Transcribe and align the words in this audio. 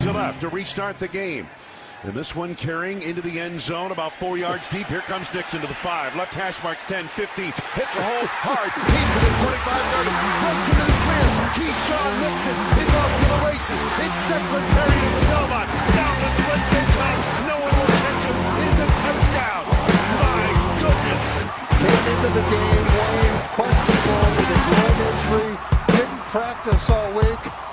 to 0.00 0.12
left 0.12 0.40
to 0.40 0.48
restart 0.48 0.98
the 0.98 1.08
game. 1.08 1.48
And 2.02 2.14
this 2.14 2.34
one 2.34 2.54
carrying 2.54 3.02
into 3.02 3.20
the 3.20 3.38
end 3.38 3.60
zone 3.60 3.92
about 3.92 4.14
four 4.14 4.38
yards 4.38 4.68
deep. 4.70 4.86
Here 4.88 5.04
comes 5.04 5.32
Nixon 5.34 5.60
to 5.60 5.66
the 5.66 5.74
five. 5.76 6.16
Left 6.16 6.32
hash 6.32 6.62
marks 6.64 6.84
10, 6.84 7.08
15. 7.08 7.44
Hits 7.44 7.60
a 7.60 8.00
hole 8.00 8.26
hard. 8.40 8.72
He's 8.72 9.10
to 9.12 9.20
the 9.20 9.32
25, 9.44 9.60
30. 10.00 10.08
Breaks 10.40 10.68
into 10.72 10.84
the 10.88 10.96
clear. 11.04 11.28
Keisean 11.52 12.12
Nixon 12.24 12.56
is 12.80 12.90
off 12.96 13.12
to 13.20 13.26
the 13.28 13.40
races. 13.44 13.80
It's 14.00 14.18
Secretariat 14.32 15.12
of 15.20 15.24
Belmont. 15.28 15.68
Down 15.68 16.16
the 16.24 16.30
split 16.40 16.64
top. 16.96 17.20
No 17.44 17.56
one 17.60 17.74
will 17.76 17.94
catch 18.00 18.24
him. 18.24 18.36
It 18.40 18.68
is 18.72 18.78
a 18.80 18.88
touchdown. 19.04 19.64
My 19.68 20.48
goodness. 20.80 21.24
Came 21.76 22.04
into 22.08 22.30
the 22.32 22.44
game, 22.48 22.86
Wayne, 22.96 23.36
questionable 23.52 24.30
with 24.40 24.56
a 24.56 24.60
groin 24.64 24.98
injury. 25.04 25.52
Didn't 25.92 26.22
practice 26.32 26.84
all 26.88 27.12
week. 27.12 27.69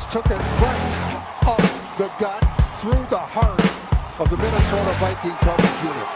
Just 0.00 0.12
took 0.12 0.26
it 0.30 0.38
right 0.38 1.42
up 1.46 1.60
the 1.98 2.08
gut 2.18 2.40
through 2.80 3.04
the 3.10 3.18
heart 3.18 3.60
of 4.18 4.30
the 4.30 4.36
Minnesota 4.38 4.94
Viking 4.98 5.36
coverage 5.42 5.82
unit. 5.84 6.08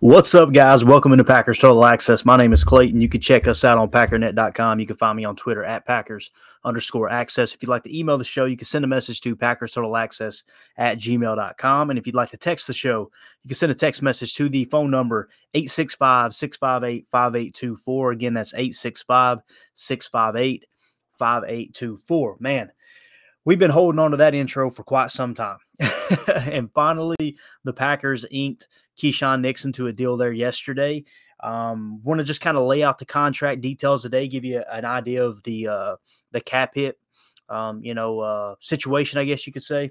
What's 0.00 0.34
up, 0.34 0.52
guys? 0.52 0.84
Welcome 0.84 1.12
into 1.12 1.22
Packers 1.22 1.60
Total 1.60 1.84
Access. 1.84 2.24
My 2.24 2.36
name 2.36 2.52
is 2.52 2.64
Clayton. 2.64 3.00
You 3.00 3.08
can 3.08 3.20
check 3.20 3.46
us 3.46 3.64
out 3.64 3.78
on 3.78 3.92
packernet.com. 3.92 4.80
You 4.80 4.86
can 4.88 4.96
find 4.96 5.16
me 5.16 5.24
on 5.24 5.36
Twitter 5.36 5.62
at 5.62 5.86
Packers 5.86 6.32
underscore 6.64 7.10
access. 7.10 7.54
If 7.54 7.62
you'd 7.62 7.68
like 7.68 7.82
to 7.84 7.96
email 7.96 8.18
the 8.18 8.24
show, 8.24 8.44
you 8.44 8.56
can 8.56 8.66
send 8.66 8.84
a 8.84 8.88
message 8.88 9.20
to 9.22 9.36
Packers 9.36 9.72
Total 9.72 9.96
Access 9.96 10.44
at 10.76 10.98
gmail.com. 10.98 11.90
And 11.90 11.98
if 11.98 12.06
you'd 12.06 12.16
like 12.16 12.30
to 12.30 12.36
text 12.36 12.66
the 12.66 12.72
show, 12.72 13.10
you 13.42 13.48
can 13.48 13.56
send 13.56 13.72
a 13.72 13.74
text 13.74 14.02
message 14.02 14.34
to 14.34 14.48
the 14.48 14.64
phone 14.66 14.90
number 14.90 15.28
865 15.54 16.34
658 16.34 17.06
5824. 17.10 18.10
Again, 18.12 18.34
that's 18.34 18.54
865 18.54 19.38
658 19.74 20.66
5824. 21.18 22.36
Man, 22.40 22.72
we've 23.44 23.58
been 23.58 23.70
holding 23.70 23.98
on 23.98 24.10
to 24.12 24.16
that 24.16 24.34
intro 24.34 24.70
for 24.70 24.82
quite 24.82 25.10
some 25.10 25.34
time. 25.34 25.58
and 26.36 26.70
finally, 26.72 27.36
the 27.64 27.72
Packers 27.72 28.24
inked 28.30 28.68
Keisean 28.98 29.40
Nixon 29.40 29.72
to 29.72 29.88
a 29.88 29.92
deal 29.92 30.16
there 30.16 30.32
yesterday. 30.32 31.04
Um, 31.44 32.00
want 32.02 32.20
to 32.20 32.24
just 32.24 32.40
kind 32.40 32.56
of 32.56 32.64
lay 32.64 32.82
out 32.82 32.98
the 32.98 33.04
contract 33.04 33.60
details 33.60 34.02
today, 34.02 34.26
give 34.28 34.46
you 34.46 34.62
an 34.72 34.86
idea 34.86 35.22
of 35.22 35.42
the 35.42 35.68
uh, 35.68 35.96
the 36.32 36.40
cap 36.40 36.74
hit, 36.74 36.98
um, 37.50 37.84
you 37.84 37.92
know, 37.92 38.20
uh, 38.20 38.54
situation, 38.60 39.18
I 39.18 39.24
guess 39.24 39.46
you 39.46 39.52
could 39.52 39.62
say, 39.62 39.90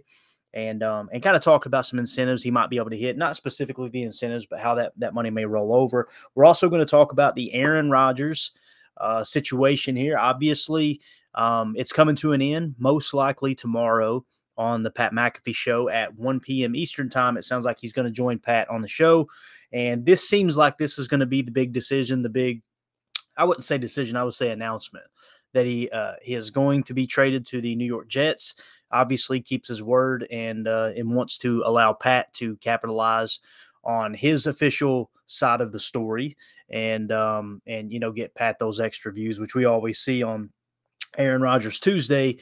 and 0.56 0.82
um, 0.82 1.10
and 1.14 1.22
kind 1.22 1.36
of 1.36 1.44
talk 1.44 1.68
about 1.68 1.86
some 1.86 2.00
incentives 2.00 2.42
he 2.42 2.50
might 2.50 2.72
be 2.72 2.78
able 2.78 2.90
to 2.90 2.98
hit, 2.98 3.18
not 3.18 3.36
specifically 3.36 3.88
the 3.90 4.02
incentives, 4.02 4.48
but 4.48 4.60
how 4.60 4.74
that 4.76 4.94
that 4.98 5.14
money 5.14 5.30
may 5.30 5.46
roll 5.46 5.76
over. 5.76 6.10
We're 6.34 6.46
also 6.46 6.70
going 6.70 6.82
to 6.82 6.90
talk 6.90 7.12
about 7.12 7.36
the 7.36 7.54
Aaron 7.54 7.92
Rodgers 7.92 8.52
uh, 8.98 9.24
situation 9.24 9.96
here. 9.96 10.18
Obviously, 10.18 11.02
um, 11.36 11.76
it's 11.78 11.94
coming 11.94 12.16
to 12.16 12.34
an 12.34 12.42
end, 12.42 12.74
most 12.80 13.14
likely 13.14 13.54
tomorrow 13.54 14.26
on 14.58 14.84
the 14.84 14.92
Pat 14.92 15.12
McAfee 15.14 15.56
show 15.56 15.90
at 15.90 16.16
1 16.16 16.40
p.m. 16.40 16.76
Eastern 16.76 17.10
time. 17.10 17.38
It 17.38 17.44
sounds 17.44 17.66
like 17.66 17.80
he's 17.80 17.94
going 17.94 18.06
to 18.06 18.12
join 18.12 18.40
Pat 18.40 18.70
on 18.70 18.82
the 18.82 18.88
show. 18.88 19.28
And 19.74 20.06
this 20.06 20.28
seems 20.28 20.56
like 20.56 20.78
this 20.78 21.00
is 21.00 21.08
going 21.08 21.20
to 21.20 21.26
be 21.26 21.42
the 21.42 21.52
big 21.52 21.74
decision, 21.74 22.22
the 22.22 22.30
big, 22.30 22.62
I 23.36 23.44
wouldn't 23.44 23.64
say 23.64 23.78
decision, 23.78 24.16
I 24.16 24.24
would 24.24 24.34
say 24.34 24.52
announcement 24.52 25.06
that 25.54 25.66
he 25.66 25.90
uh, 25.90 26.14
he 26.22 26.34
is 26.34 26.52
going 26.52 26.84
to 26.84 26.94
be 26.94 27.08
traded 27.08 27.46
to 27.48 27.62
the 27.62 27.76
New 27.76 27.86
York 27.86 28.08
Jets. 28.08 28.56
Obviously, 28.92 29.40
keeps 29.40 29.70
his 29.70 29.82
word 29.82 30.28
and 30.30 30.68
uh, 30.68 30.92
and 30.96 31.16
wants 31.16 31.38
to 31.40 31.64
allow 31.66 31.94
Pat 31.94 32.34
to 32.34 32.56
capitalize 32.58 33.40
on 33.84 34.14
his 34.14 34.48
official 34.48 35.10
side 35.26 35.62
of 35.62 35.72
the 35.72 35.80
story 35.80 36.38
and 36.70 37.12
um, 37.12 37.62
and 37.66 37.92
you 37.92 38.00
know 38.00 38.12
get 38.12 38.36
Pat 38.36 38.60
those 38.60 38.80
extra 38.80 39.12
views, 39.12 39.40
which 39.40 39.56
we 39.56 39.66
always 39.66 40.00
see 40.00 40.24
on 40.24 40.50
Aaron 41.18 41.42
Rodgers 41.42 41.80
Tuesday. 41.80 42.38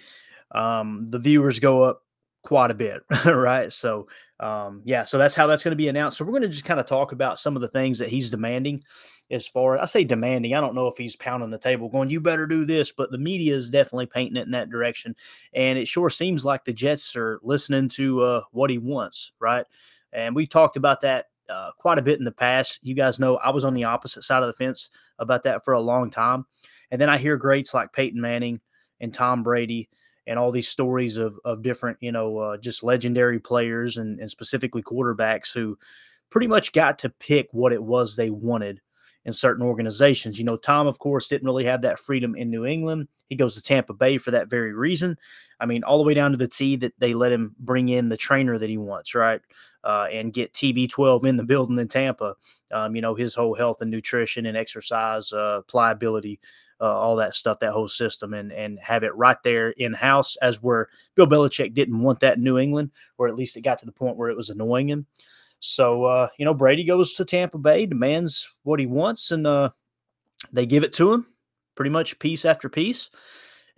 Um, 0.51 1.07
the 1.07 1.19
viewers 1.19 1.59
go 1.59 1.83
up 1.83 2.03
quite 2.43 2.71
a 2.71 2.75
bit, 2.75 3.03
right? 3.25 3.71
So 3.71 4.07
um, 4.41 4.81
yeah, 4.85 5.03
so 5.03 5.19
that's 5.19 5.35
how 5.35 5.45
that's 5.45 5.63
going 5.63 5.71
to 5.71 5.77
be 5.77 5.87
announced. 5.87 6.17
So 6.17 6.25
we're 6.25 6.31
going 6.31 6.41
to 6.41 6.49
just 6.49 6.65
kind 6.65 6.79
of 6.79 6.87
talk 6.87 7.11
about 7.11 7.37
some 7.37 7.55
of 7.55 7.61
the 7.61 7.67
things 7.67 7.99
that 7.99 8.09
he's 8.09 8.31
demanding. 8.31 8.81
As 9.29 9.47
far 9.47 9.77
as 9.77 9.81
I 9.81 9.85
say 9.85 10.03
demanding, 10.03 10.55
I 10.55 10.59
don't 10.59 10.73
know 10.73 10.87
if 10.87 10.97
he's 10.97 11.15
pounding 11.15 11.51
the 11.51 11.59
table, 11.59 11.89
going, 11.89 12.09
"You 12.09 12.19
better 12.19 12.47
do 12.47 12.65
this," 12.65 12.91
but 12.91 13.11
the 13.11 13.19
media 13.19 13.55
is 13.55 13.69
definitely 13.69 14.07
painting 14.07 14.37
it 14.37 14.45
in 14.45 14.51
that 14.51 14.71
direction, 14.71 15.15
and 15.53 15.77
it 15.77 15.87
sure 15.87 16.09
seems 16.09 16.43
like 16.43 16.65
the 16.65 16.73
Jets 16.73 17.15
are 17.15 17.39
listening 17.43 17.87
to 17.89 18.21
uh, 18.21 18.41
what 18.51 18.71
he 18.71 18.79
wants, 18.79 19.31
right? 19.39 19.65
And 20.11 20.35
we've 20.35 20.49
talked 20.49 20.75
about 20.75 21.01
that 21.01 21.27
uh, 21.47 21.71
quite 21.77 21.99
a 21.99 22.01
bit 22.01 22.17
in 22.17 22.25
the 22.25 22.31
past. 22.31 22.79
You 22.81 22.95
guys 22.95 23.19
know 23.19 23.37
I 23.37 23.51
was 23.51 23.63
on 23.63 23.75
the 23.75 23.83
opposite 23.83 24.23
side 24.23 24.41
of 24.41 24.47
the 24.47 24.53
fence 24.53 24.89
about 25.19 25.43
that 25.43 25.63
for 25.63 25.75
a 25.75 25.79
long 25.79 26.09
time, 26.09 26.45
and 26.89 26.99
then 26.99 27.09
I 27.09 27.19
hear 27.19 27.37
greats 27.37 27.75
like 27.75 27.93
Peyton 27.93 28.19
Manning 28.19 28.59
and 28.99 29.13
Tom 29.13 29.43
Brady 29.43 29.87
and 30.27 30.37
all 30.37 30.51
these 30.51 30.67
stories 30.67 31.17
of 31.17 31.39
of 31.43 31.61
different, 31.61 31.97
you 32.01 32.11
know, 32.11 32.37
uh, 32.37 32.57
just 32.57 32.83
legendary 32.83 33.39
players 33.39 33.97
and, 33.97 34.19
and 34.19 34.29
specifically 34.29 34.83
quarterbacks 34.83 35.53
who 35.53 35.77
pretty 36.29 36.47
much 36.47 36.71
got 36.71 36.99
to 36.99 37.09
pick 37.09 37.47
what 37.51 37.73
it 37.73 37.83
was 37.83 38.15
they 38.15 38.29
wanted 38.29 38.81
in 39.25 39.33
certain 39.33 39.63
organizations. 39.63 40.39
You 40.39 40.45
know, 40.45 40.57
Tom, 40.57 40.87
of 40.87 40.99
course, 40.99 41.27
didn't 41.27 41.45
really 41.45 41.65
have 41.65 41.81
that 41.83 41.99
freedom 41.99 42.35
in 42.35 42.49
New 42.49 42.65
England. 42.65 43.07
He 43.29 43.35
goes 43.35 43.55
to 43.55 43.61
Tampa 43.61 43.93
Bay 43.93 44.17
for 44.17 44.31
that 44.31 44.49
very 44.49 44.73
reason. 44.73 45.17
I 45.59 45.65
mean, 45.67 45.83
all 45.83 45.97
the 45.97 46.03
way 46.03 46.13
down 46.13 46.31
to 46.31 46.37
the 46.37 46.47
T 46.47 46.75
that 46.77 46.93
they 46.97 47.13
let 47.13 47.31
him 47.31 47.55
bring 47.59 47.89
in 47.89 48.09
the 48.09 48.17
trainer 48.17 48.57
that 48.57 48.69
he 48.69 48.77
wants, 48.77 49.13
right? 49.13 49.41
Uh, 49.83 50.07
and 50.11 50.33
get 50.33 50.53
TB12 50.53 51.25
in 51.25 51.37
the 51.37 51.43
building 51.45 51.77
in 51.77 51.87
Tampa. 51.87 52.35
Um, 52.71 52.95
you 52.95 53.01
know, 53.01 53.15
his 53.15 53.35
whole 53.35 53.55
health 53.55 53.81
and 53.81 53.91
nutrition 53.91 54.45
and 54.45 54.57
exercise 54.57 55.31
uh, 55.31 55.61
pliability 55.67 56.39
uh, 56.81 56.85
all 56.85 57.15
that 57.17 57.35
stuff, 57.35 57.59
that 57.59 57.73
whole 57.73 57.87
system, 57.87 58.33
and 58.33 58.51
and 58.51 58.79
have 58.79 59.03
it 59.03 59.15
right 59.15 59.37
there 59.43 59.69
in 59.69 59.93
house. 59.93 60.35
As 60.37 60.61
where 60.61 60.89
Bill 61.15 61.27
Belichick 61.27 61.75
didn't 61.75 62.01
want 62.01 62.19
that 62.21 62.37
in 62.37 62.43
New 62.43 62.57
England, 62.57 62.89
or 63.17 63.27
at 63.27 63.35
least 63.35 63.55
it 63.55 63.61
got 63.61 63.77
to 63.79 63.85
the 63.85 63.91
point 63.91 64.17
where 64.17 64.29
it 64.29 64.37
was 64.37 64.49
annoying 64.49 64.89
him. 64.89 65.05
So 65.61 66.05
uh, 66.05 66.27
you 66.37 66.45
know, 66.45 66.53
Brady 66.53 66.83
goes 66.83 67.13
to 67.13 67.25
Tampa 67.25 67.57
Bay, 67.57 67.85
demands 67.85 68.53
what 68.63 68.79
he 68.79 68.87
wants, 68.87 69.31
and 69.31 69.45
uh, 69.47 69.69
they 70.51 70.65
give 70.65 70.83
it 70.83 70.91
to 70.93 71.13
him, 71.13 71.27
pretty 71.75 71.91
much 71.91 72.19
piece 72.19 72.45
after 72.45 72.67
piece, 72.67 73.09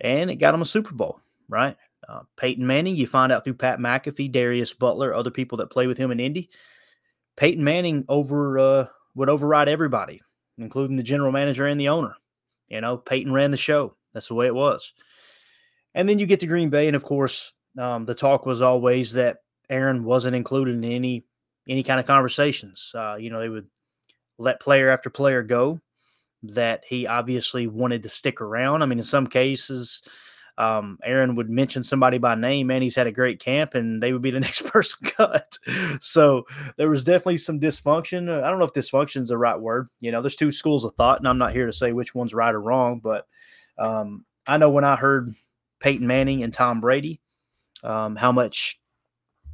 and 0.00 0.30
it 0.30 0.36
got 0.36 0.54
him 0.54 0.62
a 0.62 0.66
Super 0.66 0.94
Bowl, 0.94 1.20
right? 1.48 1.76
Uh, 2.08 2.20
Peyton 2.36 2.66
Manning, 2.66 2.96
you 2.96 3.06
find 3.06 3.30
out 3.30 3.44
through 3.44 3.54
Pat 3.54 3.78
McAfee, 3.78 4.32
Darius 4.32 4.72
Butler, 4.72 5.14
other 5.14 5.30
people 5.30 5.58
that 5.58 5.70
play 5.70 5.86
with 5.86 5.98
him 5.98 6.10
in 6.10 6.20
Indy. 6.20 6.50
Peyton 7.36 7.62
Manning 7.62 8.04
over 8.08 8.58
uh, 8.58 8.86
would 9.14 9.28
override 9.28 9.68
everybody, 9.68 10.22
including 10.56 10.96
the 10.96 11.02
general 11.02 11.32
manager 11.32 11.66
and 11.66 11.80
the 11.80 11.88
owner. 11.88 12.14
You 12.68 12.80
know, 12.80 12.96
Peyton 12.96 13.32
ran 13.32 13.50
the 13.50 13.56
show. 13.58 13.94
That's 14.14 14.28
the 14.28 14.34
way 14.34 14.46
it 14.46 14.54
was. 14.54 14.94
And 15.94 16.08
then 16.08 16.18
you 16.18 16.24
get 16.24 16.40
to 16.40 16.46
Green 16.46 16.70
Bay, 16.70 16.86
and 16.86 16.96
of 16.96 17.04
course, 17.04 17.52
um, 17.78 18.06
the 18.06 18.14
talk 18.14 18.46
was 18.46 18.62
always 18.62 19.12
that 19.12 19.38
Aaron 19.68 20.04
wasn't 20.04 20.36
included 20.36 20.76
in 20.76 20.84
any 20.84 21.26
any 21.68 21.82
kind 21.82 22.00
of 22.00 22.06
conversations. 22.06 22.92
Uh, 22.94 23.16
you 23.18 23.30
know, 23.30 23.40
they 23.40 23.48
would 23.48 23.68
let 24.38 24.60
player 24.60 24.90
after 24.90 25.10
player 25.10 25.42
go. 25.42 25.80
that 26.42 26.84
he 26.86 27.06
obviously 27.06 27.66
wanted 27.66 28.02
to 28.02 28.08
stick 28.08 28.40
around. 28.40 28.82
I 28.82 28.86
mean, 28.86 28.98
in 28.98 29.04
some 29.04 29.26
cases, 29.26 30.02
um, 30.58 30.98
Aaron 31.02 31.34
would 31.36 31.50
mention 31.50 31.82
somebody 31.82 32.18
by 32.18 32.34
name, 32.34 32.68
man, 32.68 32.82
he's 32.82 32.94
had 32.94 33.06
a 33.06 33.12
great 33.12 33.40
camp, 33.40 33.74
and 33.74 34.02
they 34.02 34.12
would 34.12 34.22
be 34.22 34.30
the 34.30 34.40
next 34.48 34.66
person 34.66 35.08
cut. 35.08 35.58
so 36.00 36.44
there 36.76 36.90
was 36.90 37.02
definitely 37.02 37.38
some 37.38 37.58
dysfunction. 37.58 38.30
I 38.30 38.48
don't 38.50 38.58
know 38.58 38.66
if 38.66 38.72
dysfunction 38.72 39.18
is 39.22 39.28
the 39.28 39.38
right 39.38 39.58
word. 39.58 39.88
You 40.00 40.12
know, 40.12 40.20
there's 40.20 40.36
two 40.36 40.52
schools 40.52 40.84
of 40.84 40.94
thought, 40.94 41.18
and 41.18 41.26
I'm 41.26 41.38
not 41.38 41.52
here 41.52 41.66
to 41.66 41.72
say 41.72 41.92
which 41.92 42.14
one's 42.14 42.34
right 42.34 42.54
or 42.54 42.60
wrong, 42.60 43.00
but 43.02 43.26
um, 43.78 44.24
I 44.46 44.58
know 44.58 44.70
when 44.70 44.84
I 44.84 44.96
heard 44.96 45.34
Peyton 45.80 46.06
Manning 46.06 46.42
and 46.42 46.52
Tom 46.52 46.80
Brady, 46.80 47.20
um, 47.82 48.16
how 48.16 48.32
much 48.32 48.78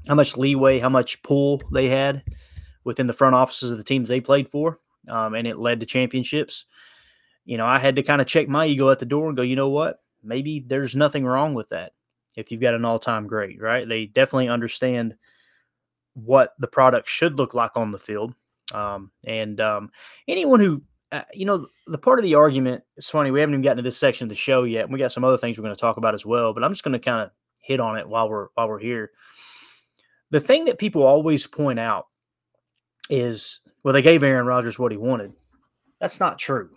how 0.08 0.14
much 0.14 0.36
leeway, 0.36 0.78
how 0.78 0.88
much 0.88 1.22
pull 1.22 1.62
they 1.72 1.88
had 1.88 2.24
within 2.84 3.06
the 3.06 3.12
front 3.12 3.34
offices 3.34 3.70
of 3.70 3.78
the 3.78 3.84
teams 3.84 4.08
they 4.08 4.20
played 4.20 4.48
for, 4.48 4.78
um, 5.08 5.34
and 5.34 5.46
it 5.46 5.58
led 5.58 5.80
to 5.80 5.86
championships. 5.86 6.64
You 7.44 7.58
know, 7.58 7.66
I 7.66 7.78
had 7.78 7.96
to 7.96 8.02
kind 8.02 8.20
of 8.20 8.26
check 8.26 8.48
my 8.48 8.66
ego 8.66 8.90
at 8.90 8.98
the 8.98 9.06
door 9.06 9.28
and 9.28 9.36
go, 9.36 9.42
you 9.42 9.56
know 9.56 9.68
what? 9.68 10.00
maybe 10.22 10.60
there's 10.60 10.94
nothing 10.96 11.24
wrong 11.24 11.54
with 11.54 11.68
that 11.70 11.92
if 12.36 12.50
you've 12.50 12.60
got 12.60 12.74
an 12.74 12.84
all-time 12.84 13.26
great, 13.26 13.60
right? 13.60 13.88
They 13.88 14.06
definitely 14.06 14.48
understand 14.48 15.16
what 16.14 16.54
the 16.58 16.68
product 16.68 17.08
should 17.08 17.38
look 17.38 17.54
like 17.54 17.72
on 17.76 17.90
the 17.90 17.98
field. 17.98 18.34
Um, 18.72 19.10
and 19.26 19.60
um, 19.60 19.90
anyone 20.28 20.60
who, 20.60 20.82
uh, 21.12 21.22
you 21.32 21.44
know, 21.44 21.66
the 21.86 21.98
part 21.98 22.18
of 22.18 22.22
the 22.22 22.36
argument 22.36 22.84
is 22.96 23.08
funny. 23.08 23.30
We 23.30 23.40
haven't 23.40 23.54
even 23.54 23.62
gotten 23.62 23.78
to 23.78 23.82
this 23.82 23.98
section 23.98 24.26
of 24.26 24.28
the 24.28 24.36
show 24.36 24.62
yet. 24.62 24.88
We 24.88 24.98
got 24.98 25.12
some 25.12 25.24
other 25.24 25.36
things 25.36 25.58
we're 25.58 25.64
going 25.64 25.74
to 25.74 25.80
talk 25.80 25.96
about 25.96 26.14
as 26.14 26.24
well. 26.24 26.54
But 26.54 26.62
I'm 26.62 26.72
just 26.72 26.84
going 26.84 26.92
to 26.92 26.98
kind 26.98 27.22
of 27.22 27.30
hit 27.60 27.80
on 27.80 27.98
it 27.98 28.08
while 28.08 28.28
we're 28.30 28.48
while 28.54 28.68
we're 28.68 28.78
here. 28.78 29.10
The 30.30 30.40
thing 30.40 30.66
that 30.66 30.78
people 30.78 31.02
always 31.02 31.46
point 31.46 31.78
out 31.78 32.06
is, 33.08 33.60
well, 33.82 33.92
they 33.92 34.02
gave 34.02 34.22
Aaron 34.22 34.46
Rodgers 34.46 34.78
what 34.78 34.92
he 34.92 34.98
wanted. 34.98 35.32
That's 36.00 36.20
not 36.20 36.38
true. 36.38 36.70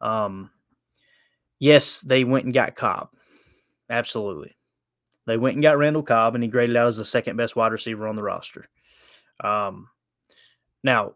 Um, 0.00 0.50
yes, 1.58 2.00
they 2.00 2.24
went 2.24 2.44
and 2.44 2.54
got 2.54 2.76
Cobb. 2.76 3.10
Absolutely. 3.88 4.56
They 5.26 5.36
went 5.36 5.54
and 5.54 5.62
got 5.62 5.78
Randall 5.78 6.02
Cobb, 6.02 6.34
and 6.34 6.42
he 6.42 6.50
graded 6.50 6.76
out 6.76 6.88
as 6.88 6.98
the 6.98 7.04
second 7.04 7.36
best 7.36 7.54
wide 7.54 7.72
receiver 7.72 8.08
on 8.08 8.16
the 8.16 8.22
roster. 8.22 8.68
Um, 9.42 9.88
now, 10.82 11.14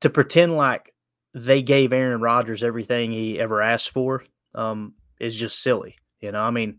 to 0.00 0.10
pretend 0.10 0.56
like 0.56 0.94
they 1.34 1.62
gave 1.62 1.92
Aaron 1.92 2.20
Rodgers 2.20 2.64
everything 2.64 3.12
he 3.12 3.38
ever 3.38 3.60
asked 3.60 3.90
for 3.90 4.24
um, 4.54 4.94
is 5.20 5.36
just 5.36 5.60
silly. 5.60 5.96
You 6.20 6.32
know, 6.32 6.40
I 6.40 6.50
mean, 6.50 6.78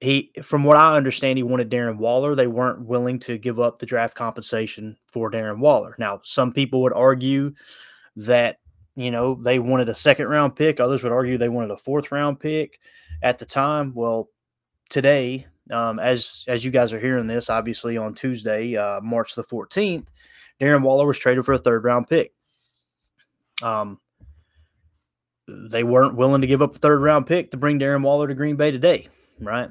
he, 0.00 0.32
from 0.42 0.64
what 0.64 0.76
I 0.76 0.96
understand, 0.96 1.38
he 1.38 1.42
wanted 1.42 1.70
Darren 1.70 1.98
Waller. 1.98 2.34
They 2.34 2.46
weren't 2.46 2.86
willing 2.86 3.18
to 3.20 3.36
give 3.36 3.58
up 3.58 3.78
the 3.78 3.86
draft 3.86 4.14
compensation 4.14 4.96
for 5.06 5.30
Darren 5.30 5.58
Waller. 5.58 5.96
Now, 5.98 6.20
some 6.22 6.52
people 6.52 6.82
would 6.82 6.92
argue 6.92 7.54
that 8.16 8.58
you 8.98 9.12
know, 9.12 9.36
they 9.40 9.60
wanted 9.60 9.88
a 9.88 9.94
second 9.94 10.26
round 10.26 10.56
pick. 10.56 10.80
Others 10.80 11.04
would 11.04 11.12
argue 11.12 11.38
they 11.38 11.48
wanted 11.48 11.70
a 11.70 11.76
fourth 11.76 12.10
round 12.10 12.40
pick 12.40 12.80
at 13.22 13.38
the 13.38 13.44
time. 13.44 13.92
Well, 13.94 14.28
today, 14.90 15.46
um, 15.70 16.00
as 16.00 16.44
as 16.48 16.64
you 16.64 16.72
guys 16.72 16.92
are 16.92 16.98
hearing 16.98 17.28
this, 17.28 17.48
obviously 17.48 17.96
on 17.96 18.14
Tuesday, 18.14 18.76
uh, 18.76 19.00
March 19.00 19.36
the 19.36 19.44
14th, 19.44 20.08
Darren 20.60 20.82
Waller 20.82 21.06
was 21.06 21.16
traded 21.16 21.44
for 21.44 21.52
a 21.52 21.58
third 21.58 21.84
round 21.84 22.08
pick. 22.08 22.32
Um, 23.62 24.00
they 25.46 25.84
weren't 25.84 26.16
willing 26.16 26.40
to 26.40 26.48
give 26.48 26.60
up 26.60 26.74
a 26.74 26.78
third 26.80 27.00
round 27.00 27.28
pick 27.28 27.52
to 27.52 27.56
bring 27.56 27.78
Darren 27.78 28.02
Waller 28.02 28.26
to 28.26 28.34
Green 28.34 28.56
Bay 28.56 28.72
today, 28.72 29.06
right? 29.38 29.70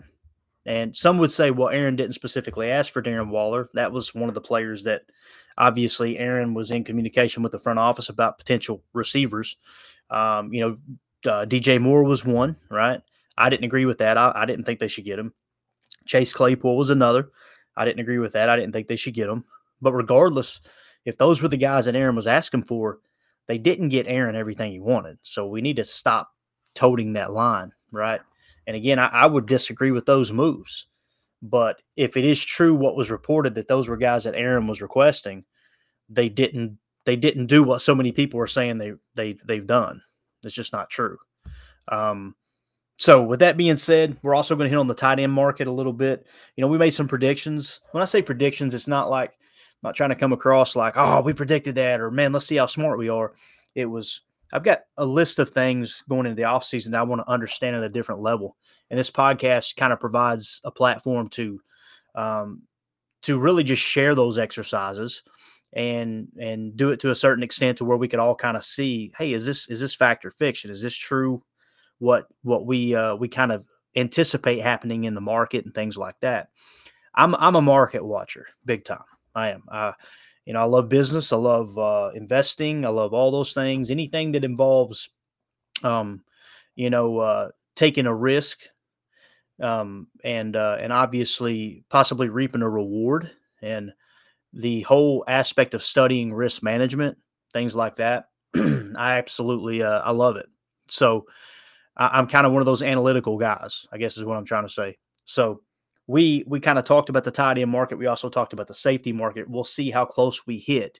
And 0.67 0.93
some 0.93 1.17
would 1.19 1.31
say, 1.31 1.49
well, 1.49 1.69
Aaron 1.69 1.95
didn't 1.95 2.13
specifically 2.13 2.69
ask 2.69 2.91
for 2.91 3.01
Darren 3.01 3.29
Waller. 3.29 3.69
That 3.73 3.93
was 3.93 4.13
one 4.13 4.27
of 4.27 4.35
the 4.35 4.41
players 4.41 4.83
that 4.83 5.03
obviously 5.57 6.19
Aaron 6.19 6.53
was 6.53 6.71
in 6.71 6.83
communication 6.83 7.41
with 7.41 7.53
the 7.53 7.59
front 7.59 7.79
office 7.79 8.09
about 8.09 8.37
potential 8.37 8.83
receivers. 8.93 9.55
Um, 10.09 10.53
you 10.53 10.61
know, 10.61 11.31
uh, 11.31 11.45
DJ 11.45 11.79
Moore 11.79 12.03
was 12.03 12.25
one, 12.25 12.57
right? 12.69 13.01
I 13.37 13.49
didn't 13.49 13.63
agree 13.63 13.85
with 13.85 13.99
that. 13.99 14.17
I, 14.17 14.33
I, 14.35 14.45
didn't 14.45 14.65
think 14.65 14.79
they 14.79 14.87
should 14.89 15.05
get 15.05 15.19
him. 15.19 15.33
Chase 16.05 16.33
Claypool 16.33 16.77
was 16.77 16.89
another. 16.89 17.29
I 17.75 17.85
didn't 17.85 18.01
agree 18.01 18.19
with 18.19 18.33
that. 18.33 18.49
I 18.49 18.57
didn't 18.57 18.73
think 18.73 18.87
they 18.87 18.95
should 18.97 19.13
get 19.13 19.29
him. 19.29 19.45
But 19.81 19.93
regardless, 19.93 20.59
if 21.05 21.17
those 21.17 21.41
were 21.41 21.47
the 21.47 21.57
guys 21.57 21.85
that 21.85 21.95
Aaron 21.95 22.15
was 22.15 22.27
asking 22.27 22.63
for, 22.63 22.99
they 23.47 23.57
didn't 23.57 23.89
get 23.89 24.07
Aaron 24.07 24.35
everything 24.35 24.71
he 24.73 24.79
wanted. 24.79 25.17
So 25.21 25.47
we 25.47 25.61
need 25.61 25.77
to 25.77 25.83
stop 25.85 26.29
toting 26.75 27.13
that 27.13 27.31
line, 27.31 27.71
right? 27.91 28.21
And 28.67 28.75
again, 28.75 28.99
I, 28.99 29.07
I, 29.07 29.25
would 29.25 29.45
disagree 29.45 29.91
with 29.91 30.05
those 30.05 30.31
moves. 30.33 30.87
But 31.41 31.81
if 31.95 32.17
it 32.17 32.25
is 32.25 32.43
true 32.43 32.75
what 32.75 32.97
was 32.97 33.09
reported 33.09 33.55
that 33.55 33.67
those 33.67 33.87
were 33.87 33.97
guys 33.97 34.25
that 34.25 34.35
Aaron 34.35 34.67
was 34.67 34.81
requesting, 34.81 35.45
they 36.09 36.29
didn't 36.29 36.77
they 37.05 37.15
didn't 37.15 37.45
do 37.45 37.63
what 37.63 37.81
so 37.81 37.95
many 37.95 38.11
people 38.11 38.39
are 38.39 38.47
saying 38.47 38.77
they 38.77 38.93
they 39.15 39.37
they've 39.45 39.65
done. 39.65 40.01
It's 40.43 40.53
just 40.53 40.73
not 40.73 40.89
true. 40.89 41.17
Um, 41.87 42.35
so 42.97 43.21
with 43.21 43.39
that 43.39 43.57
being 43.57 43.75
said, 43.75 44.17
we're 44.23 44.35
also 44.35 44.55
going 44.55 44.65
to 44.65 44.69
hit 44.69 44.79
on 44.79 44.87
the 44.87 44.93
tight 44.93 45.19
end 45.19 45.31
market 45.31 45.67
a 45.67 45.71
little 45.71 45.93
bit. 45.93 46.27
You 46.55 46.61
know, 46.61 46.67
we 46.67 46.77
made 46.77 46.89
some 46.91 47.07
predictions. 47.07 47.79
When 47.91 48.01
I 48.01 48.05
say 48.05 48.21
predictions, 48.21 48.73
it's 48.73 48.87
not 48.87 49.09
like 49.09 49.31
I'm 49.31 49.89
not 49.89 49.95
trying 49.95 50.09
to 50.09 50.15
come 50.15 50.33
across 50.33 50.75
like, 50.75 50.93
oh, 50.97 51.21
we 51.21 51.33
predicted 51.33 51.75
that, 51.75 52.01
or 52.01 52.09
man, 52.09 52.33
let's 52.33 52.47
see 52.47 52.55
how 52.55 52.65
smart 52.65 52.97
we 52.97 53.09
are. 53.09 53.33
It 53.75 53.85
was 53.85 54.21
I've 54.53 54.63
got 54.63 54.81
a 54.97 55.05
list 55.05 55.39
of 55.39 55.49
things 55.49 56.03
going 56.07 56.25
into 56.25 56.35
the 56.35 56.47
offseason 56.47 56.91
that 56.91 56.99
I 56.99 57.03
want 57.03 57.21
to 57.21 57.29
understand 57.31 57.75
at 57.75 57.83
a 57.83 57.89
different 57.89 58.21
level. 58.21 58.55
And 58.89 58.97
this 58.97 59.11
podcast 59.11 59.75
kind 59.75 59.91
of 59.91 59.99
provides 59.99 60.61
a 60.63 60.71
platform 60.71 61.27
to 61.29 61.59
um, 62.15 62.63
to 63.23 63.37
really 63.37 63.63
just 63.63 63.81
share 63.81 64.15
those 64.15 64.37
exercises 64.37 65.23
and 65.73 66.29
and 66.39 66.75
do 66.77 66.91
it 66.91 66.99
to 67.01 67.09
a 67.09 67.15
certain 67.15 67.43
extent 67.43 67.77
to 67.79 67.85
where 67.85 67.97
we 67.97 68.07
could 68.07 68.19
all 68.19 68.35
kind 68.35 68.55
of 68.55 68.63
see, 68.63 69.11
hey, 69.17 69.33
is 69.33 69.45
this 69.45 69.69
is 69.69 69.79
this 69.79 69.95
fact 69.95 70.25
or 70.25 70.31
fiction? 70.31 70.71
Is 70.71 70.81
this 70.81 70.95
true? 70.95 71.43
What 71.99 72.27
what 72.43 72.65
we 72.65 72.95
uh, 72.95 73.15
we 73.15 73.27
kind 73.27 73.51
of 73.51 73.65
anticipate 73.95 74.61
happening 74.61 75.03
in 75.03 75.15
the 75.15 75.21
market 75.21 75.65
and 75.65 75.73
things 75.73 75.97
like 75.97 76.19
that. 76.21 76.49
I'm 77.15 77.35
I'm 77.35 77.55
a 77.55 77.61
market 77.61 78.05
watcher, 78.05 78.47
big 78.65 78.85
time. 78.85 79.03
I 79.35 79.49
am. 79.49 79.63
Uh, 79.69 79.91
you 80.47 80.53
know, 80.53 80.61
I 80.61 80.65
love 80.65 80.87
business. 80.87 81.33
I 81.33 81.35
love 81.35 81.77
uh, 81.77 82.11
investing. 82.15 82.85
I 82.85 82.89
love 82.89 83.13
all 83.13 83.31
those 83.31 83.53
things. 83.53 83.91
Anything 83.91 84.31
that 84.31 84.45
involves, 84.45 85.09
um, 85.83 86.21
you 86.73 86.89
know, 86.89 87.17
uh, 87.17 87.49
taking 87.75 88.05
a 88.05 88.15
risk, 88.15 88.61
um, 89.61 90.07
and 90.23 90.55
uh, 90.55 90.77
and 90.79 90.93
obviously 90.93 91.83
possibly 91.89 92.29
reaping 92.29 92.61
a 92.61 92.69
reward, 92.69 93.29
and 93.61 93.91
the 94.53 94.83
whole 94.83 95.25
aspect 95.27 95.73
of 95.73 95.83
studying 95.83 96.33
risk 96.33 96.63
management, 96.63 97.17
things 97.51 97.75
like 97.75 97.95
that. 97.97 98.29
I 98.55 99.17
absolutely, 99.17 99.83
uh, 99.83 99.99
I 99.99 100.11
love 100.11 100.37
it. 100.37 100.47
So 100.87 101.25
I, 101.97 102.07
I'm 102.07 102.27
kind 102.27 102.47
of 102.47 102.53
one 102.53 102.61
of 102.61 102.65
those 102.65 102.83
analytical 102.83 103.37
guys. 103.37 103.85
I 103.91 103.97
guess 103.97 104.15
is 104.15 104.23
what 104.23 104.37
I'm 104.37 104.45
trying 104.45 104.65
to 104.65 104.73
say. 104.73 104.97
So 105.25 105.59
we 106.07 106.45
we 106.47 106.59
kind 106.59 106.79
of 106.79 106.85
talked 106.85 107.09
about 107.09 107.25
the 107.25 107.31
tight 107.31 107.57
end 107.57 107.69
market. 107.69 107.97
We 107.97 108.07
also 108.07 108.29
talked 108.29 108.53
about 108.53 108.67
the 108.67 108.73
safety 108.73 109.11
market. 109.11 109.49
We'll 109.49 109.65
see 109.65 109.91
how 109.91 110.05
close 110.05 110.47
we 110.47 110.57
hit 110.57 110.99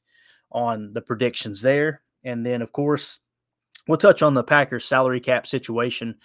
on 0.52 0.94
the 0.94 1.02
predictions 1.02 1.62
there, 1.62 2.02
and 2.24 2.46
then 2.46 2.62
of 2.62 2.74
course 2.74 3.20
we'll 3.88 3.98
touch 3.98 4.22
on 4.22 4.34
the 4.34 4.44
Packers 4.44 4.86
salary 4.86 5.22
cap 5.22 5.48
situation 5.48 6.16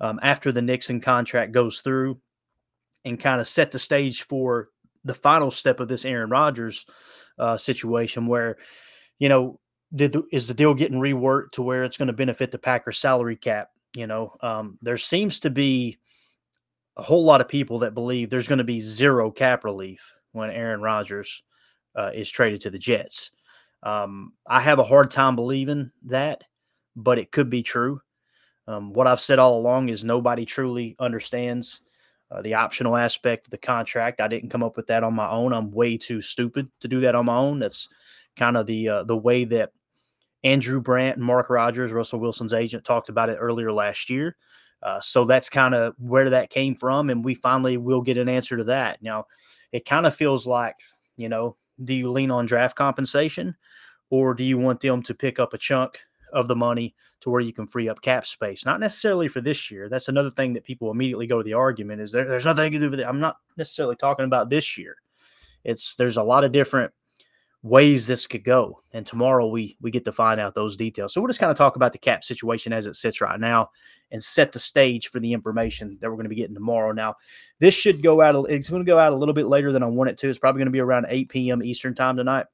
um, 0.00 0.18
after 0.22 0.50
the 0.50 0.62
Nixon 0.62 1.00
contract 1.00 1.52
goes 1.52 1.80
through, 1.80 2.20
and 3.04 3.18
kind 3.18 3.40
of 3.40 3.46
set 3.46 3.70
the 3.70 3.78
stage 3.78 4.24
for 4.24 4.70
the 5.04 5.14
final 5.14 5.52
step 5.52 5.78
of 5.78 5.86
this 5.86 6.04
Aaron 6.04 6.30
Rodgers 6.30 6.84
uh, 7.38 7.56
situation, 7.56 8.26
where 8.26 8.56
you 9.20 9.28
know 9.28 9.60
did 9.94 10.12
the, 10.12 10.24
is 10.32 10.48
the 10.48 10.54
deal 10.54 10.74
getting 10.74 10.98
reworked 10.98 11.52
to 11.52 11.62
where 11.62 11.84
it's 11.84 11.96
going 11.96 12.08
to 12.08 12.12
benefit 12.12 12.50
the 12.50 12.58
Packers 12.58 12.98
salary 12.98 13.36
cap? 13.36 13.70
You 13.94 14.08
know, 14.08 14.36
um, 14.40 14.78
there 14.82 14.98
seems 14.98 15.38
to 15.40 15.50
be 15.50 15.98
a 16.96 17.02
whole 17.02 17.24
lot 17.24 17.40
of 17.40 17.48
people 17.48 17.80
that 17.80 17.94
believe 17.94 18.30
there's 18.30 18.48
going 18.48 18.58
to 18.58 18.64
be 18.64 18.80
zero 18.80 19.30
cap 19.30 19.64
relief 19.64 20.14
when 20.32 20.50
Aaron 20.50 20.80
Rodgers 20.80 21.42
uh, 21.94 22.10
is 22.14 22.30
traded 22.30 22.60
to 22.62 22.70
the 22.70 22.78
Jets. 22.78 23.30
Um, 23.82 24.32
I 24.46 24.60
have 24.60 24.78
a 24.78 24.84
hard 24.84 25.10
time 25.10 25.36
believing 25.36 25.90
that, 26.06 26.44
but 26.94 27.18
it 27.18 27.30
could 27.30 27.50
be 27.50 27.62
true. 27.62 28.00
Um, 28.66 28.92
what 28.92 29.06
I've 29.06 29.20
said 29.20 29.38
all 29.38 29.58
along 29.58 29.90
is 29.90 30.04
nobody 30.04 30.44
truly 30.44 30.96
understands 30.98 31.82
uh, 32.30 32.42
the 32.42 32.54
optional 32.54 32.96
aspect 32.96 33.46
of 33.46 33.50
the 33.50 33.58
contract. 33.58 34.20
I 34.20 34.28
didn't 34.28 34.50
come 34.50 34.64
up 34.64 34.76
with 34.76 34.88
that 34.88 35.04
on 35.04 35.14
my 35.14 35.28
own. 35.28 35.52
I'm 35.52 35.70
way 35.70 35.96
too 35.96 36.20
stupid 36.20 36.68
to 36.80 36.88
do 36.88 37.00
that 37.00 37.14
on 37.14 37.26
my 37.26 37.36
own. 37.36 37.60
That's 37.60 37.88
kind 38.36 38.56
of 38.56 38.66
the 38.66 38.88
uh, 38.88 39.04
the 39.04 39.16
way 39.16 39.44
that 39.44 39.70
Andrew 40.42 40.80
Brandt 40.80 41.16
and 41.16 41.24
Mark 41.24 41.48
Rodgers, 41.48 41.92
Russell 41.92 42.20
Wilson's 42.20 42.52
agent, 42.52 42.84
talked 42.84 43.08
about 43.08 43.30
it 43.30 43.36
earlier 43.36 43.72
last 43.72 44.10
year. 44.10 44.36
Uh, 44.82 45.00
so 45.00 45.24
that's 45.24 45.48
kind 45.48 45.74
of 45.74 45.94
where 45.98 46.30
that 46.30 46.50
came 46.50 46.74
from. 46.74 47.10
And 47.10 47.24
we 47.24 47.34
finally 47.34 47.76
will 47.76 48.02
get 48.02 48.18
an 48.18 48.28
answer 48.28 48.56
to 48.56 48.64
that. 48.64 49.02
Now, 49.02 49.26
it 49.72 49.84
kind 49.84 50.06
of 50.06 50.14
feels 50.14 50.46
like, 50.46 50.76
you 51.16 51.28
know, 51.28 51.56
do 51.82 51.94
you 51.94 52.10
lean 52.10 52.30
on 52.30 52.46
draft 52.46 52.76
compensation 52.76 53.56
or 54.10 54.34
do 54.34 54.44
you 54.44 54.58
want 54.58 54.80
them 54.80 55.02
to 55.02 55.14
pick 55.14 55.38
up 55.38 55.54
a 55.54 55.58
chunk 55.58 56.00
of 56.32 56.48
the 56.48 56.56
money 56.56 56.94
to 57.20 57.30
where 57.30 57.40
you 57.40 57.52
can 57.52 57.66
free 57.66 57.88
up 57.88 58.00
cap 58.00 58.26
space? 58.26 58.64
Not 58.64 58.80
necessarily 58.80 59.28
for 59.28 59.40
this 59.40 59.70
year. 59.70 59.88
That's 59.88 60.08
another 60.08 60.30
thing 60.30 60.52
that 60.54 60.64
people 60.64 60.90
immediately 60.90 61.26
go 61.26 61.38
to 61.38 61.44
the 61.44 61.54
argument 61.54 62.00
is 62.00 62.12
there, 62.12 62.26
there's 62.26 62.44
nothing 62.44 62.72
to 62.72 62.78
do 62.78 62.90
with 62.90 63.00
it. 63.00 63.06
I'm 63.06 63.20
not 63.20 63.36
necessarily 63.56 63.96
talking 63.96 64.24
about 64.24 64.50
this 64.50 64.78
year. 64.78 64.96
It's 65.64 65.96
there's 65.96 66.16
a 66.16 66.22
lot 66.22 66.44
of 66.44 66.52
different 66.52 66.92
ways 67.66 68.06
this 68.06 68.28
could 68.28 68.44
go. 68.44 68.80
And 68.92 69.04
tomorrow 69.04 69.48
we 69.48 69.76
we 69.80 69.90
get 69.90 70.04
to 70.04 70.12
find 70.12 70.40
out 70.40 70.54
those 70.54 70.76
details. 70.76 71.12
So 71.12 71.20
we'll 71.20 71.28
just 71.28 71.40
kind 71.40 71.50
of 71.50 71.58
talk 71.58 71.76
about 71.76 71.92
the 71.92 71.98
cap 71.98 72.22
situation 72.22 72.72
as 72.72 72.86
it 72.86 72.94
sits 72.94 73.20
right 73.20 73.38
now 73.38 73.70
and 74.12 74.22
set 74.22 74.52
the 74.52 74.60
stage 74.60 75.08
for 75.08 75.18
the 75.18 75.32
information 75.32 75.98
that 76.00 76.08
we're 76.08 76.16
going 76.16 76.24
to 76.24 76.30
be 76.30 76.36
getting 76.36 76.54
tomorrow. 76.54 76.92
Now, 76.92 77.16
this 77.58 77.74
should 77.74 78.02
go 78.02 78.20
out. 78.20 78.36
It's 78.48 78.70
going 78.70 78.84
to 78.84 78.86
go 78.86 78.98
out 78.98 79.12
a 79.12 79.16
little 79.16 79.34
bit 79.34 79.46
later 79.46 79.72
than 79.72 79.82
I 79.82 79.86
want 79.86 80.10
it 80.10 80.16
to. 80.18 80.28
It's 80.28 80.38
probably 80.38 80.60
going 80.60 80.66
to 80.66 80.72
be 80.72 80.80
around 80.80 81.06
8 81.08 81.28
p.m. 81.28 81.62
Eastern 81.62 81.94
time 81.94 82.16
tonight. 82.16 82.46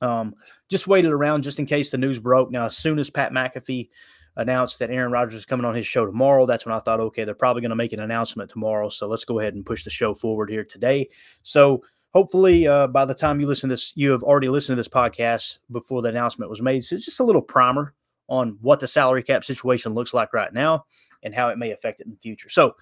Um, 0.00 0.34
just 0.68 0.86
waited 0.86 1.12
around 1.12 1.42
just 1.42 1.58
in 1.58 1.66
case 1.66 1.90
the 1.90 1.98
news 1.98 2.18
broke. 2.18 2.50
Now, 2.50 2.66
as 2.66 2.76
soon 2.76 2.98
as 2.98 3.10
Pat 3.10 3.32
McAfee 3.32 3.90
announced 4.36 4.78
that 4.78 4.90
Aaron 4.90 5.12
Rodgers 5.12 5.34
is 5.34 5.46
coming 5.46 5.66
on 5.66 5.74
his 5.74 5.86
show 5.86 6.06
tomorrow, 6.06 6.46
that's 6.46 6.64
when 6.64 6.74
I 6.74 6.78
thought, 6.78 7.00
okay, 7.00 7.24
they're 7.24 7.34
probably 7.34 7.60
going 7.60 7.70
to 7.70 7.76
make 7.76 7.92
an 7.92 8.00
announcement 8.00 8.48
tomorrow. 8.48 8.88
So 8.88 9.08
let's 9.08 9.24
go 9.24 9.40
ahead 9.40 9.54
and 9.54 9.66
push 9.66 9.84
the 9.84 9.90
show 9.90 10.14
forward 10.14 10.48
here 10.48 10.64
today. 10.64 11.08
So 11.42 11.82
hopefully 12.14 12.66
uh, 12.66 12.86
by 12.86 13.04
the 13.04 13.14
time 13.14 13.40
you 13.40 13.46
listen 13.46 13.68
to 13.68 13.74
this, 13.74 13.96
you 13.96 14.10
have 14.10 14.22
already 14.22 14.48
listened 14.48 14.74
to 14.74 14.80
this 14.80 14.88
podcast 14.88 15.58
before 15.70 16.02
the 16.02 16.08
announcement 16.08 16.50
was 16.50 16.62
made. 16.62 16.84
So 16.84 16.96
it's 16.96 17.04
just 17.04 17.20
a 17.20 17.24
little 17.24 17.42
primer 17.42 17.94
on 18.28 18.58
what 18.60 18.80
the 18.80 18.88
salary 18.88 19.22
cap 19.22 19.44
situation 19.44 19.94
looks 19.94 20.14
like 20.14 20.32
right 20.32 20.52
now 20.52 20.84
and 21.22 21.34
how 21.34 21.48
it 21.48 21.58
may 21.58 21.72
affect 21.72 22.00
it 22.00 22.06
in 22.06 22.12
the 22.12 22.18
future. 22.18 22.48
So 22.48 22.76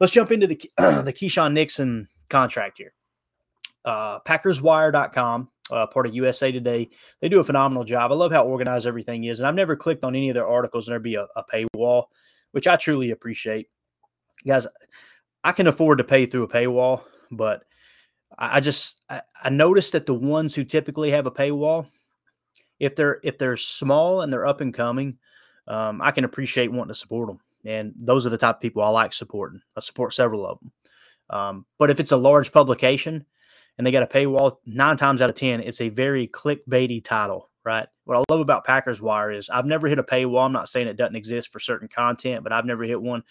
let's 0.00 0.12
jump 0.12 0.32
into 0.32 0.46
the 0.46 0.56
the 0.78 1.14
Keisean 1.14 1.52
Nixon 1.52 2.08
contract 2.28 2.78
here. 2.78 2.92
Uh, 3.84 4.20
PackersWire.com, 4.20 5.48
uh, 5.70 5.86
part 5.86 6.06
of 6.06 6.14
USA 6.14 6.52
Today, 6.52 6.90
they 7.20 7.28
do 7.28 7.40
a 7.40 7.44
phenomenal 7.44 7.84
job. 7.84 8.12
I 8.12 8.16
love 8.16 8.32
how 8.32 8.44
organized 8.44 8.86
everything 8.86 9.24
is, 9.24 9.40
and 9.40 9.46
I've 9.46 9.54
never 9.54 9.76
clicked 9.76 10.04
on 10.04 10.14
any 10.14 10.28
of 10.28 10.34
their 10.34 10.48
articles 10.48 10.86
and 10.86 10.92
there'd 10.92 11.02
be 11.02 11.14
a, 11.14 11.26
a 11.36 11.44
paywall, 11.44 12.06
which 12.52 12.66
I 12.66 12.76
truly 12.76 13.12
appreciate. 13.12 13.68
Guys, 14.46 14.66
I 15.42 15.52
can 15.52 15.66
afford 15.66 15.98
to 15.98 16.04
pay 16.04 16.26
through 16.26 16.42
a 16.44 16.48
paywall, 16.48 17.02
but 17.30 17.64
I 18.36 18.60
just 18.60 19.00
I, 19.08 19.50
noticed 19.50 19.92
that 19.92 20.06
the 20.06 20.14
ones 20.14 20.54
who 20.54 20.64
typically 20.64 21.10
have 21.10 21.26
a 21.26 21.30
paywall, 21.30 21.86
if 22.78 22.94
they're 22.94 23.20
if 23.22 23.38
they're 23.38 23.56
small 23.56 24.20
and 24.20 24.32
they're 24.32 24.46
up 24.46 24.60
and 24.60 24.74
coming, 24.74 25.18
um, 25.66 26.02
I 26.02 26.10
can 26.10 26.24
appreciate 26.24 26.70
wanting 26.70 26.88
to 26.88 26.94
support 26.94 27.28
them. 27.28 27.40
And 27.64 27.94
those 27.96 28.26
are 28.26 28.30
the 28.30 28.38
type 28.38 28.56
of 28.56 28.60
people 28.60 28.82
I 28.82 28.88
like 28.90 29.12
supporting. 29.12 29.60
I 29.76 29.80
support 29.80 30.14
several 30.14 30.46
of 30.46 30.58
them. 30.60 30.72
Um, 31.30 31.66
but 31.78 31.90
if 31.90 32.00
it's 32.00 32.12
a 32.12 32.16
large 32.16 32.52
publication 32.52 33.24
and 33.76 33.86
they 33.86 33.90
got 33.90 34.02
a 34.02 34.06
paywall, 34.06 34.56
nine 34.64 34.96
times 34.96 35.20
out 35.20 35.30
of 35.30 35.36
ten, 35.36 35.60
it's 35.60 35.80
a 35.80 35.88
very 35.88 36.28
clickbaity 36.28 37.02
title, 37.02 37.50
right? 37.64 37.86
What 38.04 38.18
I 38.18 38.22
love 38.32 38.40
about 38.40 38.64
Packers 38.64 39.02
Wire 39.02 39.32
is 39.32 39.50
I've 39.50 39.66
never 39.66 39.88
hit 39.88 39.98
a 39.98 40.04
paywall. 40.04 40.46
I'm 40.46 40.52
not 40.52 40.68
saying 40.68 40.86
it 40.86 40.96
doesn't 40.96 41.16
exist 41.16 41.50
for 41.50 41.60
certain 41.60 41.88
content, 41.88 42.44
but 42.44 42.52
I've 42.52 42.64
never 42.64 42.84
hit 42.84 43.00
one. 43.00 43.24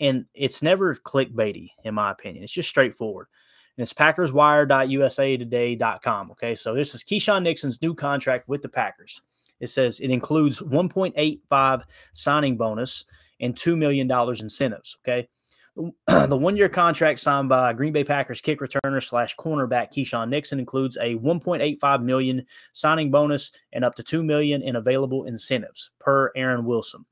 And 0.00 0.26
it's 0.34 0.62
never 0.62 0.94
clickbaity, 0.94 1.70
in 1.84 1.94
my 1.94 2.10
opinion. 2.10 2.44
It's 2.44 2.52
just 2.52 2.68
straightforward 2.68 3.28
and 3.76 3.82
it's 3.82 3.92
packerswire.usatoday.com. 3.92 6.30
Okay, 6.32 6.54
so 6.54 6.74
this 6.74 6.94
is 6.94 7.02
Keisean 7.04 7.42
Nixon's 7.42 7.82
new 7.82 7.94
contract 7.94 8.48
with 8.48 8.62
the 8.62 8.68
Packers. 8.68 9.20
It 9.60 9.68
says 9.68 10.00
it 10.00 10.10
includes 10.10 10.60
1.85 10.60 11.82
signing 12.12 12.56
bonus 12.56 13.04
and 13.40 13.54
$2 13.54 13.76
million 13.76 14.10
incentives. 14.10 14.96
Okay. 15.02 15.28
the 16.06 16.36
one 16.36 16.56
year 16.56 16.70
contract 16.70 17.20
signed 17.20 17.50
by 17.50 17.74
Green 17.74 17.92
Bay 17.92 18.04
Packers 18.04 18.40
kick 18.40 18.60
returner 18.60 19.02
slash 19.02 19.36
cornerback 19.36 19.92
Keisean 19.92 20.30
Nixon 20.30 20.58
includes 20.58 20.96
a 20.96 21.16
1.85 21.16 22.02
million 22.02 22.46
signing 22.72 23.10
bonus 23.10 23.52
and 23.74 23.84
up 23.84 23.94
to 23.96 24.02
2 24.02 24.22
million 24.22 24.62
in 24.62 24.76
available 24.76 25.24
incentives 25.24 25.90
per 25.98 26.32
Aaron 26.34 26.64
Wilson. 26.64 27.04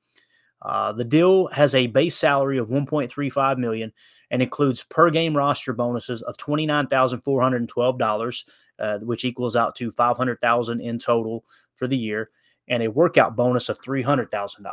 Uh, 0.65 0.93
the 0.93 1.05
deal 1.05 1.49
has 1.49 1.75
a 1.75 1.89
base 1.89 2.17
salary 2.17 2.57
of 2.59 2.69
1.35 2.69 3.59
million 3.59 3.93
and 4.31 4.41
includes 4.43 4.85
per 4.85 5.11
game 5.11 5.37
roster 5.37 5.73
bonuses 5.73 6.23
of 6.23 6.37
$29,412, 6.39 8.45
uh, 8.79 8.99
which 9.01 9.25
equals 9.25 9.57
out 9.57 9.75
to 9.77 9.91
500,000 9.91 10.81
in 10.81 10.99
total 10.99 11.45
for 11.75 11.87
the 11.87 11.99
year, 11.99 12.31
and 12.69 12.83
a 12.83 12.91
workout 12.91 13.37
bonus 13.37 13.69
of 13.69 13.79
$300,000. 13.81 14.65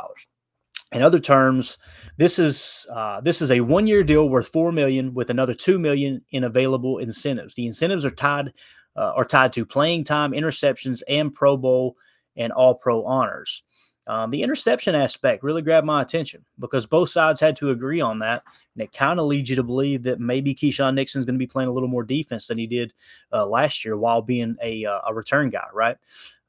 In 0.92 1.02
other 1.02 1.20
terms, 1.20 1.78
this 2.18 2.38
is 2.38 2.86
uh, 2.92 3.22
this 3.22 3.40
is 3.40 3.50
a 3.50 3.60
one 3.60 3.86
year 3.86 4.04
deal 4.04 4.28
worth 4.28 4.52
four 4.52 4.72
million 4.72 5.14
with 5.14 5.30
another 5.30 5.54
two 5.54 5.78
million 5.78 6.22
in 6.30 6.44
available 6.44 6.98
incentives. 6.98 7.54
The 7.54 7.66
incentives 7.66 8.04
are 8.04 8.10
tied 8.10 8.52
uh, 8.94 9.12
are 9.16 9.24
tied 9.24 9.54
to 9.54 9.64
playing 9.64 10.04
time, 10.04 10.32
interceptions, 10.32 11.02
and 11.08 11.32
Pro 11.32 11.56
Bowl 11.56 11.96
and 12.36 12.52
All 12.52 12.74
Pro 12.74 13.04
honors. 13.04 13.62
Um, 14.08 14.30
the 14.30 14.42
interception 14.42 14.96
aspect 14.96 15.44
really 15.44 15.62
grabbed 15.62 15.86
my 15.86 16.02
attention 16.02 16.44
because 16.58 16.86
both 16.86 17.08
sides 17.08 17.38
had 17.38 17.54
to 17.56 17.70
agree 17.70 18.00
on 18.00 18.18
that. 18.18 18.42
And 18.74 18.82
it 18.82 18.92
kind 18.92 19.20
of 19.20 19.26
leads 19.26 19.48
you 19.48 19.56
to 19.56 19.62
believe 19.62 20.02
that 20.02 20.18
maybe 20.18 20.54
Keisean 20.54 20.94
Nixon 20.94 21.20
is 21.20 21.26
going 21.26 21.36
to 21.36 21.38
be 21.38 21.46
playing 21.46 21.68
a 21.68 21.72
little 21.72 21.88
more 21.88 22.02
defense 22.02 22.48
than 22.48 22.58
he 22.58 22.66
did 22.66 22.92
uh, 23.32 23.46
last 23.46 23.84
year 23.84 23.96
while 23.96 24.20
being 24.20 24.56
a, 24.60 24.84
uh, 24.84 25.00
a 25.06 25.14
return 25.14 25.50
guy, 25.50 25.68
right? 25.72 25.96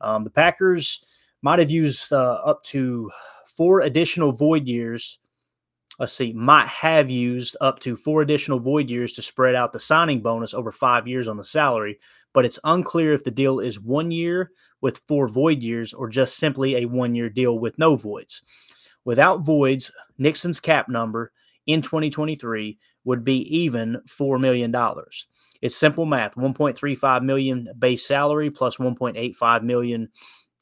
Um, 0.02 0.24
the 0.24 0.32
Packers 0.32 1.06
might 1.44 1.60
have 1.60 1.70
used 1.70 2.12
uh, 2.12 2.42
up 2.44 2.64
to 2.64 3.12
four 3.46 3.82
additional 3.82 4.32
void 4.32 4.68
years. 4.68 5.20
Let's 6.00 6.14
see, 6.14 6.34
might 6.34 6.68
have 6.68 7.12
used 7.12 7.56
up 7.62 7.80
to 7.82 7.96
four 7.96 8.24
additional 8.24 8.60
void 8.60 8.90
years 8.90 9.14
to 9.14 9.22
spread 9.22 9.54
out 9.54 9.74
the 9.74 9.80
signing 9.80 10.22
bonus 10.22 10.56
over 10.56 10.72
five 10.72 11.08
years 11.08 11.28
on 11.28 11.38
the 11.38 11.44
salary, 11.44 12.00
but 12.34 12.46
it's 12.46 12.60
unclear 12.64 13.14
if 13.14 13.24
the 13.24 13.30
deal 13.30 13.60
is 13.60 13.80
one 13.80 14.10
year 14.10 14.50
with 14.84 15.02
four 15.08 15.30
void 15.30 15.64
years 15.64 15.94
or 15.94 16.10
just 16.10 16.38
simply 16.38 16.76
a 16.76 16.86
one 16.86 17.16
year 17.16 17.30
deal 17.30 17.58
with 17.58 17.80
no 17.80 17.96
voids. 17.96 18.42
Without 19.06 19.38
voids, 19.38 19.94
Nixon's 20.18 20.60
cap 20.60 20.90
number 20.90 21.32
in 21.66 21.82
2023 21.82 22.78
would 23.06 23.24
be 23.24 23.38
even 23.56 24.02
$4 24.08 24.40
million. 24.42 24.76
It's 25.62 25.76
simple 25.76 26.06
math 26.06 26.36
1.35 26.36 27.24
million 27.24 27.70
base 27.80 28.06
salary 28.06 28.52
plus 28.52 28.76
1.85 28.76 29.64
million 29.64 30.10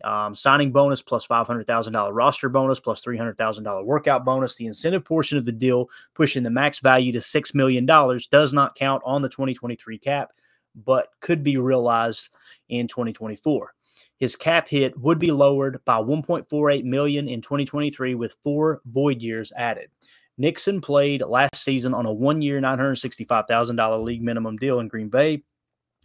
um, 0.04 0.36
signing 0.36 0.72
bonus 0.72 1.02
plus 1.02 1.26
$500,000 1.26 2.10
roster 2.14 2.50
bonus 2.50 2.80
plus 2.80 3.04
$300,000 3.04 3.86
workout 3.86 4.24
bonus. 4.24 4.56
The 4.56 4.68
incentive 4.68 5.04
portion 5.04 5.40
of 5.40 5.46
the 5.46 5.52
deal, 5.52 5.90
pushing 6.14 6.44
the 6.44 6.52
max 6.52 6.80
value 6.80 7.12
to 7.14 7.20
$6 7.20 7.56
million, 7.56 7.88
does 7.88 8.54
not 8.54 8.76
count 8.76 9.02
on 9.04 9.24
the 9.24 9.30
2023 9.30 9.98
cap, 9.98 10.32
but 10.76 11.08
could 11.22 11.42
be 11.44 11.58
realized 11.58 12.30
in 12.70 12.88
2024. 12.88 13.74
His 14.22 14.36
cap 14.36 14.68
hit 14.68 14.96
would 15.00 15.18
be 15.18 15.32
lowered 15.32 15.84
by 15.84 15.98
1.48 15.98 16.84
million 16.84 17.28
in 17.28 17.42
2023 17.42 18.14
with 18.14 18.38
four 18.44 18.80
void 18.86 19.20
years 19.20 19.52
added. 19.58 19.90
Nixon 20.38 20.80
played 20.80 21.24
last 21.24 21.56
season 21.56 21.96
on 21.96 22.06
a 22.06 22.14
one-year, 22.14 22.62
$965,000 22.62 24.04
league 24.04 24.22
minimum 24.22 24.58
deal 24.58 24.80
in 24.80 24.88
Green 24.88 25.10
Bay. 25.10 25.42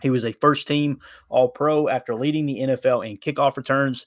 He 0.01 0.09
was 0.09 0.25
a 0.25 0.33
first-team 0.33 0.99
All-Pro 1.29 1.89
after 1.89 2.15
leading 2.15 2.47
the 2.47 2.61
NFL 2.61 3.07
in 3.07 3.19
kickoff 3.19 3.59
returns, 3.59 4.07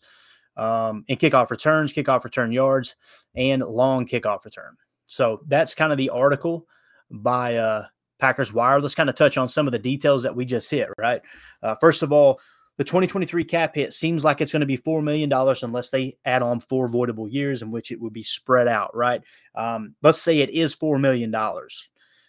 um, 0.58 1.04
in 1.08 1.18
kickoff 1.18 1.52
returns, 1.52 1.94
kickoff 1.94 2.24
return 2.24 2.52
yards, 2.52 2.96
and 3.36 3.62
long 3.62 4.08
kickoff 4.08 4.44
return. 4.44 4.76
So 5.06 5.42
that's 5.46 5.76
kind 5.76 5.92
of 5.92 6.00
the 6.00 6.10
article 6.10 6.66
by 7.12 7.58
uh, 7.58 7.86
Packers 8.18 8.52
Wire. 8.52 8.82
Let's 8.82 8.96
kind 8.96 9.10
of 9.10 9.16
touch 9.16 9.38
on 9.38 9.48
some 9.48 9.68
of 9.68 9.72
the 9.72 9.78
details 9.78 10.24
that 10.24 10.36
we 10.36 10.46
just 10.46 10.72
hit. 10.72 10.90
Right. 10.98 11.22
Uh, 11.62 11.76
first 11.76 12.02
of 12.02 12.12
all, 12.12 12.40
the 12.80 12.86
2023 12.86 13.44
cap 13.44 13.76
hit 13.76 13.92
seems 13.92 14.24
like 14.24 14.40
it's 14.40 14.54
going 14.54 14.62
to 14.62 14.66
be 14.66 14.78
$4 14.78 15.04
million 15.04 15.30
unless 15.34 15.90
they 15.90 16.16
add 16.24 16.42
on 16.42 16.62
four 16.62 16.88
voidable 16.88 17.30
years 17.30 17.62
in 17.62 17.72
which 17.72 17.92
it 17.92 18.00
would 18.00 18.14
be 18.14 18.24
spread 18.24 18.70
out, 18.70 18.96
right? 18.96 19.22
Um, 19.54 19.96
let's 20.02 20.22
say 20.22 20.38
it 20.40 20.50
is 20.50 20.78
$4 20.78 20.98
million. 20.98 21.36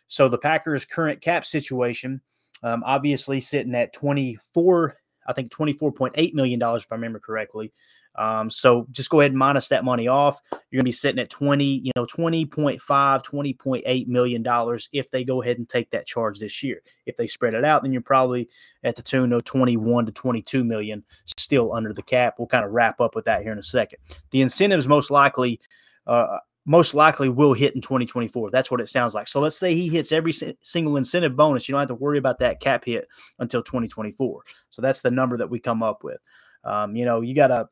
So 0.09 0.29
the 0.29 0.39
Packers' 0.39 0.85
current 0.85 1.21
cap 1.21 1.47
situation, 1.47 2.21
um, 2.65 2.83
obviously 2.85 3.39
sitting 3.39 3.77
at 3.77 3.93
24, 3.93 4.97
I 5.29 5.33
think 5.35 5.53
$24.8 5.53 6.35
million, 6.35 6.61
if 6.61 6.87
I 6.91 6.97
remember 6.97 7.21
correctly. 7.21 7.73
Um, 8.17 8.51
so 8.51 8.87
just 8.91 9.11
go 9.11 9.21
ahead 9.21 9.31
and 9.31 9.39
minus 9.39 9.69
that 9.69 9.85
money 9.85 10.09
off. 10.09 10.41
You're 10.53 10.79
going 10.79 10.85
to 10.85 10.85
be 10.85 10.93
sitting 10.93 11.21
at 11.21 11.31
20, 11.31 11.65
you 11.65 11.93
know, 11.97 12.05
20.5, 12.05 12.81
20.8 12.81 14.07
million 14.09 14.43
dollars 14.43 14.89
if 14.93 15.11
they 15.11 15.25
go 15.25 15.43
ahead 15.43 15.59
and 15.59 15.69
take 15.69 15.91
that 15.91 16.07
charge 16.07 16.39
this 16.39 16.63
year. 16.63 16.83
If 17.07 17.17
they 17.17 17.27
spread 17.27 17.55
it 17.55 17.65
out, 17.65 17.83
then 17.83 17.93
you're 17.93 18.03
probably 18.03 18.49
at 18.85 18.97
the 18.97 19.03
tune 19.03 19.33
of 19.33 19.45
21 19.45 20.07
to 20.07 20.13
22 20.13 20.65
million 20.65 21.05
still 21.25 21.73
under 21.73 21.93
the 21.93 22.03
cap. 22.03 22.35
We'll 22.39 22.49
kind 22.49 22.65
of 22.65 22.73
wrap 22.73 23.01
up 23.01 23.15
with 23.15 23.25
that 23.27 23.43
here 23.43 23.53
in 23.53 23.59
a 23.59 23.63
second. 23.63 23.99
The 24.31 24.43
incentives 24.43 24.89
most 24.89 25.11
likely 25.11 25.61
uh, 26.07 26.39
most 26.67 26.95
likely 26.95 27.29
will 27.29 27.53
hit 27.53 27.75
in 27.75 27.81
2024. 27.81 28.51
That's 28.51 28.71
what 28.71 28.81
it 28.81 28.89
sounds 28.89 29.15
like. 29.15 29.29
So 29.29 29.41
let's 29.41 29.57
say 29.57 29.75
he 29.75 29.89
hits 29.89 30.13
every 30.13 30.33
single 30.61 30.97
incentive 30.97 31.35
bonus. 31.35 31.69
You 31.69 31.73
don't 31.73 31.81
have 31.81 31.89
to 31.89 31.95
worry 31.95 32.19
about 32.19 32.39
that 32.41 32.61
cap 32.61 32.85
hit 32.85 33.09
until 33.39 33.63
2024. 33.63 34.43
So 34.69 34.83
that's 34.83 35.01
the 35.01 35.11
number 35.11 35.37
that 35.39 35.51
we 35.51 35.59
come 35.59 35.83
up 35.83 36.05
with. 36.05 36.19
Um, 36.65 36.95
you 36.95 37.05
know, 37.05 37.23
you 37.23 37.35
got 37.35 37.49
to 37.49 37.69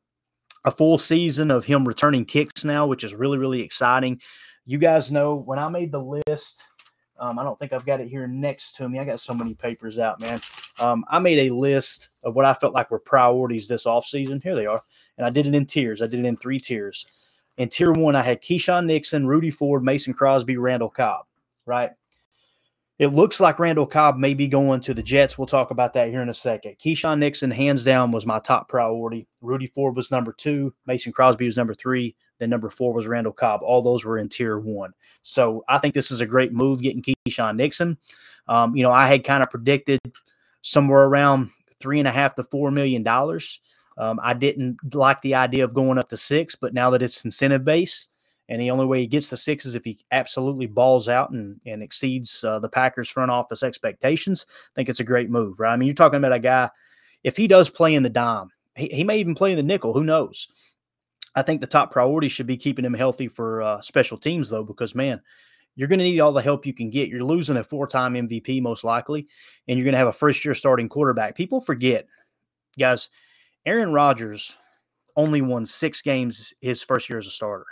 a 0.65 0.71
full 0.71 0.99
season 0.99 1.51
of 1.51 1.65
him 1.65 1.87
returning 1.87 2.25
kicks 2.25 2.65
now, 2.65 2.87
which 2.87 3.05
is 3.05 3.15
really, 3.15 3.39
really 3.39 3.61
exciting. 3.61 4.21
You 4.67 4.79
guys 4.79 5.11
know 5.11 5.35
when 5.35 5.59
I 5.59 5.69
made 5.69 5.93
the 5.93 6.03
list, 6.27 6.63
um, 7.19 7.39
I 7.39 7.45
don't 7.45 7.59
think 7.59 7.73
I've 7.73 7.87
got 7.87 8.01
it 8.01 8.09
here 8.09 8.27
next 8.27 8.77
to 8.77 8.89
me. 8.89 8.99
I 8.99 9.05
got 9.05 9.21
so 9.21 9.35
many 9.35 9.55
papers 9.55 9.99
out, 9.99 10.21
man. 10.21 10.39
Um, 10.79 11.05
I 11.09 11.19
made 11.19 11.51
a 11.51 11.55
list 11.55 12.11
of 12.23 12.35
what 12.35 12.45
I 12.45 12.55
felt 12.55 12.75
like 12.75 12.91
were 12.91 12.99
priorities 12.99 13.67
this 13.67 13.87
offseason. 13.87 14.43
Here 14.43 14.55
they 14.55 14.67
are. 14.67 14.83
And 15.17 15.27
I 15.27 15.31
did 15.31 15.47
it 15.47 15.55
in 15.55 15.67
tiers. 15.67 16.01
I 16.01 16.07
did 16.07 16.21
it 16.21 16.27
in 16.27 16.37
three 16.37 16.59
tiers. 16.59 17.07
In 17.57 17.69
tier 17.69 17.91
one, 17.91 18.15
I 18.15 18.23
had 18.23 18.41
Keisean 18.41 18.87
Nixon, 18.87 19.27
Rudy 19.27 19.51
Ford, 19.51 19.83
Mason 19.83 20.15
Crosby, 20.15 20.57
Randall 20.59 20.91
Cobb, 20.91 21.27
right? 21.67 21.91
It 22.99 23.09
looks 23.09 23.39
like 23.41 23.61
Randall 23.61 23.87
Cobb 23.87 24.17
may 24.17 24.35
be 24.35 24.49
going 24.49 24.81
to 24.81 24.93
the 24.93 25.05
Jets. 25.05 25.39
We'll 25.39 25.47
talk 25.47 25.71
about 25.71 25.93
that 25.93 26.09
here 26.09 26.21
in 26.21 26.29
a 26.29 26.35
second. 26.35 26.77
Keisean 26.81 27.21
Nixon, 27.21 27.51
hands 27.51 27.85
down, 27.85 28.11
was 28.11 28.27
my 28.27 28.41
top 28.41 28.69
priority. 28.69 29.29
Rudy 29.41 29.69
Ford 29.69 29.95
was 29.95 30.11
number 30.11 30.33
two. 30.33 30.75
Mason 30.85 31.13
Crosby 31.13 31.45
was 31.45 31.57
number 31.57 31.75
three. 31.75 32.17
Then 32.41 32.51
number 32.51 32.69
four 32.69 32.93
was 32.93 33.07
Randall 33.07 33.33
Cobb. 33.33 33.61
All 33.63 33.83
those 33.83 34.05
were 34.05 34.19
in 34.19 34.29
tier 34.29 34.59
one. 34.59 34.93
So 35.23 35.63
I 35.69 35.79
think 35.79 35.95
this 35.95 36.11
is 36.11 36.21
a 36.21 36.27
great 36.27 36.53
move 36.53 36.83
getting 36.83 37.03
Keisean 37.03 37.57
Nixon. 37.57 37.99
Um, 38.49 38.75
you 38.75 38.83
know, 38.83 38.93
I 38.93 39.07
had 39.07 39.23
kind 39.23 39.45
of 39.45 39.51
predicted 39.51 40.01
somewhere 40.63 41.05
around 41.05 41.51
three 41.81 42.01
and 42.01 42.09
a 42.09 42.13
half 42.13 42.35
to 42.35 42.43
four 42.43 42.73
million 42.73 43.05
dollars. 43.05 43.61
Um, 43.97 44.19
I 44.23 44.35
didn't 44.35 44.79
like 44.95 45.21
the 45.23 45.37
idea 45.37 45.65
of 45.65 45.75
going 45.75 45.99
up 45.99 46.09
to 46.09 46.17
six, 46.17 46.57
but 46.57 46.75
now 46.75 46.91
that 46.91 47.03
it's 47.03 47.25
incentive 47.25 47.65
base, 47.65 48.09
and 48.49 48.61
the 48.61 48.71
only 48.71 48.87
way 48.87 49.01
he 49.01 49.07
gets 49.07 49.31
the 49.31 49.37
six 49.37 49.67
is 49.67 49.75
if 49.75 49.85
he 49.85 49.99
absolutely 50.11 50.67
balls 50.67 51.09
out 51.09 51.31
and, 51.31 51.61
and 51.67 51.83
exceeds 51.83 52.43
uh, 52.45 52.59
the 52.59 52.69
Packers 52.69 53.09
front 53.09 53.31
office 53.31 53.63
expectations. 53.63 54.47
I 54.49 54.75
think 54.75 54.89
it's 54.89 55.01
a 55.01 55.05
great 55.05 55.29
move, 55.29 55.61
right? 55.61 55.73
I 55.73 55.77
mean, 55.77 55.87
you're 55.87 55.95
talking 55.95 56.17
about 56.17 56.33
a 56.33 56.39
guy, 56.39 56.71
if 57.25 57.37
he 57.37 57.47
does 57.47 57.69
play 57.69 57.95
in 57.95 58.03
the 58.03 58.09
dime, 58.09 58.51
he, 58.75 58.89
he 58.89 59.05
may 59.05 59.19
even 59.19 59.35
play 59.35 59.51
in 59.51 59.57
the 59.57 59.63
nickel. 59.63 59.93
Who 59.93 60.05
knows? 60.05 60.49
I 61.35 61.43
think 61.43 61.61
the 61.61 61.67
top 61.67 61.93
priority 61.93 62.29
should 62.29 62.47
be 62.47 62.57
keeping 62.57 62.85
him 62.85 62.95
healthy 62.95 63.29
for 63.29 63.63
uh, 63.63 63.81
special 63.83 64.17
teams, 64.17 64.49
though, 64.49 64.65
because 64.65 64.95
man, 64.95 65.21
you're 65.77 65.89
going 65.89 65.99
to 65.99 66.05
need 66.05 66.21
all 66.21 66.33
the 66.33 66.43
help 66.43 66.67
you 66.67 66.73
can 66.73 66.91
get. 66.91 67.09
You're 67.09 67.23
losing 67.23 67.57
a 67.57 67.63
four 67.63 67.87
time 67.87 68.15
MVP, 68.15 68.63
most 68.63 68.83
likely, 68.83 69.29
and 69.69 69.79
you're 69.79 69.85
going 69.85 69.93
to 69.93 69.99
have 69.99 70.09
a 70.09 70.13
first 70.13 70.45
year 70.45 70.55
starting 70.55 70.89
quarterback. 70.89 71.37
People 71.37 71.61
forget, 71.61 72.09
guys, 72.79 73.11
Aaron 73.67 73.93
Rodgers 73.93 74.57
only 75.17 75.43
won 75.43 75.67
six 75.67 76.01
games 76.01 76.55
his 76.61 76.83
first 76.83 77.11
year 77.11 77.19
as 77.19 77.27
a 77.27 77.31
starter. 77.31 77.67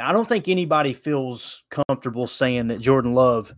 Now, 0.00 0.08
I 0.08 0.12
don't 0.12 0.26
think 0.26 0.48
anybody 0.48 0.94
feels 0.94 1.62
comfortable 1.68 2.26
saying 2.26 2.68
that 2.68 2.80
Jordan 2.80 3.12
Love 3.12 3.52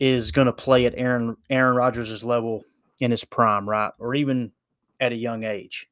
is 0.00 0.32
going 0.32 0.46
to 0.46 0.52
play 0.52 0.86
at 0.86 0.94
Aaron 0.96 1.36
Aaron 1.50 1.76
Rodgers' 1.76 2.24
level 2.24 2.64
in 2.98 3.12
his 3.12 3.24
prime, 3.24 3.68
right? 3.68 3.92
Or 4.00 4.16
even 4.16 4.50
at 4.98 5.12
a 5.12 5.16
young 5.16 5.44
age. 5.44 5.86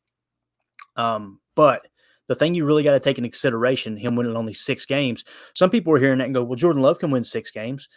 Um, 0.97 1.39
but 1.55 1.87
the 2.27 2.35
thing 2.35 2.57
you 2.57 2.65
really 2.65 2.83
got 2.83 2.95
to 2.95 3.01
take 3.01 3.17
into 3.17 3.31
consideration, 3.31 3.97
him 3.97 4.17
winning 4.17 4.37
only 4.37 4.55
six 4.55 4.87
games. 4.87 5.23
Some 5.55 5.71
people 5.71 5.93
are 5.93 6.01
hearing 6.01 6.19
that 6.19 6.25
and 6.25 6.35
go, 6.35 6.43
"Well, 6.43 6.57
Jordan 6.57 6.83
Love 6.83 6.99
can 6.99 7.13
win 7.13 7.23
six 7.23 7.53
games." 7.53 7.89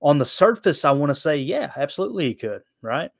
On 0.00 0.18
the 0.18 0.24
surface, 0.24 0.84
I 0.84 0.92
want 0.92 1.10
to 1.10 1.16
say, 1.16 1.38
yeah, 1.38 1.72
absolutely, 1.76 2.28
he 2.28 2.34
could. 2.34 2.62
Right? 2.80 3.10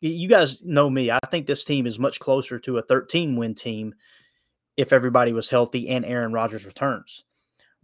You 0.00 0.28
guys 0.28 0.64
know 0.64 0.90
me. 0.90 1.12
I 1.12 1.20
think 1.30 1.46
this 1.46 1.64
team 1.64 1.86
is 1.86 1.96
much 1.96 2.18
closer 2.18 2.58
to 2.58 2.78
a 2.78 2.82
13 2.82 3.36
win 3.36 3.54
team 3.54 3.94
if 4.76 4.92
everybody 4.92 5.32
was 5.32 5.48
healthy 5.48 5.88
and 5.90 6.04
Aaron 6.04 6.32
Rodgers 6.32 6.66
returns. 6.66 7.24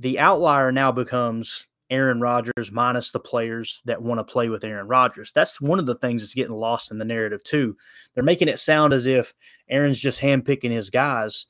The 0.01 0.19
outlier 0.19 0.71
now 0.73 0.93
becomes 0.93 1.67
Aaron 1.91 2.21
Rodgers 2.21 2.71
minus 2.71 3.11
the 3.11 3.19
players 3.19 3.83
that 3.87 4.03
want 4.03 4.19
to 4.19 4.25
play 4.25 4.49
with 4.49 4.63
Aaron 4.63 4.87
Rodgers. 4.87 5.33
That's 5.33 5.61
one 5.61 5.79
of 5.79 5.87
the 5.87 5.95
things 5.95 6.23
that's 6.23 6.35
getting 6.35 6.55
lost 6.55 6.91
in 6.91 6.99
the 6.99 7.05
narrative, 7.05 7.43
too. 7.43 7.77
They're 8.15 8.23
making 8.23 8.49
it 8.49 8.59
sound 8.59 8.93
as 8.93 9.07
if 9.07 9.33
Aaron's 9.71 9.99
just 9.99 10.21
handpicking 10.21 10.71
his 10.71 10.91
guys, 10.91 11.47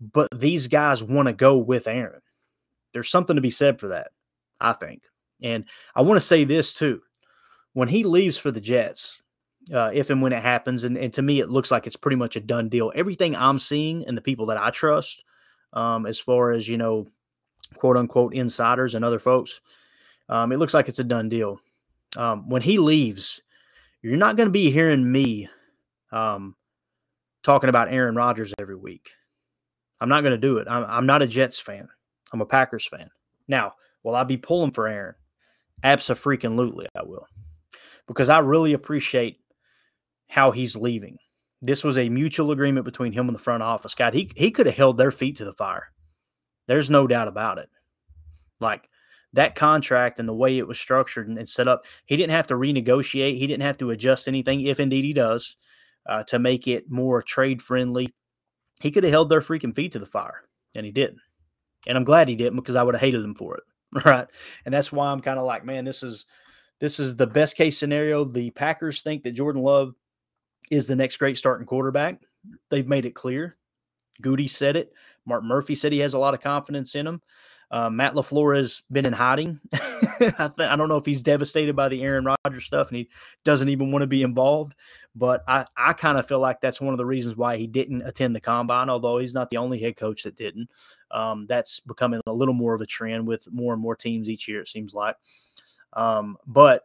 but 0.00 0.28
these 0.34 0.66
guys 0.66 1.04
want 1.04 1.28
to 1.28 1.32
go 1.32 1.58
with 1.58 1.86
Aaron. 1.86 2.22
There's 2.92 3.10
something 3.10 3.36
to 3.36 3.42
be 3.42 3.50
said 3.50 3.78
for 3.78 3.88
that, 3.88 4.12
I 4.60 4.72
think. 4.72 5.02
And 5.42 5.64
I 5.94 6.00
want 6.02 6.16
to 6.16 6.26
say 6.26 6.44
this, 6.44 6.72
too. 6.72 7.02
When 7.74 7.88
he 7.88 8.04
leaves 8.04 8.38
for 8.38 8.50
the 8.50 8.60
Jets, 8.60 9.22
uh, 9.72 9.90
if 9.92 10.08
and 10.08 10.22
when 10.22 10.32
it 10.32 10.42
happens, 10.42 10.84
and, 10.84 10.96
and 10.96 11.12
to 11.12 11.20
me, 11.20 11.40
it 11.40 11.50
looks 11.50 11.70
like 11.70 11.86
it's 11.86 11.96
pretty 11.96 12.16
much 12.16 12.36
a 12.36 12.40
done 12.40 12.70
deal. 12.70 12.90
Everything 12.94 13.36
I'm 13.36 13.58
seeing 13.58 14.06
and 14.06 14.16
the 14.16 14.22
people 14.22 14.46
that 14.46 14.56
I 14.56 14.70
trust, 14.70 15.22
um, 15.74 16.06
as 16.06 16.18
far 16.18 16.52
as, 16.52 16.66
you 16.66 16.78
know, 16.78 17.08
quote 17.74 17.96
unquote 17.96 18.34
insiders 18.34 18.94
and 18.94 19.04
other 19.04 19.18
folks, 19.18 19.60
um, 20.28 20.52
it 20.52 20.58
looks 20.58 20.74
like 20.74 20.88
it's 20.88 20.98
a 20.98 21.04
done 21.04 21.28
deal. 21.28 21.60
Um, 22.16 22.48
when 22.48 22.62
he 22.62 22.78
leaves, 22.78 23.42
you're 24.02 24.16
not 24.16 24.36
going 24.36 24.48
to 24.48 24.52
be 24.52 24.70
hearing 24.70 25.10
me 25.10 25.48
um, 26.12 26.54
talking 27.42 27.68
about 27.68 27.92
Aaron 27.92 28.14
Rodgers 28.14 28.54
every 28.58 28.76
week. 28.76 29.10
I'm 30.00 30.08
not 30.08 30.22
going 30.22 30.32
to 30.32 30.38
do 30.38 30.58
it. 30.58 30.68
I'm, 30.68 30.84
I'm, 30.84 31.06
not 31.06 31.22
a 31.22 31.26
Jets 31.26 31.58
fan. 31.58 31.88
I'm 32.32 32.40
a 32.40 32.46
Packers 32.46 32.86
fan. 32.86 33.08
Now, 33.48 33.72
will 34.02 34.14
I 34.14 34.24
be 34.24 34.36
pulling 34.36 34.72
for 34.72 34.88
Aaron? 34.88 35.14
Absolutely, 35.82 36.86
I 36.96 37.02
will, 37.04 37.26
because 38.06 38.30
I 38.30 38.38
really 38.38 38.72
appreciate 38.72 39.38
how 40.28 40.50
he's 40.50 40.76
leaving. 40.76 41.18
This 41.62 41.84
was 41.84 41.98
a 41.98 42.08
mutual 42.08 42.50
agreement 42.50 42.84
between 42.84 43.12
him 43.12 43.28
and 43.28 43.34
the 43.34 43.42
front 43.42 43.62
office. 43.62 43.94
God, 43.94 44.14
he 44.14 44.30
he 44.36 44.50
could 44.50 44.66
have 44.66 44.76
held 44.76 44.96
their 44.96 45.10
feet 45.10 45.36
to 45.36 45.44
the 45.44 45.52
fire. 45.52 45.90
There's 46.66 46.90
no 46.90 47.06
doubt 47.06 47.28
about 47.28 47.58
it. 47.58 47.68
Like 48.60 48.88
that 49.32 49.54
contract 49.54 50.18
and 50.18 50.28
the 50.28 50.34
way 50.34 50.58
it 50.58 50.66
was 50.66 50.78
structured 50.78 51.28
and, 51.28 51.48
set 51.48 51.68
up, 51.68 51.84
he 52.06 52.16
didn't 52.16 52.32
have 52.32 52.46
to 52.48 52.54
renegotiate. 52.54 53.36
He 53.36 53.46
didn't 53.46 53.62
have 53.62 53.78
to 53.78 53.90
adjust 53.90 54.28
anything, 54.28 54.62
if 54.62 54.80
indeed 54.80 55.04
he 55.04 55.12
does, 55.12 55.56
uh, 56.06 56.24
to 56.24 56.38
make 56.38 56.66
it 56.66 56.90
more 56.90 57.22
trade 57.22 57.60
friendly. 57.60 58.14
He 58.80 58.90
could 58.90 59.04
have 59.04 59.12
held 59.12 59.28
their 59.28 59.40
freaking 59.40 59.74
feet 59.74 59.92
to 59.92 59.98
the 59.98 60.06
fire, 60.06 60.42
and 60.74 60.84
he 60.84 60.92
didn't. 60.92 61.20
And 61.86 61.96
I'm 61.96 62.04
glad 62.04 62.28
he 62.28 62.36
didn't 62.36 62.56
because 62.56 62.76
I 62.76 62.82
would 62.82 62.94
have 62.94 63.00
hated 63.00 63.24
him 63.24 63.34
for 63.34 63.56
it. 63.56 63.62
Right. 64.04 64.26
And 64.64 64.74
that's 64.74 64.92
why 64.92 65.06
I'm 65.06 65.20
kind 65.20 65.38
of 65.38 65.46
like, 65.46 65.64
man, 65.64 65.84
this 65.84 66.02
is 66.02 66.26
this 66.80 66.98
is 67.00 67.16
the 67.16 67.26
best 67.26 67.56
case 67.56 67.78
scenario. 67.78 68.24
The 68.24 68.50
Packers 68.50 69.00
think 69.00 69.22
that 69.22 69.32
Jordan 69.32 69.62
Love 69.62 69.94
is 70.70 70.86
the 70.86 70.96
next 70.96 71.16
great 71.16 71.38
starting 71.38 71.66
quarterback. 71.66 72.20
They've 72.68 72.86
made 72.86 73.06
it 73.06 73.14
clear. 73.14 73.56
Gutey 74.22 74.50
said 74.50 74.76
it. 74.76 74.92
Mark 75.26 75.44
Murphy 75.44 75.74
said 75.74 75.92
he 75.92 75.98
has 75.98 76.14
a 76.14 76.18
lot 76.18 76.34
of 76.34 76.40
confidence 76.40 76.94
in 76.94 77.06
him. 77.06 77.20
Uh, 77.70 77.90
Matt 77.90 78.14
LaFleur 78.14 78.56
has 78.56 78.84
been 78.92 79.06
in 79.06 79.12
hiding. 79.12 79.58
I, 79.72 80.50
th- 80.56 80.60
I, 80.60 80.76
don't 80.76 80.88
know 80.88 80.98
if 80.98 81.06
he's 81.06 81.22
devastated 81.22 81.74
by 81.74 81.88
the 81.88 82.00
Aaron 82.02 82.24
Rodgers 82.44 82.64
stuff 82.64 82.88
and 82.88 82.98
he 82.98 83.08
doesn't 83.44 83.68
even 83.68 83.90
want 83.90 84.02
to 84.02 84.06
be 84.06 84.22
involved. 84.22 84.74
But 85.16 85.42
I, 85.48 85.66
I 85.76 85.92
kind 85.94 86.16
of 86.16 86.28
feel 86.28 86.38
like 86.38 86.60
that's 86.60 86.80
one 86.80 86.94
of 86.94 86.98
the 86.98 87.06
reasons 87.06 87.36
why 87.36 87.56
he 87.56 87.66
didn't 87.66 88.02
attend 88.02 88.36
the 88.36 88.40
combine, 88.40 88.88
although 88.88 89.18
he's 89.18 89.34
not 89.34 89.50
the 89.50 89.56
only 89.56 89.80
head 89.80 89.96
coach 89.96 90.22
that 90.22 90.36
didn't. 90.36 90.70
Um, 91.10 91.46
that's 91.48 91.80
becoming 91.80 92.20
a 92.26 92.32
little 92.32 92.54
more 92.54 92.74
of 92.74 92.80
a 92.82 92.86
trend 92.86 93.26
with 93.26 93.48
more 93.50 93.72
and 93.72 93.82
more 93.82 93.96
teams 93.96 94.28
each 94.28 94.46
year, 94.46 94.60
it 94.60 94.68
seems 94.68 94.94
like. 94.94 95.16
Um, 95.94 96.36
but 96.46 96.82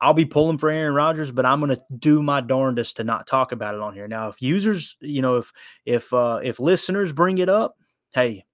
I'll 0.00 0.14
be 0.14 0.24
pulling 0.24 0.58
for 0.58 0.70
Aaron 0.70 0.94
Rodgers, 0.94 1.30
but 1.30 1.44
I'm 1.44 1.60
going 1.60 1.76
to 1.76 1.84
do 1.98 2.22
my 2.22 2.40
darndest 2.40 2.96
to 2.96 3.04
not 3.04 3.26
talk 3.26 3.52
about 3.52 3.74
it 3.74 3.80
on 3.80 3.92
here. 3.92 4.08
Now, 4.08 4.28
if 4.28 4.40
users, 4.40 4.96
you 5.00 5.20
know, 5.20 5.36
if 5.36 5.52
if 5.84 6.12
uh, 6.12 6.40
if 6.42 6.58
listeners 6.58 7.12
bring 7.12 7.38
it 7.38 7.48
up, 7.48 7.76
hey, 8.12 8.44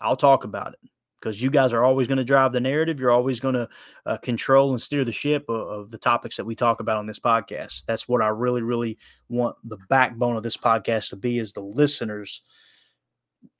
I'll 0.00 0.16
talk 0.16 0.44
about 0.44 0.72
it 0.72 0.90
because 1.20 1.40
you 1.42 1.50
guys 1.50 1.72
are 1.72 1.84
always 1.84 2.08
going 2.08 2.18
to 2.18 2.24
drive 2.24 2.52
the 2.52 2.60
narrative. 2.60 2.98
You're 2.98 3.12
always 3.12 3.38
going 3.38 3.54
to 3.54 3.68
uh, 4.06 4.16
control 4.18 4.70
and 4.70 4.80
steer 4.80 5.04
the 5.04 5.12
ship 5.12 5.44
of, 5.48 5.68
of, 5.68 5.90
the 5.90 5.98
topics 5.98 6.36
that 6.36 6.44
we 6.44 6.56
talk 6.56 6.80
about 6.80 6.96
on 6.96 7.06
this 7.06 7.20
podcast. 7.20 7.84
That's 7.86 8.08
what 8.08 8.22
I 8.22 8.28
really, 8.28 8.62
really 8.62 8.98
want 9.28 9.56
the 9.62 9.78
backbone 9.88 10.36
of 10.36 10.42
this 10.42 10.56
podcast 10.56 11.10
to 11.10 11.16
be: 11.16 11.38
is 11.38 11.52
the 11.52 11.60
listeners, 11.60 12.42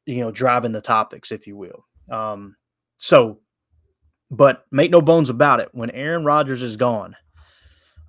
you 0.06 0.20
know, 0.20 0.30
driving 0.30 0.72
the 0.72 0.80
topics, 0.80 1.30
if 1.30 1.46
you 1.46 1.56
will. 1.56 1.84
Um, 2.10 2.56
so 2.96 3.40
but 4.32 4.64
make 4.70 4.90
no 4.90 5.02
bones 5.02 5.28
about 5.28 5.60
it, 5.60 5.68
when 5.72 5.90
Aaron 5.90 6.24
Rodgers 6.24 6.62
is 6.62 6.76
gone, 6.76 7.14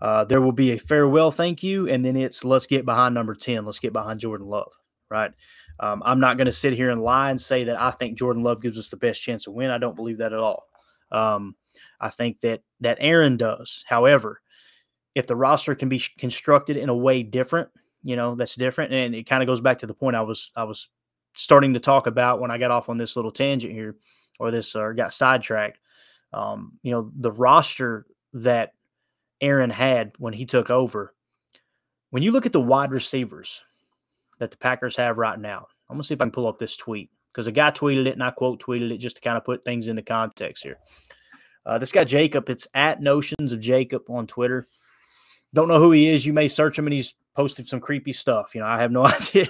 uh, 0.01 0.23
there 0.23 0.41
will 0.41 0.53
be 0.53 0.71
a 0.71 0.79
farewell 0.79 1.31
thank 1.31 1.61
you, 1.61 1.87
and 1.89 2.03
then 2.03 2.15
it's 2.15 2.45
let's 2.45 2.65
get 2.65 2.85
behind 2.85 3.13
number 3.13 3.35
10. 3.35 3.65
Let's 3.65 3.79
get 3.79 3.91
behind 3.91 4.21
Jordan 4.21 4.47
Love, 4.47 4.71
right? 5.09 5.31
Um, 5.81 6.01
I'm 6.05 6.21
not 6.21 6.37
going 6.37 6.45
to 6.45 6.51
sit 6.53 6.73
here 6.73 6.91
and 6.91 7.01
lie 7.01 7.29
and 7.29 7.39
say 7.39 7.65
that 7.65 7.79
I 7.79 7.91
think 7.91 8.17
Jordan 8.17 8.41
Love 8.41 8.61
gives 8.61 8.79
us 8.79 8.89
the 8.89 8.95
best 8.95 9.21
chance 9.21 9.43
to 9.43 9.51
win. 9.51 9.69
I 9.69 9.77
don't 9.77 9.97
believe 9.97 10.19
that 10.19 10.31
at 10.31 10.39
all. 10.39 10.63
Um, 11.11 11.55
I 11.99 12.09
think 12.09 12.39
that 12.39 12.61
that 12.79 12.99
Aaron 13.01 13.35
does. 13.35 13.83
However, 13.87 14.41
if 15.15 15.27
the 15.27 15.35
roster 15.35 15.75
can 15.75 15.89
be 15.89 16.01
constructed 16.17 16.77
in 16.77 16.87
a 16.87 16.95
way 16.95 17.21
different, 17.21 17.69
you 18.01 18.15
know, 18.15 18.35
that's 18.35 18.55
different, 18.55 18.93
and 18.93 19.13
it 19.13 19.27
kind 19.27 19.43
of 19.43 19.47
goes 19.47 19.61
back 19.61 19.79
to 19.79 19.87
the 19.87 19.93
point 19.93 20.15
I 20.15 20.21
was 20.21 20.53
I 20.55 20.63
was 20.63 20.87
starting 21.33 21.73
to 21.73 21.81
talk 21.81 22.07
about 22.07 22.39
when 22.39 22.49
I 22.49 22.57
got 22.57 22.71
off 22.71 22.87
on 22.87 22.95
this 22.95 23.17
little 23.17 23.31
tangent 23.31 23.73
here, 23.73 23.97
or 24.39 24.51
this 24.51 24.73
or 24.73 24.93
got 24.93 25.11
sidetracked 25.11 25.79
um, 26.33 26.73
you 26.81 26.91
know, 26.91 27.11
the 27.15 27.31
roster 27.31 28.05
that 28.33 28.73
Aaron 29.41 29.69
had 29.69 30.13
when 30.17 30.33
he 30.33 30.45
took 30.45 30.69
over. 30.69 31.13
When 32.09 32.23
you 32.23 32.31
look 32.31 32.45
at 32.45 32.53
the 32.53 32.61
wide 32.61 32.91
receivers 32.91 33.63
that 34.39 34.51
the 34.51 34.57
Packers 34.57 34.95
have 34.97 35.17
right 35.17 35.39
now, 35.39 35.67
I'm 35.89 35.95
gonna 35.95 36.03
see 36.03 36.13
if 36.13 36.21
I 36.21 36.25
can 36.25 36.31
pull 36.31 36.47
up 36.47 36.57
this 36.57 36.77
tweet 36.77 37.09
because 37.31 37.47
a 37.47 37.51
guy 37.51 37.71
tweeted 37.71 38.07
it 38.07 38.13
and 38.13 38.23
I 38.23 38.31
quote 38.31 38.61
tweeted 38.61 38.91
it 38.91 38.97
just 38.97 39.17
to 39.17 39.21
kind 39.21 39.37
of 39.37 39.45
put 39.45 39.65
things 39.65 39.87
into 39.87 40.01
context 40.01 40.63
here. 40.63 40.77
Uh, 41.65 41.77
this 41.77 41.91
guy 41.91 42.03
Jacob, 42.03 42.49
it's 42.49 42.67
at 42.73 43.01
Notions 43.01 43.53
of 43.53 43.61
Jacob 43.61 44.03
on 44.09 44.27
Twitter. 44.27 44.67
Don't 45.53 45.67
know 45.67 45.79
who 45.79 45.91
he 45.91 46.09
is. 46.09 46.25
You 46.25 46.33
may 46.33 46.47
search 46.47 46.77
him 46.77 46.87
and 46.87 46.93
he's 46.93 47.15
posted 47.35 47.65
some 47.67 47.79
creepy 47.79 48.11
stuff. 48.11 48.55
You 48.55 48.61
know, 48.61 48.67
I 48.67 48.79
have 48.79 48.91
no 48.91 49.05
idea, 49.07 49.47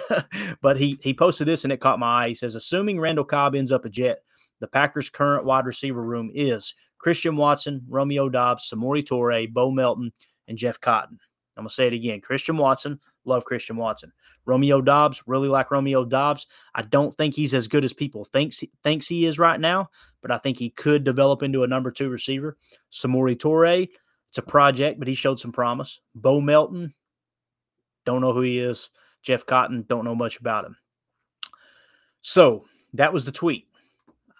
but 0.62 0.78
he 0.78 1.00
he 1.02 1.14
posted 1.14 1.48
this 1.48 1.64
and 1.64 1.74
it 1.74 1.80
caught 1.80 2.00
my 2.00 2.26
eye. 2.26 2.28
He 2.30 2.34
says, 2.34 2.56
assuming 2.56 3.00
Randall 3.00 3.26
Cobb 3.26 3.56
ends 3.56 3.72
up 3.72 3.86
a 3.86 3.90
Jet, 3.90 4.24
the 4.64 4.68
Packers' 4.70 5.10
current 5.10 5.44
wide 5.44 5.66
receiver 5.66 6.02
room 6.02 6.32
is 6.34 6.74
Christian 6.98 7.36
Watson, 7.36 7.82
Romeo 7.90 8.30
Doubs, 8.30 8.72
Samori 8.72 9.04
Toure, 9.04 9.52
Bo 9.52 9.70
Melton, 9.70 10.14
and 10.48 10.58
Jeff 10.58 10.80
Cotton. 10.80 11.20
I'm 11.58 11.64
going 11.64 11.68
to 11.68 11.74
say 11.76 11.88
it 11.88 11.94
again. 11.94 12.22
Christian 12.22 12.56
Watson, 12.56 12.98
love 13.26 13.44
Christian 13.44 13.76
Watson. 13.76 14.14
Romeo 14.46 14.80
Doubs, 14.80 15.22
really 15.28 15.50
like 15.50 15.70
Romeo 15.70 16.06
Doubs. 16.06 16.48
I 16.74 16.84
don't 16.84 17.14
think 17.18 17.36
he's 17.36 17.54
as 17.54 17.68
good 17.68 17.84
as 17.84 17.92
people 17.92 18.24
thinks 18.24 18.64
thinks 18.86 19.06
he 19.06 19.26
is 19.26 19.38
right 19.38 19.60
now, 19.60 19.90
but 20.22 20.32
I 20.32 20.38
think 20.38 20.58
he 20.58 20.70
could 20.70 21.04
develop 21.04 21.44
into 21.44 21.64
a 21.64 21.68
number 21.68 21.92
two 21.92 22.08
receiver. 22.08 22.56
Samori 22.90 23.36
Toure, 23.36 23.90
it's 24.30 24.38
a 24.38 24.42
project, 24.42 24.98
but 24.98 25.10
he 25.10 25.14
showed 25.14 25.42
some 25.42 25.52
promise. 25.52 26.00
Bo 26.16 26.40
Melton, 26.40 26.94
don't 28.06 28.22
know 28.22 28.32
who 28.32 28.42
he 28.42 28.60
is. 28.60 28.90
Jeff 29.24 29.46
Cotton, 29.46 29.84
don't 29.90 30.06
know 30.06 30.16
much 30.16 30.40
about 30.40 30.64
him. 30.64 30.78
So 32.22 32.64
that 32.94 33.12
was 33.12 33.26
the 33.26 33.34
tweet. 33.34 33.68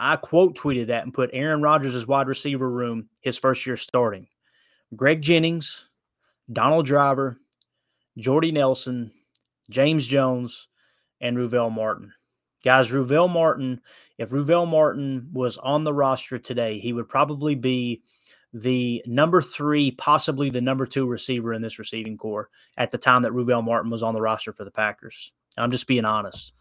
I 0.04 0.18
quote 0.18 0.58
tweeted 0.58 0.88
that 0.88 1.04
and 1.04 1.14
put 1.14 1.30
Aaron 1.32 1.62
Rodgers' 1.62 2.06
wide 2.06 2.28
receiver 2.28 2.70
room 2.70 3.08
his 3.22 3.38
first 3.38 3.66
year 3.66 3.78
starting. 3.78 4.28
Greg 4.94 5.22
Jennings, 5.22 5.88
Donald 6.52 6.86
Driver, 6.86 7.38
Jordy 8.18 8.52
Nelson, 8.52 9.14
James 9.70 10.06
Jones, 10.06 10.68
and 11.22 11.38
Ruvel 11.38 11.70
Martin. 11.70 12.12
Guys, 12.66 12.92
Ruvel 12.92 13.30
Martin, 13.30 13.80
if 14.18 14.34
Ruvel 14.34 14.66
Martin 14.66 15.30
was 15.32 15.58
on 15.58 15.86
the 15.86 15.94
roster 15.94 16.38
today, 16.38 16.80
he 16.80 16.92
would 16.92 17.08
probably 17.08 17.56
be 17.56 18.04
the 18.54 19.02
number 19.08 19.42
three, 19.42 19.92
possibly 19.92 20.50
the 20.50 20.60
number 20.60 20.86
two 20.86 21.08
receiver 21.08 21.54
in 21.54 21.62
this 21.62 21.80
receiving 21.80 22.18
corps 22.18 22.50
at 22.78 22.92
the 22.92 22.98
time 22.98 23.22
that 23.22 23.32
Ruvel 23.32 23.62
Martin 23.62 23.90
was 23.90 24.04
on 24.04 24.14
the 24.14 24.22
roster 24.22 24.52
for 24.52 24.66
the 24.66 24.72
Packers. 24.72 25.32
I'm 25.58 25.72
just 25.72 25.88
being 25.88 26.06
honest. 26.06 26.52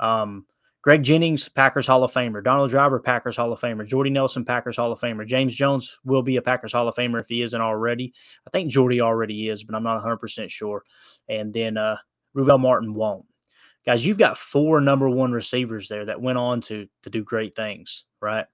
Um, 0.00 0.44
Greg 0.82 1.02
Jennings, 1.02 1.48
Packers 1.48 1.86
Hall 1.86 2.02
of 2.02 2.12
Famer. 2.12 2.42
Donald 2.42 2.70
Driver, 2.70 2.98
Packers 2.98 3.36
Hall 3.36 3.52
of 3.52 3.60
Famer. 3.60 3.86
Jordy 3.86 4.10
Nelson, 4.10 4.44
Packers 4.44 4.78
Hall 4.78 4.90
of 4.90 5.00
Famer. 5.00 5.26
James 5.26 5.54
Jones 5.54 5.98
will 6.04 6.22
be 6.22 6.36
a 6.36 6.42
Packers 6.42 6.72
Hall 6.72 6.88
of 6.88 6.94
Famer 6.94 7.20
if 7.20 7.28
he 7.28 7.42
isn't 7.42 7.60
already. 7.60 8.14
I 8.46 8.50
think 8.50 8.70
Jordy 8.70 9.00
already 9.00 9.48
is, 9.48 9.62
but 9.62 9.74
I'm 9.74 9.82
not 9.82 10.02
100% 10.02 10.48
sure. 10.48 10.82
And 11.28 11.52
then 11.52 11.76
uh, 11.76 11.98
Ruvel 12.34 12.58
Martin 12.58 12.94
won't. 12.94 13.26
Guys, 13.84 14.06
you've 14.06 14.18
got 14.18 14.38
four 14.38 14.80
number 14.80 15.08
one 15.08 15.32
receivers 15.32 15.88
there 15.88 16.04
that 16.04 16.20
went 16.20 16.38
on 16.38 16.60
to 16.62 16.86
to 17.02 17.10
do 17.10 17.24
great 17.24 17.54
things, 17.56 18.04
right? 18.20 18.44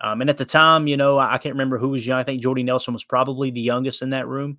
Um, 0.00 0.22
and 0.22 0.30
at 0.30 0.38
the 0.38 0.46
time, 0.46 0.86
you 0.86 0.96
know, 0.96 1.18
I, 1.18 1.34
I, 1.34 1.38
can't 1.38 1.54
remember 1.54 1.76
who 1.76 1.90
was 1.90 2.06
young. 2.06 2.18
I 2.18 2.22
think 2.22 2.40
Jordy 2.40 2.62
Nelson 2.62 2.94
was 2.94 3.04
probably 3.04 3.50
the 3.50 3.60
youngest 3.60 4.00
in 4.00 4.10
that 4.10 4.26
room. 4.26 4.58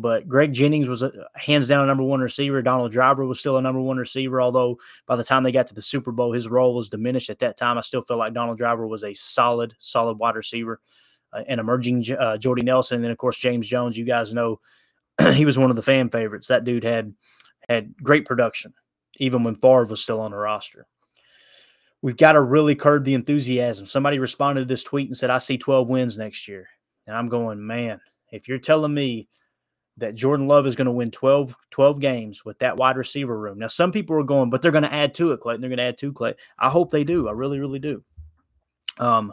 But 0.00 0.28
Greg 0.28 0.52
Jennings 0.52 0.88
was 0.88 1.02
a 1.02 1.10
hands 1.34 1.66
down 1.66 1.82
a 1.82 1.86
number 1.86 2.04
one 2.04 2.20
receiver. 2.20 2.62
Donald 2.62 2.92
Driver 2.92 3.26
was 3.26 3.40
still 3.40 3.56
a 3.56 3.62
number 3.62 3.80
one 3.80 3.96
receiver, 3.96 4.40
although 4.40 4.78
by 5.06 5.16
the 5.16 5.24
time 5.24 5.42
they 5.42 5.50
got 5.50 5.66
to 5.66 5.74
the 5.74 5.82
Super 5.82 6.12
Bowl, 6.12 6.32
his 6.32 6.48
role 6.48 6.74
was 6.74 6.88
diminished 6.88 7.30
at 7.30 7.40
that 7.40 7.56
time. 7.56 7.76
I 7.76 7.80
still 7.80 8.02
feel 8.02 8.16
like 8.16 8.32
Donald 8.32 8.58
Driver 8.58 8.86
was 8.86 9.02
a 9.02 9.12
solid, 9.14 9.74
solid 9.78 10.18
wide 10.18 10.36
receiver. 10.36 10.80
Uh, 11.30 11.42
and 11.46 11.60
emerging 11.60 12.02
uh, 12.18 12.38
Jordy 12.38 12.62
Nelson, 12.62 12.94
and 12.94 13.04
then 13.04 13.10
of 13.10 13.18
course 13.18 13.36
James 13.36 13.68
Jones. 13.68 13.98
You 13.98 14.06
guys 14.06 14.32
know 14.32 14.60
he 15.34 15.44
was 15.44 15.58
one 15.58 15.68
of 15.68 15.76
the 15.76 15.82
fan 15.82 16.08
favorites. 16.08 16.46
That 16.46 16.64
dude 16.64 16.84
had 16.84 17.12
had 17.68 17.94
great 18.02 18.24
production, 18.24 18.72
even 19.18 19.44
when 19.44 19.56
Favre 19.56 19.84
was 19.84 20.02
still 20.02 20.20
on 20.20 20.30
the 20.30 20.38
roster. 20.38 20.86
We've 22.00 22.16
got 22.16 22.32
to 22.32 22.40
really 22.40 22.74
curb 22.74 23.04
the 23.04 23.14
enthusiasm. 23.14 23.84
Somebody 23.84 24.18
responded 24.18 24.62
to 24.62 24.66
this 24.66 24.84
tweet 24.84 25.08
and 25.08 25.16
said, 25.16 25.30
I 25.30 25.38
see 25.38 25.58
12 25.58 25.90
wins 25.90 26.18
next 26.18 26.46
year. 26.46 26.68
And 27.06 27.16
I'm 27.16 27.28
going, 27.28 27.66
man, 27.66 28.00
if 28.30 28.46
you're 28.46 28.58
telling 28.58 28.94
me 28.94 29.28
that 29.98 30.14
Jordan 30.14 30.48
Love 30.48 30.66
is 30.66 30.76
going 30.76 30.86
to 30.86 30.92
win 30.92 31.10
12, 31.10 31.56
12 31.70 32.00
games 32.00 32.44
with 32.44 32.58
that 32.60 32.76
wide 32.76 32.96
receiver 32.96 33.38
room. 33.38 33.58
Now, 33.58 33.66
some 33.66 33.92
people 33.92 34.16
are 34.16 34.24
going, 34.24 34.50
but 34.50 34.62
they're 34.62 34.72
going 34.72 34.84
to 34.84 34.94
add 34.94 35.14
to 35.14 35.32
it, 35.32 35.40
Clayton. 35.40 35.60
They're 35.60 35.70
going 35.70 35.78
to 35.78 35.84
add 35.84 35.98
to 35.98 36.12
Clay. 36.12 36.34
I 36.58 36.70
hope 36.70 36.90
they 36.90 37.04
do. 37.04 37.28
I 37.28 37.32
really, 37.32 37.58
really 37.58 37.78
do. 37.78 38.02
Um, 38.98 39.32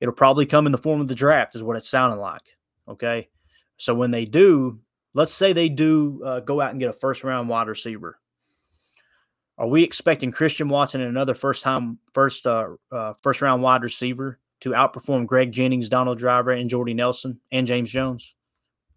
it'll 0.00 0.14
probably 0.14 0.46
come 0.46 0.66
in 0.66 0.72
the 0.72 0.78
form 0.78 1.00
of 1.00 1.08
the 1.08 1.14
draft, 1.14 1.54
is 1.54 1.62
what 1.62 1.76
it's 1.76 1.88
sounding 1.88 2.20
like. 2.20 2.56
Okay. 2.88 3.28
So 3.76 3.94
when 3.94 4.10
they 4.10 4.24
do, 4.24 4.80
let's 5.14 5.32
say 5.32 5.52
they 5.52 5.68
do 5.68 6.22
uh, 6.24 6.40
go 6.40 6.60
out 6.60 6.70
and 6.70 6.80
get 6.80 6.90
a 6.90 6.94
first 6.94 7.24
round 7.24 7.48
wide 7.48 7.68
receiver. 7.68 8.18
Are 9.56 9.68
we 9.68 9.84
expecting 9.84 10.32
Christian 10.32 10.68
Watson 10.68 11.00
and 11.00 11.10
another 11.10 11.34
first 11.34 11.62
time 11.62 11.98
first 12.12 12.46
uh, 12.46 12.70
uh, 12.90 13.14
first 13.22 13.40
round 13.40 13.62
wide 13.62 13.82
receiver 13.82 14.40
to 14.60 14.70
outperform 14.70 15.26
Greg 15.26 15.52
Jennings, 15.52 15.88
Donald 15.88 16.18
Driver, 16.18 16.50
and 16.50 16.68
Jordy 16.68 16.94
Nelson 16.94 17.40
and 17.52 17.66
James 17.66 17.90
Jones? 17.90 18.34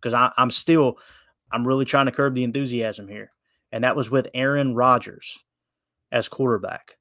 Because 0.02 0.32
I'm 0.38 0.52
still 0.52 0.98
I'm 1.52 1.68
really 1.68 1.86
trying 1.86 2.06
to 2.06 2.12
curb 2.12 2.36
the 2.36 2.44
enthusiasm 2.44 3.08
here, 3.08 3.32
and 3.72 3.84
that 3.84 3.96
was 3.96 4.12
with 4.12 4.28
Aaron 4.34 4.76
Rodgers 4.76 5.44
as 6.12 6.30
quarterback. 6.30 6.98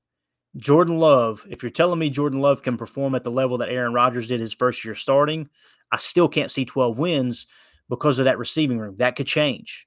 Jordan 0.56 0.98
Love, 0.98 1.46
if 1.50 1.62
you're 1.62 1.70
telling 1.70 1.98
me 1.98 2.08
Jordan 2.08 2.40
Love 2.40 2.62
can 2.62 2.76
perform 2.76 3.14
at 3.14 3.24
the 3.24 3.30
level 3.30 3.58
that 3.58 3.68
Aaron 3.68 3.92
Rodgers 3.92 4.26
did 4.26 4.40
his 4.40 4.54
first 4.54 4.84
year 4.84 4.94
starting, 4.94 5.48
I 5.92 5.98
still 5.98 6.28
can't 6.28 6.50
see 6.50 6.64
12 6.64 6.98
wins 6.98 7.46
because 7.88 8.18
of 8.18 8.24
that 8.24 8.38
receiving 8.38 8.78
room. 8.78 8.96
That 8.96 9.16
could 9.16 9.26
change. 9.26 9.86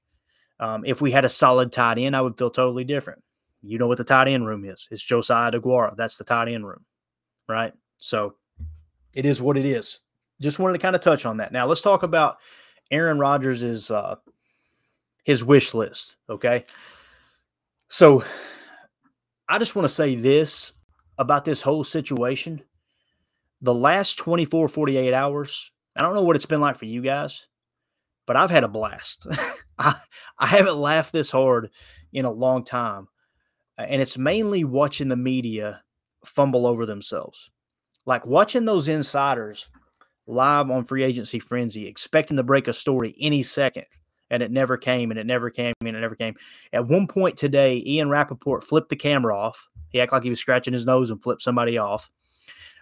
Um, 0.60 0.84
if 0.84 1.00
we 1.00 1.10
had 1.10 1.24
a 1.24 1.28
solid 1.28 1.72
tight 1.72 1.98
end, 1.98 2.14
I 2.14 2.20
would 2.20 2.38
feel 2.38 2.50
totally 2.50 2.84
different. 2.84 3.22
You 3.62 3.78
know 3.78 3.86
what 3.86 3.98
the 3.98 4.04
tight 4.04 4.28
end 4.28 4.46
room 4.46 4.64
is? 4.64 4.88
It's 4.90 5.02
Josiah 5.02 5.50
DeGuara. 5.50 5.96
That's 5.96 6.16
the 6.16 6.24
tight 6.24 6.48
end 6.48 6.66
room, 6.66 6.84
right? 7.48 7.72
So 7.98 8.34
it 9.14 9.26
is 9.26 9.42
what 9.42 9.56
it 9.56 9.66
is. 9.66 10.00
Just 10.40 10.58
wanted 10.58 10.74
to 10.74 10.78
kind 10.78 10.94
of 10.94 11.02
touch 11.02 11.26
on 11.26 11.38
that. 11.38 11.52
Now 11.52 11.66
let's 11.66 11.82
talk 11.82 12.02
about 12.02 12.38
Aaron 12.90 13.18
Rodgers' 13.18 13.62
is 13.62 13.90
uh, 13.90 14.16
his 15.24 15.44
wish 15.44 15.74
list. 15.74 16.16
Okay, 16.28 16.64
so 17.88 18.24
I 19.48 19.58
just 19.58 19.76
want 19.76 19.84
to 19.84 19.94
say 19.94 20.14
this 20.14 20.72
about 21.18 21.44
this 21.44 21.62
whole 21.62 21.84
situation. 21.84 22.62
The 23.62 23.74
last 23.74 24.16
24, 24.16 24.68
48 24.68 25.12
hours, 25.12 25.70
I 25.94 26.00
don't 26.02 26.14
know 26.14 26.22
what 26.22 26.36
it's 26.36 26.46
been 26.46 26.60
like 26.62 26.76
for 26.76 26.86
you 26.86 27.02
guys 27.02 27.46
but 28.30 28.36
I've 28.36 28.50
had 28.50 28.62
a 28.62 28.68
blast. 28.68 29.26
I, 29.80 29.96
I 30.38 30.46
haven't 30.46 30.76
laughed 30.76 31.12
this 31.12 31.32
hard 31.32 31.70
in 32.12 32.24
a 32.24 32.30
long 32.30 32.62
time. 32.62 33.08
And 33.76 34.00
it's 34.00 34.16
mainly 34.16 34.62
watching 34.62 35.08
the 35.08 35.16
media 35.16 35.82
fumble 36.24 36.64
over 36.64 36.86
themselves. 36.86 37.50
Like 38.06 38.24
watching 38.24 38.66
those 38.66 38.86
insiders 38.86 39.68
live 40.26 40.70
on 40.70 40.84
free 40.84 41.02
agency 41.02 41.38
frenzy, 41.38 41.86
expecting 41.86 42.36
to 42.36 42.42
break 42.42 42.68
a 42.68 42.72
story 42.72 43.16
any 43.20 43.42
second. 43.42 43.86
And 44.32 44.44
it 44.44 44.52
never 44.52 44.76
came, 44.76 45.10
and 45.10 45.18
it 45.18 45.26
never 45.26 45.50
came, 45.50 45.74
and 45.80 45.88
it 45.88 46.00
never 46.00 46.14
came. 46.14 46.36
At 46.72 46.86
one 46.86 47.08
point 47.08 47.36
today, 47.36 47.82
Ian 47.84 48.08
Rapoport 48.08 48.62
flipped 48.62 48.88
the 48.88 48.96
camera 48.96 49.36
off. 49.36 49.68
He 49.88 50.00
acted 50.00 50.14
like 50.14 50.22
he 50.22 50.30
was 50.30 50.38
scratching 50.38 50.72
his 50.72 50.86
nose 50.86 51.10
and 51.10 51.20
flipped 51.20 51.42
somebody 51.42 51.78
off. 51.78 52.08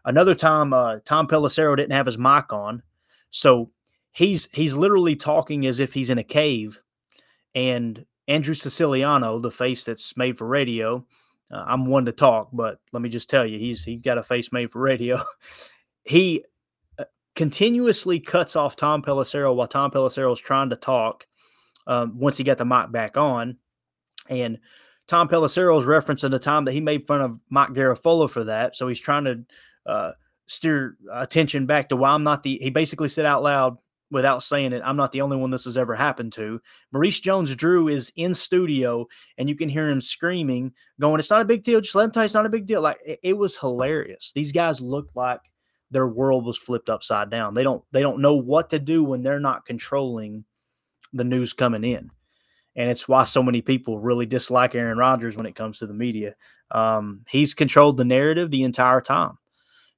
Another 0.05 0.35
time, 0.35 0.75
uh, 0.75 0.99
Tom 1.07 1.27
Pelissero 1.27 1.75
didn't 1.75 1.93
have 1.93 2.05
his 2.05 2.19
mic 2.19 2.53
on. 2.53 2.83
So 3.31 3.71
he's 4.19 4.49
he's 4.53 4.77
literally 4.77 5.15
talking 5.15 5.65
as 5.67 5.79
if 5.79 5.95
he's 5.95 6.11
in 6.11 6.19
a 6.19 6.25
cave 6.25 6.81
and 7.55 8.05
andrew 8.27 8.55
siciliano 8.55 9.39
the 9.39 9.51
face 9.51 9.85
that's 9.85 10.17
made 10.17 10.37
for 10.37 10.47
radio 10.47 11.05
uh, 11.53 11.65
i'm 11.67 11.87
one 11.87 12.05
to 12.05 12.13
talk 12.13 12.49
but 12.53 12.81
let 12.93 13.01
me 13.01 13.09
just 13.09 13.31
tell 13.31 13.47
you 13.47 13.59
he's 13.61 13.85
he's 13.85 14.03
got 14.03 14.19
a 14.19 14.23
face 14.23 14.53
made 14.53 14.71
for 14.73 14.81
radio 14.81 15.23
he 16.05 16.45
continuously 17.39 18.19
cuts 18.19 18.57
off 18.57 18.75
tom 18.75 19.01
pelissero 19.01 19.55
while 19.55 19.69
tom 19.69 19.93
pelissero 19.93 20.33
is 20.33 20.41
trying 20.41 20.71
to 20.71 20.75
talk 20.75 21.25
um, 21.87 22.19
once 22.19 22.37
he 22.37 22.43
got 22.43 22.59
the 22.59 22.65
mic 22.65 22.91
back 22.91 23.17
on 23.17 23.57
and 24.29 24.59
tom 25.07 25.29
pelissero 25.29 25.79
is 25.79 25.87
referencing 25.87 26.33
the 26.33 26.39
time 26.41 26.65
that 26.65 26.73
he 26.73 26.81
made 26.81 27.07
fun 27.07 27.21
of 27.21 27.39
mike 27.49 27.69
garafolo 27.69 28.29
for 28.29 28.43
that 28.43 28.75
so 28.75 28.89
he's 28.89 28.99
trying 28.99 29.23
to 29.23 29.45
uh, 29.87 30.11
steer 30.47 30.97
attention 31.13 31.65
back 31.65 31.89
to 31.89 31.95
why 31.95 32.11
i'm 32.11 32.25
not 32.25 32.43
the 32.43 32.59
he 32.61 32.71
basically 32.71 33.09
said 33.09 33.25
out 33.25 33.45
loud 33.45 33.79
without 34.11 34.43
saying 34.43 34.73
it, 34.73 34.81
I'm 34.83 34.97
not 34.97 35.13
the 35.13 35.21
only 35.21 35.37
one 35.37 35.51
this 35.51 35.67
has 35.67 35.77
ever 35.77 35.95
happened 35.95 36.33
to. 36.33 36.63
Maurice 36.93 37.21
Jones 37.21 37.55
Drew 37.55 37.89
is 37.89 38.11
in 38.17 38.33
studio 38.33 39.07
and 39.37 39.51
you 39.51 39.55
can 39.55 39.69
hear 39.69 39.91
him 39.91 40.01
screaming, 40.01 40.73
going, 40.99 41.19
It's 41.19 41.29
not 41.29 41.43
a 41.43 41.45
big 41.45 41.63
deal. 41.63 41.83
Just 41.83 41.95
let 41.95 42.05
him 42.05 42.11
tell 42.11 42.23
you 42.23 42.25
it's 42.25 42.33
not 42.33 42.47
a 42.47 42.49
big 42.49 42.65
deal. 42.65 42.81
Like 42.81 42.97
it, 43.05 43.19
it 43.23 43.37
was 43.37 43.59
hilarious. 43.59 44.33
These 44.35 44.53
guys 44.53 44.81
looked 44.81 45.15
like 45.15 45.41
their 45.91 46.07
world 46.07 46.45
was 46.45 46.59
flipped 46.59 46.91
upside 46.91 47.31
down. 47.31 47.55
They 47.55 47.63
don't 47.63 47.83
they 47.93 48.01
don't 48.01 48.21
know 48.21 48.35
what 48.35 48.71
to 48.71 48.79
do 48.79 49.05
when 49.05 49.23
they're 49.23 49.41
not 49.41 49.67
controlling 49.67 50.45
the 51.13 51.25
news 51.25 51.53
coming 51.53 51.85
in. 51.85 52.11
And 52.77 52.91
it's 52.91 53.09
why 53.09 53.25
so 53.25 53.43
many 53.43 53.61
people 53.61 53.99
really 53.99 54.27
dislike 54.27 54.75
Aaron 54.75 54.99
Rodgers 54.99 55.37
when 55.37 55.47
it 55.47 55.57
comes 55.57 55.79
to 55.79 55.87
the 55.87 55.95
media. 55.95 56.35
Um, 56.71 57.25
he's 57.29 57.55
controlled 57.55 57.97
the 57.97 58.05
narrative 58.05 58.51
the 58.51 58.63
entire 58.63 59.01
time. 59.01 59.39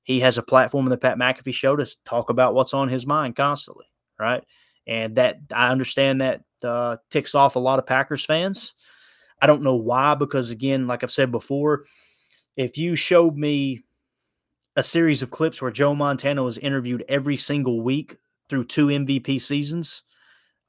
He 0.03 0.20
has 0.20 0.38
a 0.38 0.42
platform 0.42 0.87
the 0.87 0.96
Pat 0.96 1.18
McAfee 1.18 1.53
show 1.53 1.76
to 1.76 1.87
talk 2.05 2.31
about 2.31 2.55
what's 2.55 2.72
on 2.72 2.88
his 2.88 3.07
mind 3.07 3.37
constantly 3.37 3.85
right? 4.20 4.44
And 4.87 5.16
that 5.16 5.38
I 5.53 5.70
understand 5.70 6.20
that 6.20 6.42
uh, 6.62 6.98
ticks 7.11 7.35
off 7.35 7.57
a 7.57 7.61
lot 7.61 7.79
of 7.79 7.87
Packers 7.87 8.24
fans. 8.24 8.74
I 9.40 9.46
don't 9.46 9.62
know 9.62 9.76
why, 9.76 10.14
because 10.14 10.50
again, 10.50 10.87
like 10.87 11.03
I've 11.03 11.11
said 11.11 11.33
before, 11.33 11.85
if 12.57 12.76
you 12.76 12.94
showed 12.94 13.37
me 13.37 13.85
a 14.76 14.83
series 14.83 15.22
of 15.22 15.30
clips 15.30 15.61
where 15.61 15.70
Joe 15.70 15.94
Montana 15.94 16.42
was 16.42 16.59
interviewed 16.59 17.04
every 17.09 17.37
single 17.37 17.80
week 17.80 18.16
through 18.48 18.64
two 18.64 18.87
MVP 18.87 19.40
seasons, 19.40 20.02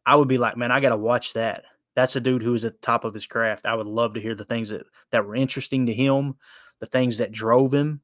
I 0.05 0.15
would 0.15 0.27
be 0.27 0.37
like, 0.37 0.57
man, 0.57 0.71
I 0.71 0.79
got 0.79 0.89
to 0.89 0.97
watch 0.97 1.33
that. 1.33 1.63
That's 1.95 2.15
a 2.15 2.21
dude 2.21 2.43
who 2.43 2.53
is 2.53 2.65
at 2.65 2.73
the 2.73 2.85
top 2.85 3.03
of 3.03 3.13
his 3.13 3.25
craft. 3.25 3.65
I 3.65 3.75
would 3.75 3.87
love 3.87 4.13
to 4.13 4.21
hear 4.21 4.35
the 4.35 4.45
things 4.45 4.69
that, 4.69 4.83
that 5.11 5.25
were 5.25 5.35
interesting 5.35 5.85
to 5.87 5.93
him, 5.93 6.35
the 6.79 6.85
things 6.85 7.17
that 7.17 7.31
drove 7.31 7.73
him. 7.73 8.01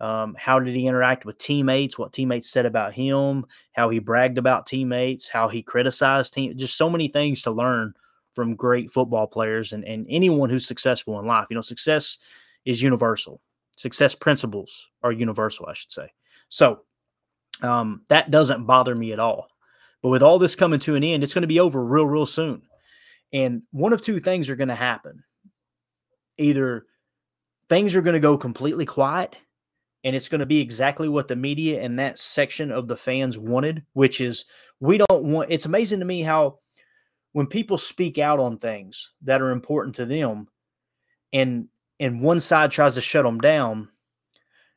Um, 0.00 0.36
how 0.38 0.60
did 0.60 0.74
he 0.74 0.86
interact 0.86 1.24
with 1.24 1.38
teammates? 1.38 1.98
What 1.98 2.12
teammates 2.12 2.48
said 2.48 2.66
about 2.66 2.94
him? 2.94 3.44
How 3.72 3.88
he 3.88 3.98
bragged 3.98 4.38
about 4.38 4.66
teammates? 4.66 5.28
How 5.28 5.48
he 5.48 5.62
criticized 5.62 6.34
team? 6.34 6.56
Just 6.56 6.76
so 6.76 6.88
many 6.88 7.08
things 7.08 7.42
to 7.42 7.50
learn 7.50 7.94
from 8.34 8.54
great 8.54 8.90
football 8.90 9.26
players 9.26 9.72
and, 9.72 9.84
and 9.84 10.06
anyone 10.08 10.50
who's 10.50 10.66
successful 10.66 11.18
in 11.18 11.26
life. 11.26 11.46
You 11.50 11.56
know, 11.56 11.60
success 11.60 12.18
is 12.64 12.80
universal. 12.80 13.40
Success 13.78 14.16
principles 14.16 14.90
are 15.04 15.12
universal, 15.12 15.66
I 15.66 15.72
should 15.72 15.92
say. 15.92 16.08
So 16.48 16.80
um, 17.62 18.02
that 18.08 18.28
doesn't 18.28 18.66
bother 18.66 18.92
me 18.92 19.12
at 19.12 19.20
all. 19.20 19.46
But 20.02 20.08
with 20.08 20.22
all 20.22 20.40
this 20.40 20.56
coming 20.56 20.80
to 20.80 20.96
an 20.96 21.04
end, 21.04 21.22
it's 21.22 21.32
going 21.32 21.42
to 21.42 21.48
be 21.48 21.60
over 21.60 21.84
real, 21.84 22.06
real 22.06 22.26
soon. 22.26 22.62
And 23.32 23.62
one 23.70 23.92
of 23.92 24.02
two 24.02 24.18
things 24.18 24.50
are 24.50 24.56
going 24.56 24.68
to 24.68 24.74
happen. 24.74 25.22
Either 26.38 26.86
things 27.68 27.94
are 27.94 28.02
going 28.02 28.14
to 28.14 28.20
go 28.20 28.36
completely 28.36 28.84
quiet 28.84 29.36
and 30.02 30.16
it's 30.16 30.28
going 30.28 30.40
to 30.40 30.46
be 30.46 30.60
exactly 30.60 31.08
what 31.08 31.28
the 31.28 31.36
media 31.36 31.80
and 31.80 32.00
that 32.00 32.18
section 32.18 32.72
of 32.72 32.88
the 32.88 32.96
fans 32.96 33.38
wanted, 33.38 33.84
which 33.92 34.20
is 34.20 34.44
we 34.80 34.98
don't 34.98 35.22
want 35.22 35.52
it's 35.52 35.66
amazing 35.66 36.00
to 36.00 36.04
me 36.04 36.22
how 36.22 36.58
when 37.32 37.46
people 37.46 37.78
speak 37.78 38.18
out 38.18 38.40
on 38.40 38.56
things 38.56 39.12
that 39.22 39.40
are 39.40 39.50
important 39.50 39.94
to 39.96 40.06
them 40.06 40.48
and 41.32 41.68
and 42.00 42.20
one 42.20 42.40
side 42.40 42.70
tries 42.70 42.94
to 42.94 43.00
shut 43.00 43.24
them 43.24 43.38
down, 43.38 43.88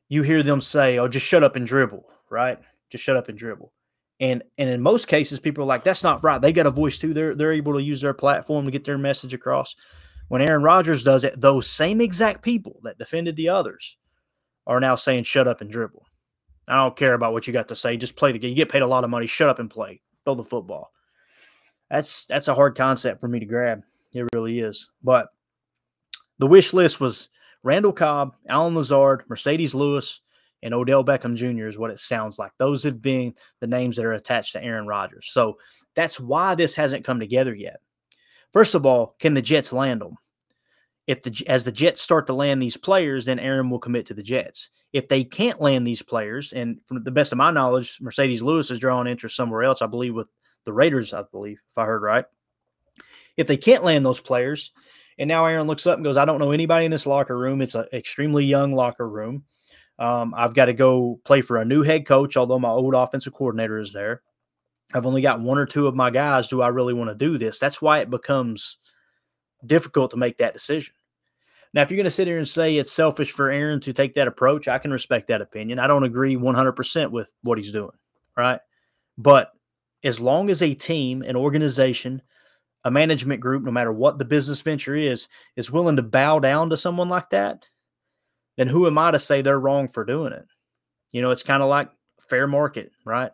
you 0.10 0.24
hear 0.24 0.44
them 0.44 0.62
say, 0.62 0.98
"Oh, 0.98 1.08
just 1.08 1.26
shut 1.26 1.44
up 1.44 1.56
and 1.56 1.66
dribble," 1.66 2.06
right? 2.30 2.60
Just 2.90 3.04
shut 3.04 3.18
up 3.18 3.30
and 3.30 3.38
dribble. 3.38 3.72
And 4.20 4.44
and 4.58 4.70
in 4.70 4.82
most 4.82 5.08
cases, 5.08 5.40
people 5.40 5.64
are 5.64 5.68
like, 5.68 5.84
"That's 5.84 6.04
not 6.04 6.24
right." 6.24 6.40
They 6.42 6.54
got 6.54 6.68
a 6.68 6.72
voice 6.72 6.98
too. 6.98 7.14
They're 7.14 7.36
they're 7.36 7.54
able 7.54 7.74
to 7.74 7.82
use 7.82 8.02
their 8.02 8.14
platform 8.14 8.66
to 8.66 8.72
get 8.72 8.84
their 8.84 8.98
message 8.98 9.34
across. 9.34 9.76
When 10.28 10.42
Aaron 10.42 10.64
Rodgers 10.64 11.04
does 11.04 11.24
it, 11.24 11.40
those 11.40 11.68
same 11.68 12.02
exact 12.02 12.42
people 12.42 12.80
that 12.84 12.98
defended 12.98 13.36
the 13.36 13.50
others 13.50 13.98
are 14.68 14.80
now 14.80 14.96
saying, 14.96 15.24
"Shut 15.24 15.48
up 15.48 15.62
and 15.62 15.70
dribble." 15.70 16.06
I 16.68 16.78
don't 16.78 16.96
care 16.96 17.14
about 17.14 17.34
what 17.34 17.48
you 17.48 17.54
got 17.54 17.68
to 17.70 17.76
say. 17.76 17.98
Just 17.98 18.16
play 18.16 18.32
the 18.32 18.40
game. 18.40 18.50
You 18.50 18.56
get 18.56 18.70
paid 18.70 18.82
a 18.82 18.88
lot 18.88 19.04
of 19.04 19.10
money. 19.10 19.26
Shut 19.26 19.50
up 19.50 19.60
and 19.60 19.70
play. 19.70 20.02
Throw 20.24 20.36
the 20.36 20.44
football. 20.44 20.92
That's 21.90 22.26
that's 22.26 22.48
a 22.48 22.56
hard 22.56 22.78
concept 22.78 23.20
for 23.20 23.28
me 23.28 23.40
to 23.40 23.46
grab. 23.46 23.82
It 24.14 24.28
really 24.34 24.60
is. 24.60 24.90
But 25.04 25.30
the 26.42 26.48
wish 26.48 26.74
list 26.74 27.00
was 27.00 27.30
Randall 27.62 27.94
Cobb, 27.94 28.34
Allen 28.50 28.74
Lazard, 28.74 29.24
Marcedes 29.30 29.76
Lewis, 29.76 30.22
and 30.64 30.74
Odell 30.74 31.06
Beckham 31.06 31.36
Jr. 31.36 31.68
is 31.68 31.78
what 31.78 31.92
it 31.92 32.00
sounds 32.00 32.40
like. 32.40 32.52
Those 32.58 32.82
have 32.82 33.00
been 33.00 33.36
the 33.60 33.68
names 33.68 33.96
that 33.96 34.06
are 34.06 34.14
attached 34.14 34.54
to 34.54 34.64
Aaron 34.64 34.88
Rodgers. 34.88 35.30
So 35.32 35.60
that's 35.96 36.20
why 36.20 36.56
this 36.56 36.74
hasn't 36.74 37.06
come 37.06 37.20
together 37.20 37.54
yet. 37.54 37.78
First 38.54 38.74
of 38.74 38.88
all, 38.88 39.16
can 39.20 39.36
the 39.36 39.42
Jets 39.44 39.72
land 39.72 40.02
them? 40.02 40.16
If 41.06 41.22
the 41.22 41.44
as 41.48 41.64
the 41.64 41.72
Jets 41.72 42.02
start 42.02 42.26
to 42.28 42.34
land 42.34 42.60
these 42.60 42.78
players, 42.78 43.26
then 43.26 43.38
Aaron 43.38 43.70
will 43.70 43.80
commit 43.80 44.08
to 44.08 44.16
the 44.16 44.24
Jets. 44.24 44.72
If 44.94 45.10
they 45.10 45.24
can't 45.24 45.62
land 45.62 45.86
these 45.86 46.02
players, 46.02 46.54
and 46.54 46.80
from 46.88 47.04
the 47.04 47.12
best 47.12 47.32
of 47.32 47.38
my 47.38 47.52
knowledge, 47.52 48.00
Marcedes 48.00 48.42
Lewis 48.42 48.72
is 48.72 48.80
drawing 48.80 49.08
interest 49.08 49.36
somewhere 49.36 49.64
else, 49.64 49.84
I 49.84 49.88
believe, 49.88 50.16
with 50.16 50.28
the 50.66 50.74
Raiders, 50.74 51.14
I 51.14 51.22
believe, 51.32 51.60
if 51.70 51.78
I 51.78 51.86
heard 51.86 52.02
right. 52.02 52.26
If 53.38 53.46
they 53.46 53.58
can't 53.58 53.84
land 53.84 54.04
those 54.04 54.20
players, 54.20 54.72
and 55.22 55.28
now 55.28 55.46
Aaron 55.46 55.68
looks 55.68 55.86
up 55.86 55.98
and 55.98 56.04
goes, 56.04 56.18
I 56.18 56.26
don't 56.26 56.40
know 56.40 56.52
anybody 56.52 56.84
in 56.84 56.90
this 56.90 57.06
locker 57.06 57.38
room. 57.38 57.62
It's 57.62 57.76
an 57.76 57.86
extremely 57.94 58.44
young 58.44 58.74
locker 58.74 59.08
room. 59.08 59.44
Um, 60.00 60.34
I've 60.36 60.56
got 60.56 60.66
to 60.66 60.74
go 60.74 61.22
play 61.26 61.42
for 61.42 61.58
a 61.58 61.66
new 61.66 61.84
head 61.84 62.08
coach, 62.08 62.36
although 62.36 62.58
my 62.58 62.70
old 62.70 62.96
offensive 62.96 63.32
coordinator 63.32 63.78
is 63.78 63.94
there. 63.94 64.24
I've 64.96 65.06
only 65.06 65.22
got 65.22 65.40
one 65.40 65.60
or 65.60 65.68
two 65.68 65.86
of 65.86 65.94
my 65.94 66.10
guys. 66.10 66.48
Do 66.48 66.64
I 66.64 66.70
really 66.70 66.96
want 66.96 67.12
to 67.12 67.16
do 67.16 67.38
this? 67.38 67.60
That's 67.60 67.84
why 67.84 68.00
it 68.00 68.10
becomes 68.10 68.80
difficult 69.64 70.10
to 70.10 70.18
make 70.18 70.40
that 70.40 70.56
decision. 70.56 70.96
Now, 71.72 71.84
if 71.84 71.92
you're 71.92 71.98
going 71.98 72.06
to 72.06 72.10
sit 72.10 72.26
here 72.26 72.40
and 72.40 72.50
say 72.50 72.78
it's 72.78 72.92
selfish 72.92 73.30
for 73.30 73.52
Aaron 73.52 73.80
to 73.82 73.94
take 73.94 74.16
that 74.16 74.28
approach, 74.28 74.68
I 74.68 74.80
can 74.80 74.90
respect 74.90 75.28
that 75.28 75.40
opinion. 75.40 75.78
I 75.78 75.86
don't 75.86 76.04
agree 76.04 76.36
100% 76.36 77.12
with 77.12 77.32
what 77.44 77.60
he's 77.60 77.72
doing, 77.72 77.96
right? 78.36 78.60
But 79.20 79.52
as 80.04 80.20
long 80.20 80.50
as 80.50 80.64
a 80.64 80.74
team, 80.74 81.22
an 81.22 81.36
organization, 81.36 82.24
a 82.84 82.91
management 82.91 83.41
group, 83.41 83.63
no 83.63 83.72
matter 83.72 83.91
what 83.91 84.17
the 84.17 84.26
business 84.26 84.62
venture 84.62 84.96
is, 84.96 85.28
is 85.56 85.72
willing 85.72 85.98
to 85.98 86.04
bow 86.04 86.39
down 86.39 86.70
to 86.70 86.78
someone 86.78 87.10
like 87.10 87.30
that, 87.30 87.67
then 88.58 88.67
who 88.67 88.88
am 88.88 88.98
I 88.98 89.12
to 89.12 89.20
say 89.20 89.41
they're 89.41 89.60
wrong 89.60 89.88
for 89.88 90.04
doing 90.04 90.34
it? 90.34 90.46
You 91.12 91.22
know, 91.22 91.30
it's 91.30 91.44
kind 91.44 91.62
of 91.62 91.70
like 91.70 91.89
fair 92.30 92.48
market, 92.48 92.91
right? 93.06 93.32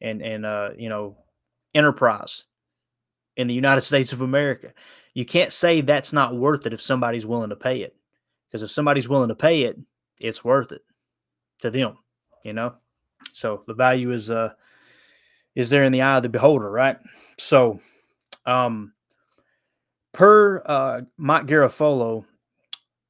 And 0.00 0.22
and 0.22 0.46
uh, 0.46 0.70
you 0.76 0.88
know, 0.88 1.16
enterprise 1.74 2.46
in 3.36 3.46
the 3.46 3.54
United 3.54 3.82
States 3.82 4.12
of 4.12 4.20
America. 4.22 4.72
You 5.14 5.24
can't 5.24 5.52
say 5.52 5.80
that's 5.80 6.12
not 6.12 6.36
worth 6.36 6.66
it 6.66 6.72
if 6.72 6.82
somebody's 6.82 7.26
willing 7.26 7.50
to 7.50 7.56
pay 7.56 7.82
it. 7.82 7.96
Because 8.48 8.62
if 8.62 8.70
somebody's 8.70 9.08
willing 9.08 9.28
to 9.28 9.34
pay 9.34 9.62
it, 9.62 9.78
it's 10.20 10.44
worth 10.44 10.72
it 10.72 10.82
to 11.60 11.70
them, 11.70 11.98
you 12.44 12.52
know? 12.52 12.74
So 13.32 13.62
the 13.66 13.74
value 13.74 14.12
is 14.12 14.30
uh 14.30 14.50
is 15.54 15.70
there 15.70 15.84
in 15.84 15.92
the 15.92 16.02
eye 16.02 16.18
of 16.18 16.22
the 16.22 16.28
beholder, 16.28 16.70
right? 16.70 16.98
So 17.38 17.80
um, 18.46 18.92
per 20.12 20.62
uh, 20.64 21.02
Mike 21.18 21.46
Garafolo, 21.46 22.24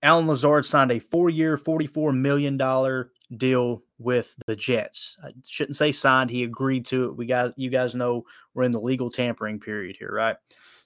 Allen 0.02 0.26
Lazard 0.26 0.66
signed 0.66 0.92
a 0.92 0.98
four-year, 0.98 1.56
forty-four 1.56 2.12
million 2.12 2.56
dollar 2.56 3.12
deal 3.36 3.82
with 3.98 4.34
the 4.46 4.56
Jets. 4.56 5.16
I 5.22 5.30
shouldn't 5.46 5.76
say 5.76 5.92
signed; 5.92 6.30
he 6.30 6.42
agreed 6.42 6.86
to 6.86 7.06
it. 7.06 7.16
We 7.16 7.26
guys, 7.26 7.52
you 7.56 7.70
guys 7.70 7.94
know, 7.94 8.24
we're 8.54 8.64
in 8.64 8.72
the 8.72 8.80
legal 8.80 9.10
tampering 9.10 9.60
period 9.60 9.96
here, 9.98 10.12
right? 10.12 10.36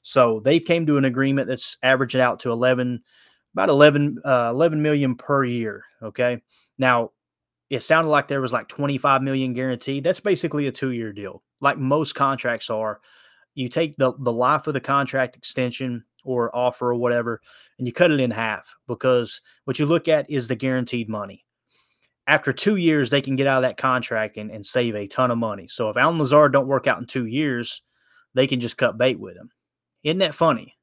So 0.03 0.41
they 0.41 0.61
came 0.61 0.87
to 0.87 0.97
an 0.97 1.05
agreement 1.05 1.49
that's 1.49 1.77
averaging 1.83 2.21
out 2.21 2.41
to 2.41 2.51
eleven, 2.51 3.03
about 3.55 3.69
11, 3.69 4.19
uh, 4.25 4.51
11 4.53 4.81
million 4.83 5.15
per 5.15 5.45
year. 5.45 5.85
Okay, 6.03 6.41
now 6.79 7.11
it 7.69 7.81
sounded 7.81 8.11
like 8.11 8.27
there 8.27 8.41
was 8.41 8.53
like 8.53 8.69
25 8.69 9.23
million 9.23 9.53
guaranteed. 9.53 10.03
That's 10.05 10.21
basically 10.21 10.67
a 10.67 10.73
two-year 10.73 11.13
deal, 11.13 11.43
like 11.61 11.79
most 11.79 12.15
contracts 12.15 12.71
are 12.71 13.01
you 13.55 13.69
take 13.69 13.97
the, 13.97 14.13
the 14.19 14.33
life 14.33 14.67
of 14.67 14.75
the 14.75 14.81
contract 14.81 15.37
extension 15.37 16.05
or 16.25 16.55
offer 16.55 16.91
or 16.91 16.95
whatever, 16.95 17.41
and 17.79 17.87
you 17.87 17.93
cut 17.93 18.11
it 18.11 18.21
in 18.21 18.31
half 18.31 18.75
because 18.87 19.41
what 19.65 19.79
you 19.79 19.87
look 19.87 20.09
at 20.09 20.31
is 20.31 20.49
the 20.49 20.57
guaranteed 20.57 21.09
money. 21.09 21.45
After 22.27 22.53
two 22.53 22.77
years, 22.77 23.11
they 23.11 23.23
can 23.23 23.37
get 23.37 23.47
out 23.47 23.65
of 23.65 23.69
that 23.69 23.77
contract 23.77 24.37
and, 24.37 24.51
and 24.51 24.65
save 24.65 24.95
a 24.95 25.07
ton 25.07 25.31
of 25.31 25.39
money. 25.39 25.67
So 25.67 25.89
if 25.89 25.97
Allen 25.97 26.19
Lazard 26.19 26.53
don't 26.53 26.69
work 26.69 26.87
out 26.87 26.99
in 26.99 27.07
two 27.07 27.27
years, 27.27 27.83
they 28.35 28.47
can 28.47 28.61
just 28.61 28.77
cut 28.77 28.99
bait 28.99 29.19
with 29.19 29.37
him. 29.37 29.51
Isn't 30.05 30.19
that 30.19 30.35
funny? 30.35 30.77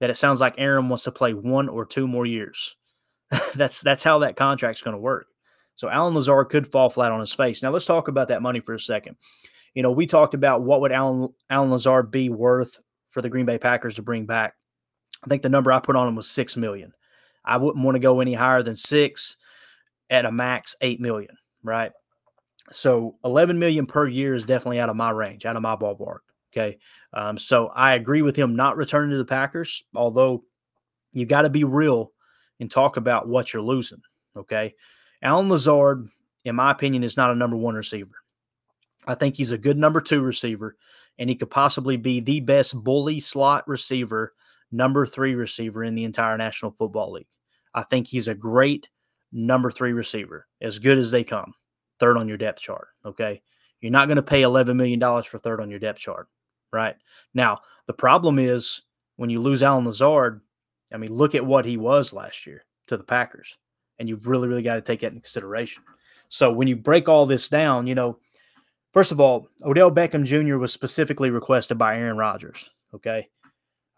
That 0.00 0.10
it 0.10 0.16
sounds 0.16 0.40
like 0.40 0.56
Aaron 0.58 0.88
wants 0.88 1.04
to 1.04 1.12
play 1.12 1.32
one 1.32 1.68
or 1.68 1.86
two 1.86 2.08
more 2.08 2.26
years. 2.26 2.76
that's 3.54 3.80
that's 3.80 4.02
how 4.02 4.18
that 4.18 4.36
contract's 4.36 4.82
going 4.82 4.96
to 4.96 5.00
work. 5.00 5.26
So 5.74 5.88
Allen 5.88 6.14
Lazard 6.14 6.48
could 6.50 6.70
fall 6.70 6.90
flat 6.90 7.12
on 7.12 7.20
his 7.20 7.32
face. 7.32 7.62
Now 7.62 7.70
let's 7.70 7.86
talk 7.86 8.08
about 8.08 8.28
that 8.28 8.42
money 8.42 8.60
for 8.60 8.74
a 8.74 8.80
second. 8.80 9.16
You 9.74 9.82
know, 9.82 9.92
we 9.92 10.06
talked 10.06 10.34
about 10.34 10.62
what 10.62 10.80
would 10.80 10.92
Allen 10.92 11.28
Allen 11.48 11.70
Lazard 11.70 12.10
be 12.10 12.28
worth 12.28 12.78
for 13.08 13.22
the 13.22 13.28
Green 13.28 13.46
Bay 13.46 13.58
Packers 13.58 13.96
to 13.96 14.02
bring 14.02 14.26
back. 14.26 14.54
I 15.24 15.28
think 15.28 15.42
the 15.42 15.48
number 15.48 15.72
I 15.72 15.80
put 15.80 15.96
on 15.96 16.08
him 16.08 16.14
was 16.14 16.28
six 16.28 16.56
million. 16.56 16.92
I 17.44 17.56
wouldn't 17.56 17.84
want 17.84 17.94
to 17.94 18.00
go 18.00 18.20
any 18.20 18.34
higher 18.34 18.62
than 18.62 18.76
six 18.76 19.36
at 20.10 20.24
a 20.24 20.32
max 20.32 20.76
eight 20.80 21.00
million, 21.00 21.36
right? 21.62 21.92
So 22.70 23.16
11 23.24 23.58
million 23.58 23.86
per 23.86 24.06
year 24.06 24.34
is 24.34 24.46
definitely 24.46 24.78
out 24.78 24.88
of 24.88 24.96
my 24.96 25.10
range, 25.10 25.44
out 25.44 25.56
of 25.56 25.62
my 25.62 25.76
ballpark. 25.76 26.18
Okay. 26.52 26.78
Um, 27.12 27.38
so 27.38 27.68
I 27.68 27.94
agree 27.94 28.22
with 28.22 28.36
him 28.36 28.56
not 28.56 28.76
returning 28.76 29.10
to 29.10 29.18
the 29.18 29.24
Packers, 29.24 29.84
although 29.94 30.44
you 31.12 31.26
got 31.26 31.42
to 31.42 31.50
be 31.50 31.64
real 31.64 32.12
and 32.60 32.70
talk 32.70 32.96
about 32.96 33.26
what 33.26 33.52
you're 33.52 33.62
losing. 33.62 34.02
Okay. 34.36 34.74
Allen 35.22 35.48
Lazard, 35.48 36.08
in 36.44 36.54
my 36.56 36.70
opinion, 36.70 37.04
is 37.04 37.16
not 37.16 37.30
a 37.30 37.34
number 37.34 37.56
one 37.56 37.74
receiver. 37.74 38.21
I 39.06 39.14
think 39.14 39.36
he's 39.36 39.50
a 39.50 39.58
good 39.58 39.76
number 39.76 40.00
two 40.00 40.20
receiver, 40.20 40.76
and 41.18 41.28
he 41.28 41.36
could 41.36 41.50
possibly 41.50 41.96
be 41.96 42.20
the 42.20 42.40
best 42.40 42.82
bully 42.82 43.20
slot 43.20 43.66
receiver, 43.66 44.32
number 44.70 45.06
three 45.06 45.34
receiver 45.34 45.84
in 45.84 45.94
the 45.94 46.04
entire 46.04 46.36
National 46.36 46.70
Football 46.70 47.12
League. 47.12 47.26
I 47.74 47.82
think 47.82 48.06
he's 48.06 48.28
a 48.28 48.34
great 48.34 48.88
number 49.32 49.70
three 49.70 49.92
receiver, 49.92 50.46
as 50.60 50.78
good 50.78 50.98
as 50.98 51.10
they 51.10 51.24
come, 51.24 51.54
third 51.98 52.16
on 52.16 52.28
your 52.28 52.36
depth 52.36 52.60
chart. 52.60 52.88
Okay. 53.04 53.42
You're 53.80 53.90
not 53.90 54.06
going 54.06 54.16
to 54.16 54.22
pay 54.22 54.42
$11 54.42 54.76
million 54.76 55.00
for 55.24 55.38
third 55.38 55.60
on 55.60 55.68
your 55.68 55.80
depth 55.80 55.98
chart, 55.98 56.28
right? 56.72 56.94
Now, 57.34 57.60
the 57.86 57.92
problem 57.92 58.38
is 58.38 58.82
when 59.16 59.28
you 59.28 59.40
lose 59.40 59.62
Allen 59.62 59.84
Lazard, 59.84 60.40
I 60.92 60.98
mean, 60.98 61.12
look 61.12 61.34
at 61.34 61.44
what 61.44 61.64
he 61.64 61.76
was 61.76 62.12
last 62.12 62.46
year 62.46 62.64
to 62.86 62.96
the 62.96 63.02
Packers, 63.02 63.58
and 63.98 64.08
you've 64.08 64.28
really, 64.28 64.46
really 64.46 64.62
got 64.62 64.76
to 64.76 64.82
take 64.82 65.00
that 65.00 65.12
in 65.12 65.20
consideration. 65.20 65.82
So 66.28 66.52
when 66.52 66.68
you 66.68 66.76
break 66.76 67.08
all 67.08 67.26
this 67.26 67.48
down, 67.48 67.86
you 67.86 67.94
know, 67.94 68.18
First 68.92 69.12
of 69.12 69.20
all, 69.20 69.48
Odell 69.64 69.90
Beckham 69.90 70.24
Jr. 70.24 70.58
was 70.58 70.72
specifically 70.72 71.30
requested 71.30 71.78
by 71.78 71.96
Aaron 71.96 72.16
Rodgers. 72.16 72.70
Okay. 72.94 73.28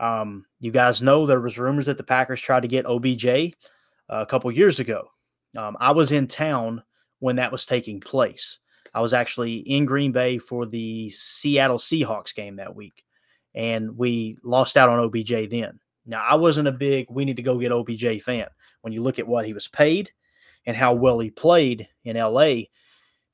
Um, 0.01 0.47
you 0.61 0.71
guys 0.71 1.03
know 1.03 1.27
there 1.27 1.41
was 1.41 1.59
rumors 1.59 1.87
that 1.87 1.97
the 1.97 2.05
Packers 2.05 2.41
tried 2.41 2.63
to 2.63 2.69
get 2.69 2.87
OBJ 2.87 3.27
uh, 3.27 4.23
a 4.23 4.27
couple 4.27 4.51
years 4.53 4.81
ago. 4.81 5.09
Um, 5.57 5.77
I 5.81 5.93
was 5.93 6.13
in 6.13 6.27
town 6.27 6.83
when 7.19 7.37
that 7.37 7.53
was 7.53 7.67
taking 7.67 8.01
place. 8.01 8.61
I 8.93 9.01
was 9.01 9.15
actually 9.15 9.57
in 9.57 9.85
Green 9.85 10.13
Bay 10.13 10.39
for 10.39 10.67
the 10.67 11.11
Seattle 11.11 11.79
Seahawks 11.79 12.35
game 12.35 12.57
that 12.57 12.75
week, 12.75 13.05
and 13.55 13.97
we 13.97 14.37
lost 14.45 14.77
out 14.77 14.89
on 14.89 15.01
OBJ 15.01 15.51
then. 15.51 15.81
Now, 16.07 16.25
I 16.29 16.35
wasn't 16.35 16.69
a 16.69 16.73
big 16.73 17.07
we 17.09 17.25
need 17.25 17.37
to 17.37 17.43
go 17.43 17.59
get 17.59 17.73
OBJ 17.73 18.23
fan. 18.23 18.47
When 18.83 18.93
you 18.93 19.03
look 19.03 19.19
at 19.19 19.27
what 19.27 19.47
he 19.47 19.53
was 19.53 19.69
paid, 19.69 20.11
and 20.67 20.77
how 20.77 20.95
well 20.95 21.19
he 21.19 21.31
played 21.31 21.89
in 22.05 22.17
LA, 22.17 22.63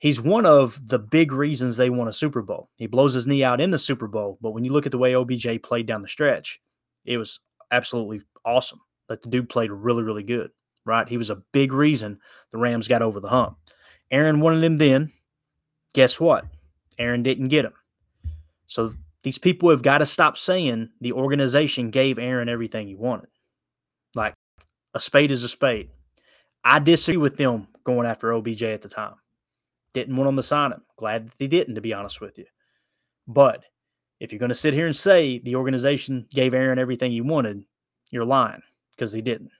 he's 0.00 0.20
one 0.20 0.46
of 0.46 0.88
the 0.88 0.98
big 0.98 1.30
reasons 1.30 1.76
they 1.76 1.90
won 1.90 2.08
a 2.08 2.12
Super 2.12 2.42
Bowl. 2.42 2.68
He 2.76 2.88
blows 2.88 3.14
his 3.14 3.26
knee 3.26 3.44
out 3.44 3.60
in 3.60 3.70
the 3.70 3.78
Super 3.78 4.08
Bowl, 4.08 4.38
but 4.40 4.50
when 4.50 4.64
you 4.64 4.72
look 4.72 4.86
at 4.86 4.92
the 4.92 4.98
way 4.98 5.14
OBJ 5.14 5.62
played 5.62 5.86
down 5.86 6.02
the 6.02 6.08
stretch, 6.08 6.60
it 7.04 7.18
was 7.18 7.38
absolutely 7.70 8.22
awesome. 8.44 8.80
That 9.08 9.22
the 9.22 9.28
dude 9.28 9.48
played 9.48 9.70
really, 9.70 10.02
really 10.02 10.22
good, 10.22 10.50
right? 10.84 11.08
He 11.08 11.16
was 11.16 11.30
a 11.30 11.42
big 11.52 11.72
reason 11.72 12.18
the 12.50 12.58
Rams 12.58 12.88
got 12.88 13.02
over 13.02 13.20
the 13.20 13.28
hump. 13.28 13.56
Aaron 14.10 14.40
wanted 14.40 14.64
him 14.64 14.76
then. 14.76 15.12
Guess 15.94 16.18
what? 16.18 16.44
Aaron 16.98 17.22
didn't 17.22 17.48
get 17.48 17.64
him. 17.64 17.74
So 18.66 18.92
these 19.22 19.38
people 19.38 19.70
have 19.70 19.82
got 19.82 19.98
to 19.98 20.06
stop 20.06 20.38
saying 20.38 20.90
the 21.00 21.12
organization 21.12 21.90
gave 21.90 22.18
Aaron 22.18 22.48
everything 22.48 22.86
he 22.86 22.94
wanted. 22.94 23.28
Like 24.14 24.34
a 24.94 25.00
spade 25.00 25.30
is 25.30 25.42
a 25.42 25.48
spade. 25.48 25.90
I 26.62 26.78
disagree 26.78 27.16
with 27.16 27.36
them 27.36 27.68
going 27.84 28.06
after 28.06 28.32
OBJ 28.32 28.62
at 28.62 28.82
the 28.82 28.88
time. 28.88 29.14
Didn't 29.92 30.16
want 30.16 30.29
them 30.29 30.37
to 30.37 30.42
sign 30.42 30.72
him. 30.72 30.83
Glad 30.96 31.26
that 31.26 31.38
they 31.38 31.46
didn't, 31.46 31.74
to 31.74 31.81
be 31.81 31.92
honest 31.92 32.20
with 32.20 32.38
you. 32.38 32.46
But 33.26 33.64
if 34.20 34.33
you're 34.33 34.38
going 34.38 34.50
to 34.50 34.55
sit 34.55 34.74
here 34.74 34.87
and 34.87 34.94
say 34.94 35.38
the 35.38 35.57
organization 35.57 36.26
gave 36.31 36.55
Aaron 36.55 36.79
everything 36.79 37.11
he 37.11 37.20
wanted, 37.20 37.64
you're 38.11 38.24
lying 38.24 38.62
because 38.92 39.12
they 39.12 39.20
didn't. 39.20 39.50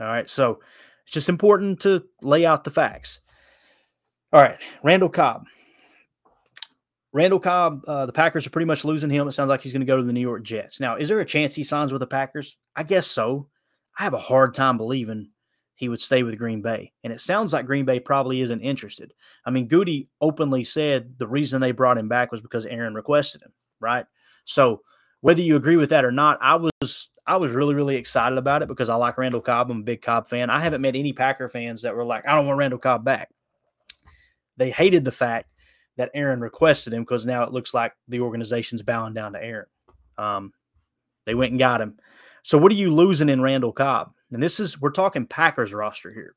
All 0.00 0.06
right. 0.06 0.28
So 0.28 0.60
it's 1.02 1.12
just 1.12 1.28
important 1.28 1.80
to 1.80 2.04
lay 2.22 2.46
out 2.46 2.64
the 2.64 2.70
facts. 2.70 3.20
All 4.32 4.40
right. 4.40 4.58
Randall 4.82 5.08
Cobb. 5.08 5.46
Randall 7.12 7.40
Cobb, 7.40 7.82
uh, 7.88 8.06
the 8.06 8.12
Packers 8.12 8.46
are 8.46 8.50
pretty 8.50 8.66
much 8.66 8.84
losing 8.84 9.10
him. 9.10 9.26
It 9.26 9.32
sounds 9.32 9.48
like 9.48 9.62
he's 9.62 9.72
going 9.72 9.80
to 9.80 9.86
go 9.86 9.96
to 9.96 10.04
the 10.04 10.12
New 10.12 10.20
York 10.20 10.44
Jets. 10.44 10.78
Now, 10.78 10.96
is 10.96 11.08
there 11.08 11.18
a 11.18 11.24
chance 11.24 11.54
he 11.54 11.64
signs 11.64 11.92
with 11.92 12.00
the 12.00 12.06
Packers? 12.06 12.58
I 12.76 12.84
guess 12.84 13.08
so. 13.08 13.48
I 13.98 14.04
have 14.04 14.14
a 14.14 14.18
hard 14.18 14.54
time 14.54 14.76
believing 14.76 15.30
he 15.80 15.88
would 15.88 16.00
stay 16.00 16.22
with 16.22 16.36
Green 16.36 16.60
Bay. 16.60 16.92
And 17.04 17.10
it 17.10 17.22
sounds 17.22 17.54
like 17.54 17.64
Green 17.64 17.86
Bay 17.86 17.98
probably 18.00 18.42
isn't 18.42 18.60
interested. 18.60 19.14
I 19.46 19.50
mean, 19.50 19.66
Gutey 19.66 20.08
openly 20.20 20.62
said 20.62 21.14
the 21.16 21.26
reason 21.26 21.58
they 21.58 21.72
brought 21.72 21.96
him 21.96 22.06
back 22.06 22.30
was 22.30 22.42
because 22.42 22.66
Aaron 22.66 22.92
requested 22.92 23.40
him, 23.40 23.52
right? 23.80 24.04
So 24.44 24.82
whether 25.22 25.40
you 25.40 25.56
agree 25.56 25.76
with 25.76 25.88
that 25.88 26.04
or 26.04 26.12
not, 26.12 26.36
I 26.42 26.56
was 26.56 27.12
I 27.26 27.38
was 27.38 27.52
really, 27.52 27.74
really 27.74 27.96
excited 27.96 28.36
about 28.36 28.60
it 28.60 28.68
because 28.68 28.90
I 28.90 28.94
like 28.96 29.16
Randall 29.16 29.40
Cobb. 29.40 29.70
I'm 29.70 29.80
a 29.80 29.82
big 29.82 30.02
Cobb 30.02 30.26
fan. 30.26 30.50
I 30.50 30.60
haven't 30.60 30.82
met 30.82 30.96
any 30.96 31.14
Packer 31.14 31.48
fans 31.48 31.80
that 31.80 31.96
were 31.96 32.04
like, 32.04 32.28
I 32.28 32.34
don't 32.34 32.46
want 32.46 32.58
Randall 32.58 32.78
Cobb 32.78 33.02
back. 33.02 33.30
They 34.58 34.70
hated 34.70 35.06
the 35.06 35.12
fact 35.12 35.48
that 35.96 36.10
Aaron 36.12 36.40
requested 36.40 36.92
him 36.92 37.04
because 37.04 37.24
now 37.24 37.42
it 37.44 37.52
looks 37.52 37.72
like 37.72 37.94
the 38.06 38.20
organization's 38.20 38.82
bowing 38.82 39.14
down 39.14 39.32
to 39.32 39.42
Aaron. 39.42 39.68
Um, 40.18 40.52
they 41.24 41.34
went 41.34 41.52
and 41.52 41.58
got 41.58 41.80
him. 41.80 41.96
So 42.42 42.58
what 42.58 42.70
are 42.70 42.74
you 42.74 42.92
losing 42.92 43.30
in 43.30 43.40
Randall 43.40 43.72
Cobb? 43.72 44.12
And 44.32 44.42
this 44.42 44.60
is 44.60 44.80
we're 44.80 44.90
talking 44.90 45.26
Packers 45.26 45.74
roster 45.74 46.12
here. 46.12 46.34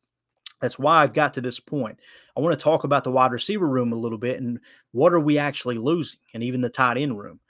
That's 0.62 0.80
why 0.80 1.02
I've 1.04 1.14
got 1.14 1.34
to 1.34 1.42
this 1.42 1.60
point. 1.60 2.00
I 2.38 2.40
want 2.40 2.58
to 2.58 2.64
talk 2.64 2.86
about 2.86 3.04
the 3.04 3.12
wide 3.12 3.32
receiver 3.32 3.68
room 3.68 3.92
a 3.92 3.98
little 3.98 4.18
bit 4.18 4.40
and 4.40 4.60
what 4.92 5.14
are 5.14 5.20
we 5.20 5.38
actually 5.38 5.78
losing, 5.78 6.22
and 6.34 6.42
even 6.42 6.62
the 6.62 6.70
tight 6.70 6.98
end 6.98 7.20
room. 7.20 7.42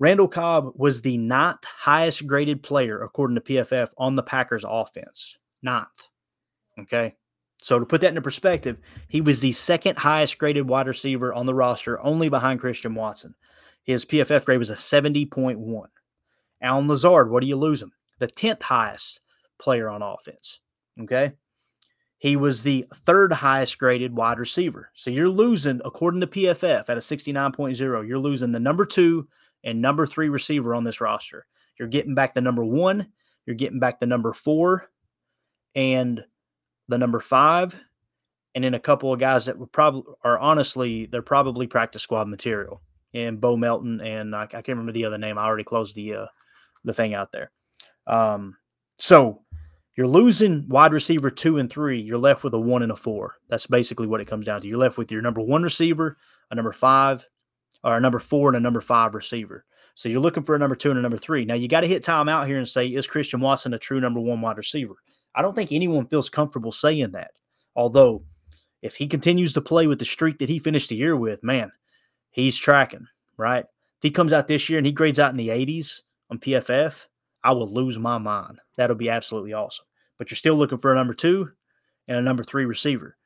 Randall 0.00 0.28
Cobb 0.28 0.72
was 0.74 1.02
the 1.02 1.18
ninth 1.18 1.64
highest 1.64 2.26
graded 2.26 2.62
player 2.62 3.02
according 3.02 3.34
to 3.34 3.40
PFF 3.40 3.90
on 3.98 4.14
the 4.14 4.22
Packers 4.22 4.64
offense. 4.66 5.38
Ninth. 5.62 6.08
Okay. 6.78 7.16
So 7.60 7.80
to 7.80 7.84
put 7.84 8.00
that 8.00 8.08
into 8.08 8.22
perspective, 8.22 8.78
he 9.08 9.20
was 9.20 9.40
the 9.40 9.52
second 9.52 9.98
highest 9.98 10.38
graded 10.38 10.68
wide 10.68 10.86
receiver 10.86 11.34
on 11.34 11.46
the 11.46 11.54
roster, 11.54 12.00
only 12.00 12.28
behind 12.28 12.60
Christian 12.60 12.94
Watson. 12.94 13.34
His 13.82 14.04
PFF 14.04 14.44
grade 14.44 14.58
was 14.58 14.70
a 14.70 14.74
70.1. 14.74 15.86
Allen 16.62 16.88
Lazard, 16.88 17.30
what 17.30 17.40
do 17.40 17.46
you 17.46 17.56
lose 17.56 17.82
him? 17.82 17.92
The 18.18 18.28
10th 18.28 18.62
highest 18.62 19.20
player 19.58 19.88
on 19.88 20.02
offense. 20.02 20.60
Okay. 21.00 21.32
He 22.18 22.34
was 22.34 22.62
the 22.62 22.84
third 22.92 23.32
highest 23.32 23.78
graded 23.78 24.14
wide 24.14 24.38
receiver. 24.38 24.90
So 24.92 25.10
you're 25.10 25.28
losing, 25.28 25.80
according 25.84 26.20
to 26.22 26.26
PFF, 26.26 26.88
at 26.88 26.96
a 26.96 27.00
69.0, 27.00 27.78
you're 28.08 28.18
losing 28.18 28.50
the 28.50 28.58
number 28.58 28.84
two 28.84 29.28
and 29.64 29.80
number 29.80 30.04
three 30.04 30.28
receiver 30.28 30.74
on 30.74 30.82
this 30.82 31.00
roster. 31.00 31.46
You're 31.78 31.88
getting 31.88 32.14
back 32.14 32.34
the 32.34 32.40
number 32.40 32.64
one, 32.64 33.08
you're 33.46 33.54
getting 33.54 33.78
back 33.78 34.00
the 34.00 34.06
number 34.06 34.32
four, 34.32 34.90
and 35.76 36.24
the 36.88 36.98
number 36.98 37.20
five, 37.20 37.80
and 38.54 38.64
then 38.64 38.74
a 38.74 38.80
couple 38.80 39.12
of 39.12 39.20
guys 39.20 39.46
that 39.46 39.58
would 39.58 39.70
probably 39.70 40.02
are 40.24 40.38
honestly 40.38 41.06
they're 41.06 41.22
probably 41.22 41.68
practice 41.68 42.02
squad 42.02 42.26
material. 42.26 42.82
And 43.14 43.40
Bo 43.40 43.56
Melton 43.56 44.00
and 44.00 44.34
I, 44.34 44.42
I 44.42 44.46
can't 44.46 44.68
remember 44.68 44.92
the 44.92 45.04
other 45.04 45.18
name. 45.18 45.38
I 45.38 45.44
already 45.44 45.64
closed 45.64 45.94
the 45.94 46.14
uh, 46.14 46.26
the 46.84 46.92
thing 46.92 47.14
out 47.14 47.30
there. 47.30 47.52
Um, 48.06 48.56
so 48.96 49.42
you're 49.98 50.06
losing 50.06 50.64
wide 50.68 50.92
receiver 50.92 51.28
two 51.28 51.58
and 51.58 51.68
three. 51.68 52.00
You're 52.00 52.18
left 52.18 52.44
with 52.44 52.54
a 52.54 52.60
one 52.60 52.84
and 52.84 52.92
a 52.92 52.96
four. 52.96 53.34
That's 53.48 53.66
basically 53.66 54.06
what 54.06 54.20
it 54.20 54.28
comes 54.28 54.46
down 54.46 54.60
to. 54.60 54.68
You're 54.68 54.78
left 54.78 54.96
with 54.96 55.10
your 55.10 55.22
number 55.22 55.40
one 55.40 55.64
receiver, 55.64 56.16
a 56.52 56.54
number 56.54 56.70
five, 56.70 57.26
or 57.82 57.96
a 57.96 58.00
number 58.00 58.20
four 58.20 58.48
and 58.48 58.56
a 58.56 58.60
number 58.60 58.80
five 58.80 59.16
receiver. 59.16 59.64
So 59.94 60.08
you're 60.08 60.20
looking 60.20 60.44
for 60.44 60.54
a 60.54 60.58
number 60.60 60.76
two 60.76 60.90
and 60.90 61.00
a 61.00 61.02
number 61.02 61.16
three. 61.16 61.44
Now 61.44 61.54
you 61.54 61.66
got 61.66 61.80
to 61.80 61.88
hit 61.88 62.04
time 62.04 62.28
out 62.28 62.46
here 62.46 62.58
and 62.58 62.68
say, 62.68 62.86
is 62.86 63.08
Christian 63.08 63.40
Watson 63.40 63.74
a 63.74 63.78
true 63.80 64.00
number 64.00 64.20
one 64.20 64.40
wide 64.40 64.56
receiver? 64.56 64.94
I 65.34 65.42
don't 65.42 65.52
think 65.52 65.72
anyone 65.72 66.06
feels 66.06 66.30
comfortable 66.30 66.70
saying 66.70 67.10
that. 67.10 67.32
Although, 67.74 68.22
if 68.82 68.94
he 68.94 69.08
continues 69.08 69.52
to 69.54 69.60
play 69.60 69.88
with 69.88 69.98
the 69.98 70.04
streak 70.04 70.38
that 70.38 70.48
he 70.48 70.60
finished 70.60 70.90
the 70.90 70.96
year 70.96 71.16
with, 71.16 71.42
man, 71.42 71.72
he's 72.30 72.56
tracking, 72.56 73.08
right? 73.36 73.64
If 73.64 74.02
he 74.02 74.12
comes 74.12 74.32
out 74.32 74.46
this 74.46 74.68
year 74.68 74.78
and 74.78 74.86
he 74.86 74.92
grades 74.92 75.18
out 75.18 75.32
in 75.32 75.36
the 75.36 75.48
80s 75.48 76.02
on 76.30 76.38
PFF, 76.38 77.08
I 77.42 77.50
will 77.50 77.68
lose 77.68 77.98
my 77.98 78.18
mind. 78.18 78.60
That'll 78.76 78.94
be 78.94 79.10
absolutely 79.10 79.54
awesome. 79.54 79.86
But 80.18 80.30
you're 80.30 80.36
still 80.36 80.56
looking 80.56 80.78
for 80.78 80.92
a 80.92 80.96
number 80.96 81.14
two 81.14 81.50
and 82.06 82.18
a 82.18 82.22
number 82.22 82.42
three 82.42 82.64
receiver. 82.64 83.16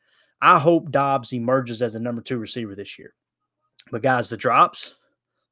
I 0.41 0.59
hope 0.59 0.91
Doubs 0.91 1.33
emerges 1.33 1.83
as 1.83 1.95
a 1.95 2.01
number 2.01 2.21
two 2.21 2.39
receiver 2.39 2.75
this 2.75 2.99
year. 2.99 3.15
But 3.91 4.03
guys, 4.03 4.29
the 4.29 4.37
drops, 4.37 4.97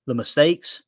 the 0.06 0.14
mistakes. 0.14 0.82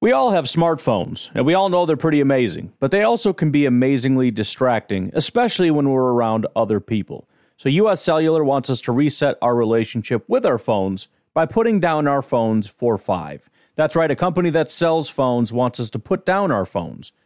We 0.00 0.12
all 0.12 0.32
have 0.32 0.44
smartphones, 0.44 1.30
and 1.34 1.46
we 1.46 1.54
all 1.54 1.68
know 1.68 1.86
they're 1.86 1.96
pretty 1.96 2.20
amazing, 2.20 2.72
but 2.78 2.90
they 2.90 3.02
also 3.02 3.32
can 3.32 3.50
be 3.50 3.64
amazingly 3.64 4.30
distracting, 4.30 5.10
especially 5.14 5.70
when 5.70 5.88
we're 5.88 6.12
around 6.12 6.46
other 6.54 6.80
people. 6.80 7.28
So, 7.56 7.68
US 7.68 8.02
Cellular 8.02 8.44
wants 8.44 8.68
us 8.68 8.80
to 8.82 8.92
reset 8.92 9.38
our 9.40 9.54
relationship 9.54 10.24
with 10.28 10.44
our 10.44 10.58
phones 10.58 11.08
by 11.32 11.46
putting 11.46 11.80
down 11.80 12.06
our 12.06 12.22
phones 12.22 12.66
for 12.66 12.98
five. 12.98 13.48
That's 13.76 13.96
right, 13.96 14.10
a 14.10 14.16
company 14.16 14.50
that 14.50 14.70
sells 14.70 15.08
phones 15.08 15.52
wants 15.52 15.80
us 15.80 15.90
to 15.90 15.98
put 15.98 16.26
down 16.26 16.50
our 16.50 16.66
phones. 16.66 17.12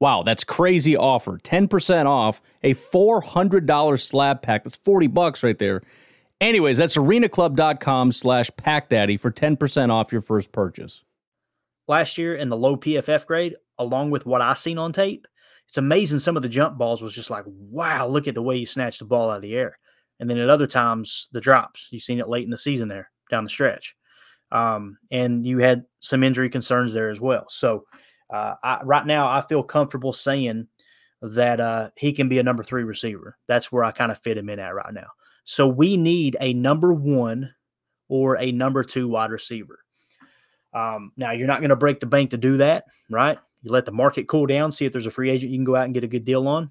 Wow, 0.00 0.22
that's 0.22 0.44
crazy 0.44 0.96
offer. 0.96 1.38
10% 1.38 2.06
off 2.06 2.40
a 2.62 2.74
$400 2.74 4.00
slab 4.00 4.42
pack. 4.42 4.64
That's 4.64 4.76
40 4.76 5.06
bucks 5.08 5.42
right 5.42 5.58
there. 5.58 5.82
Anyways, 6.40 6.78
that's 6.78 6.96
arenaclub.com 6.96 8.12
slash 8.12 8.50
packdaddy 8.52 9.20
for 9.20 9.30
10% 9.30 9.90
off 9.90 10.10
your 10.10 10.22
first 10.22 10.52
purchase. 10.52 11.02
Last 11.86 12.16
year 12.16 12.34
in 12.34 12.48
the 12.48 12.56
low 12.56 12.76
PFF 12.76 13.26
grade, 13.26 13.56
along 13.78 14.10
with 14.10 14.24
what 14.24 14.40
I 14.40 14.54
seen 14.54 14.78
on 14.78 14.92
tape, 14.92 15.26
it's 15.68 15.76
amazing 15.76 16.18
some 16.18 16.36
of 16.36 16.42
the 16.42 16.48
jump 16.48 16.78
balls 16.78 17.02
was 17.02 17.14
just 17.14 17.30
like, 17.30 17.44
wow, 17.46 18.06
look 18.06 18.26
at 18.26 18.34
the 18.34 18.42
way 18.42 18.56
you 18.56 18.66
snatched 18.66 19.00
the 19.00 19.04
ball 19.04 19.30
out 19.30 19.36
of 19.36 19.42
the 19.42 19.54
air. 19.54 19.78
And 20.18 20.28
then 20.28 20.38
at 20.38 20.48
other 20.48 20.66
times, 20.66 21.28
the 21.32 21.40
drops. 21.40 21.88
You've 21.90 22.02
seen 22.02 22.20
it 22.20 22.28
late 22.28 22.44
in 22.44 22.50
the 22.50 22.56
season 22.56 22.88
there 22.88 23.10
down 23.30 23.44
the 23.44 23.50
stretch. 23.50 23.94
Um, 24.50 24.98
and 25.10 25.46
you 25.46 25.58
had 25.58 25.84
some 26.00 26.24
injury 26.24 26.48
concerns 26.48 26.92
there 26.92 27.10
as 27.10 27.20
well. 27.20 27.46
So 27.48 27.84
uh, 28.32 28.54
I, 28.62 28.80
right 28.84 29.06
now, 29.06 29.28
I 29.28 29.40
feel 29.42 29.62
comfortable 29.62 30.12
saying 30.12 30.68
that 31.22 31.60
uh, 31.60 31.90
he 31.96 32.12
can 32.12 32.28
be 32.28 32.38
a 32.38 32.42
number 32.42 32.62
three 32.62 32.84
receiver. 32.84 33.36
That's 33.46 33.70
where 33.70 33.84
I 33.84 33.92
kind 33.92 34.12
of 34.12 34.18
fit 34.18 34.38
him 34.38 34.48
in 34.48 34.58
at 34.58 34.74
right 34.74 34.92
now. 34.92 35.08
So 35.44 35.66
we 35.66 35.96
need 35.96 36.36
a 36.40 36.54
number 36.54 36.92
one 36.92 37.52
or 38.08 38.38
a 38.38 38.52
number 38.52 38.84
two 38.84 39.08
wide 39.08 39.30
receiver. 39.30 39.80
Um, 40.72 41.12
now 41.16 41.32
you're 41.32 41.48
not 41.48 41.60
going 41.60 41.70
to 41.70 41.76
break 41.76 42.00
the 42.00 42.06
bank 42.06 42.30
to 42.30 42.38
do 42.38 42.58
that, 42.58 42.84
right? 43.10 43.38
You 43.62 43.72
let 43.72 43.86
the 43.86 43.92
market 43.92 44.28
cool 44.28 44.46
down, 44.46 44.72
see 44.72 44.86
if 44.86 44.92
there's 44.92 45.06
a 45.06 45.10
free 45.10 45.30
agent 45.30 45.50
you 45.50 45.58
can 45.58 45.64
go 45.64 45.76
out 45.76 45.84
and 45.84 45.94
get 45.94 46.04
a 46.04 46.08
good 46.08 46.24
deal 46.24 46.46
on. 46.46 46.70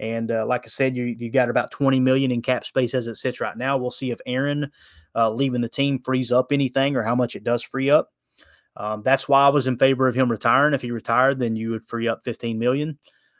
And 0.00 0.30
uh, 0.30 0.44
like 0.46 0.62
I 0.64 0.68
said, 0.68 0.96
you 0.96 1.04
you 1.04 1.30
got 1.30 1.50
about 1.50 1.70
20 1.70 2.00
million 2.00 2.32
in 2.32 2.42
cap 2.42 2.66
space 2.66 2.94
as 2.94 3.06
it 3.06 3.16
sits 3.16 3.40
right 3.40 3.56
now. 3.56 3.76
We'll 3.76 3.92
see 3.92 4.10
if 4.10 4.18
Aaron 4.26 4.72
uh, 5.14 5.30
leaving 5.30 5.60
the 5.60 5.68
team 5.68 6.00
frees 6.00 6.32
up 6.32 6.50
anything 6.50 6.96
or 6.96 7.02
how 7.02 7.14
much 7.14 7.36
it 7.36 7.44
does 7.44 7.62
free 7.62 7.90
up. 7.90 8.10
Um, 8.76 9.02
that's 9.02 9.28
why 9.28 9.44
I 9.44 9.48
was 9.48 9.66
in 9.66 9.78
favor 9.78 10.06
of 10.06 10.14
him 10.14 10.30
retiring. 10.30 10.74
If 10.74 10.82
he 10.82 10.90
retired, 10.90 11.38
then 11.38 11.56
you 11.56 11.70
would 11.70 11.84
free 11.84 12.08
up 12.08 12.22
15 12.24 12.58
million. 12.58 12.98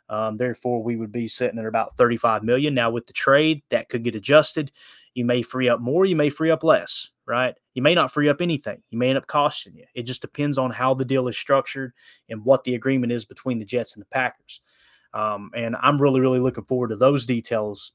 Um, 0.08 0.36
therefore, 0.36 0.82
we 0.82 0.96
would 0.96 1.12
be 1.12 1.28
sitting 1.28 1.58
at 1.58 1.66
about 1.66 1.96
35 1.96 2.42
million. 2.44 2.74
Now, 2.74 2.90
with 2.90 3.06
the 3.06 3.12
trade, 3.12 3.62
that 3.70 3.88
could 3.88 4.04
get 4.04 4.14
adjusted. 4.14 4.70
You 5.14 5.24
may 5.24 5.42
free 5.42 5.68
up 5.68 5.80
more, 5.80 6.04
you 6.04 6.16
may 6.16 6.28
free 6.28 6.50
up 6.50 6.62
less, 6.62 7.10
right? 7.26 7.54
You 7.72 7.82
may 7.82 7.94
not 7.94 8.12
free 8.12 8.28
up 8.28 8.40
anything. 8.40 8.82
You 8.90 8.98
may 8.98 9.08
end 9.08 9.18
up 9.18 9.26
costing 9.26 9.76
you. 9.76 9.84
It 9.94 10.02
just 10.02 10.22
depends 10.22 10.58
on 10.58 10.70
how 10.70 10.94
the 10.94 11.04
deal 11.04 11.28
is 11.28 11.36
structured 11.36 11.92
and 12.28 12.44
what 12.44 12.64
the 12.64 12.74
agreement 12.74 13.12
is 13.12 13.24
between 13.24 13.58
the 13.58 13.64
Jets 13.64 13.94
and 13.94 14.02
the 14.02 14.08
Packers. 14.08 14.60
Um, 15.14 15.50
and 15.54 15.76
I'm 15.80 16.00
really, 16.02 16.20
really 16.20 16.40
looking 16.40 16.64
forward 16.64 16.88
to 16.88 16.96
those 16.96 17.26
details 17.26 17.92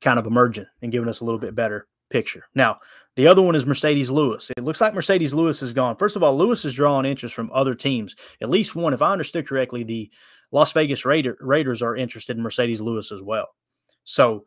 kind 0.00 0.18
of 0.18 0.26
emerging 0.26 0.66
and 0.82 0.92
giving 0.92 1.08
us 1.08 1.20
a 1.20 1.24
little 1.24 1.38
bit 1.40 1.54
better 1.54 1.86
picture. 2.14 2.46
Now, 2.54 2.78
the 3.16 3.26
other 3.26 3.42
one 3.42 3.56
is 3.56 3.64
Marcedes 3.64 4.08
Lewis. 4.08 4.52
It 4.56 4.62
looks 4.62 4.80
like 4.80 4.94
Marcedes 4.94 5.34
Lewis 5.34 5.62
is 5.62 5.72
gone. 5.72 5.96
First 5.96 6.14
of 6.14 6.22
all, 6.22 6.38
Lewis 6.38 6.64
is 6.64 6.72
drawing 6.72 7.06
interest 7.06 7.34
from 7.34 7.50
other 7.52 7.74
teams. 7.74 8.14
At 8.40 8.50
least 8.50 8.76
one, 8.76 8.94
if 8.94 9.02
I 9.02 9.10
understood 9.10 9.48
correctly, 9.48 9.82
the 9.82 10.12
Las 10.52 10.70
Vegas 10.70 11.04
Raider, 11.04 11.36
Raiders 11.40 11.82
are 11.82 11.96
interested 11.96 12.36
in 12.36 12.44
Marcedes 12.44 12.80
Lewis 12.80 13.10
as 13.10 13.20
well. 13.20 13.48
So 14.04 14.44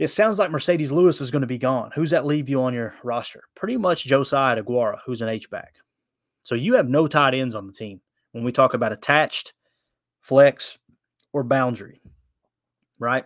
it 0.00 0.08
sounds 0.08 0.40
like 0.40 0.50
Marcedes 0.50 0.90
Lewis 0.90 1.20
is 1.20 1.30
going 1.30 1.42
to 1.42 1.46
be 1.46 1.58
gone. 1.58 1.92
Who's 1.94 2.10
that 2.10 2.26
leave 2.26 2.48
you 2.48 2.60
on 2.60 2.74
your 2.74 2.96
roster? 3.04 3.44
Pretty 3.54 3.76
much 3.76 4.04
Josiah 4.04 4.60
Deguara, 4.60 4.98
who's 5.06 5.22
an 5.22 5.28
H-back. 5.28 5.76
So 6.42 6.56
you 6.56 6.74
have 6.74 6.88
no 6.88 7.06
tight 7.06 7.34
ends 7.34 7.54
on 7.54 7.68
the 7.68 7.72
team 7.72 8.00
when 8.32 8.42
we 8.42 8.50
talk 8.50 8.74
about 8.74 8.90
attached, 8.90 9.54
flex, 10.20 10.76
or 11.32 11.44
boundary, 11.44 12.00
right? 12.98 13.24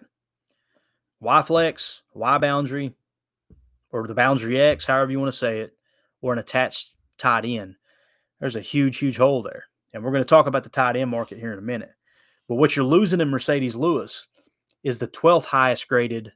Y 1.21 1.41
flex, 1.41 2.03
Y 2.13 2.37
boundary, 2.37 2.93
or 3.95 4.07
the 4.07 4.15
boundary 4.15 4.61
X, 4.61 4.85
however 4.85 5.13
you 5.13 5.21
want 5.21 5.33
to 5.33 5.39
say 5.39 5.61
it, 5.61 5.73
or 6.21 6.33
an 6.33 6.41
attached 6.41 6.95
tight 7.17 7.45
end. 7.45 7.77
There's 8.41 8.57
a 8.57 8.61
huge, 8.61 8.99
huge 8.99 9.17
hole 9.17 9.41
there. 9.41 9.65
And 9.93 10.03
we're 10.03 10.11
going 10.11 10.25
to 10.25 10.29
talk 10.29 10.47
about 10.47 10.65
the 10.65 10.71
tight 10.71 10.97
end 10.97 11.11
market 11.11 11.39
here 11.39 11.53
in 11.53 11.59
a 11.59 11.63
minute. 11.63 11.93
But 12.49 12.57
what 12.57 12.75
you're 12.75 12.85
losing 12.85 13.21
in 13.21 13.31
Marcedes 13.31 13.77
Lewis 13.77 14.27
is 14.83 14.99
the 14.99 15.07
12th 15.07 15.45
highest 15.45 15.87
graded 15.87 16.33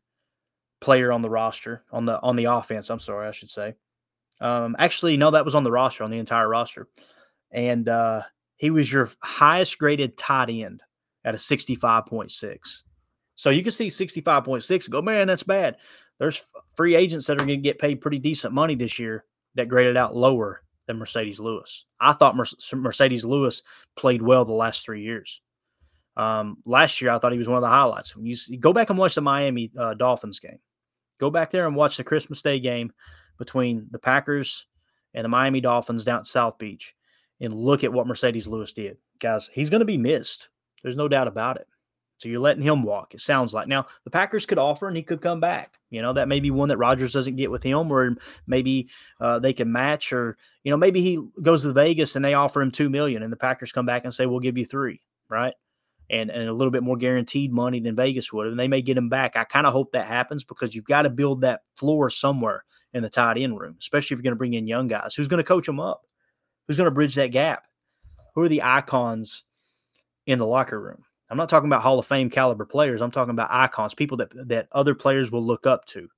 player 0.81 1.11
on 1.11 1.21
the 1.21 1.29
roster 1.29 1.83
on 1.91 2.05
the 2.05 2.21
on 2.21 2.37
the 2.37 2.45
offense. 2.45 2.89
I'm 2.89 3.01
sorry, 3.01 3.27
I 3.27 3.33
should 3.33 3.49
say. 3.49 3.75
Um, 4.41 4.77
actually, 4.79 5.17
no, 5.17 5.33
that 5.33 5.45
was 5.45 5.57
on 5.57 5.65
the 5.65 5.73
roster 5.73 6.05
on 6.05 6.11
the 6.11 6.19
entire 6.21 6.49
roster, 6.49 6.87
and 7.51 7.89
uh, 7.89 8.23
he 8.57 8.71
was 8.71 8.91
your 8.91 9.11
highest 9.21 9.77
graded 9.79 10.17
tight 10.17 10.49
end 10.49 10.85
at 11.25 11.35
a 11.35 11.39
65.6. 11.39 12.83
So 13.35 13.51
you 13.51 13.63
can 13.63 13.73
see 13.73 13.89
65.6 13.89 14.91
go, 14.91 15.03
man, 15.03 15.27
that's 15.27 15.43
bad. 15.43 15.77
There's 16.19 16.43
free 16.77 16.95
agents 16.95 17.27
that 17.27 17.35
are 17.35 17.47
going 17.47 17.49
to 17.49 17.57
get 17.57 17.79
paid 17.79 18.01
pretty 18.01 18.19
decent 18.19 18.53
money 18.53 18.75
this 18.75 18.99
year 18.99 19.25
that 19.55 19.69
graded 19.69 19.97
out 19.97 20.17
lower 20.17 20.63
than 20.87 20.99
Marcedes 20.99 21.39
Lewis. 21.39 21.85
I 22.01 22.13
thought 22.13 22.35
Marcedes 22.35 23.25
Lewis 23.25 23.63
played 23.97 24.23
well 24.23 24.45
the 24.45 24.53
last 24.53 24.85
three 24.85 25.03
years. 25.03 25.41
Um, 26.17 26.57
last 26.65 27.01
year, 27.01 27.13
I 27.13 27.19
thought 27.19 27.33
he 27.33 27.39
was 27.39 27.49
one 27.49 27.59
of 27.59 27.63
the 27.63 27.69
highlights. 27.69 28.17
When 28.17 28.27
you, 28.27 28.37
you 28.49 28.59
go 28.59 28.73
back 28.73 28.91
and 28.91 28.99
watch 28.99 29.15
the 29.15 29.21
Miami 29.21 29.71
uh, 29.79 29.95
Dolphins 29.95 30.41
game, 30.41 30.59
go 31.21 31.31
back 31.31 31.51
there 31.51 31.67
and 31.67 31.77
watch 31.77 31.97
the 31.97 32.05
Christmas 32.05 32.43
Day 32.43 32.59
game 32.59 32.93
between 33.39 33.87
the 33.91 34.01
Packers 34.01 34.67
and 35.15 35.25
the 35.25 35.29
Miami 35.29 35.61
Dolphins 35.61 36.05
down 36.05 36.19
at 36.19 36.27
South 36.27 36.59
Beach 36.59 36.97
and 37.41 37.55
look 37.55 37.85
at 37.85 37.93
what 37.93 38.07
Marcedes 38.07 38.49
Lewis 38.49 38.73
did. 38.73 38.97
Guys, 39.21 39.49
he's 39.53 39.71
going 39.71 39.81
to 39.81 39.87
be 39.87 39.99
missed. 39.99 40.49
There's 40.83 40.97
no 40.97 41.07
doubt 41.07 41.29
about 41.29 41.57
it. 41.57 41.69
So 42.19 42.29
you're 42.29 42.41
letting 42.41 42.65
him 42.65 42.83
walk, 42.83 43.15
it 43.15 43.21
sounds 43.21 43.55
like. 43.55 43.69
Now, 43.69 43.87
the 44.03 44.11
Packers 44.11 44.45
could 44.45 44.59
offer 44.59 44.89
and 44.89 44.97
he 44.97 45.05
could 45.05 45.21
come 45.21 45.39
back. 45.39 45.79
You 45.89 46.03
know, 46.03 46.13
that 46.13 46.27
may 46.27 46.41
be 46.41 46.51
one 46.51 46.69
that 46.69 46.77
Rodgers 46.77 47.13
doesn't 47.13 47.37
get 47.37 47.51
with 47.51 47.63
him, 47.63 47.93
or 47.93 48.17
maybe 48.47 48.89
uh, 49.21 49.39
they 49.39 49.53
can 49.53 49.71
match, 49.71 50.13
or, 50.13 50.37
you 50.65 50.73
know, 50.73 50.77
maybe 50.77 51.01
he 51.01 51.21
goes 51.41 51.63
to 51.63 51.73
Vegas 51.73 52.17
and 52.17 52.25
they 52.25 52.35
offer 52.35 52.61
him 52.61 52.73
2 52.73 52.91
million 52.91 53.23
and 53.23 53.33
the 53.33 53.37
Packers 53.37 53.71
come 53.71 53.87
back 53.87 54.05
and 54.05 54.13
say, 54.13 54.27
we'll 54.27 54.41
give 54.41 54.59
you 54.59 54.67
three, 54.67 55.01
right? 55.29 55.55
And, 56.11 56.29
and 56.31 56.49
a 56.49 56.53
little 56.53 56.73
bit 56.73 56.83
more 56.83 56.97
guaranteed 56.97 57.53
money 57.53 57.79
than 57.79 57.95
Vegas 57.95 58.33
would. 58.33 58.49
And 58.49 58.59
they 58.59 58.69
may 58.69 58.83
get 58.83 58.99
him 58.99 59.09
back. 59.09 59.37
I 59.37 59.45
kind 59.45 59.67
of 59.67 59.73
hope 59.73 59.93
that 59.93 60.07
happens 60.07 60.43
because 60.43 60.75
you've 60.75 60.87
got 60.87 61.03
to 61.03 61.11
build 61.11 61.43
that 61.43 61.61
floor 61.77 62.11
somewhere 62.11 62.65
in 62.95 63.03
the 63.03 63.11
tight 63.11 63.39
end 63.39 63.61
room, 63.61 63.77
especially 63.79 64.15
if 64.15 64.19
you're 64.19 64.25
going 64.25 64.33
to 64.33 64.37
bring 64.37 64.55
in 64.55 64.67
young 64.67 64.89
guys. 64.89 65.15
Who's 65.15 65.29
going 65.29 65.39
to 65.39 65.45
coach 65.45 65.67
them 65.67 65.79
up? 65.79 66.03
Who's 66.67 66.77
going 66.77 66.87
to 66.87 66.95
bridge 66.95 67.15
that 67.15 67.29
gap? 67.29 67.65
Who 68.35 68.43
are 68.43 68.49
the 68.49 68.63
icons 68.63 69.45
in 70.27 70.39
the 70.39 70.47
locker 70.47 70.81
room? 70.81 71.05
I'm 71.31 71.37
not 71.37 71.49
talking 71.49 71.69
about 71.69 71.83
Hall 71.83 71.99
of 71.99 72.07
Fame 72.07 72.31
caliber 72.31 72.65
players. 72.65 73.03
I'm 73.03 73.11
talking 73.11 73.31
about 73.31 73.51
icons, 73.51 73.95
people 73.95 74.17
that 74.19 74.31
that 74.49 74.69
other 74.73 74.95
players 74.95 75.31
will 75.31 75.45
look 75.45 75.67
up 75.67 75.85
to, 75.87 76.09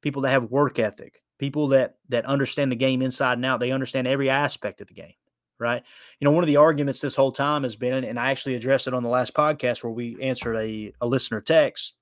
people 0.00 0.22
that 0.22 0.30
have 0.30 0.50
work 0.50 0.78
ethic, 0.78 1.22
people 1.38 1.68
that 1.68 1.96
that 2.08 2.24
understand 2.24 2.72
the 2.72 2.76
game 2.76 3.02
inside 3.02 3.34
and 3.34 3.44
out. 3.44 3.60
They 3.60 3.72
understand 3.72 4.06
every 4.06 4.30
aspect 4.30 4.80
of 4.80 4.88
the 4.88 4.94
game, 4.94 5.14
right? 5.58 5.82
You 6.18 6.24
know, 6.24 6.32
one 6.32 6.44
of 6.44 6.48
the 6.48 6.56
arguments 6.56 7.00
this 7.00 7.14
whole 7.14 7.32
time 7.32 7.62
has 7.62 7.76
been, 7.76 8.04
and 8.04 8.18
I 8.18 8.30
actually 8.30 8.54
addressed 8.54 8.88
it 8.88 8.94
on 8.94 9.02
the 9.02 9.08
last 9.08 9.34
podcast 9.34 9.82
where 9.84 9.92
we 9.92 10.20
answered 10.22 10.56
a, 10.56 10.92
a 11.00 11.06
listener 11.06 11.40
text. 11.40 11.96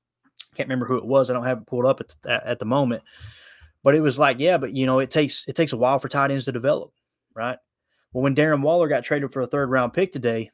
Can't 0.55 0.69
remember 0.69 0.87
who 0.87 0.99
it 0.99 1.05
was. 1.05 1.31
I 1.31 1.33
don't 1.35 1.45
have 1.45 1.59
it 1.59 1.67
pulled 1.67 1.87
up 1.87 2.01
at, 2.01 2.47
at 2.47 2.59
the 2.59 2.65
moment, 2.65 3.03
but 3.83 3.95
it 3.95 4.01
was 4.01 4.19
like, 4.19 4.39
yeah, 4.39 4.59
but 4.59 4.73
you 4.73 4.87
know, 4.87 5.01
it 5.01 5.11
takes 5.11 5.47
it 5.49 5.57
takes 5.57 5.73
a 5.73 5.77
while 5.77 5.99
for 5.99 6.09
tight 6.09 6.31
ends 6.31 6.45
to 6.45 6.53
develop, 6.53 6.93
right? 7.35 7.59
Well, 8.13 8.23
when 8.23 8.35
Darren 8.35 8.63
Waller 8.63 8.89
got 8.89 9.05
traded 9.05 9.33
for 9.33 9.43
a 9.43 9.47
third 9.47 9.71
round 9.71 9.93
pick 9.93 10.13
today, 10.13 10.51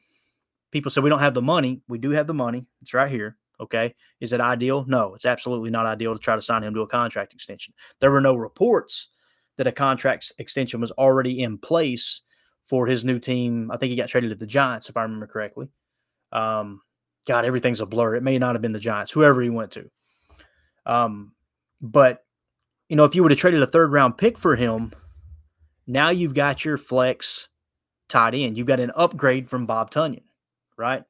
people 0.73 0.91
say 0.91 0.99
we 0.99 1.09
don't 1.09 1.19
have 1.19 1.35
the 1.35 1.41
money. 1.41 1.81
We 1.87 1.99
do 1.99 2.09
have 2.09 2.27
the 2.27 2.33
money. 2.33 2.65
It's 2.81 2.93
right 2.93 3.09
here. 3.09 3.37
Okay. 3.59 3.93
Is 4.19 4.33
it 4.33 4.41
ideal? 4.41 4.83
No, 4.87 5.13
it's 5.13 5.25
absolutely 5.25 5.69
not 5.69 5.85
ideal 5.85 6.13
to 6.13 6.19
try 6.19 6.35
to 6.35 6.41
sign 6.41 6.63
him 6.63 6.73
to 6.73 6.81
a 6.81 6.87
contract 6.87 7.33
extension. 7.33 7.73
There 8.01 8.11
were 8.11 8.19
no 8.19 8.35
reports 8.35 9.09
that 9.55 9.67
a 9.67 9.71
contract 9.71 10.33
extension 10.39 10.81
was 10.81 10.91
already 10.91 11.41
in 11.41 11.59
place 11.59 12.21
for 12.65 12.87
his 12.87 13.05
new 13.05 13.19
team. 13.19 13.71
I 13.71 13.77
think 13.77 13.91
he 13.91 13.95
got 13.95 14.09
traded 14.09 14.31
to 14.31 14.35
the 14.35 14.47
Giants, 14.47 14.89
if 14.89 14.97
I 14.97 15.03
remember 15.03 15.27
correctly. 15.27 15.69
Um, 16.31 16.81
God, 17.27 17.45
everything's 17.45 17.79
a 17.79 17.85
blur. 17.85 18.15
It 18.15 18.23
may 18.23 18.39
not 18.39 18.55
have 18.55 18.61
been 18.61 18.71
the 18.71 18.79
Giants, 18.79 19.11
whoever 19.11 19.41
he 19.41 19.49
went 19.49 19.71
to. 19.71 19.89
Um, 20.87 21.33
but 21.79 22.25
you 22.89 22.95
know, 22.95 23.05
if 23.05 23.15
you 23.15 23.21
would 23.21 23.31
have 23.31 23.39
traded 23.39 23.61
a 23.61 23.67
third 23.67 23.91
round 23.91 24.17
pick 24.17 24.39
for 24.39 24.55
him, 24.55 24.91
now 25.85 26.09
you've 26.09 26.33
got 26.33 26.65
your 26.65 26.77
flex 26.77 27.49
tied 28.09 28.33
in. 28.33 28.55
You've 28.55 28.67
got 28.67 28.79
an 28.79 28.91
upgrade 28.95 29.47
from 29.47 29.67
Bob 29.67 29.91
Tonyan 29.91 30.23
right? 30.77 31.03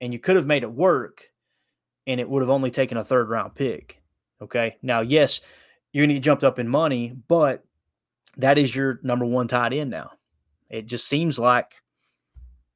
And 0.00 0.12
you 0.12 0.18
could 0.18 0.36
have 0.36 0.46
made 0.46 0.62
it 0.62 0.72
work 0.72 1.24
and 2.06 2.20
it 2.20 2.28
would 2.28 2.42
have 2.42 2.50
only 2.50 2.70
taken 2.70 2.98
a 2.98 3.04
third 3.04 3.28
round 3.28 3.54
pick. 3.54 4.02
Okay. 4.40 4.76
Now, 4.82 5.00
yes, 5.00 5.40
you're 5.92 6.02
going 6.02 6.10
to 6.10 6.14
get 6.14 6.24
jumped 6.24 6.44
up 6.44 6.58
in 6.58 6.68
money, 6.68 7.16
but 7.28 7.64
that 8.36 8.58
is 8.58 8.74
your 8.74 9.00
number 9.02 9.24
one 9.24 9.48
tight 9.48 9.72
end 9.72 9.90
now. 9.90 10.12
It 10.68 10.86
just 10.86 11.08
seems 11.08 11.38
like 11.38 11.74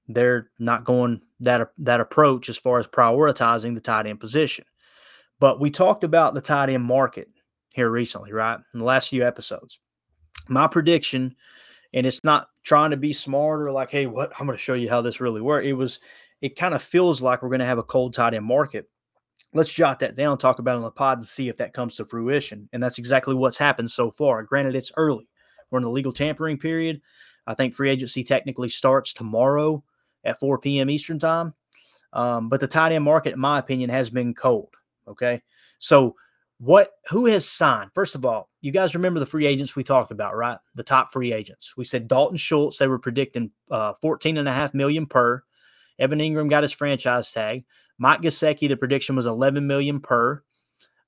they're 0.08 0.50
not 0.58 0.84
going 0.84 1.20
that 1.40 1.70
that 1.78 2.00
approach 2.00 2.48
as 2.48 2.56
far 2.56 2.78
as 2.78 2.86
prioritizing 2.86 3.74
the 3.74 3.80
tight 3.80 4.06
end 4.06 4.20
position. 4.20 4.64
But 5.38 5.60
we 5.60 5.70
talked 5.70 6.04
about 6.04 6.34
the 6.34 6.40
tight 6.40 6.70
end 6.70 6.84
market 6.84 7.28
here 7.70 7.90
recently, 7.90 8.32
right? 8.32 8.58
In 8.72 8.78
the 8.78 8.84
last 8.84 9.08
few 9.08 9.26
episodes. 9.26 9.78
My 10.48 10.66
prediction 10.66 11.36
and 11.92 12.06
it's 12.06 12.24
not 12.24 12.48
trying 12.62 12.90
to 12.90 12.96
be 12.96 13.12
smart 13.12 13.60
or 13.60 13.72
like, 13.72 13.90
hey, 13.90 14.06
what 14.06 14.32
I'm 14.38 14.46
going 14.46 14.56
to 14.56 14.62
show 14.62 14.74
you 14.74 14.88
how 14.88 15.00
this 15.00 15.20
really 15.20 15.40
works. 15.40 15.66
It 15.66 15.72
was, 15.72 16.00
it 16.40 16.56
kind 16.56 16.74
of 16.74 16.82
feels 16.82 17.20
like 17.20 17.42
we're 17.42 17.48
going 17.48 17.60
to 17.60 17.66
have 17.66 17.78
a 17.78 17.82
cold 17.82 18.14
tight 18.14 18.34
end 18.34 18.44
market. 18.44 18.88
Let's 19.52 19.72
jot 19.72 20.00
that 20.00 20.16
down, 20.16 20.38
talk 20.38 20.58
about 20.58 20.74
it 20.74 20.76
on 20.76 20.82
the 20.82 20.90
pod, 20.90 21.18
and 21.18 21.26
see 21.26 21.48
if 21.48 21.56
that 21.56 21.72
comes 21.72 21.96
to 21.96 22.04
fruition. 22.04 22.68
And 22.72 22.82
that's 22.82 22.98
exactly 22.98 23.34
what's 23.34 23.58
happened 23.58 23.90
so 23.90 24.10
far. 24.10 24.42
Granted, 24.44 24.76
it's 24.76 24.92
early. 24.96 25.28
We're 25.70 25.78
in 25.78 25.84
the 25.84 25.90
legal 25.90 26.12
tampering 26.12 26.58
period. 26.58 27.00
I 27.46 27.54
think 27.54 27.74
free 27.74 27.90
agency 27.90 28.22
technically 28.22 28.68
starts 28.68 29.12
tomorrow 29.12 29.82
at 30.24 30.38
4 30.38 30.58
p.m. 30.58 30.90
Eastern 30.90 31.18
time. 31.18 31.54
Um, 32.12 32.48
but 32.48 32.60
the 32.60 32.68
tight 32.68 32.92
end 32.92 33.04
market, 33.04 33.32
in 33.32 33.40
my 33.40 33.58
opinion, 33.58 33.90
has 33.90 34.10
been 34.10 34.34
cold. 34.34 34.74
Okay. 35.08 35.42
So 35.78 36.14
what 36.60 36.90
who 37.08 37.24
has 37.24 37.48
signed? 37.48 37.90
First 37.94 38.14
of 38.14 38.26
all, 38.26 38.50
you 38.60 38.70
guys 38.70 38.94
remember 38.94 39.18
the 39.18 39.24
free 39.24 39.46
agents 39.46 39.74
we 39.74 39.82
talked 39.82 40.12
about, 40.12 40.36
right? 40.36 40.58
The 40.74 40.82
top 40.82 41.10
free 41.10 41.32
agents. 41.32 41.74
We 41.74 41.84
said 41.84 42.06
Dalton 42.06 42.36
Schultz, 42.36 42.76
they 42.76 42.86
were 42.86 42.98
predicting 42.98 43.50
uh, 43.70 43.94
14 44.02 44.36
and 44.36 44.46
a 44.46 44.52
half 44.52 44.74
million 44.74 45.06
per. 45.06 45.42
Evan 45.98 46.18
Engram 46.18 46.50
got 46.50 46.62
his 46.62 46.72
franchise 46.72 47.32
tag. 47.32 47.64
Mike 47.96 48.20
Gesicki, 48.20 48.68
the 48.68 48.76
prediction 48.76 49.16
was 49.16 49.24
11 49.24 49.66
million 49.66 50.00
per 50.00 50.42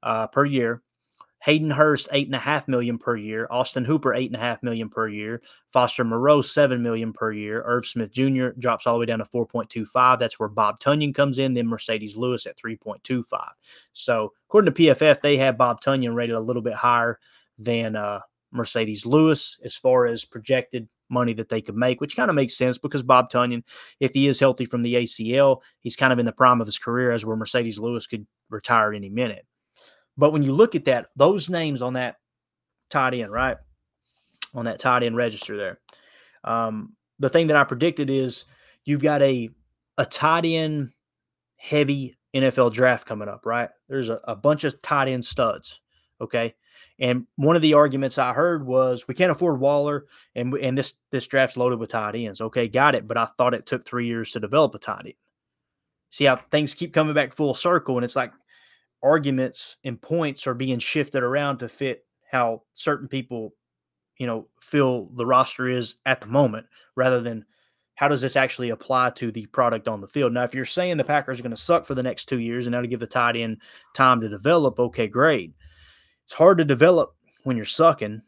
uh, 0.03 0.26
per 0.26 0.46
year. 0.46 0.82
Hayden 1.43 1.72
Hurst 1.72 2.09
eight 2.12 2.28
and 2.28 2.36
a 2.36 2.40
half 2.40 2.68
million 2.68 2.99
per 2.99 3.16
year, 3.16 3.49
Austin 3.51 3.84
Hooper 3.84 4.14
eight 4.14 4.30
and 4.30 4.36
a 4.36 4.38
half 4.38 4.62
million 4.62 4.88
per 4.88 5.09
year, 5.09 5.43
Foster 5.72 6.05
Moreau 6.05 6.40
seven 6.40 6.82
million 6.82 7.12
per 7.12 7.32
year, 7.32 7.62
Irv 7.66 7.84
Smith 7.84 8.12
Jr. 8.12 8.49
drops 8.59 8.86
all 8.86 8.95
the 8.95 9.01
way 9.01 9.07
down 9.07 9.18
to 9.18 9.24
four 9.24 9.45
point 9.45 9.68
two 9.68 9.84
five. 9.84 10.18
That's 10.18 10.38
where 10.38 10.49
Bob 10.49 10.78
Tonyan 10.78 11.14
comes 11.14 11.38
in. 11.38 11.55
Then 11.55 11.66
Marcedes 11.66 12.16
Lewis 12.16 12.47
at 12.47 12.57
three 12.57 12.76
point 12.76 13.03
two 13.03 13.22
five. 13.24 13.53
So 13.93 14.32
according 14.49 14.72
to 14.72 14.82
PFF, 14.82 15.20
they 15.20 15.36
have 15.38 15.59
Bob 15.59 15.80
Tonyan 15.80 16.14
rated 16.14 16.36
a 16.36 16.40
little 16.40 16.62
bit 16.62 16.74
higher 16.74 17.18
than 17.59 17.97
uh, 17.97 18.20
Marcedes 18.55 19.05
Lewis 19.05 19.59
as 19.64 19.74
far 19.74 20.07
as 20.07 20.24
projected 20.24 20.88
money 21.09 21.34
that 21.34 21.49
they 21.49 21.61
could 21.61 21.76
make, 21.76 22.01
which 22.01 22.16
kind 22.16 22.30
of 22.30 22.36
makes 22.36 22.57
sense 22.57 22.78
because 22.78 23.03
Bob 23.03 23.30
Tonyan, 23.30 23.62
if 24.01 24.14
he 24.14 24.28
is 24.28 24.40
healthy 24.40 24.64
from 24.64 24.82
the 24.82 24.95
ACL, 24.95 25.61
he's 25.80 25.97
kind 25.97 26.12
of 26.12 26.18
in 26.18 26.24
the 26.24 26.32
prime 26.32 26.61
of 26.61 26.66
his 26.66 26.78
career 26.78 27.11
as 27.11 27.24
where 27.24 27.36
Marcedes 27.36 27.80
Lewis 27.80 28.07
could 28.07 28.26
retire 28.49 28.93
any 28.93 29.11
minute. 29.11 29.45
But 30.16 30.32
when 30.32 30.42
you 30.42 30.52
look 30.52 30.74
at 30.74 30.84
that, 30.84 31.08
those 31.16 31.48
names 31.48 31.82
on 31.82 31.94
that 31.94 32.16
tight 32.90 33.14
end, 33.14 33.32
right? 33.32 33.56
On 34.54 34.66
that 34.66 34.78
tight 34.78 35.02
end 35.02 35.16
register 35.16 35.56
there. 35.56 35.80
Um, 36.44 36.94
the 37.18 37.28
thing 37.28 37.46
that 37.46 37.56
I 37.56 37.64
predicted 37.64 38.10
is 38.10 38.44
you've 38.84 39.02
got 39.02 39.22
a 39.22 39.50
a 39.98 40.04
tight 40.04 40.44
end 40.44 40.90
heavy 41.56 42.16
NFL 42.34 42.72
draft 42.72 43.06
coming 43.06 43.28
up, 43.28 43.46
right? 43.46 43.70
There's 43.88 44.08
a, 44.08 44.20
a 44.24 44.36
bunch 44.36 44.64
of 44.64 44.80
tight 44.82 45.08
end 45.08 45.24
studs. 45.24 45.80
Okay. 46.20 46.54
And 46.98 47.26
one 47.36 47.56
of 47.56 47.62
the 47.62 47.74
arguments 47.74 48.18
I 48.18 48.32
heard 48.32 48.66
was 48.66 49.08
we 49.08 49.14
can't 49.14 49.32
afford 49.32 49.60
Waller, 49.60 50.06
and 50.34 50.54
and 50.54 50.76
this 50.76 50.94
this 51.10 51.26
draft's 51.26 51.56
loaded 51.56 51.78
with 51.78 51.90
tight 51.90 52.14
ends. 52.14 52.40
Okay, 52.40 52.68
got 52.68 52.94
it. 52.94 53.08
But 53.08 53.16
I 53.16 53.26
thought 53.36 53.54
it 53.54 53.66
took 53.66 53.84
three 53.84 54.06
years 54.06 54.32
to 54.32 54.40
develop 54.40 54.74
a 54.74 54.78
tight 54.78 55.06
end. 55.06 55.14
See 56.10 56.26
how 56.26 56.36
things 56.36 56.74
keep 56.74 56.92
coming 56.92 57.14
back 57.14 57.32
full 57.32 57.54
circle, 57.54 57.96
and 57.96 58.04
it's 58.04 58.16
like 58.16 58.32
arguments 59.03 59.78
and 59.84 60.00
points 60.00 60.46
are 60.46 60.55
being 60.55 60.78
shifted 60.78 61.22
around 61.22 61.59
to 61.59 61.68
fit 61.68 62.05
how 62.30 62.62
certain 62.72 63.09
people, 63.09 63.55
you 64.18 64.26
know, 64.26 64.48
feel 64.61 65.07
the 65.16 65.26
roster 65.26 65.68
is 65.68 65.96
at 66.07 66.20
the 66.20 66.26
moment, 66.26 66.66
rather 66.96 67.20
than 67.20 67.44
how 67.94 68.09
does 68.09 68.22
this 68.22 68.36
actually 68.36 68.70
apply 68.70 69.11
to 69.11 69.30
the 69.30 69.46
product 69.46 69.86
on 69.86 70.00
the 70.00 70.07
field? 70.07 70.32
Now, 70.32 70.44
if 70.44 70.55
you're 70.55 70.64
saying 70.64 70.96
the 70.96 71.05
Packers 71.05 71.38
are 71.38 71.42
going 71.42 71.50
to 71.50 71.57
suck 71.57 71.84
for 71.84 71.94
the 71.94 72.03
next 72.03 72.26
two 72.26 72.40
years 72.40 72.66
and 72.66 72.74
to 72.74 72.86
give 72.86 73.00
the 73.00 73.07
tight 73.07 73.36
end 73.36 73.59
time 73.94 74.20
to 74.20 74.28
develop, 74.28 74.80
okay, 74.80 75.07
great. 75.07 75.53
It's 76.24 76.32
hard 76.32 76.59
to 76.59 76.64
develop 76.64 77.14
when 77.44 77.57
you're 77.57 77.66
sucking. 77.66 78.22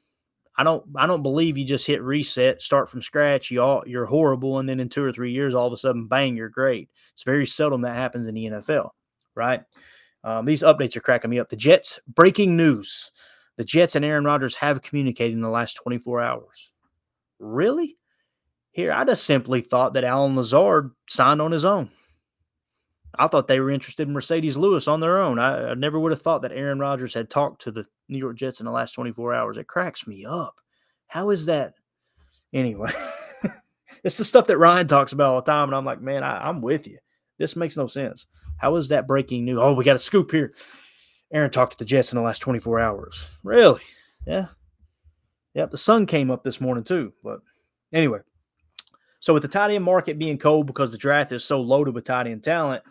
I 0.57 0.63
don't 0.63 0.85
I 0.95 1.07
don't 1.07 1.23
believe 1.23 1.59
you 1.59 1.65
just 1.65 1.87
hit 1.87 2.03
reset, 2.03 2.61
start 2.61 2.89
from 2.89 3.03
scratch, 3.03 3.51
you 3.51 3.61
all 3.61 3.83
you're 3.87 4.07
horrible, 4.07 4.61
and 4.61 4.69
then 4.69 4.79
in 4.79 4.89
two 4.89 5.03
or 5.03 5.13
three 5.13 5.33
years, 5.33 5.55
all 5.55 5.67
of 5.67 5.73
a 5.73 5.77
sudden, 5.77 6.07
bang, 6.07 6.37
you're 6.37 6.49
great. 6.49 6.91
It's 7.13 7.25
very 7.25 7.47
seldom 7.47 7.81
that 7.83 7.97
happens 7.97 8.29
in 8.29 8.35
the 8.35 8.47
NFL, 8.47 8.91
right? 9.35 9.63
Um, 10.25 10.47
these 10.47 10.63
updates 10.63 10.97
are 10.97 11.01
cracking 11.01 11.31
me 11.31 11.39
up. 11.39 11.51
The 11.51 11.57
Jets 11.57 12.01
breaking 12.09 12.57
news: 12.57 13.13
the 13.57 13.65
Jets 13.65 13.95
and 13.95 14.05
Aaron 14.05 14.25
Rodgers 14.25 14.57
have 14.57 14.83
communicated 14.83 15.35
in 15.35 15.43
the 15.43 15.49
last 15.49 15.75
24 15.75 16.21
hours. 16.21 16.73
Really? 17.39 17.97
Here, 18.73 18.93
I 18.93 19.05
just 19.05 19.25
simply 19.25 19.61
thought 19.61 19.93
that 19.95 20.03
Allen 20.03 20.35
Lazard 20.35 20.91
signed 21.07 21.41
on 21.41 21.53
his 21.53 21.65
own. 21.65 21.91
I 23.17 23.29
thought 23.29 23.47
they 23.47 23.61
were 23.61 23.71
interested 23.71 24.09
in 24.09 24.15
Marcedes 24.15 24.57
Lewis 24.57 24.89
on 24.89 24.99
their 24.99 25.21
own. 25.21 25.39
I, 25.39 25.71
I, 25.71 25.75
never 25.75 26.01
would 26.01 26.11
have 26.11 26.23
thought 26.23 26.43
that 26.43 26.51
Aaron 26.51 26.81
Rodgers 26.81 27.15
had 27.15 27.31
talked 27.31 27.63
to 27.63 27.71
the 27.71 27.87
New 28.09 28.19
York 28.19 28.37
Jets 28.37 28.59
in 28.61 28.67
the 28.67 28.73
last 28.73 28.93
24 28.93 29.33
hours. 29.35 29.57
It 29.57 29.69
cracks 29.69 30.07
me 30.07 30.25
up. 30.25 30.57
How 31.07 31.31
is 31.31 31.47
that? 31.47 31.75
Anyway, 32.53 32.91
it's 34.05 34.19
the 34.19 34.25
stuff 34.25 34.47
that 34.49 34.59
Ryan 34.59 34.89
talks 34.89 35.13
about 35.13 35.35
all 35.35 35.41
the 35.41 35.51
time. 35.51 35.69
And 35.69 35.77
I'm 35.77 35.85
like, 35.85 36.01
man, 36.01 36.25
I, 36.25 36.49
I'm 36.49 36.61
with 36.61 36.89
you. 36.89 36.99
This 37.39 37.57
makes 37.57 37.77
no 37.77 37.87
sense. 37.87 38.27
How 38.59 38.77
is 38.77 38.89
that 38.89 39.07
breaking 39.07 39.45
news? 39.45 39.59
Oh, 39.61 39.75
we 39.75 39.85
got 39.85 39.97
a 39.97 39.99
scoop 39.99 40.31
here. 40.31 40.55
Aaron 41.33 41.51
talked 41.51 41.73
to 41.73 41.79
the 41.79 41.85
Jets 41.85 42.13
in 42.13 42.17
the 42.17 42.23
last 42.23 42.41
24 42.41 42.79
hours. 42.79 43.37
Really? 43.43 43.81
Yeah. 44.27 44.47
Yep. 45.55 45.71
The 45.71 45.77
sun 45.77 46.07
came 46.07 46.31
up 46.31 46.45
this 46.45 46.61
morning 46.61 46.85
too. 46.85 47.13
But 47.23 47.41
anyway, 47.93 48.21
so 49.21 49.33
with 49.33 49.43
the 49.43 49.49
tight 49.49 49.71
end 49.71 49.85
market 49.85 50.19
being 50.19 50.39
cold 50.39 50.67
because 50.67 50.93
the 50.93 50.99
draft 50.99 51.33
is 51.33 51.45
so 51.45 51.61
loaded 51.61 51.95
with 51.95 52.05
tight 52.05 52.27
end 52.27 52.43
talent, 52.43 52.83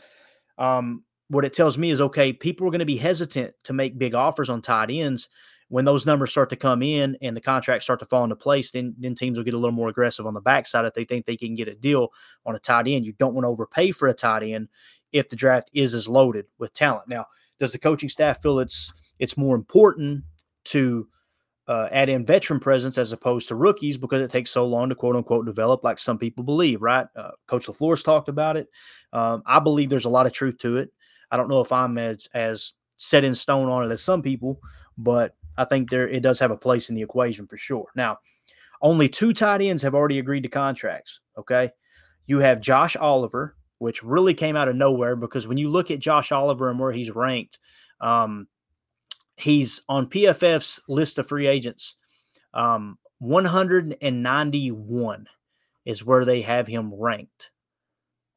um, 0.58 1.04
what 1.30 1.46
it 1.46 1.54
tells 1.54 1.78
me 1.78 1.90
is 1.90 2.02
okay, 2.02 2.34
people 2.34 2.68
are 2.68 2.72
going 2.72 2.80
to 2.80 2.86
be 2.86 2.98
hesitant 2.98 3.54
to 3.64 3.74
make 3.74 3.98
big 3.98 4.14
offers 4.16 4.50
on 4.50 4.62
tight 4.62 4.90
ends 4.92 5.30
when 5.70 5.86
those 5.86 6.06
numbers 6.06 6.32
start 6.32 6.50
to 6.50 6.56
come 6.56 6.82
in 6.82 7.18
and 7.22 7.36
the 7.36 7.42
contracts 7.42 7.86
start 7.86 8.00
to 8.00 8.06
fall 8.06 8.24
into 8.24 8.36
place. 8.36 8.72
Then 8.72 8.96
then 8.98 9.16
teams 9.16 9.38
will 9.38 9.46
get 9.46 9.54
a 9.54 9.58
little 9.58 9.72
more 9.72 9.90
aggressive 9.90 10.26
on 10.26 10.34
the 10.34 10.42
backside 10.42 10.86
if 10.86 10.94
they 10.94 11.06
think 11.06 11.26
they 11.26 11.38
can 11.38 11.56
get 11.56 11.68
a 11.68 11.76
deal 11.76 12.10
on 12.46 12.56
a 12.56 12.60
tight 12.60 12.88
end. 12.88 13.06
You 13.06 13.14
don't 13.14 13.34
want 13.34 13.46
to 13.46 13.50
overpay 13.50 13.92
for 13.92 14.08
a 14.08 14.14
tight 14.14 14.44
end 14.44 14.70
if 15.12 15.30
the 15.30 15.36
draft 15.36 15.70
is 15.74 15.94
as 15.94 16.08
loaded 16.08 16.46
with 16.58 16.74
talent. 16.74 17.08
Now, 17.08 17.26
does 17.60 17.72
the 17.72 17.80
coaching 17.80 18.10
staff 18.10 18.42
feel 18.42 18.60
it's 18.60 18.94
it's 19.20 19.38
more 19.38 19.56
important 19.56 20.24
to 20.66 21.08
uh, 21.68 21.88
add 21.92 22.10
in 22.10 22.26
veteran 22.26 22.60
presence 22.60 22.98
as 22.98 23.14
opposed 23.14 23.48
to 23.48 23.56
rookies 23.56 23.98
because 23.98 24.22
it 24.22 24.30
takes 24.30 24.52
so 24.52 24.66
long 24.66 24.90
to 24.90 24.96
quote 24.96 25.16
unquote 25.16 25.46
develop, 25.46 25.84
like 25.84 25.98
some 25.98 26.18
people 26.18 26.44
believe, 26.44 26.82
right? 26.82 27.08
Uh, 27.16 27.32
Coach 27.48 27.68
LaFleur's 27.68 28.04
talked 28.04 28.28
about 28.28 28.58
it. 28.58 28.68
Um, 29.14 29.44
I 29.46 29.60
believe 29.60 29.90
there's 29.90 30.06
a 30.06 30.10
lot 30.10 30.26
of 30.26 30.34
truth 30.34 30.58
to 30.60 30.78
it. 30.78 30.92
I 31.32 31.38
don't 31.38 31.50
know 31.50 31.62
if 31.62 31.72
I'm 31.72 31.98
as 31.98 32.28
as 32.34 32.74
set 32.98 33.24
in 33.24 33.34
stone 33.34 33.70
on 33.70 33.86
it 33.90 33.92
as 33.94 34.04
some 34.04 34.22
people, 34.22 34.60
but 34.98 35.36
I 35.58 35.66
think 35.66 35.90
there 35.90 36.08
it 36.08 36.24
does 36.24 36.40
have 36.40 36.52
a 36.52 36.58
place 36.58 36.90
in 36.90 36.96
the 36.96 37.02
equation 37.02 37.48
for 37.48 37.58
sure. 37.58 37.88
Now, 37.96 38.20
only 38.82 39.10
two 39.10 39.34
tight 39.34 39.62
ends 39.62 39.84
have 39.84 39.96
already 39.96 40.20
agreed 40.20 40.42
to 40.42 40.50
contracts. 40.50 41.22
Okay, 41.38 41.72
you 42.26 42.40
have 42.40 42.62
Josh 42.62 42.96
Oliver, 42.96 43.56
which 43.78 44.04
really 44.04 44.34
came 44.34 44.56
out 44.56 44.68
of 44.68 44.76
nowhere 44.76 45.16
because 45.16 45.48
when 45.48 45.58
you 45.58 45.70
look 45.70 45.92
at 45.92 46.00
Josh 46.00 46.32
Oliver 46.32 46.70
and 46.70 46.80
where 46.80 46.92
he's 46.92 47.12
ranked, 47.12 47.60
um, 48.02 48.48
he's 49.38 49.82
on 49.88 50.08
PFF's 50.08 50.82
list 50.88 51.20
of 51.20 51.28
free 51.28 51.48
agents. 51.48 51.98
Um, 52.54 52.98
191 53.20 55.28
is 55.86 56.06
where 56.06 56.26
they 56.26 56.42
have 56.42 56.68
him 56.68 56.94
ranked 56.94 57.52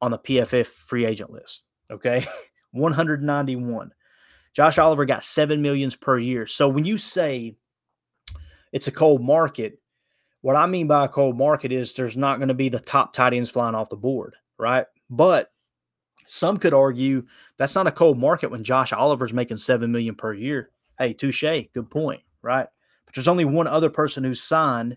on 0.01 0.11
the 0.11 0.19
PFF 0.19 0.67
free 0.67 1.05
agent 1.05 1.31
list. 1.31 1.65
Okay. 1.91 2.25
191. 2.73 3.93
Josh 4.57 4.79
Oliver 4.79 5.05
got 5.05 5.23
seven 5.23 5.61
millions 5.61 5.95
per 5.95 6.19
year. 6.19 6.47
So 6.47 6.67
when 6.67 6.87
you 6.87 6.97
say 6.97 7.57
it's 8.73 8.89
a 8.89 8.93
cold 8.93 9.23
market, 9.23 9.79
what 10.41 10.57
I 10.57 10.65
mean 10.65 10.87
by 10.87 11.05
a 11.05 11.09
cold 11.09 11.37
market 11.37 11.73
is 11.73 11.93
there's 11.93 12.17
not 12.17 12.39
going 12.39 12.49
to 12.49 12.55
be 12.55 12.71
the 12.71 12.81
top 12.81 13.13
tight 13.13 13.35
ends 13.35 13.51
flying 13.51 13.75
off 13.75 13.91
the 13.91 13.97
board, 13.97 14.35
right? 14.59 14.87
But 15.11 15.53
some 16.27 16.57
could 16.57 16.73
argue 16.73 17.27
that's 17.59 17.75
not 17.75 17.87
a 17.87 17.93
cold 17.93 18.19
market 18.19 18.51
when 18.51 18.65
Josh 18.65 18.95
Oliver's 18.95 19.35
making 19.35 19.59
seven 19.59 19.93
million 19.93 20.15
per 20.15 20.33
year. 20.33 20.71
Hey, 20.99 21.13
touche. 21.13 21.43
Good 21.43 21.91
point, 21.91 22.23
right? 22.41 22.67
But 23.05 23.15
there's 23.15 23.29
only 23.29 23.45
one 23.45 23.67
other 23.67 23.91
person 23.91 24.25
who's 24.25 24.43
signed, 24.43 24.97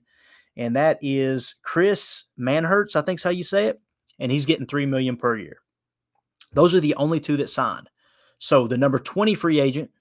and 0.56 0.78
that 0.78 1.00
is 1.02 1.56
Chris 1.64 2.28
Manhertz, 2.40 2.96
I 2.96 3.02
think's 3.02 3.24
how 3.24 3.30
you 3.30 3.44
say 3.44 3.68
it. 3.68 3.82
And 4.20 4.32
he's 4.32 4.46
getting 4.46 4.68
three 4.68 4.86
million 4.86 5.18
per 5.18 5.36
year. 5.36 5.58
Those 6.54 6.74
are 6.74 6.80
the 6.80 6.96
only 6.96 7.20
two 7.20 7.36
that 7.38 7.50
signed. 7.50 7.90
So 8.40 8.68
the 8.68 8.78
number 8.78 9.00
20 9.00 9.36
free 9.36 9.60
agent 9.60 9.92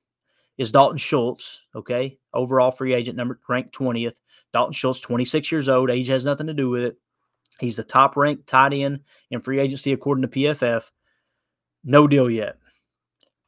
is 0.56 0.72
Dalton 0.72 0.98
Schultz, 0.98 1.66
okay? 1.74 2.18
Overall 2.32 2.70
free 2.70 2.94
agent 2.94 3.16
number 3.16 3.38
ranked 3.48 3.74
20th. 3.74 4.20
Dalton 4.52 4.72
Schultz, 4.72 5.00
26 5.00 5.52
years 5.52 5.68
old. 5.68 5.90
Age 5.90 6.06
has 6.08 6.24
nothing 6.24 6.46
to 6.46 6.54
do 6.54 6.70
with 6.70 6.84
it. 6.84 6.96
He's 7.60 7.76
the 7.76 7.84
top 7.84 8.16
ranked 8.16 8.46
tight 8.46 8.72
end 8.72 9.00
in 9.30 9.40
free 9.40 9.58
agency 9.58 9.92
according 9.92 10.22
to 10.22 10.28
PFF. 10.28 10.90
No 11.84 12.06
deal 12.06 12.30
yet. 12.30 12.56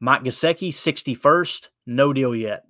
Mike 0.01 0.25
Gesicki, 0.25 0.69
61st, 0.69 1.69
no 1.87 2.13
deal 2.13 2.35
yet. 2.35 2.65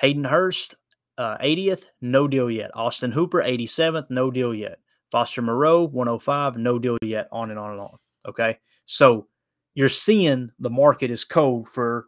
Hayden 0.00 0.24
Hurst, 0.24 0.74
uh, 1.16 1.38
80th, 1.38 1.86
no 2.00 2.28
deal 2.28 2.50
yet. 2.50 2.70
Austin 2.74 3.12
Hooper, 3.12 3.42
87th, 3.42 4.06
no 4.10 4.30
deal 4.30 4.54
yet. 4.54 4.78
Foster 5.10 5.42
Moreau, 5.42 5.84
105, 5.84 6.56
no 6.56 6.78
deal 6.78 6.98
yet. 7.02 7.28
On 7.30 7.50
and 7.50 7.58
on 7.58 7.72
and 7.72 7.80
on. 7.80 7.96
Okay. 8.28 8.58
So 8.84 9.28
you're 9.76 9.88
seeing 9.88 10.50
the 10.58 10.70
market 10.70 11.12
is 11.12 11.24
cold 11.24 11.68
for 11.68 12.06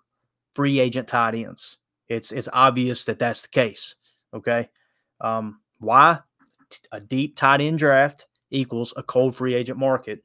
free 0.56 0.80
agent 0.80 1.06
tight 1.06 1.36
ends. 1.36 1.78
It's 2.08 2.32
it's 2.32 2.48
obvious 2.52 3.04
that 3.04 3.20
that's 3.20 3.42
the 3.42 3.48
case. 3.48 3.94
Okay. 4.34 4.68
Um, 5.20 5.60
why? 5.78 6.18
A 6.90 6.98
deep 6.98 7.36
tight 7.36 7.60
end 7.60 7.78
draft 7.78 8.26
equals 8.50 8.92
a 8.96 9.04
cold 9.04 9.36
free 9.36 9.54
agent 9.54 9.78
market 9.78 10.24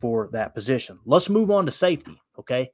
for 0.00 0.28
that 0.32 0.54
position. 0.54 1.00
Let's 1.04 1.28
move 1.28 1.50
on 1.50 1.66
to 1.66 1.72
safety. 1.72 2.20
Okay 2.38 2.70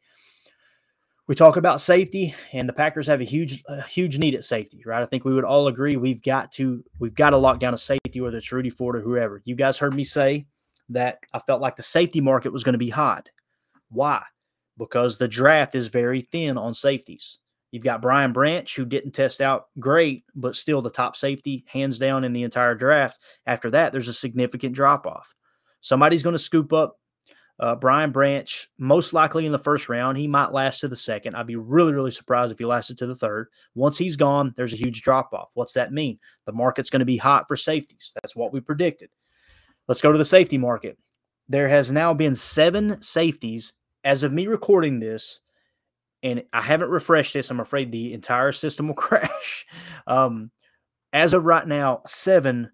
we 1.29 1.35
talk 1.35 1.57
about 1.57 1.81
safety, 1.81 2.35
and 2.53 2.69
the 2.69 2.73
Packers 2.73 3.07
have 3.07 3.21
a 3.21 3.25
huge, 3.25 3.63
a 3.69 3.83
huge 3.83 4.19
need 4.19 4.35
at 4.35 4.45
safety, 4.45 4.83
right? 4.85 5.03
I 5.03 5.07
think 5.07 5.25
we 5.25 5.33
would 5.33 5.45
all 5.45 5.69
agree 5.69 5.97
we've 5.97 6.23
got 6.23 6.53
to, 6.53 6.85
we've 6.99 7.15
got 7.15 7.31
to 7.31 7.39
lock 7.39 7.61
down 7.61 7.75
a 7.75 7.79
safety, 7.79 8.21
whether 8.21 8.39
it's 8.39 8.51
Rudy 8.51 8.71
Ford 8.71 8.97
or 8.97 9.01
whoever. 9.01 9.41
You 9.45 9.55
guys 9.55 9.79
heard 9.79 9.95
me 9.95 10.05
say 10.05 10.47
that 10.89 11.21
I 11.33 11.39
felt 11.39 11.61
like 11.61 11.77
the 11.77 11.83
safety 11.83 12.21
market 12.21 12.53
was 12.53 12.65
going 12.65 12.75
to 12.75 12.79
be 12.79 12.91
hot. 12.91 13.29
Why? 13.93 14.23
Because 14.79 15.19
the 15.19 15.29
draft 15.29 15.75
is 15.75 15.87
very 15.87 16.23
thin 16.23 16.59
on 16.59 16.75
safeties. 16.75 17.39
You've 17.71 17.85
got 17.85 18.03
Brian 18.03 18.33
Branch, 18.33 18.75
who 18.75 18.85
didn't 18.85 19.13
test 19.13 19.41
out 19.41 19.67
great, 19.79 20.25
but 20.35 20.57
still 20.57 20.83
the 20.83 20.91
top 20.91 21.17
safety, 21.17 21.65
hands 21.69 21.99
down, 21.99 22.25
in 22.25 22.33
the 22.33 22.43
entire 22.43 22.75
draft. 22.75 23.21
After 23.47 23.71
that, 23.71 23.93
there's 23.93 24.09
a 24.09 24.13
significant 24.13 24.75
drop 24.75 25.07
off. 25.07 25.35
Somebody's 25.81 26.23
going 26.23 26.35
to 26.35 26.39
scoop 26.39 26.73
up 26.73 26.99
Uh, 27.61 27.77
Brian 27.77 28.11
Branch, 28.11 28.69
most 28.79 29.13
likely 29.13 29.47
in 29.47 29.53
the 29.53 29.59
first 29.59 29.89
round. 29.89 30.19
He 30.19 30.27
might 30.27 30.53
last 30.53 30.81
to 30.81 30.89
the 30.89 30.97
second. 30.97 31.37
I'd 31.37 31.47
be 31.47 31.55
really, 31.55 31.93
really 31.93 32.11
surprised 32.11 32.51
if 32.51 32.59
he 32.59 32.65
lasted 32.65 32.99
to 32.99 33.07
the 33.07 33.15
third. 33.15 33.49
Once 33.75 33.99
he's 33.99 34.17
gone, 34.17 34.53
there's 34.57 34.73
a 34.73 34.83
huge 34.85 35.03
drop 35.03 35.33
off. 35.33 35.51
What's 35.55 35.75
that 35.75 35.93
mean? 35.93 36.19
The 36.45 36.53
market's 36.53 36.91
going 36.91 37.01
to 37.01 37.07
be 37.07 37.19
hot 37.19 37.47
for 37.47 37.57
safeties. 37.57 38.13
That's 38.15 38.35
what 38.35 38.53
we 38.53 38.61
predicted. 38.61 39.11
Let's 39.87 40.01
go 40.01 40.11
to 40.11 40.19
the 40.19 40.25
safety 40.25 40.59
market. 40.59 40.99
There 41.49 41.69
has 41.69 41.93
now 41.93 42.15
been 42.15 42.35
seven 42.35 43.01
safeties 43.01 43.75
as 44.05 44.23
of 44.23 44.33
me 44.33 44.47
recording 44.47 45.01
this, 45.01 45.41
and 46.23 46.45
I 46.53 46.61
haven't 46.61 46.91
refreshed 46.91 47.35
this. 47.35 47.51
I'm 47.51 47.61
afraid 47.61 47.91
the 47.91 48.13
entire 48.13 48.53
system 48.53 48.89
will 48.89 48.95
crash. 48.97 49.67
Um, 50.07 50.51
as 51.13 51.35
of 51.35 51.45
right 51.45 51.67
now, 51.67 52.01
seven 52.07 52.71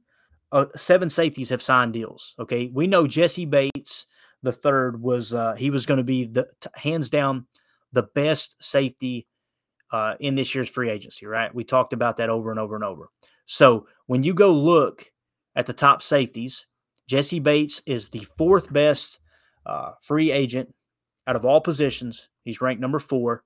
uh, 0.50 0.66
seven 0.76 1.08
safeties 1.08 1.50
have 1.50 1.62
signed 1.62 1.92
deals. 1.92 2.34
Okay, 2.38 2.70
we 2.72 2.86
know 2.86 3.06
Jessie 3.06 3.44
Bates 3.44 4.06
the 4.42 4.52
third 4.52 5.00
was 5.00 5.34
uh, 5.34 5.54
he 5.54 5.70
was 5.70 5.86
going 5.86 5.98
to 5.98 6.04
be 6.04 6.24
the 6.24 6.48
t- 6.60 6.70
hands 6.76 7.10
down 7.10 7.46
the 7.92 8.04
best 8.14 8.62
safety 8.62 9.26
uh, 9.90 10.14
in 10.20 10.34
this 10.34 10.54
year's 10.54 10.68
free 10.68 10.90
agency. 10.90 11.26
Right, 11.26 11.54
we 11.54 11.64
talked 11.64 11.92
about 11.92 12.18
that 12.18 12.30
over 12.30 12.50
and 12.50 12.60
over 12.60 12.74
and 12.74 12.84
over. 12.84 13.08
So 13.46 13.86
when 14.06 14.22
you 14.22 14.34
go 14.34 14.52
look 14.52 15.10
at 15.56 15.66
the 15.66 15.72
top 15.72 16.02
safeties, 16.02 16.66
Jessie 17.06 17.40
Bates 17.40 17.82
is 17.86 18.10
the 18.10 18.26
fourth 18.36 18.72
best 18.72 19.18
uh, 19.66 19.92
free 20.00 20.30
agent 20.30 20.74
out 21.28 21.36
of 21.36 21.44
all 21.44 21.60
positions. 21.60 22.28
He's 22.42 22.60
ranked 22.60 22.80
number 22.80 22.98
four. 22.98 23.44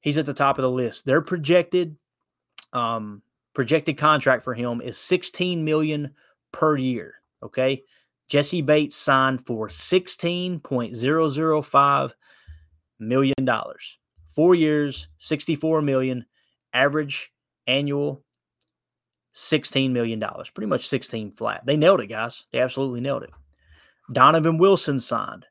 He's 0.00 0.18
at 0.18 0.26
the 0.26 0.34
top 0.34 0.58
of 0.58 0.62
the 0.62 0.70
list. 0.70 1.04
Their 1.04 1.20
projected 1.20 1.96
um, 2.72 3.22
projected 3.54 3.98
contract 3.98 4.42
for 4.42 4.54
him 4.54 4.80
is 4.80 4.96
16 4.96 5.64
million 5.64 6.14
per 6.50 6.76
year. 6.76 7.14
Okay. 7.42 7.84
Jessie 8.28 8.62
Bates 8.62 8.96
signed 8.96 9.44
for 9.44 9.68
$16.005 9.68 12.12
million. 13.00 13.34
Four 14.34 14.54
years, 14.54 15.08
64 15.18 15.82
million, 15.82 16.24
average 16.72 17.30
annual 17.66 18.24
$16 19.34 19.90
million. 19.90 20.24
Pretty 20.54 20.68
much 20.68 20.88
16 20.88 21.32
flat. 21.32 21.66
They 21.66 21.76
nailed 21.76 22.00
it, 22.00 22.06
guys. 22.06 22.44
They 22.52 22.60
absolutely 22.60 23.00
nailed 23.00 23.24
it. 23.24 23.30
Donovan 24.12 24.58
Wilson 24.58 25.00
signed. 25.00 25.46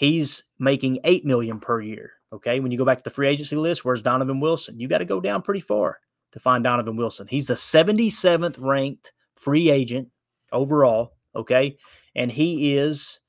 He's 0.00 0.44
making 0.58 1.00
8 1.04 1.26
million 1.26 1.60
per 1.60 1.78
year. 1.78 2.12
Okay. 2.32 2.58
When 2.58 2.72
you 2.72 2.78
go 2.78 2.86
back 2.86 2.96
to 2.96 3.04
the 3.04 3.10
free 3.10 3.28
agency 3.28 3.54
list, 3.54 3.84
where's 3.84 4.02
Donovan 4.02 4.40
Wilson? 4.40 4.80
You 4.80 4.88
got 4.88 4.98
to 4.98 5.04
go 5.04 5.20
down 5.20 5.42
pretty 5.42 5.60
far 5.60 5.98
to 6.32 6.40
find 6.40 6.64
Donovan 6.64 6.96
Wilson. 6.96 7.26
He's 7.28 7.44
the 7.44 7.52
77th 7.52 8.56
ranked 8.58 9.12
free 9.36 9.68
agent 9.70 10.08
overall. 10.52 11.18
Okay. 11.36 11.76
And 12.16 12.32
he 12.32 12.78
is, 12.78 13.20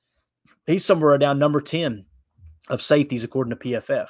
he's 0.65 0.85
somewhere 0.85 1.17
down 1.17 1.39
number 1.39 1.59
10 1.59 2.05
of 2.69 2.81
safeties 2.81 3.25
according 3.25 3.51
to 3.51 3.57
PFF. 3.57 4.07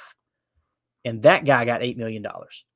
And 1.04 1.24
that 1.24 1.44
guy 1.44 1.64
got 1.64 1.80
$8 1.80 1.96
million. 1.96 2.24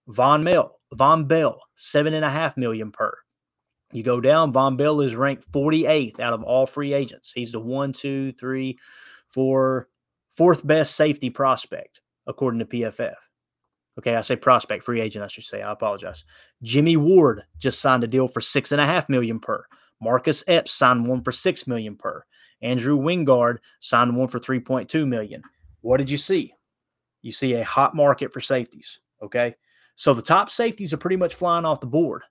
Von 0.08 0.42
Mel, 0.42 0.76
Vonn 0.92 1.28
Bell, 1.28 1.60
seven 1.76 2.12
and 2.12 2.24
a 2.24 2.30
half 2.30 2.56
million 2.56 2.90
per. 2.90 3.16
You 3.92 4.02
go 4.02 4.20
down, 4.20 4.52
Vonn 4.52 4.76
Bell 4.76 5.00
is 5.00 5.14
ranked 5.14 5.48
48th 5.52 6.18
out 6.18 6.32
of 6.32 6.42
all 6.42 6.66
free 6.66 6.92
agents. 6.92 7.30
He's 7.32 7.52
the 7.52 7.60
one, 7.60 7.92
two, 7.92 8.32
three, 8.32 8.78
four, 9.36 9.88
fourth 10.30 10.66
best 10.66 10.96
safety 10.96 11.28
prospect, 11.28 12.00
according 12.26 12.60
to 12.60 12.64
PFF. 12.64 13.12
Okay, 13.98 14.16
I 14.16 14.22
say 14.22 14.36
prospect, 14.36 14.82
free 14.82 15.02
agent, 15.02 15.26
I 15.26 15.28
should 15.28 15.44
say. 15.44 15.60
I 15.60 15.72
apologize. 15.72 16.24
Jimmy 16.62 16.96
Ward 16.96 17.42
just 17.58 17.82
signed 17.82 18.02
a 18.02 18.06
deal 18.06 18.28
for 18.28 18.40
six 18.40 18.72
and 18.72 18.80
a 18.80 18.86
half 18.86 19.10
million 19.10 19.38
per. 19.38 19.66
Marcus 20.00 20.42
Epps 20.48 20.72
signed 20.72 21.06
one 21.06 21.22
for 21.22 21.32
six 21.32 21.66
million 21.66 21.96
per. 21.96 22.24
Andrew 22.62 22.98
Wingard 22.98 23.58
signed 23.78 24.16
one 24.16 24.28
for 24.28 24.38
3.2 24.38 25.06
million. 25.06 25.42
What 25.82 25.98
did 25.98 26.10
you 26.10 26.16
see? 26.16 26.54
You 27.20 27.30
see 27.30 27.52
a 27.52 27.64
hot 27.64 27.94
market 27.94 28.32
for 28.32 28.40
safeties. 28.40 29.00
Okay. 29.22 29.54
So 29.96 30.14
the 30.14 30.22
top 30.22 30.48
safeties 30.48 30.94
are 30.94 30.98
pretty 30.98 31.16
much 31.16 31.34
flying 31.34 31.66
off 31.66 31.80
the 31.80 31.86
board. 31.86 32.22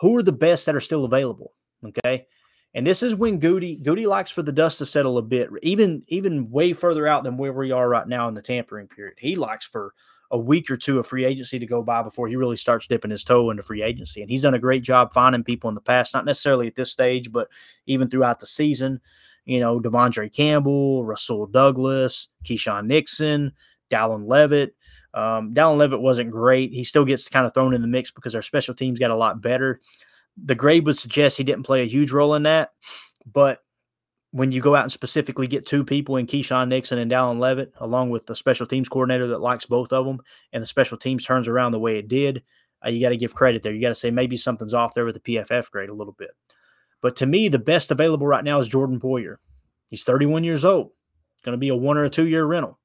Who 0.00 0.14
are 0.18 0.22
the 0.22 0.32
best 0.32 0.66
that 0.66 0.76
are 0.76 0.80
still 0.80 1.06
available? 1.06 1.54
Okay. 1.82 2.26
And 2.74 2.86
this 2.86 3.02
is 3.02 3.14
when 3.14 3.40
Gutey 3.40 3.82
Gutey 3.82 4.06
likes 4.06 4.30
for 4.30 4.42
the 4.42 4.52
dust 4.52 4.78
to 4.78 4.86
settle 4.86 5.18
a 5.18 5.22
bit, 5.22 5.50
even 5.62 6.02
even 6.08 6.50
way 6.50 6.72
further 6.72 7.06
out 7.06 7.24
than 7.24 7.36
where 7.36 7.52
we 7.52 7.70
are 7.70 7.88
right 7.88 8.08
now 8.08 8.28
in 8.28 8.34
the 8.34 8.42
tampering 8.42 8.88
period. 8.88 9.14
He 9.18 9.36
likes 9.36 9.66
for 9.66 9.92
a 10.30 10.38
week 10.38 10.70
or 10.70 10.78
two 10.78 10.98
of 10.98 11.06
free 11.06 11.26
agency 11.26 11.58
to 11.58 11.66
go 11.66 11.82
by 11.82 12.02
before 12.02 12.26
he 12.26 12.36
really 12.36 12.56
starts 12.56 12.86
dipping 12.86 13.10
his 13.10 13.22
toe 13.22 13.50
into 13.50 13.62
free 13.62 13.82
agency. 13.82 14.22
And 14.22 14.30
he's 14.30 14.42
done 14.42 14.54
a 14.54 14.58
great 14.58 14.82
job 14.82 15.12
finding 15.12 15.44
people 15.44 15.68
in 15.68 15.74
the 15.74 15.82
past, 15.82 16.14
not 16.14 16.24
necessarily 16.24 16.66
at 16.66 16.74
this 16.74 16.90
stage, 16.90 17.30
but 17.30 17.48
even 17.86 18.08
throughout 18.08 18.40
the 18.40 18.46
season. 18.46 19.00
You 19.44 19.60
know, 19.60 19.78
De'Vondre 19.78 20.34
Campbell, 20.34 21.04
Rasul 21.04 21.48
Douglas, 21.48 22.30
Keisean 22.44 22.86
Nixon, 22.86 23.52
Dallin 23.90 24.26
Leavitt. 24.26 24.74
Um, 25.12 25.52
Dallin 25.52 25.76
Leavitt 25.76 26.00
wasn't 26.00 26.30
great. 26.30 26.72
He 26.72 26.84
still 26.84 27.04
gets 27.04 27.28
kind 27.28 27.44
of 27.44 27.52
thrown 27.52 27.74
in 27.74 27.82
the 27.82 27.88
mix 27.88 28.10
because 28.10 28.34
our 28.34 28.40
special 28.40 28.72
teams 28.72 28.98
got 28.98 29.10
a 29.10 29.16
lot 29.16 29.42
better. 29.42 29.80
The 30.36 30.54
grade 30.54 30.86
would 30.86 30.96
suggest 30.96 31.36
he 31.36 31.44
didn't 31.44 31.64
play 31.64 31.82
a 31.82 31.86
huge 31.86 32.12
role 32.12 32.34
in 32.34 32.44
that, 32.44 32.70
but 33.26 33.60
when 34.32 34.50
you 34.50 34.62
go 34.62 34.74
out 34.74 34.84
and 34.84 34.92
specifically 34.92 35.46
get 35.46 35.66
two 35.66 35.84
people 35.84 36.16
in 36.16 36.26
Keisean 36.26 36.68
Nixon 36.68 36.98
and 36.98 37.10
Dallin 37.10 37.38
Leavitt, 37.38 37.72
along 37.78 38.10
with 38.10 38.24
the 38.24 38.34
special 38.34 38.66
teams 38.66 38.88
coordinator 38.88 39.26
that 39.28 39.42
likes 39.42 39.66
both 39.66 39.92
of 39.92 40.06
them, 40.06 40.20
and 40.52 40.62
the 40.62 40.66
special 40.66 40.96
teams 40.96 41.24
turns 41.24 41.48
around 41.48 41.72
the 41.72 41.78
way 41.78 41.98
it 41.98 42.08
did, 42.08 42.42
uh, 42.84 42.88
you 42.88 43.00
got 43.00 43.10
to 43.10 43.16
give 43.18 43.34
credit 43.34 43.62
there. 43.62 43.72
You 43.72 43.82
got 43.82 43.88
to 43.88 43.94
say 43.94 44.10
maybe 44.10 44.36
something's 44.38 44.74
off 44.74 44.94
there 44.94 45.04
with 45.04 45.22
the 45.22 45.36
PFF 45.36 45.70
grade 45.70 45.90
a 45.90 45.94
little 45.94 46.14
bit. 46.14 46.30
But 47.02 47.16
to 47.16 47.26
me, 47.26 47.48
the 47.48 47.58
best 47.58 47.90
available 47.90 48.26
right 48.26 48.44
now 48.44 48.58
is 48.58 48.68
Jordan 48.68 49.00
Poyer. 49.00 49.36
He's 49.88 50.04
31 50.04 50.44
years 50.44 50.64
old. 50.64 50.92
Going 51.44 51.52
to 51.52 51.58
be 51.58 51.68
a 51.68 51.76
one 51.76 51.98
or 51.98 52.04
a 52.04 52.10
two 52.10 52.26
year 52.26 52.44
rental. 52.44 52.78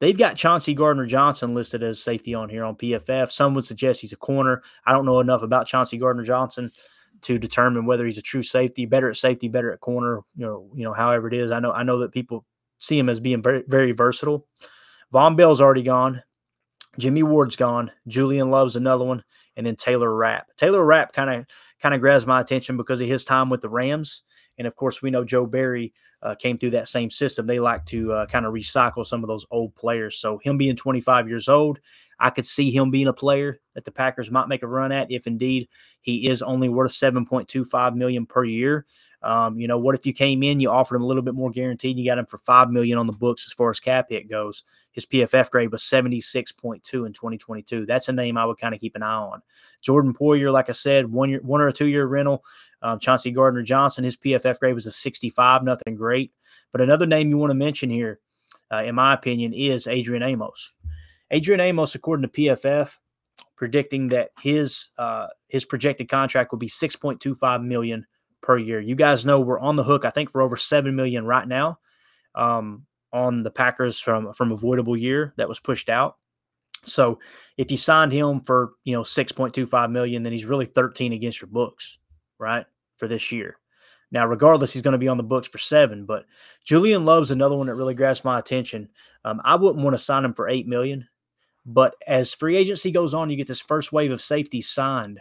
They've 0.00 0.16
got 0.16 0.36
Chauncey 0.36 0.74
Gardner 0.74 1.06
Johnson 1.06 1.54
listed 1.54 1.82
as 1.82 2.02
safety 2.02 2.34
on 2.34 2.48
here 2.48 2.64
on 2.64 2.74
PFF. 2.74 3.30
Some 3.30 3.54
would 3.54 3.64
suggest 3.64 4.00
he's 4.00 4.12
a 4.12 4.16
corner. 4.16 4.62
I 4.86 4.92
don't 4.92 5.04
know 5.04 5.20
enough 5.20 5.42
about 5.42 5.66
Chauncey 5.66 5.98
Gardner 5.98 6.24
Johnson 6.24 6.72
to 7.22 7.38
determine 7.38 7.84
whether 7.84 8.06
he's 8.06 8.18
a 8.18 8.22
true 8.22 8.42
safety, 8.42 8.86
better 8.86 9.10
at 9.10 9.16
safety, 9.16 9.48
better 9.48 9.72
at 9.72 9.80
corner, 9.80 10.20
you 10.34 10.46
know, 10.46 10.70
you 10.74 10.84
know, 10.84 10.94
however 10.94 11.28
it 11.28 11.34
is. 11.34 11.50
I 11.50 11.60
know 11.60 11.72
I 11.72 11.82
know 11.82 11.98
that 11.98 12.12
people 12.12 12.46
see 12.78 12.98
him 12.98 13.10
as 13.10 13.20
being 13.20 13.42
very, 13.42 13.62
very 13.68 13.92
versatile. 13.92 14.46
Vonn 15.12 15.36
Bell's 15.36 15.60
already 15.60 15.82
gone. 15.82 16.22
Jimmy 16.98 17.22
Ward's 17.22 17.56
gone. 17.56 17.90
Julian 18.08 18.50
Love's 18.50 18.76
another 18.76 19.04
one, 19.04 19.22
and 19.56 19.66
then 19.66 19.76
Taylor 19.76 20.14
Rapp. 20.14 20.46
Taylor 20.56 20.84
Rapp 20.84 21.12
kind 21.12 21.30
of 21.30 21.46
kind 21.80 21.94
of 21.94 22.00
grabs 22.00 22.26
my 22.26 22.40
attention 22.40 22.76
because 22.76 23.00
of 23.00 23.06
his 23.06 23.24
time 23.24 23.50
with 23.50 23.60
the 23.60 23.68
Rams, 23.68 24.22
and 24.58 24.66
of 24.66 24.76
course 24.76 25.02
we 25.02 25.10
know 25.10 25.24
Joe 25.24 25.46
Barry 25.46 25.92
uh, 26.22 26.34
came 26.34 26.58
through 26.58 26.70
that 26.70 26.88
same 26.88 27.10
system. 27.10 27.46
They 27.46 27.60
like 27.60 27.84
to 27.86 28.12
uh, 28.12 28.26
kind 28.26 28.46
of 28.46 28.52
recycle 28.52 29.06
some 29.06 29.24
of 29.24 29.28
those 29.28 29.46
old 29.50 29.74
players. 29.74 30.16
So 30.16 30.38
him 30.38 30.58
being 30.58 30.76
25 30.76 31.28
years 31.28 31.48
old, 31.48 31.80
I 32.20 32.30
could 32.30 32.46
see 32.46 32.70
him 32.70 32.90
being 32.90 33.08
a 33.08 33.12
player 33.12 33.60
that 33.74 33.84
the 33.84 33.92
Packers 33.92 34.30
might 34.30 34.48
make 34.48 34.62
a 34.62 34.66
run 34.66 34.92
at 34.92 35.10
if 35.10 35.26
indeed 35.26 35.68
he 36.02 36.28
is 36.28 36.42
only 36.42 36.68
worth 36.68 36.92
7.25 36.92 37.94
million 37.94 38.26
per 38.26 38.44
year. 38.44 38.84
Um, 39.22 39.58
you 39.58 39.68
know, 39.68 39.78
what 39.78 39.94
if 39.94 40.06
you 40.06 40.12
came 40.12 40.42
in, 40.42 40.60
you 40.60 40.70
offered 40.70 40.96
him 40.96 41.02
a 41.02 41.06
little 41.06 41.22
bit 41.22 41.34
more 41.34 41.50
guaranteed, 41.50 41.98
you 41.98 42.04
got 42.04 42.18
him 42.18 42.26
for 42.26 42.38
five 42.38 42.70
million 42.70 42.98
on 42.98 43.06
the 43.06 43.12
books 43.12 43.46
as 43.46 43.52
far 43.52 43.70
as 43.70 43.80
cap 43.80 44.06
hit 44.08 44.28
goes. 44.28 44.64
His 44.92 45.06
PFF 45.06 45.50
grade 45.50 45.72
was 45.72 45.82
76.2 45.82 47.06
in 47.06 47.12
2022. 47.12 47.86
That's 47.86 48.08
a 48.08 48.12
name 48.12 48.36
I 48.36 48.44
would 48.44 48.58
kind 48.58 48.74
of 48.74 48.80
keep 48.80 48.96
an 48.96 49.02
eye 49.02 49.12
on. 49.12 49.42
Jordan 49.80 50.14
Poyer, 50.14 50.52
like 50.52 50.68
I 50.68 50.72
said, 50.72 51.10
one 51.10 51.30
year, 51.30 51.40
one 51.42 51.60
or 51.60 51.68
a 51.68 51.72
two 51.72 51.86
year 51.86 52.06
rental. 52.06 52.44
Um, 52.82 52.98
Chauncey 52.98 53.30
Gardner 53.30 53.62
Johnson, 53.62 54.04
his 54.04 54.16
PFF 54.16 54.58
grade 54.58 54.74
was 54.74 54.86
a 54.86 54.90
65, 54.90 55.62
nothing 55.62 55.94
great. 55.96 56.09
But 56.72 56.80
another 56.80 57.06
name 57.06 57.30
you 57.30 57.38
want 57.38 57.50
to 57.50 57.54
mention 57.54 57.90
here, 57.90 58.20
uh, 58.72 58.82
in 58.84 58.94
my 58.94 59.14
opinion, 59.14 59.52
is 59.52 59.86
Adrian 59.86 60.22
Amos. 60.22 60.72
Adrian 61.30 61.60
Amos, 61.60 61.94
according 61.94 62.28
to 62.28 62.40
PFF, 62.40 62.96
predicting 63.56 64.08
that 64.08 64.30
his 64.40 64.90
uh, 64.98 65.28
his 65.48 65.64
projected 65.64 66.08
contract 66.08 66.52
will 66.52 66.58
be 66.58 66.68
6.25 66.68 67.64
million 67.64 68.06
per 68.40 68.56
year. 68.56 68.80
You 68.80 68.94
guys 68.94 69.26
know 69.26 69.40
we're 69.40 69.60
on 69.60 69.76
the 69.76 69.84
hook, 69.84 70.04
I 70.04 70.10
think, 70.10 70.30
for 70.30 70.42
over 70.42 70.56
seven 70.56 70.96
million 70.96 71.24
right 71.24 71.46
now 71.46 71.78
um, 72.34 72.86
on 73.12 73.42
the 73.42 73.50
Packers 73.50 74.00
from 74.00 74.32
from 74.34 74.52
avoidable 74.52 74.96
year 74.96 75.34
that 75.36 75.48
was 75.48 75.60
pushed 75.60 75.88
out. 75.88 76.16
So 76.84 77.18
if 77.58 77.70
you 77.70 77.76
signed 77.76 78.12
him 78.12 78.40
for 78.40 78.72
you 78.84 78.94
know 78.94 79.02
6.25 79.02 79.90
million, 79.90 80.22
then 80.22 80.32
he's 80.32 80.46
really 80.46 80.66
13 80.66 81.12
against 81.12 81.40
your 81.40 81.48
books, 81.48 81.98
right? 82.38 82.66
For 82.96 83.06
this 83.08 83.30
year. 83.30 83.59
Now, 84.12 84.26
regardless, 84.26 84.72
he's 84.72 84.82
going 84.82 84.92
to 84.92 84.98
be 84.98 85.08
on 85.08 85.16
the 85.16 85.22
books 85.22 85.48
for 85.48 85.58
seven. 85.58 86.04
But 86.04 86.26
Julian 86.64 87.04
Love's 87.04 87.30
another 87.30 87.56
one 87.56 87.68
that 87.68 87.76
really 87.76 87.94
grabs 87.94 88.24
my 88.24 88.38
attention. 88.38 88.88
Um, 89.24 89.40
I 89.44 89.54
wouldn't 89.54 89.84
want 89.84 89.94
to 89.94 90.02
sign 90.02 90.24
him 90.24 90.34
for 90.34 90.48
eight 90.48 90.66
million. 90.66 91.08
But 91.66 91.94
as 92.06 92.34
free 92.34 92.56
agency 92.56 92.90
goes 92.90 93.14
on, 93.14 93.30
you 93.30 93.36
get 93.36 93.46
this 93.46 93.60
first 93.60 93.92
wave 93.92 94.10
of 94.10 94.22
safeties 94.22 94.68
signed. 94.68 95.20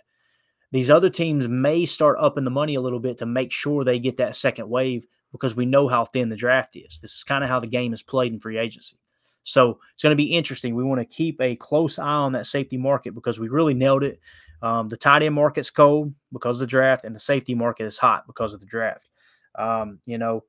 These 0.71 0.89
other 0.89 1.09
teams 1.09 1.47
may 1.47 1.85
start 1.85 2.17
upping 2.19 2.43
the 2.43 2.51
money 2.51 2.75
a 2.75 2.81
little 2.81 2.99
bit 2.99 3.17
to 3.19 3.25
make 3.25 3.51
sure 3.51 3.83
they 3.83 3.99
get 3.99 4.17
that 4.17 4.35
second 4.35 4.69
wave 4.69 5.05
because 5.31 5.55
we 5.55 5.65
know 5.65 5.87
how 5.87 6.05
thin 6.05 6.29
the 6.29 6.35
draft 6.35 6.75
is. 6.75 6.99
This 7.01 7.15
is 7.15 7.23
kind 7.23 7.43
of 7.43 7.49
how 7.49 7.59
the 7.59 7.67
game 7.67 7.93
is 7.93 8.03
played 8.03 8.33
in 8.33 8.39
free 8.39 8.57
agency. 8.57 8.97
So 9.43 9.79
it's 9.93 10.03
going 10.03 10.11
to 10.11 10.21
be 10.21 10.35
interesting. 10.35 10.75
We 10.75 10.83
want 10.83 10.99
to 10.99 11.05
keep 11.05 11.39
a 11.41 11.55
close 11.55 11.97
eye 11.97 12.05
on 12.05 12.33
that 12.33 12.45
safety 12.45 12.77
market 12.77 13.15
because 13.15 13.39
we 13.39 13.49
really 13.49 13.73
nailed 13.73 14.03
it. 14.03 14.19
Um, 14.61 14.89
the 14.89 14.97
tight 14.97 15.23
end 15.23 15.35
market's 15.35 15.69
cold 15.69 16.13
because 16.33 16.57
of 16.57 16.59
the 16.61 16.67
draft, 16.67 17.05
and 17.05 17.15
the 17.15 17.19
safety 17.19 17.55
market 17.55 17.85
is 17.85 17.97
hot 17.97 18.27
because 18.27 18.53
of 18.53 18.59
the 18.59 18.65
draft. 18.65 19.07
Um, 19.55 19.99
you 20.05 20.17
know, 20.17 20.43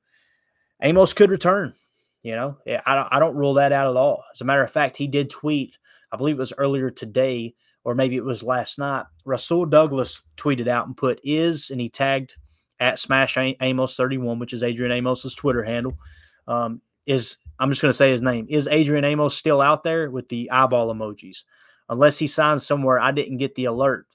Amos 0.83 1.13
could 1.13 1.31
return. 1.31 1.75
You 2.23 2.35
know, 2.35 2.59
I 2.85 2.95
don't, 2.95 3.09
I 3.13 3.19
don't 3.19 3.37
rule 3.37 3.55
that 3.55 3.73
out 3.73 3.89
at 3.89 3.97
all. 3.97 4.25
As 4.33 4.43
a 4.43 4.45
matter 4.45 4.63
of 4.63 4.71
fact, 4.71 4.99
he 4.99 5.07
did 5.07 5.31
tweet, 5.31 5.77
I 6.13 6.19
believe 6.19 6.37
it 6.37 6.39
was 6.39 6.53
earlier 6.59 6.91
today, 6.91 7.55
or 7.83 7.95
maybe 7.95 8.17
it 8.17 8.25
was 8.25 8.43
last 8.43 8.79
night. 8.79 9.07
Rasul 9.25 9.65
Douglas 9.65 10.23
tweeted 10.37 10.69
out 10.69 10.87
and 10.87 10.97
put 10.97 11.19
is, 11.25 11.71
and 11.71 11.81
he 11.81 11.89
tagged 11.89 12.37
at 12.79 12.99
Smash 12.99 13.39
Amos 13.39 13.97
31, 13.97 14.39
which 14.39 14.53
is 14.53 14.63
Adrian 14.63 14.93
Amos's 14.93 15.35
Twitter 15.35 15.63
handle. 15.63 15.97
Um, 16.47 16.83
is 17.07 17.39
I'm 17.61 17.71
just 17.71 17.83
going 17.83 17.91
to 17.91 17.97
say 17.97 18.11
his 18.11 18.23
name. 18.23 18.47
Is 18.49 18.67
Adrian 18.67 19.05
Amos 19.05 19.37
still 19.37 19.61
out 19.61 19.85
there 19.85 20.11
with 20.11 20.31
the 20.31 20.51
eyeball 20.51 20.93
emojis? 20.93 21.45
Unless 21.91 22.19
he 22.19 22.27
signs 22.27 22.67
somewhere, 22.67 22.99
I 22.99 23.13
didn't 23.13 23.37
get 23.37 23.55
the 23.55 23.67
alert. 23.67 24.07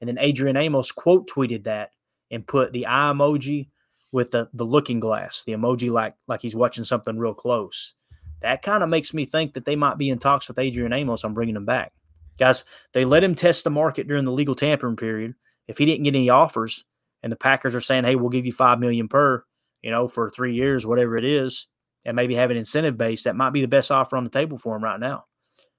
And 0.00 0.08
then 0.08 0.18
Adrian 0.18 0.56
Amos 0.56 0.92
quote 0.92 1.28
tweeted 1.28 1.64
that 1.64 1.90
and 2.30 2.46
put 2.46 2.72
the 2.72 2.86
eye 2.86 3.12
emoji 3.14 3.70
with 4.12 4.30
the 4.30 4.48
the 4.52 4.64
looking 4.64 5.00
glass, 5.00 5.44
the 5.44 5.52
emoji 5.52 5.90
like 5.90 6.14
like 6.28 6.42
he's 6.42 6.54
watching 6.54 6.84
something 6.84 7.18
real 7.18 7.34
close. 7.34 7.94
That 8.42 8.62
kind 8.62 8.82
of 8.82 8.90
makes 8.90 9.14
me 9.14 9.24
think 9.24 9.54
that 9.54 9.64
they 9.64 9.76
might 9.76 9.96
be 9.96 10.10
in 10.10 10.18
talks 10.18 10.46
with 10.46 10.58
Adrian 10.58 10.92
Amos 10.92 11.24
on 11.24 11.32
bringing 11.32 11.56
him 11.56 11.64
back. 11.64 11.92
Guys, 12.38 12.64
they 12.92 13.06
let 13.06 13.24
him 13.24 13.34
test 13.34 13.64
the 13.64 13.70
market 13.70 14.06
during 14.06 14.26
the 14.26 14.32
legal 14.32 14.54
tampering 14.54 14.96
period. 14.96 15.34
If 15.66 15.78
he 15.78 15.86
didn't 15.86 16.04
get 16.04 16.14
any 16.14 16.28
offers, 16.28 16.84
and 17.22 17.32
the 17.32 17.36
Packers 17.36 17.74
are 17.74 17.80
saying, 17.80 18.04
"Hey, 18.04 18.16
we'll 18.16 18.28
give 18.28 18.44
you 18.44 18.52
five 18.52 18.78
million 18.78 19.08
per," 19.08 19.44
you 19.80 19.90
know, 19.90 20.06
for 20.06 20.28
three 20.28 20.54
years, 20.54 20.86
whatever 20.86 21.16
it 21.16 21.24
is, 21.24 21.68
and 22.06 22.16
maybe 22.16 22.34
have 22.36 22.50
an 22.50 22.56
incentive 22.56 22.96
base, 22.96 23.24
that 23.24 23.36
might 23.36 23.50
be 23.50 23.60
the 23.60 23.68
best 23.68 23.90
offer 23.90 24.16
on 24.16 24.24
the 24.24 24.30
table 24.30 24.56
for 24.56 24.74
him 24.74 24.82
right 24.82 24.98
now. 24.98 25.26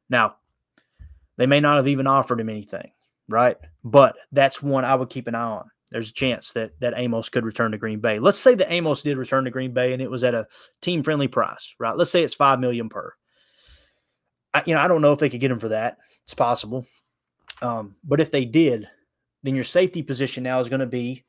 Now, 0.09 0.35
they 1.37 1.47
may 1.47 1.59
not 1.59 1.77
have 1.77 1.87
even 1.87 2.05
offered 2.05 2.39
him 2.39 2.49
anything, 2.49 2.91
right? 3.27 3.57
But 3.83 4.15
that's 4.31 4.61
one 4.61 4.85
I 4.85 4.93
would 4.93 5.09
keep 5.09 5.27
an 5.27 5.35
eye 5.35 5.41
on 5.41 5.71
there's 5.91 6.09
a 6.09 6.13
chance 6.13 6.53
that 6.53 6.79
that 6.79 6.93
Amos 6.97 7.29
could 7.29 7.45
return 7.45 7.71
to 7.71 7.77
Green 7.77 7.99
Bay. 7.99 8.19
Let's 8.19 8.37
say 8.37 8.55
that 8.55 8.71
Amos 8.71 9.03
did 9.03 9.17
return 9.17 9.45
to 9.45 9.51
Green 9.51 9.73
Bay 9.73 9.93
and 9.93 10.01
it 10.01 10.11
was 10.11 10.23
at 10.23 10.33
a 10.33 10.47
team 10.81 11.03
friendly 11.03 11.27
price, 11.27 11.75
right? 11.79 11.95
Let's 11.95 12.11
say 12.11 12.23
it's 12.23 12.35
five 12.35 12.59
million 12.59 12.89
per. 12.89 13.13
I, 14.53 14.63
you 14.65 14.75
know, 14.75 14.81
I 14.81 14.87
don't 14.87 15.01
know 15.01 15.13
if 15.13 15.19
they 15.19 15.29
could 15.29 15.39
get 15.39 15.51
him 15.51 15.59
for 15.59 15.69
that. 15.69 15.97
It's 16.23 16.33
possible, 16.33 16.85
um, 17.61 17.95
but 18.03 18.19
if 18.19 18.31
they 18.31 18.43
did, 18.43 18.87
then 19.43 19.55
your 19.55 19.63
safety 19.63 20.03
position 20.03 20.43
now 20.43 20.59
is 20.59 20.69
going 20.69 20.81
to 20.81 20.85
be 20.85 21.23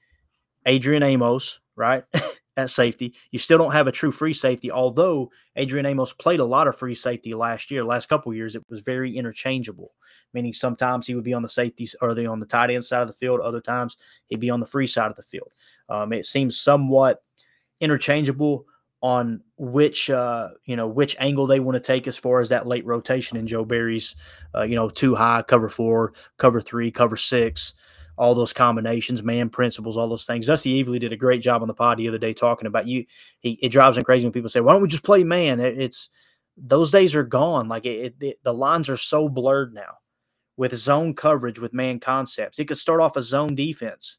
Adrian 0.67 1.05
Amos, 1.05 1.61
right? 1.77 2.05
at 2.59 2.69
safety. 2.69 3.15
You 3.31 3.39
still 3.39 3.57
don't 3.57 3.73
have 3.73 3.87
a 3.87 3.93
true 3.93 4.11
free 4.11 4.33
safety, 4.33 4.71
although 4.71 5.31
Adrian 5.55 5.87
Amos 5.87 6.13
played 6.13 6.41
a 6.41 6.45
lot 6.45 6.67
of 6.67 6.77
free 6.77 6.95
safety 6.95 7.33
last 7.33 7.71
year. 7.71 7.85
Last 7.85 8.09
couple 8.09 8.35
years, 8.35 8.57
it 8.57 8.65
was 8.69 8.81
very 8.81 9.17
interchangeable, 9.17 9.95
meaning 10.35 10.53
sometimes 10.53 11.07
he 11.07 11.15
would 11.15 11.25
be 11.25 11.33
on 11.33 11.43
the 11.43 11.49
safeties 11.49 11.95
or 12.03 12.15
the 12.15 12.27
on 12.27 12.41
the 12.41 12.47
tight 12.47 12.71
end 12.71 12.85
side 12.85 13.01
of 13.01 13.07
the 13.07 13.15
field. 13.15 13.41
Other 13.41 13.61
times 13.61 13.97
he'd 14.27 14.41
be 14.41 14.51
on 14.51 14.59
the 14.59 14.67
free 14.67 14.89
side 14.89 15.09
of 15.09 15.17
the 15.17 15.23
field. 15.23 15.53
Um, 15.89 16.13
it 16.13 16.27
seems 16.27 16.59
somewhat 16.59 17.23
interchangeable 17.81 18.67
on 19.01 19.41
which 19.57 20.11
uh, 20.11 20.49
you 20.65 20.75
know 20.75 20.89
which 20.89 21.15
angle 21.21 21.47
they 21.47 21.61
want 21.61 21.77
to 21.77 21.81
take 21.81 22.09
as 22.09 22.17
far 22.17 22.41
as 22.41 22.49
that 22.49 22.67
late 22.67 22.85
rotation 22.85 23.39
in 23.39 23.47
Joe 23.47 23.65
Barry's 23.65 24.17
uh, 24.57 24.65
you 24.65 24.75
know 24.75 24.89
two 24.89 25.15
high 25.15 25.43
cover 25.43 25.69
four, 25.69 26.13
cover 26.39 26.61
three, 26.61 26.91
cover 26.91 27.17
six 27.17 27.75
all 28.19 28.35
those 28.35 28.53
combinations, 28.53 29.23
man 29.23 29.49
principles, 29.49 29.97
all 29.97 30.09
those 30.09 30.27
things. 30.27 30.47
Dusty 30.47 30.83
Evely 30.83 30.99
did 30.99 31.13
a 31.13 31.17
great 31.17 31.41
job 31.41 31.63
on 31.63 31.69
the 31.69 31.75
pod 31.75 31.99
the 31.99 32.09
other 32.09 32.19
day 32.19 32.33
talking 32.33 32.67
about 32.67 32.87
you. 32.87 33.07
He, 33.41 33.53
it 33.63 33.71
drives 33.71 33.97
him 33.97 34.05
crazy 34.05 34.27
when 34.27 34.33
people 34.33 34.51
say, 34.51 34.61
"Why 34.61 34.73
don't 34.73 34.83
we 34.83 34.89
just 34.89 35.05
play 35.05 35.25
man?" 35.25 35.61
It, 35.61 35.81
it's 35.81 36.11
those 36.57 36.91
days 36.91 37.15
are 37.15 37.25
gone. 37.25 37.69
Like 37.69 37.87
it, 37.87 38.17
it, 38.21 38.39
the 38.43 38.53
lines 38.53 38.89
are 38.89 38.97
so 38.97 39.29
blurred 39.29 39.73
now 39.73 39.99
with 40.57 40.75
zone 40.75 41.15
coverage 41.15 41.61
with 41.61 41.73
man 41.73 42.01
concepts. 42.01 42.59
It 42.59 42.67
could 42.67 42.79
start 42.79 43.01
off 43.01 43.17
a 43.17 43.23
zone 43.23 43.55
defense, 43.55 44.19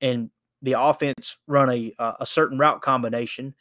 and 0.00 0.30
the 0.62 0.74
offense 0.80 1.36
run 1.46 1.70
a 1.70 1.94
a 2.20 2.26
certain 2.26 2.58
route 2.58 2.80
combination, 2.80 3.54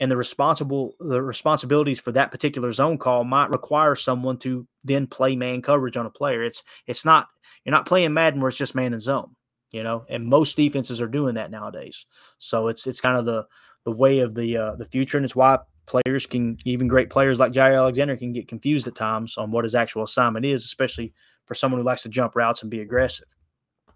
and 0.00 0.10
the 0.10 0.16
responsible 0.16 0.94
the 1.00 1.22
responsibilities 1.22 1.98
for 1.98 2.12
that 2.12 2.30
particular 2.30 2.72
zone 2.72 2.98
call 2.98 3.24
might 3.24 3.50
require 3.50 3.94
someone 3.94 4.38
to 4.38 4.66
then 4.84 5.06
play 5.06 5.34
man 5.36 5.62
coverage 5.62 5.96
on 5.96 6.06
a 6.06 6.10
player. 6.10 6.42
It's 6.42 6.62
it's 6.86 7.04
not 7.04 7.28
you're 7.64 7.72
not 7.72 7.86
playing 7.86 8.14
Madden 8.14 8.40
where 8.40 8.48
it's 8.48 8.58
just 8.58 8.74
man 8.74 8.92
and 8.92 9.02
zone, 9.02 9.34
you 9.72 9.82
know. 9.82 10.04
And 10.08 10.26
most 10.26 10.56
defenses 10.56 11.00
are 11.00 11.08
doing 11.08 11.34
that 11.34 11.50
nowadays. 11.50 12.06
So 12.38 12.68
it's 12.68 12.86
it's 12.86 13.00
kind 13.00 13.18
of 13.18 13.24
the 13.24 13.46
the 13.84 13.92
way 13.92 14.20
of 14.20 14.34
the 14.34 14.56
uh, 14.56 14.74
the 14.76 14.84
future, 14.84 15.18
and 15.18 15.24
it's 15.24 15.36
why 15.36 15.58
players 15.86 16.26
can 16.26 16.58
even 16.64 16.86
great 16.86 17.10
players 17.10 17.40
like 17.40 17.52
Jaire 17.52 17.76
Alexander 17.76 18.16
can 18.16 18.32
get 18.32 18.46
confused 18.46 18.86
at 18.86 18.94
times 18.94 19.38
on 19.38 19.50
what 19.50 19.64
his 19.64 19.74
actual 19.74 20.02
assignment 20.02 20.44
is, 20.44 20.64
especially 20.64 21.12
for 21.46 21.54
someone 21.54 21.80
who 21.80 21.86
likes 21.86 22.02
to 22.02 22.08
jump 22.08 22.36
routes 22.36 22.62
and 22.62 22.70
be 22.70 22.80
aggressive. 22.80 23.28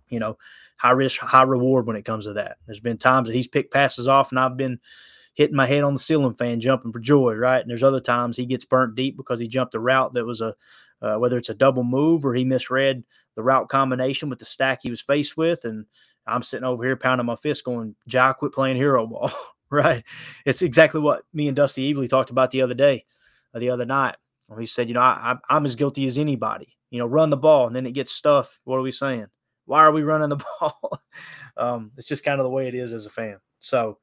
You 0.08 0.18
know, 0.18 0.36
high 0.78 0.92
risk, 0.92 1.20
high 1.20 1.42
reward 1.42 1.86
when 1.86 1.96
it 1.96 2.04
comes 2.04 2.24
to 2.24 2.32
that. 2.34 2.56
There's 2.66 2.80
been 2.80 2.98
times 2.98 3.28
that 3.28 3.34
he's 3.34 3.46
picked 3.46 3.72
passes 3.72 4.08
off, 4.08 4.32
and 4.32 4.40
I've 4.40 4.56
been 4.56 4.80
hitting 5.34 5.56
my 5.56 5.66
head 5.66 5.84
on 5.84 5.94
the 5.94 6.00
ceiling 6.00 6.34
fan, 6.34 6.60
jumping 6.60 6.92
for 6.92 7.00
joy, 7.00 7.34
right? 7.34 7.60
And 7.60 7.70
there's 7.70 7.82
other 7.82 8.00
times 8.00 8.36
he 8.36 8.46
gets 8.46 8.64
burnt 8.64 8.94
deep 8.94 9.16
because 9.16 9.40
he 9.40 9.48
jumped 9.48 9.74
a 9.74 9.80
route 9.80 10.14
that 10.14 10.24
was 10.24 10.40
a 10.40 10.54
uh, 11.00 11.16
whether 11.16 11.36
it's 11.36 11.48
a 11.48 11.54
double 11.54 11.82
move 11.82 12.24
or 12.24 12.32
he 12.32 12.44
misread 12.44 13.02
the 13.34 13.42
route 13.42 13.68
combination 13.68 14.28
with 14.28 14.38
the 14.38 14.44
stack 14.44 14.80
he 14.82 14.90
was 14.90 15.00
faced 15.00 15.36
with, 15.36 15.64
and 15.64 15.86
I'm 16.26 16.42
sitting 16.42 16.64
over 16.64 16.84
here 16.84 16.96
pounding 16.96 17.26
my 17.26 17.34
fist, 17.34 17.64
going, 17.64 17.96
"Jai, 18.06 18.32
quit 18.34 18.52
playing 18.52 18.76
hero 18.76 19.06
ball." 19.06 19.30
right? 19.70 20.04
It's 20.46 20.62
exactly 20.62 21.00
what 21.00 21.22
me 21.32 21.48
and 21.48 21.56
Dusty 21.56 21.92
Evely 21.92 22.08
talked 22.08 22.30
about 22.30 22.50
the 22.50 22.62
other 22.62 22.74
day, 22.74 23.04
uh, 23.54 23.58
the 23.58 23.70
other 23.70 23.84
night. 23.86 24.16
He 24.58 24.66
said, 24.66 24.88
"You 24.88 24.94
know, 24.94 25.00
I, 25.00 25.36
I'm 25.48 25.64
as 25.64 25.74
guilty 25.74 26.06
as 26.06 26.18
anybody. 26.18 26.76
You 26.90 26.98
know, 27.00 27.06
run 27.06 27.30
the 27.30 27.36
ball, 27.36 27.66
and 27.66 27.74
then 27.74 27.86
it 27.86 27.92
gets 27.92 28.12
stuff. 28.12 28.60
What 28.64 28.76
are 28.76 28.82
we 28.82 28.92
saying? 28.92 29.26
Why 29.64 29.80
are 29.80 29.92
we 29.92 30.02
running 30.02 30.28
the 30.28 30.36
ball? 30.60 31.00
um, 31.56 31.92
it's 31.96 32.06
just 32.06 32.24
kind 32.24 32.38
of 32.38 32.44
the 32.44 32.50
way 32.50 32.68
it 32.68 32.74
is 32.74 32.94
as 32.94 33.06
a 33.06 33.10
fan. 33.10 33.38
So." 33.58 33.98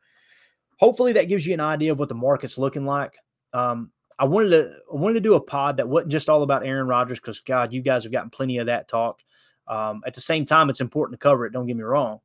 Hopefully 0.80 1.14
that 1.14 1.28
gives 1.28 1.46
you 1.46 1.54
an 1.54 1.60
idea 1.60 1.92
of 1.92 2.00
what 2.00 2.10
the 2.10 2.16
market's 2.16 2.58
looking 2.58 2.86
like. 2.86 3.16
Um, 3.54 3.92
I 4.18 4.26
wanted 4.26 4.50
to 4.50 4.72
I 4.92 4.96
wanted 4.96 5.16
to 5.16 5.20
do 5.22 5.36
a 5.36 5.42
pod 5.42 5.78
that 5.78 5.88
wasn't 5.88 6.12
just 6.12 6.30
all 6.30 6.44
about 6.44 6.66
Aaron 6.66 6.88
Rodgers 6.88 7.20
because 7.20 7.42
God, 7.42 7.72
you 7.72 7.82
guys 7.82 8.04
have 8.04 8.12
gotten 8.12 8.30
plenty 8.30 8.58
of 8.58 8.66
that 8.66 8.88
talk. 8.88 9.22
Um, 9.68 10.02
at 10.06 10.14
the 10.14 10.22
same 10.22 10.46
time, 10.46 10.70
it's 10.70 10.82
important 10.82 11.20
to 11.20 11.24
cover 11.24 11.46
it. 11.46 11.54
Don't 11.54 11.68
get 11.68 11.78
me 11.78 11.84
wrong, 11.84 12.20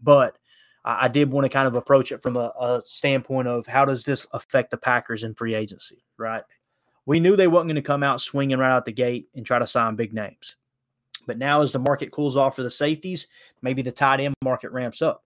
but 0.00 0.36
I, 0.84 1.06
I 1.06 1.08
did 1.08 1.32
want 1.32 1.46
to 1.46 1.48
kind 1.48 1.66
of 1.66 1.74
approach 1.74 2.12
it 2.12 2.22
from 2.22 2.36
a, 2.36 2.52
a, 2.60 2.82
standpoint 2.84 3.48
of 3.48 3.66
how 3.66 3.86
does 3.86 4.04
this 4.04 4.26
affect 4.32 4.70
the 4.70 4.76
Packers 4.76 5.24
in 5.24 5.34
free 5.34 5.54
agency, 5.54 6.04
right? 6.18 6.42
We 7.06 7.18
knew 7.18 7.34
they 7.34 7.48
wasn't 7.48 7.68
going 7.68 7.76
to 7.76 7.82
come 7.82 8.02
out 8.02 8.20
swinging 8.20 8.58
right 8.58 8.70
out 8.70 8.84
the 8.84 8.92
gate 8.92 9.26
and 9.34 9.44
try 9.44 9.58
to 9.58 9.66
sign 9.66 9.96
big 9.96 10.12
names, 10.12 10.56
but 11.26 11.38
now 11.38 11.62
as 11.62 11.72
the 11.72 11.78
market 11.78 12.12
cools 12.12 12.36
off 12.36 12.56
for 12.56 12.62
the 12.62 12.70
safeties, 12.70 13.26
maybe 13.62 13.80
the 13.80 13.90
tight 13.90 14.20
end 14.20 14.34
market 14.42 14.70
ramps 14.70 15.00
up. 15.00 15.24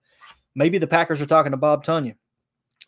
Maybe 0.55 0.77
the 0.77 0.87
Packers 0.87 1.21
are 1.21 1.27
talking 1.27 1.51
to 1.51 1.57
Bob 1.57 1.83
Tonyan 1.83 2.15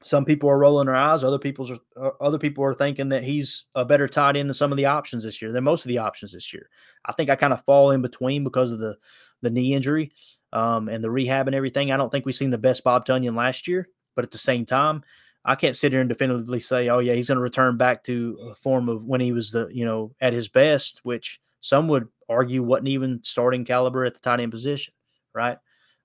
some 0.01 0.23
people 0.23 0.49
are 0.49 0.57
rolling 0.57 0.85
their 0.85 0.95
eyes. 0.95 1.23
Other 1.23 1.39
people's 1.39 1.71
are, 1.71 1.79
uh, 1.99 2.11
other 2.21 2.37
people 2.37 2.63
are 2.63 2.73
thinking 2.73 3.09
that 3.09 3.23
he's 3.23 3.65
a 3.75 3.83
better 3.83 4.07
tight 4.07 4.37
end 4.37 4.49
than 4.49 4.53
some 4.53 4.71
of 4.71 4.77
the 4.77 4.85
options 4.85 5.23
this 5.23 5.41
year 5.41 5.51
than 5.51 5.63
most 5.63 5.83
of 5.83 5.89
the 5.89 5.97
options 5.97 6.33
this 6.33 6.53
year. 6.53 6.69
I 7.05 7.11
think 7.11 7.29
I 7.29 7.35
kind 7.35 7.53
of 7.53 7.63
fall 7.65 7.91
in 7.91 8.01
between 8.01 8.43
because 8.43 8.71
of 8.71 8.79
the 8.79 8.95
the 9.41 9.49
knee 9.49 9.73
injury 9.73 10.11
um, 10.53 10.89
and 10.89 11.03
the 11.03 11.11
rehab 11.11 11.47
and 11.47 11.55
everything. 11.55 11.91
I 11.91 11.97
don't 11.97 12.09
think 12.09 12.25
we've 12.25 12.35
seen 12.35 12.49
the 12.49 12.57
best 12.57 12.83
Bob 12.83 13.05
Tonyan 13.05 13.35
last 13.35 13.67
year, 13.67 13.89
but 14.15 14.23
at 14.23 14.31
the 14.31 14.37
same 14.37 14.65
time, 14.65 15.03
I 15.43 15.55
can't 15.55 15.75
sit 15.75 15.91
here 15.91 16.01
and 16.01 16.09
definitively 16.09 16.59
say, 16.59 16.89
oh 16.89 16.99
yeah, 16.99 17.13
he's 17.13 17.27
going 17.27 17.37
to 17.37 17.41
return 17.41 17.77
back 17.77 18.03
to 18.05 18.37
a 18.51 18.55
form 18.55 18.89
of 18.89 19.03
when 19.03 19.21
he 19.21 19.31
was 19.31 19.51
the 19.51 19.67
you 19.71 19.85
know 19.85 20.13
at 20.21 20.33
his 20.33 20.47
best, 20.47 21.01
which 21.03 21.41
some 21.59 21.89
would 21.89 22.07
argue 22.29 22.63
wasn't 22.63 22.87
even 22.87 23.21
starting 23.23 23.65
caliber 23.65 24.05
at 24.05 24.13
the 24.13 24.21
tight 24.21 24.39
end 24.39 24.51
position, 24.51 24.93
right? 25.33 25.57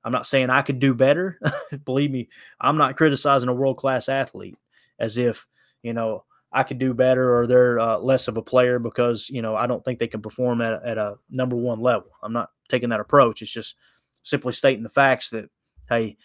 I'm 0.04 0.12
not 0.12 0.26
saying 0.26 0.50
I 0.50 0.62
could 0.62 0.78
do 0.78 0.94
better. 0.94 1.38
Believe 1.84 2.10
me, 2.10 2.28
I'm 2.60 2.76
not 2.76 2.96
criticizing 2.96 3.48
a 3.48 3.54
world 3.54 3.78
class 3.78 4.08
athlete 4.08 4.56
as 4.98 5.16
if, 5.16 5.46
you 5.82 5.92
know, 5.92 6.24
I 6.52 6.62
could 6.62 6.78
do 6.78 6.94
better 6.94 7.36
or 7.36 7.46
they're 7.46 7.80
uh, 7.80 7.98
less 7.98 8.28
of 8.28 8.36
a 8.36 8.42
player 8.42 8.78
because, 8.78 9.28
you 9.28 9.42
know, 9.42 9.56
I 9.56 9.66
don't 9.66 9.84
think 9.84 9.98
they 9.98 10.06
can 10.06 10.22
perform 10.22 10.60
at, 10.60 10.84
at 10.84 10.98
a 10.98 11.16
number 11.30 11.56
one 11.56 11.80
level. 11.80 12.10
I'm 12.22 12.32
not 12.32 12.50
taking 12.68 12.90
that 12.90 13.00
approach. 13.00 13.42
It's 13.42 13.52
just 13.52 13.76
simply 14.22 14.52
stating 14.52 14.84
the 14.84 14.88
facts 14.88 15.30
that, 15.30 15.50
hey, 15.88 16.16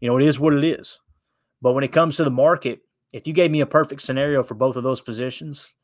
you 0.00 0.08
know, 0.08 0.18
it 0.18 0.24
is 0.24 0.38
what 0.38 0.54
it 0.54 0.64
is. 0.64 1.00
But 1.62 1.72
when 1.72 1.84
it 1.84 1.92
comes 1.92 2.16
to 2.16 2.24
the 2.24 2.30
market, 2.30 2.80
if 3.12 3.26
you 3.26 3.32
gave 3.32 3.50
me 3.50 3.60
a 3.60 3.66
perfect 3.66 4.02
scenario 4.02 4.42
for 4.42 4.54
both 4.54 4.76
of 4.76 4.82
those 4.82 5.00
positions, 5.00 5.74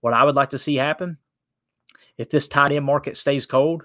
what 0.00 0.14
I 0.14 0.24
would 0.24 0.34
like 0.34 0.50
to 0.50 0.58
see 0.58 0.76
happen, 0.76 1.18
if 2.18 2.30
this 2.30 2.48
tight 2.48 2.72
end 2.72 2.84
market 2.84 3.16
stays 3.16 3.46
cold, 3.46 3.82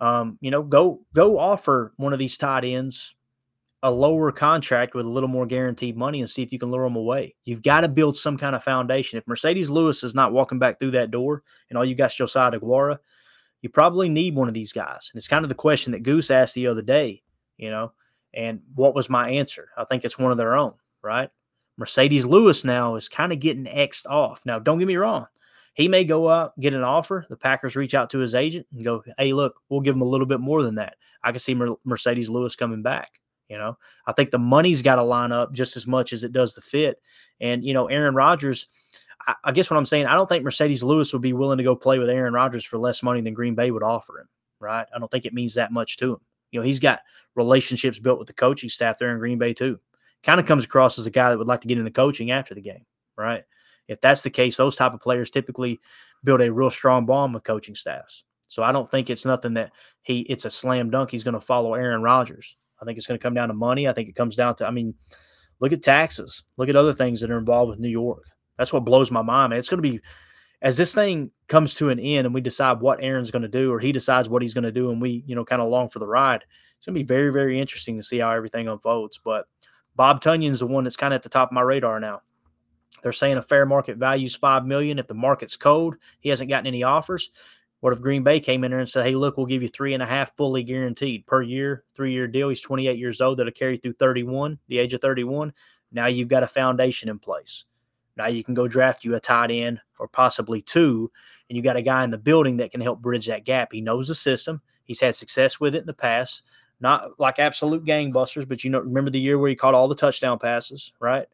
um, 0.00 0.38
you 0.40 0.50
know, 0.50 0.62
go 0.62 1.00
go 1.14 1.38
offer 1.38 1.92
one 1.96 2.12
of 2.12 2.18
these 2.18 2.36
tight 2.36 2.64
ends 2.64 3.16
a 3.82 3.90
lower 3.90 4.32
contract 4.32 4.94
with 4.94 5.06
a 5.06 5.08
little 5.08 5.28
more 5.28 5.46
guaranteed 5.46 5.96
money 5.96 6.20
and 6.20 6.28
see 6.28 6.42
if 6.42 6.52
you 6.52 6.58
can 6.58 6.70
lure 6.70 6.84
them 6.84 6.96
away. 6.96 7.34
You've 7.44 7.62
got 7.62 7.82
to 7.82 7.88
build 7.88 8.16
some 8.16 8.36
kind 8.36 8.56
of 8.56 8.64
foundation. 8.64 9.18
If 9.18 9.26
Marcedes 9.26 9.70
Lewis 9.70 10.02
is 10.02 10.14
not 10.14 10.32
walking 10.32 10.58
back 10.58 10.78
through 10.78 10.92
that 10.92 11.10
door 11.10 11.42
and 11.68 11.78
all 11.78 11.84
you 11.84 11.94
got 11.94 12.10
is 12.10 12.16
Josiah 12.16 12.50
Deguara, 12.50 12.98
you 13.62 13.68
probably 13.68 14.08
need 14.08 14.34
one 14.34 14.48
of 14.48 14.54
these 14.54 14.72
guys. 14.72 15.10
And 15.12 15.18
it's 15.18 15.28
kind 15.28 15.44
of 15.44 15.48
the 15.48 15.54
question 15.54 15.92
that 15.92 16.02
Goose 16.02 16.30
asked 16.30 16.54
the 16.54 16.66
other 16.66 16.82
day, 16.82 17.22
you 17.56 17.70
know, 17.70 17.92
and 18.34 18.60
what 18.74 18.94
was 18.94 19.08
my 19.08 19.30
answer? 19.30 19.68
I 19.76 19.84
think 19.84 20.04
it's 20.04 20.18
one 20.18 20.32
of 20.32 20.36
their 20.36 20.56
own, 20.56 20.74
right? 21.02 21.30
Marcedes 21.80 22.26
Lewis 22.26 22.64
now 22.64 22.96
is 22.96 23.08
kind 23.08 23.32
of 23.32 23.38
getting 23.38 23.68
X'd 23.68 24.08
off. 24.08 24.42
Now, 24.44 24.58
don't 24.58 24.78
get 24.78 24.88
me 24.88 24.96
wrong. 24.96 25.26
He 25.78 25.86
may 25.86 26.02
go 26.02 26.28
out, 26.28 26.58
get 26.58 26.74
an 26.74 26.82
offer. 26.82 27.24
The 27.30 27.36
Packers 27.36 27.76
reach 27.76 27.94
out 27.94 28.10
to 28.10 28.18
his 28.18 28.34
agent 28.34 28.66
and 28.72 28.82
go, 28.82 29.04
hey, 29.16 29.32
look, 29.32 29.60
we'll 29.68 29.80
give 29.80 29.94
him 29.94 30.02
a 30.02 30.06
little 30.06 30.26
bit 30.26 30.40
more 30.40 30.64
than 30.64 30.74
that. 30.74 30.96
I 31.22 31.30
can 31.30 31.38
see 31.38 31.54
Mer- 31.54 31.76
Marcedes 31.86 32.28
Lewis 32.28 32.56
coming 32.56 32.82
back. 32.82 33.20
You 33.48 33.58
know, 33.58 33.78
I 34.04 34.12
think 34.12 34.32
the 34.32 34.40
money's 34.40 34.82
got 34.82 34.96
to 34.96 35.04
line 35.04 35.30
up 35.30 35.54
just 35.54 35.76
as 35.76 35.86
much 35.86 36.12
as 36.12 36.24
it 36.24 36.32
does 36.32 36.54
the 36.54 36.60
fit. 36.62 37.00
And 37.40 37.64
you 37.64 37.74
know, 37.74 37.86
Aaron 37.86 38.16
Rodgers. 38.16 38.66
I, 39.24 39.34
I 39.44 39.52
guess 39.52 39.70
what 39.70 39.76
I'm 39.76 39.86
saying, 39.86 40.06
I 40.06 40.14
don't 40.14 40.28
think 40.28 40.44
Marcedes 40.44 40.82
Lewis 40.82 41.12
would 41.12 41.22
be 41.22 41.32
willing 41.32 41.58
to 41.58 41.64
go 41.64 41.76
play 41.76 42.00
with 42.00 42.10
Aaron 42.10 42.34
Rodgers 42.34 42.64
for 42.64 42.76
less 42.76 43.00
money 43.04 43.20
than 43.20 43.32
Green 43.32 43.54
Bay 43.54 43.70
would 43.70 43.84
offer 43.84 44.18
him. 44.18 44.28
Right? 44.58 44.86
I 44.92 44.98
don't 44.98 45.10
think 45.10 45.26
it 45.26 45.32
means 45.32 45.54
that 45.54 45.70
much 45.70 45.96
to 45.98 46.14
him. 46.14 46.20
You 46.50 46.58
know, 46.58 46.66
he's 46.66 46.80
got 46.80 47.00
relationships 47.36 48.00
built 48.00 48.18
with 48.18 48.26
the 48.26 48.34
coaching 48.34 48.68
staff 48.68 48.98
there 48.98 49.12
in 49.12 49.18
Green 49.20 49.38
Bay 49.38 49.54
too. 49.54 49.78
Kind 50.24 50.40
of 50.40 50.46
comes 50.46 50.64
across 50.64 50.98
as 50.98 51.06
a 51.06 51.10
guy 51.10 51.30
that 51.30 51.38
would 51.38 51.46
like 51.46 51.60
to 51.60 51.68
get 51.68 51.78
into 51.78 51.92
coaching 51.92 52.32
after 52.32 52.54
the 52.54 52.60
game, 52.60 52.84
right? 53.16 53.44
If 53.88 54.00
that's 54.00 54.22
the 54.22 54.30
case, 54.30 54.56
those 54.56 54.76
type 54.76 54.94
of 54.94 55.00
players 55.00 55.30
typically 55.30 55.80
build 56.22 56.42
a 56.42 56.52
real 56.52 56.70
strong 56.70 57.06
bond 57.06 57.34
with 57.34 57.44
coaching 57.44 57.74
staffs. 57.74 58.24
So 58.46 58.62
I 58.62 58.72
don't 58.72 58.88
think 58.88 59.10
it's 59.10 59.26
nothing 59.26 59.54
that 59.54 59.72
he 60.02 60.20
it's 60.20 60.44
a 60.44 60.50
slam 60.50 60.90
dunk. 60.90 61.10
He's 61.10 61.24
going 61.24 61.34
to 61.34 61.40
follow 61.40 61.74
Aaron 61.74 62.02
Rodgers. 62.02 62.56
I 62.80 62.84
think 62.84 62.96
it's 62.96 63.06
going 63.06 63.18
to 63.18 63.22
come 63.22 63.34
down 63.34 63.48
to 63.48 63.54
money. 63.54 63.88
I 63.88 63.92
think 63.92 64.08
it 64.08 64.14
comes 64.14 64.36
down 64.36 64.56
to 64.56 64.66
I 64.66 64.70
mean, 64.70 64.94
look 65.60 65.72
at 65.72 65.82
taxes. 65.82 66.44
Look 66.56 66.68
at 66.68 66.76
other 66.76 66.94
things 66.94 67.20
that 67.20 67.30
are 67.30 67.38
involved 67.38 67.70
with 67.70 67.78
New 67.78 67.88
York. 67.88 68.24
That's 68.56 68.72
what 68.72 68.84
blows 68.84 69.10
my 69.10 69.22
mind. 69.22 69.50
Man. 69.50 69.58
It's 69.58 69.68
going 69.68 69.82
to 69.82 69.88
be 69.88 70.00
as 70.60 70.76
this 70.76 70.94
thing 70.94 71.30
comes 71.46 71.74
to 71.76 71.90
an 71.90 72.00
end 72.00 72.26
and 72.26 72.34
we 72.34 72.40
decide 72.40 72.80
what 72.80 73.02
Aaron's 73.02 73.30
going 73.30 73.42
to 73.42 73.48
do 73.48 73.72
or 73.72 73.78
he 73.78 73.92
decides 73.92 74.28
what 74.28 74.42
he's 74.42 74.54
going 74.54 74.64
to 74.64 74.72
do 74.72 74.90
and 74.90 75.00
we, 75.00 75.22
you 75.26 75.36
know, 75.36 75.44
kind 75.44 75.62
of 75.62 75.68
long 75.68 75.88
for 75.88 75.98
the 75.98 76.06
ride. 76.06 76.44
It's 76.76 76.86
going 76.86 76.94
to 76.94 77.00
be 77.00 77.06
very 77.06 77.30
very 77.30 77.60
interesting 77.60 77.96
to 77.96 78.02
see 78.02 78.18
how 78.18 78.30
everything 78.30 78.66
unfolds, 78.66 79.20
but 79.22 79.46
Bob 79.94 80.20
Tonyan's 80.20 80.60
the 80.60 80.66
one 80.66 80.84
that's 80.84 80.96
kind 80.96 81.12
of 81.12 81.18
at 81.18 81.22
the 81.22 81.28
top 81.28 81.50
of 81.50 81.52
my 81.52 81.60
radar 81.60 82.00
now. 82.00 82.22
They're 83.02 83.12
saying 83.12 83.36
a 83.36 83.42
fair 83.42 83.66
market 83.66 83.96
value 83.96 84.26
is 84.26 84.34
five 84.34 84.66
million. 84.66 84.98
If 84.98 85.06
the 85.06 85.14
market's 85.14 85.56
cold, 85.56 85.96
he 86.20 86.28
hasn't 86.28 86.50
gotten 86.50 86.66
any 86.66 86.82
offers. 86.82 87.30
What 87.80 87.92
if 87.92 88.00
Green 88.00 88.24
Bay 88.24 88.40
came 88.40 88.64
in 88.64 88.72
there 88.72 88.80
and 88.80 88.88
said, 88.88 89.04
"Hey, 89.04 89.14
look, 89.14 89.36
we'll 89.36 89.46
give 89.46 89.62
you 89.62 89.68
three 89.68 89.94
and 89.94 90.02
a 90.02 90.06
half 90.06 90.36
fully 90.36 90.64
guaranteed 90.64 91.26
per 91.26 91.42
year, 91.42 91.84
three-year 91.94 92.26
deal." 92.26 92.48
He's 92.48 92.60
28 92.60 92.98
years 92.98 93.20
old. 93.20 93.38
That'll 93.38 93.52
carry 93.52 93.76
through 93.76 93.92
31, 93.94 94.58
the 94.68 94.78
age 94.78 94.94
of 94.94 95.00
31. 95.00 95.52
Now 95.92 96.06
you've 96.06 96.28
got 96.28 96.42
a 96.42 96.48
foundation 96.48 97.08
in 97.08 97.18
place. 97.18 97.66
Now 98.16 98.26
you 98.26 98.42
can 98.42 98.54
go 98.54 98.66
draft 98.66 99.04
you 99.04 99.14
a 99.14 99.20
tight 99.20 99.52
end 99.52 99.80
or 99.98 100.08
possibly 100.08 100.60
two, 100.60 101.10
and 101.48 101.56
you 101.56 101.62
got 101.62 101.76
a 101.76 101.82
guy 101.82 102.02
in 102.02 102.10
the 102.10 102.18
building 102.18 102.56
that 102.56 102.72
can 102.72 102.80
help 102.80 103.00
bridge 103.00 103.26
that 103.26 103.44
gap. 103.44 103.72
He 103.72 103.80
knows 103.80 104.08
the 104.08 104.14
system. 104.14 104.60
He's 104.82 105.00
had 105.00 105.14
success 105.14 105.60
with 105.60 105.76
it 105.76 105.80
in 105.80 105.86
the 105.86 105.94
past. 105.94 106.42
Not 106.80 107.18
like 107.20 107.38
absolute 107.38 107.84
gangbusters, 107.84 108.48
but 108.48 108.64
you 108.64 108.70
know, 108.70 108.80
remember 108.80 109.10
the 109.10 109.20
year 109.20 109.38
where 109.38 109.50
he 109.50 109.56
caught 109.56 109.74
all 109.74 109.88
the 109.88 109.94
touchdown 109.94 110.38
passes, 110.38 110.92
right? 111.00 111.26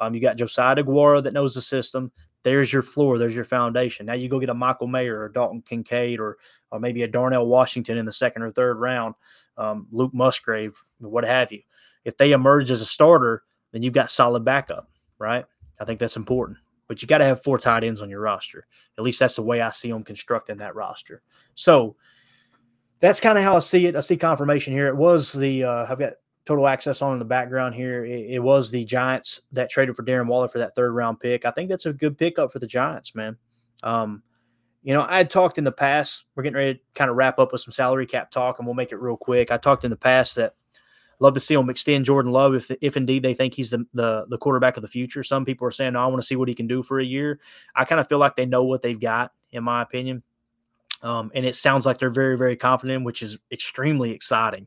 Um, 0.00 0.14
you 0.14 0.20
got 0.20 0.36
Josiah 0.36 0.76
Deguara 0.76 1.22
that 1.22 1.32
knows 1.32 1.54
the 1.54 1.62
system. 1.62 2.12
There's 2.44 2.72
your 2.72 2.82
floor. 2.82 3.18
There's 3.18 3.34
your 3.34 3.44
foundation. 3.44 4.06
Now 4.06 4.14
you 4.14 4.28
go 4.28 4.38
get 4.38 4.48
a 4.48 4.54
Michael 4.54 4.86
Mayer 4.86 5.20
or 5.20 5.28
Dalton 5.28 5.62
Kincaid 5.62 6.20
or 6.20 6.38
or 6.70 6.78
maybe 6.78 7.02
a 7.02 7.08
Darnell 7.08 7.46
Washington 7.46 7.98
in 7.98 8.06
the 8.06 8.12
second 8.12 8.42
or 8.42 8.50
third 8.52 8.78
round, 8.78 9.14
um, 9.56 9.86
Luke 9.90 10.14
Musgrave, 10.14 10.76
what 10.98 11.24
have 11.24 11.50
you. 11.50 11.62
If 12.04 12.16
they 12.16 12.32
emerge 12.32 12.70
as 12.70 12.80
a 12.80 12.86
starter, 12.86 13.42
then 13.72 13.82
you've 13.82 13.92
got 13.92 14.10
solid 14.10 14.44
backup, 14.44 14.88
right? 15.18 15.44
I 15.80 15.84
think 15.84 15.98
that's 15.98 16.16
important. 16.16 16.58
But 16.86 17.02
you 17.02 17.08
got 17.08 17.18
to 17.18 17.24
have 17.24 17.42
four 17.42 17.58
tight 17.58 17.84
ends 17.84 18.00
on 18.00 18.08
your 18.08 18.20
roster. 18.20 18.66
At 18.96 19.04
least 19.04 19.18
that's 19.18 19.36
the 19.36 19.42
way 19.42 19.60
I 19.60 19.70
see 19.70 19.90
them 19.90 20.04
constructing 20.04 20.56
that 20.58 20.74
roster. 20.74 21.22
So 21.54 21.96
that's 23.00 23.20
kind 23.20 23.36
of 23.36 23.44
how 23.44 23.56
I 23.56 23.60
see 23.60 23.86
it. 23.86 23.96
I 23.96 24.00
see 24.00 24.16
confirmation 24.16 24.72
here. 24.72 24.88
It 24.88 24.96
was 24.96 25.32
the 25.32 25.64
uh, 25.64 25.86
I've 25.88 25.98
got 25.98 26.14
total 26.48 26.66
access 26.66 27.02
on 27.02 27.12
in 27.12 27.18
the 27.18 27.26
background 27.26 27.74
here. 27.74 28.06
It, 28.06 28.30
it, 28.30 28.38
was 28.38 28.70
the 28.70 28.82
Giants 28.82 29.42
that 29.52 29.68
traded 29.68 29.94
for 29.94 30.02
Darren 30.02 30.28
Waller 30.28 30.48
for 30.48 30.56
that 30.56 30.74
third 30.74 30.92
round 30.92 31.20
pick. 31.20 31.44
I 31.44 31.50
think 31.50 31.68
that's 31.68 31.84
a 31.84 31.92
good 31.92 32.16
pickup 32.16 32.50
for 32.50 32.58
the 32.58 32.66
Giants, 32.66 33.14
man. 33.14 33.36
Um, 33.82 34.22
you 34.82 34.94
know, 34.94 35.04
I 35.06 35.18
had 35.18 35.28
talked 35.28 35.58
in 35.58 35.64
the 35.64 35.72
past. 35.72 36.24
We're 36.34 36.44
getting 36.44 36.56
ready 36.56 36.74
to 36.76 36.80
kind 36.94 37.10
of 37.10 37.16
wrap 37.18 37.38
up 37.38 37.52
with 37.52 37.60
some 37.60 37.72
salary 37.72 38.06
cap 38.06 38.30
talk, 38.30 38.58
and 38.58 38.66
we'll 38.66 38.74
make 38.74 38.92
it 38.92 38.96
real 38.96 39.18
quick. 39.18 39.50
I 39.50 39.58
talked 39.58 39.84
in 39.84 39.90
the 39.90 39.96
past 39.96 40.36
that 40.36 40.54
love 41.20 41.34
to 41.34 41.40
see 41.40 41.54
them 41.54 41.68
extend 41.68 42.06
Jordan 42.06 42.32
Love 42.32 42.54
if, 42.54 42.70
if 42.80 42.96
indeed 42.96 43.22
they 43.22 43.34
think 43.34 43.52
he's 43.52 43.68
the, 43.68 43.84
the, 43.92 44.24
the 44.30 44.38
quarterback 44.38 44.78
of 44.78 44.82
the 44.82 44.88
future. 44.88 45.22
Some 45.22 45.44
people 45.44 45.66
are 45.66 45.70
saying, 45.70 45.92
"No, 45.92 46.00
I 46.02 46.06
want 46.06 46.22
to 46.22 46.26
see 46.26 46.36
what 46.36 46.48
he 46.48 46.54
can 46.54 46.66
do 46.66 46.82
for 46.82 46.98
a 46.98 47.04
year." 47.04 47.40
I 47.76 47.84
kind 47.84 48.00
of 48.00 48.08
feel 48.08 48.18
like 48.18 48.36
they 48.36 48.46
know 48.46 48.64
what 48.64 48.80
they've 48.80 48.98
got, 48.98 49.32
in 49.50 49.64
my 49.64 49.82
opinion. 49.82 50.22
Um, 51.02 51.30
and 51.34 51.44
it 51.44 51.54
sounds 51.54 51.84
like 51.84 51.98
they're 51.98 52.08
very, 52.08 52.38
very 52.38 52.56
confident, 52.56 53.04
which 53.04 53.22
is 53.22 53.36
extremely 53.52 54.12
exciting. 54.12 54.66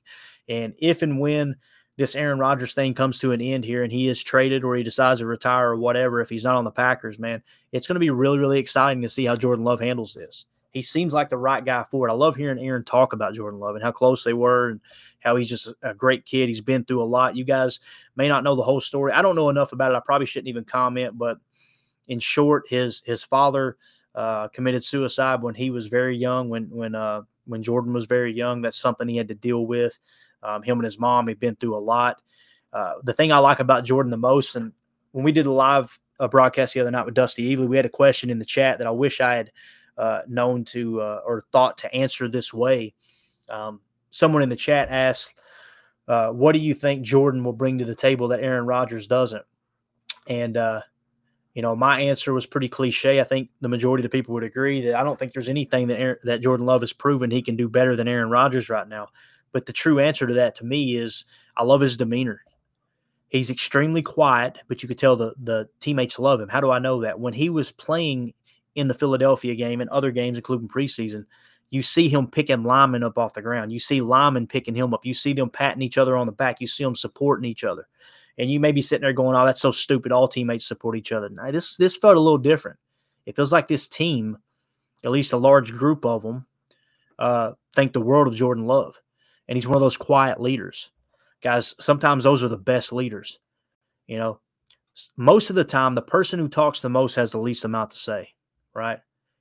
And 0.52 0.74
if 0.80 1.02
and 1.02 1.20
when 1.20 1.56
this 1.98 2.16
Aaron 2.16 2.40
Rodgers 2.40 2.74
thing 2.74 2.94
comes 2.94 3.20
to 3.20 3.32
an 3.32 3.42
end 3.42 3.64
here 3.64 3.84
and 3.84 3.92
he 3.92 4.10
is 4.10 4.22
traded 4.22 4.64
or 4.64 4.76
he 4.76 4.84
decides 4.84 5.22
to 5.22 5.26
retire 5.26 5.70
or 5.70 5.78
whatever, 5.78 6.20
if 6.20 6.30
he's 6.30 6.44
not 6.44 6.56
on 6.56 6.66
the 6.66 6.72
Packers, 6.72 7.20
man, 7.20 7.42
it's 7.72 7.88
going 7.88 7.96
to 7.96 8.00
be 8.02 8.10
really, 8.10 8.38
really 8.38 8.60
exciting 8.60 9.02
to 9.02 9.10
see 9.10 9.26
how 9.26 9.36
Jordan 9.36 9.64
Love 9.64 9.80
handles 9.80 10.14
this. 10.14 10.46
He 10.72 10.82
seems 10.82 11.14
like 11.14 11.30
the 11.30 11.38
right 11.38 11.64
guy 11.64 11.86
for 11.90 12.08
it. 12.08 12.12
I 12.12 12.16
love 12.16 12.36
hearing 12.36 12.60
Aaron 12.60 12.84
talk 12.84 13.14
about 13.14 13.34
Jordan 13.34 13.60
Love 13.60 13.76
and 13.76 13.84
how 13.84 13.92
close 13.92 14.24
they 14.24 14.34
were 14.34 14.70
and 14.70 14.82
how 15.20 15.36
he's 15.36 15.50
just 15.50 15.74
a 15.84 15.94
great 15.94 16.26
kid. 16.26 16.48
He's 16.48 16.62
been 16.62 16.84
through 16.84 17.04
a 17.04 17.06
lot. 17.06 17.36
You 17.36 17.44
guys 17.44 17.80
may 18.16 18.28
not 18.28 18.44
know 18.44 18.56
the 18.56 18.64
whole 18.64 18.82
story. 18.82 19.14
I 19.14 19.22
don't 19.22 19.36
know 19.36 19.50
enough 19.50 19.74
about 19.74 19.92
it. 19.92 19.96
I 19.96 20.02
probably 20.04 20.28
shouldn't 20.28 20.50
even 20.50 20.64
comment, 20.64 21.18
but 21.18 21.38
in 22.08 22.20
short, 22.20 22.64
his 22.70 23.02
his 23.06 23.22
father 23.22 23.78
uh, 24.16 24.48
committed 24.50 24.84
suicide 24.84 25.42
when 25.42 25.56
he 25.56 25.70
was 25.70 25.88
very 25.88 26.18
young. 26.18 26.50
When 26.50 26.70
when 26.70 26.96
uh, 26.96 27.22
when 27.46 27.64
Jordan 27.64 27.94
was 27.94 28.06
very 28.06 28.34
young, 28.34 28.62
that's 28.62 28.80
something 28.80 29.08
he 29.08 29.18
had 29.18 29.28
to 29.28 29.36
deal 29.36 29.66
with. 29.66 30.00
Um, 30.44 30.64
him 30.64 30.78
and 30.78 30.86
his 30.86 31.00
mom 31.00 31.28
had 31.28 31.40
been 31.40 31.56
through 31.56 31.78
a 31.78 31.80
lot. 31.80 32.22
Uh, 32.74 32.94
the 33.04 33.14
thing 33.14 33.32
I 33.32 33.38
like 33.40 33.60
about 33.60 33.84
Jordan 33.86 34.12
the 34.12 34.18
most, 34.18 34.56
and 34.56 34.72
when 35.12 35.24
we 35.24 35.32
did 35.32 35.46
the 35.46 35.52
live 35.52 36.00
uh, 36.20 36.28
broadcast 36.28 36.74
the 36.74 36.82
other 36.82 36.92
night 36.92 37.06
with 37.06 37.16
Dusty 37.16 37.56
Evely, 37.56 37.68
we 37.68 37.76
had 37.76 37.86
a 37.86 37.90
question 37.90 38.30
in 38.30 38.40
the 38.40 38.46
chat 38.46 38.78
that 38.78 38.88
I 38.88 38.92
wish 38.92 39.20
I 39.20 39.36
had 39.36 39.52
uh, 39.98 40.22
known 40.28 40.64
to 40.66 41.02
uh, 41.02 41.22
or 41.26 41.44
thought 41.52 41.78
to 41.80 41.94
answer 41.94 42.28
this 42.28 42.54
way. 42.54 42.94
Um, 43.50 43.82
someone 44.10 44.42
in 44.42 44.50
the 44.50 44.56
chat 44.56 44.90
asked, 44.90 45.40
uh, 46.08 46.30
"What 46.30 46.54
do 46.54 46.60
you 46.60 46.74
think 46.74 47.04
Jordan 47.04 47.44
will 47.44 47.54
bring 47.54 47.78
to 47.80 47.86
the 47.86 47.96
table 47.96 48.30
that 48.30 48.40
Aaron 48.40 48.66
Rodgers 48.66 49.08
doesn't?" 49.08 49.46
And 50.28 50.56
uh, 50.56 50.82
you 51.54 51.62
know, 51.62 51.76
my 51.76 52.00
answer 52.00 52.34
was 52.34 52.46
pretty 52.46 52.70
cliche. 52.70 53.20
I 53.20 53.24
think 53.24 53.50
the 53.60 53.68
majority 53.68 54.02
of 54.02 54.10
the 54.10 54.18
people 54.18 54.34
would 54.34 54.44
agree 54.44 54.82
that 54.86 54.96
I 54.96 55.04
don't 55.04 55.20
think 55.20 55.34
there's 55.34 55.50
anything 55.50 55.88
that 55.88 56.00
Aaron, 56.00 56.18
that 56.24 56.42
Jordan 56.42 56.66
Love 56.66 56.82
has 56.82 56.94
proven 56.94 57.30
he 57.30 57.42
can 57.42 57.58
do 57.58 57.68
better 57.68 57.96
than 57.96 58.08
Aaron 58.08 58.30
Rodgers 58.30 58.70
right 58.70 58.88
now. 58.88 59.10
But 59.52 59.66
the 59.66 59.74
true 59.74 60.00
answer 60.00 60.28
to 60.28 60.34
that 60.36 60.56
to 60.56 60.66
me 60.66 60.96
is 60.96 61.26
I 61.58 61.64
love 61.64 61.82
his 61.82 61.98
demeanor. 61.98 62.44
He's 63.30 63.50
extremely 63.50 64.02
quiet, 64.02 64.60
but 64.68 64.82
you 64.82 64.88
could 64.88 64.98
tell 64.98 65.16
the 65.16 65.34
the 65.42 65.70
teammates 65.80 66.20
love 66.20 66.40
him. 66.40 66.50
How 66.50 66.62
do 66.62 66.72
I 66.72 66.80
know 66.80 67.02
that? 67.02 67.20
When 67.20 67.34
he 67.34 67.50
was 67.50 67.72
playing 67.72 68.34
in 68.76 68.88
the 68.88 68.94
Philadelphia 68.94 69.56
game 69.56 69.82
and 69.82 69.90
other 69.90 70.12
games, 70.12 70.38
including 70.38 70.68
preseason, 70.68 71.26
you 71.70 71.82
see 71.84 72.10
him 72.10 72.28
picking 72.28 72.64
linemen 72.64 73.04
up 73.04 73.18
off 73.18 73.34
the 73.34 73.42
ground. 73.42 73.72
You 73.72 73.80
see 73.80 74.02
linemen 74.02 74.48
picking 74.48 74.76
him 74.76 74.94
up. 74.94 75.06
You 75.06 75.14
see 75.14 75.34
them 75.34 75.50
patting 75.50 75.82
each 75.82 75.98
other 75.98 76.18
on 76.18 76.26
the 76.26 76.32
back. 76.34 76.60
You 76.60 76.68
see 76.68 76.84
them 76.84 76.96
supporting 76.96 77.50
each 77.50 77.64
other 77.64 77.88
and 78.38 78.50
you 78.50 78.60
may 78.60 78.72
be 78.72 78.82
sitting 78.82 79.04
there 79.04 79.14
going, 79.14 79.36
"Oh, 79.36 79.46
that's 79.46 79.62
so 79.62 79.72
stupid. 79.72 80.12
All 80.12 80.28
teammates 80.28 80.66
support 80.66 80.96
each 80.96 81.12
other." 81.12 81.30
Now, 81.30 81.52
this 81.52 81.78
this 81.78 81.98
felt 81.98 82.18
a 82.18 82.20
little 82.20 82.38
different. 82.38 82.80
It 83.26 83.36
feels 83.36 83.54
like 83.54 83.68
this 83.68 83.88
team, 83.88 84.38
at 85.04 85.12
least 85.12 85.34
a 85.34 85.38
large 85.38 85.72
group 85.72 86.06
of 86.06 86.24
them, 86.24 86.46
uh, 87.20 87.54
think 87.76 87.94
the 87.94 88.02
world 88.02 88.28
of 88.28 88.36
Jordan 88.36 88.66
Love, 88.66 89.00
and 89.52 89.58
he's 89.58 89.68
one 89.68 89.76
of 89.76 89.82
those 89.82 89.98
quiet 89.98 90.40
leaders, 90.40 90.92
guys. 91.44 91.76
Sometimes 91.78 92.24
those 92.24 92.42
are 92.42 92.48
the 92.48 92.56
best 92.56 92.94
leaders. 92.94 93.38
You 94.08 94.18
know, 94.18 94.40
most 95.18 95.50
of 95.50 95.58
the 95.58 95.66
time, 95.66 95.94
the 95.94 96.02
person 96.02 96.40
who 96.40 96.48
talks 96.48 96.80
the 96.80 96.88
most 96.88 97.16
has 97.16 97.34
the 97.34 97.38
least 97.38 97.66
amount 97.66 97.92
to 97.92 97.98
say, 97.98 98.30
right? 98.74 99.00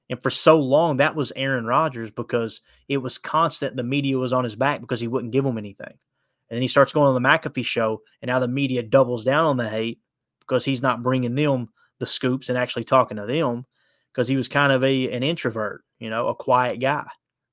And 0.08 0.20
for 0.20 0.28
so 0.28 0.58
long, 0.58 0.96
that 0.96 1.14
was 1.14 1.32
Aaron 1.36 1.64
Rodgers 1.64 2.10
because 2.10 2.60
it 2.88 2.96
was 2.96 3.18
constant. 3.18 3.76
The 3.76 3.84
media 3.84 4.18
was 4.18 4.32
on 4.32 4.42
his 4.42 4.56
back 4.56 4.80
because 4.80 4.98
he 4.98 5.06
wouldn't 5.06 5.32
give 5.32 5.44
them 5.44 5.56
anything. 5.56 5.86
And 5.86 6.56
then 6.56 6.62
he 6.62 6.66
starts 6.66 6.92
going 6.92 7.06
on 7.06 7.22
the 7.22 7.28
McAfee 7.28 7.64
show, 7.64 8.02
and 8.20 8.30
now 8.30 8.40
the 8.40 8.48
media 8.48 8.82
doubles 8.82 9.22
down 9.22 9.44
on 9.44 9.58
the 9.58 9.68
hate 9.68 10.00
because 10.40 10.64
he's 10.64 10.82
not 10.82 11.04
bringing 11.04 11.36
them 11.36 11.68
the 12.00 12.06
scoops 12.06 12.48
and 12.48 12.58
actually 12.58 12.82
talking 12.82 13.18
to 13.18 13.26
them 13.26 13.64
because 14.12 14.26
he 14.26 14.34
was 14.34 14.48
kind 14.48 14.72
of 14.72 14.82
a 14.82 15.12
an 15.12 15.22
introvert, 15.22 15.84
you 16.00 16.10
know, 16.10 16.26
a 16.26 16.34
quiet 16.34 16.80
guy, 16.80 17.06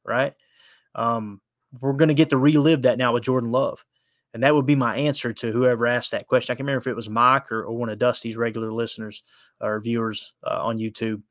right? 0.04 0.34
Um, 0.96 1.40
we're 1.80 1.94
going 1.94 2.08
to 2.08 2.14
get 2.14 2.30
to 2.30 2.38
relive 2.38 2.84
that 2.84 2.98
now 2.98 3.14
with 3.14 3.24
Jordan 3.24 3.52
Love. 3.52 3.84
And 4.34 4.44
that 4.44 4.54
would 4.54 4.66
be 4.66 4.76
my 4.76 4.98
answer 4.98 5.34
to 5.34 5.52
whoever 5.52 5.88
asked 5.88 6.12
that 6.12 6.28
question. 6.28 6.54
I 6.54 6.56
can 6.56 6.66
remember 6.66 6.82
if 6.82 6.88
it 6.88 6.96
was 6.96 7.10
Mike 7.10 7.52
or, 7.52 7.64
or 7.64 7.76
one 7.76 7.90
of 7.90 7.98
Dusty's 7.98 8.38
regular 8.38 8.70
listeners 8.70 9.24
or 9.60 9.80
viewers 9.80 10.34
uh, 10.44 10.64
on 10.64 10.78
YouTube. 10.78 11.22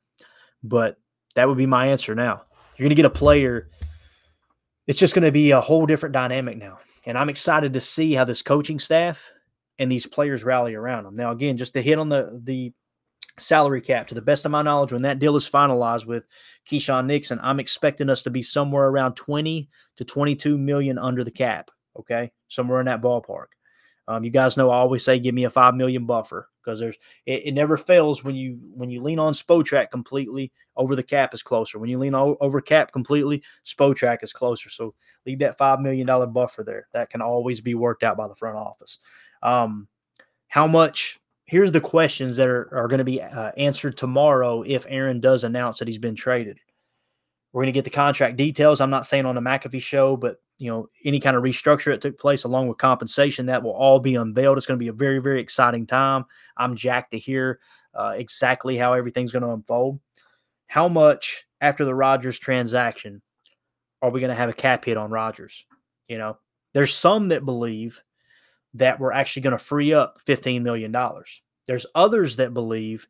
But 0.63 0.97
that 1.35 1.47
would 1.47 1.59
be 1.59 1.67
my 1.67 1.89
answer 1.89 2.15
now. 2.15 2.43
You're 2.77 2.85
going 2.85 2.91
to 2.91 2.95
get 2.97 3.05
a 3.05 3.11
player. 3.11 3.71
It's 4.87 4.99
just 4.99 5.15
going 5.15 5.25
to 5.25 5.33
be 5.33 5.53
a 5.53 5.61
whole 5.61 5.87
different 5.87 6.15
dynamic 6.15 6.57
now. 6.57 6.79
And 7.05 7.17
I'm 7.17 7.29
excited 7.29 7.75
to 7.75 7.81
see 7.81 8.15
how 8.15 8.25
this 8.25 8.43
coaching 8.43 8.79
staff 8.79 9.31
and 9.79 9.93
these 9.93 10.07
players 10.07 10.45
rally 10.45 10.75
around 10.75 11.07
him. 11.07 11.17
Now, 11.17 11.31
again, 11.31 11.57
just 11.57 11.75
to 11.75 11.83
hit 11.83 11.99
on 11.99 12.09
the 12.09 12.41
the 12.43 12.73
salary 13.39 13.81
cap, 13.81 14.07
to 14.09 14.15
the 14.15 14.23
best 14.23 14.45
of 14.45 14.51
my 14.51 14.63
knowledge, 14.63 14.93
when 14.93 15.03
that 15.03 15.19
deal 15.19 15.37
is 15.37 15.49
finalized 15.49 16.07
with 16.07 16.29
Keisean 16.69 17.07
Nixon, 17.07 17.41
I'm 17.43 17.61
expecting 17.61 18.11
us 18.11 18.23
to 18.25 18.31
be 18.31 18.43
somewhere 18.43 18.89
around 18.89 19.15
20 19.15 19.69
to 19.97 20.05
22 20.05 20.59
million 20.59 20.99
under 20.99 21.25
the 21.25 21.31
cap. 21.31 21.71
Okay, 21.99 22.31
somewhere 22.49 22.81
in 22.81 22.87
that 22.87 23.01
ballpark. 23.01 23.47
Um, 24.09 24.23
you 24.23 24.31
guys 24.31 24.57
know 24.57 24.71
I 24.71 24.77
always 24.77 25.05
say 25.05 25.19
give 25.19 25.35
me 25.35 25.45
a 25.45 25.51
five 25.51 25.75
million 25.75 26.07
buffer 26.07 26.49
because 26.63 26.79
there's 26.79 26.97
it, 27.25 27.47
it, 27.47 27.55
never 27.55 27.77
fails 27.77 28.23
when 28.23 28.37
you 28.37 28.59
when 28.73 28.89
you 28.89 29.03
lean 29.03 29.19
on 29.19 29.33
Spotrac 29.33 29.91
completely 29.91 30.53
over 30.77 30.95
the 30.95 31.03
cap 31.03 31.35
is 31.35 31.43
closer. 31.43 31.79
When 31.79 31.91
you 31.91 31.99
lean 31.99 32.15
o- 32.15 32.37
over 32.41 32.61
cap 32.61 32.93
completely, 32.93 33.43
Spotrac 33.65 34.23
is 34.23 34.33
closer. 34.33 34.71
So 34.71 34.95
leave 35.25 35.41
that 35.41 35.59
five 35.59 35.81
million 35.81 36.07
dollar 36.07 36.27
buffer 36.27 36.63
there. 36.63 36.87
That 36.93 37.11
can 37.11 37.21
always 37.21 37.61
be 37.61 37.75
worked 37.75 38.05
out 38.05 38.17
by 38.17 38.29
the 38.29 38.35
front 38.35 38.57
office. 38.57 38.99
Um, 39.43 39.89
how 40.49 40.67
much? 40.69 41.19
Here's 41.47 41.71
the 41.71 41.81
questions 41.81 42.37
that 42.37 42.49
are, 42.49 42.69
are 42.75 42.89
going 42.89 42.99
to 42.99 43.05
be 43.05 43.23
uh, 43.23 43.53
answered 43.57 43.97
tomorrow 43.97 44.63
if 44.63 44.85
Aaron 44.89 45.21
does 45.21 45.45
announce 45.45 45.79
that 45.79 45.89
he's 45.89 45.99
been 45.99 46.17
traded. 46.17 46.59
We're 47.53 47.63
going 47.63 47.73
to 47.73 47.79
get 47.79 47.85
the 47.85 47.91
contract 47.91 48.37
details. 48.37 48.81
I'm 48.81 48.91
not 48.91 49.07
saying 49.07 49.27
on 49.27 49.35
the 49.35 49.41
McAfee 49.41 49.81
show, 49.81 50.17
but 50.17 50.39
you 50.59 50.71
know 50.71 50.89
any 51.05 51.21
kind 51.21 51.37
of 51.37 51.43
restructure 51.43 51.87
that 51.87 52.01
took 52.01 52.19
place 52.19 52.45
along 52.45 52.69
with 52.69 52.79
compensation 52.79 53.47
that 53.47 53.63
will 53.63 53.73
all 53.73 53.99
be 53.99 54.15
unveiled. 54.15 54.57
It's 54.57 54.67
going 54.67 54.79
to 54.79 54.83
be 54.83 54.89
a 54.89 54.93
very 54.93 55.21
very 55.21 55.41
exciting 55.41 55.87
time. 55.87 56.25
I'm 56.57 56.77
jacked 56.77 57.13
to 57.13 57.19
hear 57.19 57.61
uh, 57.95 58.15
exactly 58.17 58.77
how 58.77 58.93
everything's 58.93 59.33
going 59.33 59.43
to 59.43 59.51
unfold. 59.51 60.01
How 60.67 60.89
much 60.89 61.47
after 61.61 61.85
the 61.85 61.95
Rodgers 61.95 62.39
transaction 62.39 63.23
are 64.03 64.11
we 64.11 64.21
going 64.21 64.31
to 64.31 64.37
have 64.37 64.49
a 64.49 64.55
cap 64.55 64.85
hit 64.85 64.97
on 64.97 65.11
Rodgers? 65.11 65.67
You 66.09 66.19
know, 66.19 66.39
there's 66.75 66.95
some 66.95 67.29
that 67.29 67.45
believe 67.45 68.03
that 68.79 68.99
we're 68.99 69.13
actually 69.13 69.43
going 69.43 69.53
to 69.53 69.59
free 69.59 69.93
up 69.93 70.21
15 70.27 70.63
million 70.63 70.93
dollars. 70.93 71.43
There's 71.67 71.87
others 71.95 72.37
that 72.37 72.55
believe 72.55 73.09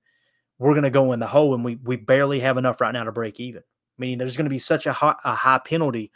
we're 0.58 0.72
going 0.72 0.84
to 0.84 0.90
go 0.90 1.12
in 1.12 1.20
the 1.20 1.26
hole 1.26 1.54
and 1.54 1.64
we 1.64 1.76
we 1.76 1.96
barely 1.96 2.40
have 2.40 2.56
enough 2.56 2.80
right 2.80 2.92
now 2.92 3.04
to 3.04 3.12
break 3.12 3.38
even 3.40 3.62
meaning 3.98 4.18
there's 4.18 4.36
going 4.36 4.46
to 4.46 4.50
be 4.50 4.58
such 4.58 4.86
a 4.86 4.92
high, 4.92 5.16
a 5.24 5.34
high 5.34 5.58
penalty 5.58 6.12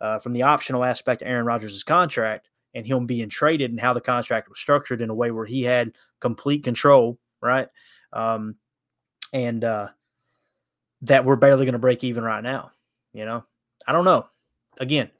uh, 0.00 0.18
from 0.18 0.32
the 0.32 0.42
optional 0.42 0.84
aspect 0.84 1.22
of 1.22 1.28
Aaron 1.28 1.46
Rodgers' 1.46 1.84
contract 1.84 2.48
and 2.74 2.86
him 2.86 3.06
being 3.06 3.28
traded 3.28 3.70
and 3.70 3.80
how 3.80 3.92
the 3.92 4.00
contract 4.00 4.48
was 4.48 4.58
structured 4.58 5.00
in 5.00 5.10
a 5.10 5.14
way 5.14 5.30
where 5.30 5.46
he 5.46 5.62
had 5.62 5.92
complete 6.20 6.64
control, 6.64 7.18
right? 7.40 7.68
Um, 8.12 8.56
and 9.32 9.62
uh, 9.64 9.88
that 11.02 11.24
we're 11.24 11.36
barely 11.36 11.64
going 11.64 11.74
to 11.74 11.78
break 11.78 12.04
even 12.04 12.24
right 12.24 12.42
now. 12.42 12.72
You 13.12 13.24
know, 13.24 13.44
I 13.86 13.92
don't 13.92 14.04
know. 14.04 14.28
Again, 14.80 15.10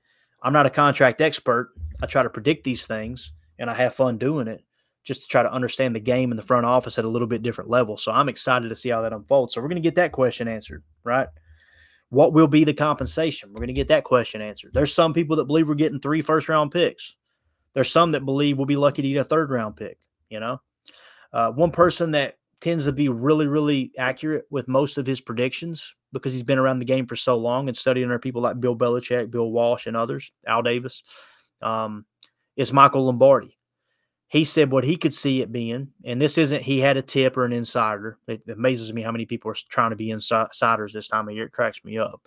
I'm 0.43 0.53
not 0.53 0.67
a 0.67 0.71
contract 0.71 1.21
expert. 1.21 1.71
I 2.03 2.07
try 2.07 2.23
to 2.23 2.31
predict 2.31 2.65
these 2.65 2.87
things 2.87 3.33
and 3.59 3.71
I 3.71 3.75
have 3.75 3.95
fun 3.95 4.19
doing 4.19 4.49
it 4.49 4.65
just 5.05 5.23
to 5.23 5.29
try 5.29 5.43
to 5.43 5.53
understand 5.53 5.95
the 5.95 6.01
game 6.01 6.31
in 6.31 6.37
the 6.37 6.43
front 6.43 6.65
office 6.65 6.99
at 6.99 7.05
a 7.05 7.09
little 7.09 7.29
bit 7.29 7.43
different 7.43 7.71
level. 7.71 7.97
So 7.97 8.11
I'm 8.11 8.29
excited 8.29 8.69
to 8.71 8.77
see 8.77 8.89
how 8.89 9.03
that 9.03 9.13
unfolds. 9.13 9.55
So 9.55 9.61
we're 9.61 9.69
going 9.69 9.77
to 9.77 9.83
get 9.83 9.97
that 9.97 10.13
question 10.13 10.49
answered, 10.49 10.83
right? 11.05 11.29
What 12.09 12.33
will 12.33 12.47
be 12.47 12.65
the 12.65 12.73
compensation? 12.73 13.51
We're 13.51 13.59
going 13.59 13.69
to 13.69 13.75
get 13.75 13.89
that 13.89 14.05
question 14.05 14.41
answered. 14.41 14.73
There's 14.73 14.95
some 14.95 15.13
people 15.13 15.37
that 15.37 15.45
believe 15.45 15.69
we're 15.69 15.75
getting 15.75 16.01
three 16.01 16.23
first 16.23 16.49
round 16.49 16.71
picks. 16.71 17.17
There's 17.75 17.91
some 17.91 18.13
that 18.13 18.25
believe 18.25 18.57
we'll 18.57 18.67
be 18.67 18.77
lucky 18.77 19.03
to 19.03 19.09
get 19.09 19.19
a 19.19 19.25
third 19.25 19.51
round 19.51 19.77
pick. 19.77 19.99
You 20.31 20.41
know, 20.41 20.61
uh, 21.33 21.51
one 21.51 21.71
person 21.71 22.13
that 22.13 22.39
tends 22.61 22.87
to 22.87 22.93
be 22.93 23.09
really, 23.09 23.47
really 23.47 23.93
accurate 23.99 24.47
with 24.51 24.69
most 24.69 24.97
of 24.97 25.05
his 25.05 25.21
predictions 25.21 25.95
because 26.13 26.33
he's 26.33 26.43
been 26.43 26.59
around 26.59 26.79
the 26.79 26.85
game 26.85 27.07
for 27.07 27.17
so 27.17 27.37
long 27.37 27.69
and 27.69 27.77
studying 27.77 28.07
under 28.07 28.19
people 28.19 28.41
like 28.41 28.61
Bill 28.61 28.77
Belichick, 28.77 29.31
Bill 29.31 29.51
Walsh, 29.51 29.87
and 29.87 29.97
others, 29.97 30.33
Al 30.47 30.63
Davis, 30.63 31.03
um, 31.61 32.07
is 32.57 32.73
Michael 32.73 33.07
Lombardi 33.07 33.57
he 34.35 34.43
said 34.43 34.73
what 34.73 34.83
he 34.83 34.97
could 34.97 35.15
see 35.15 35.43
it 35.43 35.53
being, 35.53 35.93
and 36.05 36.21
this 36.21 36.39
isn't 36.39 36.63
he 36.63 36.81
had 36.81 36.97
a 36.97 37.03
tip 37.03 37.37
or 37.37 37.45
an 37.45 37.53
insider. 37.53 38.19
It 38.27 38.43
amazes 38.49 38.93
me 38.93 39.01
how 39.01 39.13
many 39.13 39.27
people 39.27 39.51
are 39.53 39.57
trying 39.69 39.91
to 39.91 39.97
be 39.97 40.11
insiders 40.11 40.93
this 40.93 41.07
time 41.07 41.29
of 41.29 41.35
year. 41.37 41.47
It 41.47 41.53
cracks 41.53 41.85
me 41.85 41.99
up. 41.99 42.21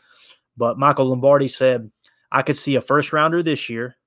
But 0.56 0.80
Michael 0.80 1.08
Lombardi 1.08 1.50
said, 1.50 1.92
I 2.32 2.44
could 2.44 2.56
see 2.56 2.76
a 2.76 2.82
first 2.82 3.12
rounder 3.12 3.44
this 3.44 3.70
year 3.70 3.98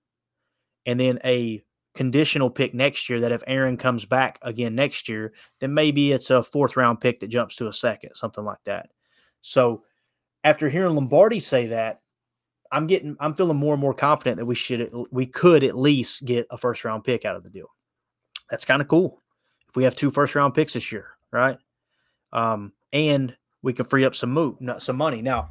and 0.87 0.99
then 0.99 1.19
a 1.27 1.63
conditional 1.95 2.49
pick 2.49 2.73
next 2.73 3.11
year 3.11 3.21
that 3.21 3.33
if 3.33 3.43
Aaron 3.47 3.77
comes 3.77 4.07
back 4.07 4.39
again 4.41 4.75
next 4.75 5.07
year, 5.07 5.35
then 5.59 5.75
maybe 5.75 6.11
it's 6.11 6.31
a 6.31 6.43
fourth 6.43 6.79
round 6.79 7.03
pick 7.03 7.21
that 7.21 7.29
jumps 7.29 7.57
to 7.57 7.67
a 7.67 7.73
second, 7.73 8.15
something 8.15 8.47
like 8.47 8.65
that. 8.65 8.89
So 9.43 9.85
after 10.43 10.71
hearing 10.71 10.95
Lombardi 10.95 11.39
say 11.39 11.67
that, 11.67 12.00
I'm 12.73 12.87
getting 12.87 13.17
I'm 13.21 13.35
feeling 13.35 13.57
more 13.57 13.75
and 13.75 13.81
more 13.81 13.95
confident 13.95 14.39
that 14.39 14.47
we 14.47 14.55
should 14.55 14.93
we 15.11 15.27
could 15.27 15.65
at 15.65 15.77
least 15.77 16.25
get 16.25 16.47
a 16.51 16.57
first 16.57 16.85
round 16.85 17.05
pick 17.05 17.25
out 17.25 17.37
of 17.37 17.43
the 17.43 17.51
deal 17.51 17.71
that's 18.51 18.65
kind 18.65 18.83
of 18.83 18.89
cool. 18.89 19.23
If 19.69 19.77
we 19.77 19.85
have 19.85 19.95
two 19.95 20.11
first 20.11 20.35
round 20.35 20.55
picks 20.55 20.75
this 20.75 20.91
year, 20.91 21.07
right? 21.31 21.57
Um, 22.33 22.73
and 22.93 23.35
we 23.63 23.73
can 23.73 23.87
free 23.87 24.05
up 24.05 24.15
some 24.15 24.33
move, 24.33 24.57
some 24.79 24.97
money. 24.97 25.23
Now, 25.23 25.51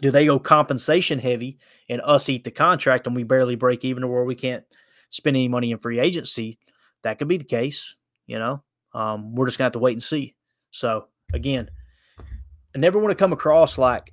do 0.00 0.10
they 0.10 0.26
go 0.26 0.38
compensation 0.38 1.18
heavy 1.18 1.58
and 1.88 2.02
us 2.02 2.28
eat 2.28 2.44
the 2.44 2.50
contract 2.50 3.06
and 3.06 3.16
we 3.16 3.24
barely 3.24 3.56
break 3.56 3.84
even 3.84 4.02
to 4.02 4.08
where 4.08 4.24
we 4.24 4.34
can't 4.34 4.64
spend 5.10 5.36
any 5.36 5.48
money 5.48 5.72
in 5.72 5.78
free 5.78 5.98
agency? 5.98 6.58
That 7.02 7.18
could 7.18 7.28
be 7.28 7.38
the 7.38 7.44
case. 7.44 7.96
You 8.26 8.38
know, 8.38 8.62
um, 8.92 9.34
we're 9.34 9.46
just 9.46 9.56
gonna 9.56 9.66
have 9.66 9.72
to 9.72 9.78
wait 9.78 9.94
and 9.94 10.02
see. 10.02 10.34
So 10.70 11.06
again, 11.32 11.70
I 12.18 12.78
never 12.78 12.98
want 12.98 13.10
to 13.10 13.22
come 13.22 13.32
across 13.32 13.78
like 13.78 14.12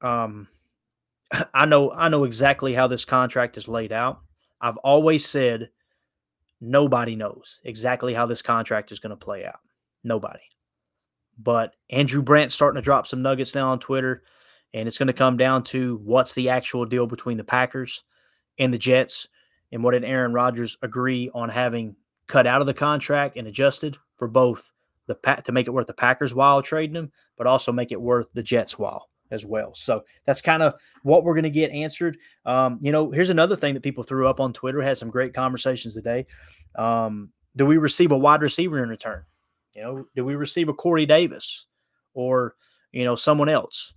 um, 0.00 0.46
I 1.54 1.66
know 1.66 1.90
I 1.90 2.08
know 2.08 2.24
exactly 2.24 2.74
how 2.74 2.86
this 2.86 3.04
contract 3.04 3.56
is 3.56 3.68
laid 3.68 3.92
out. 3.92 4.20
I've 4.60 4.76
always 4.78 5.26
said 5.26 5.70
Nobody 6.60 7.16
knows 7.16 7.60
exactly 7.64 8.14
how 8.14 8.26
this 8.26 8.42
contract 8.42 8.90
is 8.90 8.98
going 8.98 9.10
to 9.10 9.16
play 9.16 9.44
out. 9.44 9.60
Nobody. 10.02 10.40
But 11.38 11.74
Andrew 11.90 12.22
Brandt's 12.22 12.54
starting 12.54 12.80
to 12.80 12.84
drop 12.84 13.06
some 13.06 13.20
nuggets 13.20 13.54
now 13.54 13.70
on 13.70 13.78
Twitter, 13.78 14.22
and 14.72 14.88
it's 14.88 14.96
going 14.96 15.08
to 15.08 15.12
come 15.12 15.36
down 15.36 15.64
to 15.64 16.00
what's 16.02 16.32
the 16.32 16.48
actual 16.48 16.86
deal 16.86 17.06
between 17.06 17.36
the 17.36 17.44
Packers 17.44 18.04
and 18.58 18.72
the 18.72 18.78
Jets, 18.78 19.28
and 19.70 19.84
what 19.84 19.90
did 19.90 20.04
Aaron 20.04 20.32
Rodgers 20.32 20.78
agree 20.80 21.30
on 21.34 21.50
having 21.50 21.96
cut 22.26 22.46
out 22.46 22.62
of 22.62 22.66
the 22.66 22.74
contract 22.74 23.36
and 23.36 23.46
adjusted 23.46 23.98
for 24.16 24.26
both 24.26 24.72
the 25.06 25.14
to 25.44 25.52
make 25.52 25.66
it 25.66 25.74
worth 25.74 25.86
the 25.86 25.94
Packers 25.94 26.34
while 26.34 26.62
trading 26.62 26.96
him, 26.96 27.12
but 27.36 27.46
also 27.46 27.70
make 27.70 27.92
it 27.92 28.00
worth 28.00 28.32
the 28.32 28.42
Jets 28.42 28.78
while 28.78 29.08
as 29.30 29.44
well. 29.44 29.74
So 29.74 30.04
that's 30.24 30.42
kind 30.42 30.62
of 30.62 30.74
what 31.02 31.24
we're 31.24 31.34
going 31.34 31.44
to 31.44 31.50
get 31.50 31.70
answered. 31.72 32.18
Um, 32.44 32.78
you 32.80 32.92
know, 32.92 33.10
here's 33.10 33.30
another 33.30 33.56
thing 33.56 33.74
that 33.74 33.82
people 33.82 34.04
threw 34.04 34.28
up 34.28 34.40
on 34.40 34.52
Twitter. 34.52 34.80
Had 34.80 34.98
some 34.98 35.10
great 35.10 35.34
conversations 35.34 35.94
today. 35.94 36.26
Um, 36.76 37.30
do 37.56 37.66
we 37.66 37.78
receive 37.78 38.12
a 38.12 38.18
wide 38.18 38.42
receiver 38.42 38.82
in 38.82 38.88
return? 38.88 39.24
You 39.74 39.82
know, 39.82 40.06
do 40.14 40.24
we 40.24 40.34
receive 40.34 40.68
a 40.68 40.74
Corey 40.74 41.06
Davis 41.06 41.66
or 42.14 42.54
you 42.92 43.04
know 43.04 43.14
someone 43.14 43.48
else? 43.48 43.94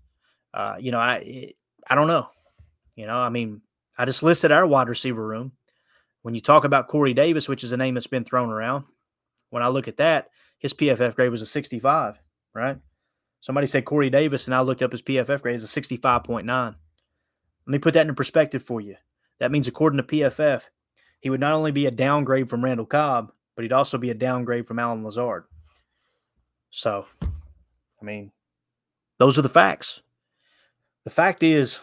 Uh, 0.53 0.75
you 0.79 0.91
know, 0.91 0.99
I 0.99 1.53
I 1.87 1.95
don't 1.95 2.07
know. 2.07 2.27
You 2.95 3.07
know, 3.07 3.17
I 3.17 3.29
mean, 3.29 3.61
I 3.97 4.05
just 4.05 4.23
listed 4.23 4.51
our 4.51 4.65
wide 4.65 4.89
receiver 4.89 5.25
room. 5.25 5.53
When 6.21 6.35
you 6.35 6.41
talk 6.41 6.65
about 6.65 6.89
Corey 6.89 7.13
Davis, 7.13 7.47
which 7.47 7.63
is 7.63 7.71
a 7.71 7.77
name 7.77 7.93
that's 7.93 8.07
been 8.07 8.25
thrown 8.25 8.49
around, 8.49 8.83
when 9.51 9.63
I 9.63 9.69
look 9.69 9.87
at 9.87 9.97
that, 9.97 10.29
his 10.57 10.73
PFF 10.73 11.15
grade 11.15 11.31
was 11.31 11.41
a 11.41 11.45
65, 11.45 12.19
right? 12.53 12.77
Somebody 13.41 13.67
said 13.67 13.85
Corey 13.85 14.09
Davis, 14.09 14.47
and 14.47 14.55
I 14.55 14.61
looked 14.61 14.81
up 14.81 14.91
his 14.91 15.01
PFF 15.01 15.41
grade 15.41 15.55
is 15.55 15.63
a 15.63 15.81
65.9. 15.81 16.45
Let 16.45 16.75
me 17.65 17.79
put 17.79 17.93
that 17.93 18.07
in 18.07 18.15
perspective 18.15 18.63
for 18.63 18.81
you. 18.81 18.95
That 19.39 19.51
means, 19.51 19.67
according 19.67 19.97
to 19.97 20.03
PFF, 20.03 20.65
he 21.19 21.29
would 21.29 21.39
not 21.39 21.53
only 21.53 21.71
be 21.71 21.85
a 21.85 21.91
downgrade 21.91 22.49
from 22.49 22.63
Randall 22.63 22.85
Cobb, 22.85 23.31
but 23.55 23.63
he'd 23.63 23.73
also 23.73 23.97
be 23.97 24.09
a 24.09 24.15
downgrade 24.15 24.67
from 24.67 24.79
Allen 24.79 25.03
Lazard. 25.03 25.45
So, 26.71 27.05
I 27.21 28.05
mean, 28.05 28.31
those 29.17 29.39
are 29.39 29.41
the 29.41 29.49
facts. 29.49 30.01
The 31.05 31.09
fact 31.09 31.41
is, 31.41 31.79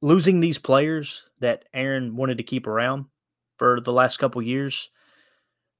losing 0.00 0.40
these 0.40 0.58
players 0.58 1.28
that 1.40 1.66
Aaron 1.74 2.16
wanted 2.16 2.38
to 2.38 2.44
keep 2.44 2.66
around 2.66 3.06
for 3.58 3.80
the 3.80 3.92
last 3.92 4.16
couple 4.16 4.40
years, 4.40 4.90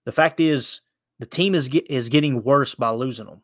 the 0.04 0.12
fact 0.12 0.38
is, 0.38 0.82
the 1.18 1.26
team 1.26 1.54
is 1.54 1.68
get, 1.68 1.90
is 1.90 2.08
getting 2.08 2.42
worse 2.42 2.74
by 2.74 2.90
losing 2.90 3.26
them 3.26 3.42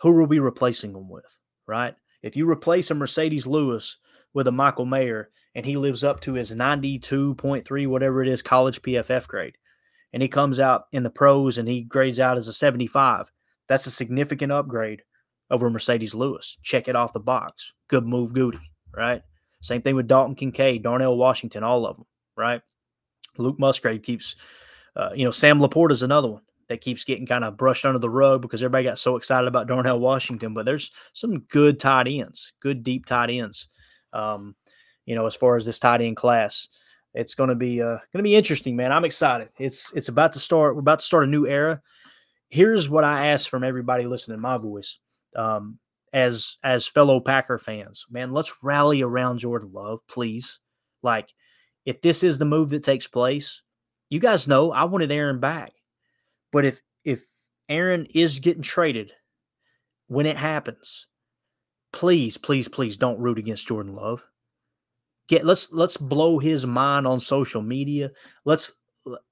who 0.00 0.10
are 0.10 0.24
we 0.24 0.38
replacing 0.38 0.92
them 0.92 1.08
with, 1.08 1.36
right? 1.66 1.94
If 2.22 2.36
you 2.36 2.48
replace 2.48 2.90
a 2.90 2.94
Marcedes 2.94 3.46
Lewis 3.46 3.96
with 4.34 4.46
a 4.48 4.52
Michael 4.52 4.86
Mayer 4.86 5.30
and 5.54 5.64
he 5.64 5.76
lives 5.76 6.04
up 6.04 6.20
to 6.20 6.34
his 6.34 6.54
92.3, 6.54 7.86
whatever 7.86 8.22
it 8.22 8.28
is, 8.28 8.42
college 8.42 8.82
PFF 8.82 9.26
grade, 9.28 9.56
and 10.12 10.22
he 10.22 10.28
comes 10.28 10.60
out 10.60 10.84
in 10.92 11.02
the 11.02 11.10
pros 11.10 11.58
and 11.58 11.68
he 11.68 11.82
grades 11.82 12.20
out 12.20 12.36
as 12.36 12.48
a 12.48 12.52
75, 12.52 13.30
that's 13.68 13.86
a 13.86 13.90
significant 13.90 14.52
upgrade 14.52 15.02
over 15.50 15.70
Marcedes 15.70 16.14
Lewis. 16.14 16.58
Check 16.62 16.88
it 16.88 16.96
off 16.96 17.12
the 17.12 17.20
box. 17.20 17.74
Good 17.88 18.06
move, 18.06 18.32
Gutey, 18.32 18.60
right? 18.94 19.22
Same 19.60 19.82
thing 19.82 19.96
with 19.96 20.08
Dalton 20.08 20.34
Kincaid, 20.34 20.82
Darnell 20.82 21.16
Washington, 21.16 21.64
all 21.64 21.86
of 21.86 21.96
them, 21.96 22.06
right? 22.36 22.62
Luke 23.36 23.58
Musgrave 23.58 24.02
keeps, 24.02 24.36
uh, 24.96 25.10
you 25.14 25.24
know, 25.24 25.30
Sam 25.30 25.60
LaPorta 25.60 25.92
is 25.92 26.02
another 26.02 26.28
one 26.28 26.42
that 26.68 26.80
keeps 26.80 27.04
getting 27.04 27.26
kind 27.26 27.44
of 27.44 27.56
brushed 27.56 27.86
under 27.86 27.98
the 27.98 28.10
rug 28.10 28.42
because 28.42 28.62
everybody 28.62 28.84
got 28.84 28.98
so 28.98 29.16
excited 29.16 29.48
about 29.48 29.66
Darnell 29.66 29.98
Washington. 29.98 30.54
But 30.54 30.66
there's 30.66 30.90
some 31.12 31.40
good 31.40 31.80
tight 31.80 32.08
ends, 32.08 32.52
good 32.60 32.82
deep 32.82 33.06
tight 33.06 33.30
ends. 33.30 33.68
Um, 34.12 34.54
you 35.06 35.14
know, 35.14 35.26
as 35.26 35.34
far 35.34 35.56
as 35.56 35.64
this 35.64 35.80
tight 35.80 36.02
end 36.02 36.16
class, 36.16 36.68
it's 37.14 37.34
going 37.34 37.48
to 37.48 37.56
be 37.56 37.80
uh, 37.80 37.96
going 38.12 38.18
to 38.18 38.22
be 38.22 38.36
interesting, 38.36 38.76
man. 38.76 38.92
I'm 38.92 39.04
excited. 39.04 39.48
It's 39.58 39.92
it's 39.94 40.08
about 40.08 40.32
to 40.34 40.38
start. 40.38 40.74
We're 40.74 40.80
about 40.80 41.00
to 41.00 41.06
start 41.06 41.24
a 41.24 41.28
new 41.28 41.46
era. 41.46 41.80
Here's 42.50 42.88
what 42.88 43.04
I 43.04 43.28
ask 43.28 43.48
from 43.48 43.64
everybody 43.64 44.06
listening 44.06 44.40
my 44.40 44.56
voice. 44.56 44.98
Um, 45.34 45.78
as 46.12 46.56
as 46.62 46.86
fellow 46.86 47.20
Packer 47.20 47.58
fans, 47.58 48.06
man, 48.10 48.32
let's 48.32 48.52
rally 48.62 49.02
around 49.02 49.38
Jordan 49.38 49.72
Love, 49.72 50.00
please. 50.08 50.60
Like, 51.02 51.32
if 51.84 52.02
this 52.02 52.22
is 52.22 52.38
the 52.38 52.44
move 52.44 52.70
that 52.70 52.82
takes 52.82 53.06
place, 53.06 53.62
you 54.10 54.20
guys 54.20 54.48
know 54.48 54.72
I 54.72 54.84
wanted 54.84 55.12
Aaron 55.12 55.40
back. 55.40 55.72
But 56.52 56.64
if 56.64 56.80
if 57.04 57.24
Aaron 57.68 58.06
is 58.14 58.40
getting 58.40 58.62
traded 58.62 59.12
when 60.06 60.26
it 60.26 60.36
happens, 60.36 61.06
please, 61.92 62.36
please, 62.38 62.68
please 62.68 62.96
don't 62.96 63.20
root 63.20 63.38
against 63.38 63.66
Jordan 63.66 63.92
Love. 63.92 64.24
Get 65.28 65.44
let's 65.44 65.72
let's 65.72 65.96
blow 65.96 66.38
his 66.38 66.66
mind 66.66 67.06
on 67.06 67.20
social 67.20 67.60
media. 67.60 68.10
Let's 68.44 68.72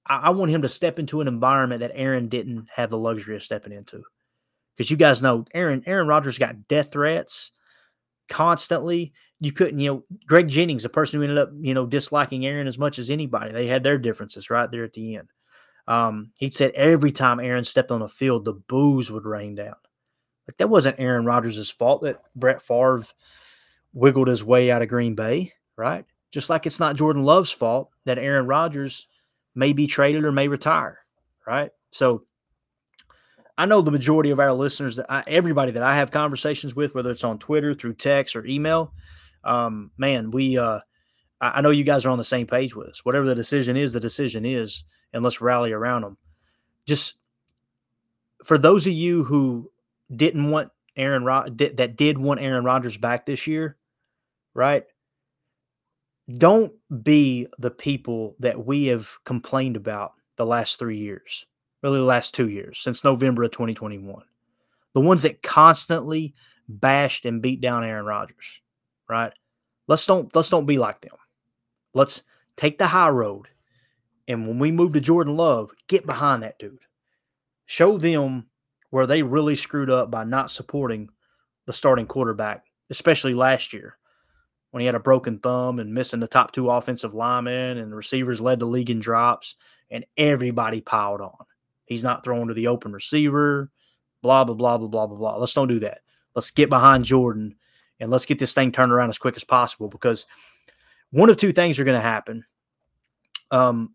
I, 0.06 0.30
want 0.30 0.50
him 0.50 0.62
to 0.62 0.68
step 0.68 0.98
into 0.98 1.20
an 1.20 1.28
environment 1.28 1.80
that 1.80 1.92
Aaron 1.94 2.28
didn't 2.28 2.68
have 2.74 2.90
the 2.90 2.98
luxury 2.98 3.36
of 3.36 3.42
stepping 3.42 3.72
into. 3.72 4.02
Because 4.74 4.90
you 4.90 4.96
guys 4.96 5.22
know 5.22 5.44
Aaron 5.54 5.82
Aaron 5.86 6.06
Rodgers 6.06 6.38
got 6.38 6.68
death 6.68 6.92
threats 6.92 7.52
constantly. 8.28 9.12
You 9.40 9.52
couldn't, 9.52 9.78
you 9.78 9.90
know, 9.90 10.04
Greg 10.26 10.48
Jennings, 10.48 10.82
the 10.82 10.88
person 10.88 11.18
who 11.18 11.24
ended 11.24 11.38
up, 11.38 11.50
you 11.60 11.74
know, 11.74 11.86
disliking 11.86 12.46
Aaron 12.46 12.66
as 12.66 12.78
much 12.78 12.98
as 12.98 13.10
anybody. 13.10 13.52
They 13.52 13.66
had 13.66 13.82
their 13.82 13.98
differences 13.98 14.48
right 14.48 14.70
there 14.70 14.84
at 14.84 14.94
the 14.94 15.16
end. 15.16 15.28
Um, 15.88 16.32
he 16.38 16.50
said 16.50 16.72
every 16.72 17.12
time 17.12 17.40
Aaron 17.40 17.64
stepped 17.64 17.90
on 17.90 18.00
the 18.00 18.08
field, 18.08 18.44
the 18.44 18.54
boos 18.54 19.10
would 19.10 19.24
rain 19.24 19.54
down. 19.54 19.76
Like 20.48 20.58
that 20.58 20.68
wasn't 20.68 21.00
Aaron 21.00 21.24
Rodgers' 21.24 21.70
fault 21.70 22.02
that 22.02 22.22
Brett 22.34 22.62
Favre 22.62 23.04
wiggled 23.92 24.28
his 24.28 24.44
way 24.44 24.70
out 24.70 24.82
of 24.82 24.88
Green 24.88 25.14
Bay, 25.14 25.52
right? 25.76 26.04
Just 26.30 26.50
like 26.50 26.66
it's 26.66 26.80
not 26.80 26.96
Jordan 26.96 27.24
Love's 27.24 27.50
fault 27.50 27.90
that 28.04 28.18
Aaron 28.18 28.46
Rodgers 28.46 29.06
may 29.54 29.72
be 29.72 29.86
traded 29.86 30.24
or 30.24 30.32
may 30.32 30.48
retire, 30.48 30.98
right? 31.46 31.70
So 31.90 32.24
I 33.58 33.66
know 33.66 33.80
the 33.80 33.90
majority 33.90 34.30
of 34.30 34.38
our 34.38 34.52
listeners 34.52 34.96
that 34.96 35.06
I, 35.10 35.24
everybody 35.26 35.72
that 35.72 35.82
I 35.82 35.96
have 35.96 36.10
conversations 36.10 36.76
with, 36.76 36.94
whether 36.94 37.10
it's 37.10 37.24
on 37.24 37.38
Twitter, 37.38 37.74
through 37.74 37.94
text, 37.94 38.36
or 38.36 38.44
email, 38.44 38.92
um, 39.44 39.90
man, 39.96 40.30
we 40.30 40.58
uh, 40.58 40.80
I, 41.40 41.60
know 41.60 41.70
you 41.70 41.84
guys 41.84 42.06
are 42.06 42.10
on 42.10 42.18
the 42.18 42.24
same 42.24 42.46
page 42.46 42.74
with 42.74 42.88
us. 42.88 43.04
Whatever 43.04 43.26
the 43.26 43.34
decision 43.34 43.76
is, 43.76 43.92
the 43.92 44.00
decision 44.00 44.46
is, 44.46 44.84
and 45.12 45.22
let's 45.22 45.40
rally 45.40 45.72
around 45.72 46.02
them. 46.02 46.16
Just 46.86 47.18
for 48.44 48.58
those 48.58 48.86
of 48.86 48.92
you 48.92 49.24
who 49.24 49.70
didn't 50.14 50.50
want 50.50 50.70
Aaron 50.96 51.24
Rod- 51.24 51.58
that 51.58 51.96
did 51.96 52.18
want 52.18 52.40
Aaron 52.40 52.64
Rodgers 52.64 52.96
back 52.96 53.26
this 53.26 53.46
year, 53.46 53.76
right? 54.54 54.84
Don't 56.38 56.72
be 57.02 57.46
the 57.58 57.70
people 57.70 58.34
that 58.40 58.64
we 58.64 58.86
have 58.86 59.18
complained 59.24 59.76
about 59.76 60.12
the 60.36 60.46
last 60.46 60.78
three 60.78 60.98
years, 60.98 61.46
really 61.82 61.98
the 61.98 62.04
last 62.04 62.34
two 62.34 62.48
years 62.48 62.78
since 62.78 63.04
November 63.04 63.44
of 63.44 63.50
2021. 63.50 64.22
The 64.94 65.00
ones 65.00 65.22
that 65.22 65.42
constantly 65.42 66.34
bashed 66.68 67.26
and 67.26 67.42
beat 67.42 67.60
down 67.60 67.84
Aaron 67.84 68.06
Rodgers, 68.06 68.60
right? 69.08 69.32
Let's 69.86 70.06
don't 70.06 70.34
let's 70.34 70.50
don't 70.50 70.66
be 70.66 70.78
like 70.78 71.00
them. 71.02 71.12
Let's 71.96 72.22
take 72.56 72.76
the 72.76 72.88
high 72.88 73.08
road. 73.08 73.46
And 74.28 74.46
when 74.46 74.58
we 74.58 74.70
move 74.70 74.92
to 74.92 75.00
Jordan 75.00 75.34
Love, 75.34 75.70
get 75.88 76.04
behind 76.04 76.42
that 76.42 76.58
dude. 76.58 76.84
Show 77.64 77.96
them 77.96 78.48
where 78.90 79.06
they 79.06 79.22
really 79.22 79.56
screwed 79.56 79.88
up 79.88 80.10
by 80.10 80.24
not 80.24 80.50
supporting 80.50 81.08
the 81.64 81.72
starting 81.72 82.06
quarterback, 82.06 82.66
especially 82.90 83.32
last 83.32 83.72
year 83.72 83.96
when 84.72 84.82
he 84.82 84.86
had 84.86 84.94
a 84.94 85.00
broken 85.00 85.38
thumb 85.38 85.78
and 85.78 85.94
missing 85.94 86.20
the 86.20 86.26
top 86.26 86.52
two 86.52 86.68
offensive 86.70 87.14
linemen 87.14 87.78
and 87.78 87.90
the 87.90 87.96
receivers 87.96 88.42
led 88.42 88.60
the 88.60 88.66
league 88.66 88.90
in 88.90 89.00
drops 89.00 89.56
and 89.90 90.04
everybody 90.18 90.82
piled 90.82 91.22
on. 91.22 91.46
He's 91.86 92.04
not 92.04 92.22
throwing 92.22 92.48
to 92.48 92.54
the 92.54 92.66
open 92.66 92.92
receiver, 92.92 93.70
blah, 94.20 94.44
blah, 94.44 94.54
blah, 94.54 94.76
blah, 94.76 94.88
blah, 94.88 95.06
blah, 95.06 95.16
blah. 95.16 95.36
Let's 95.36 95.54
don't 95.54 95.68
do 95.68 95.78
that. 95.78 96.00
Let's 96.34 96.50
get 96.50 96.68
behind 96.68 97.06
Jordan 97.06 97.56
and 98.00 98.10
let's 98.10 98.26
get 98.26 98.38
this 98.38 98.52
thing 98.52 98.70
turned 98.70 98.92
around 98.92 99.08
as 99.08 99.16
quick 99.16 99.36
as 99.36 99.44
possible 99.44 99.88
because 99.88 100.26
one 101.16 101.30
of 101.30 101.36
two 101.36 101.52
things 101.52 101.78
are 101.78 101.84
going 101.84 101.98
to 101.98 102.00
happen. 102.00 102.44
Um, 103.50 103.94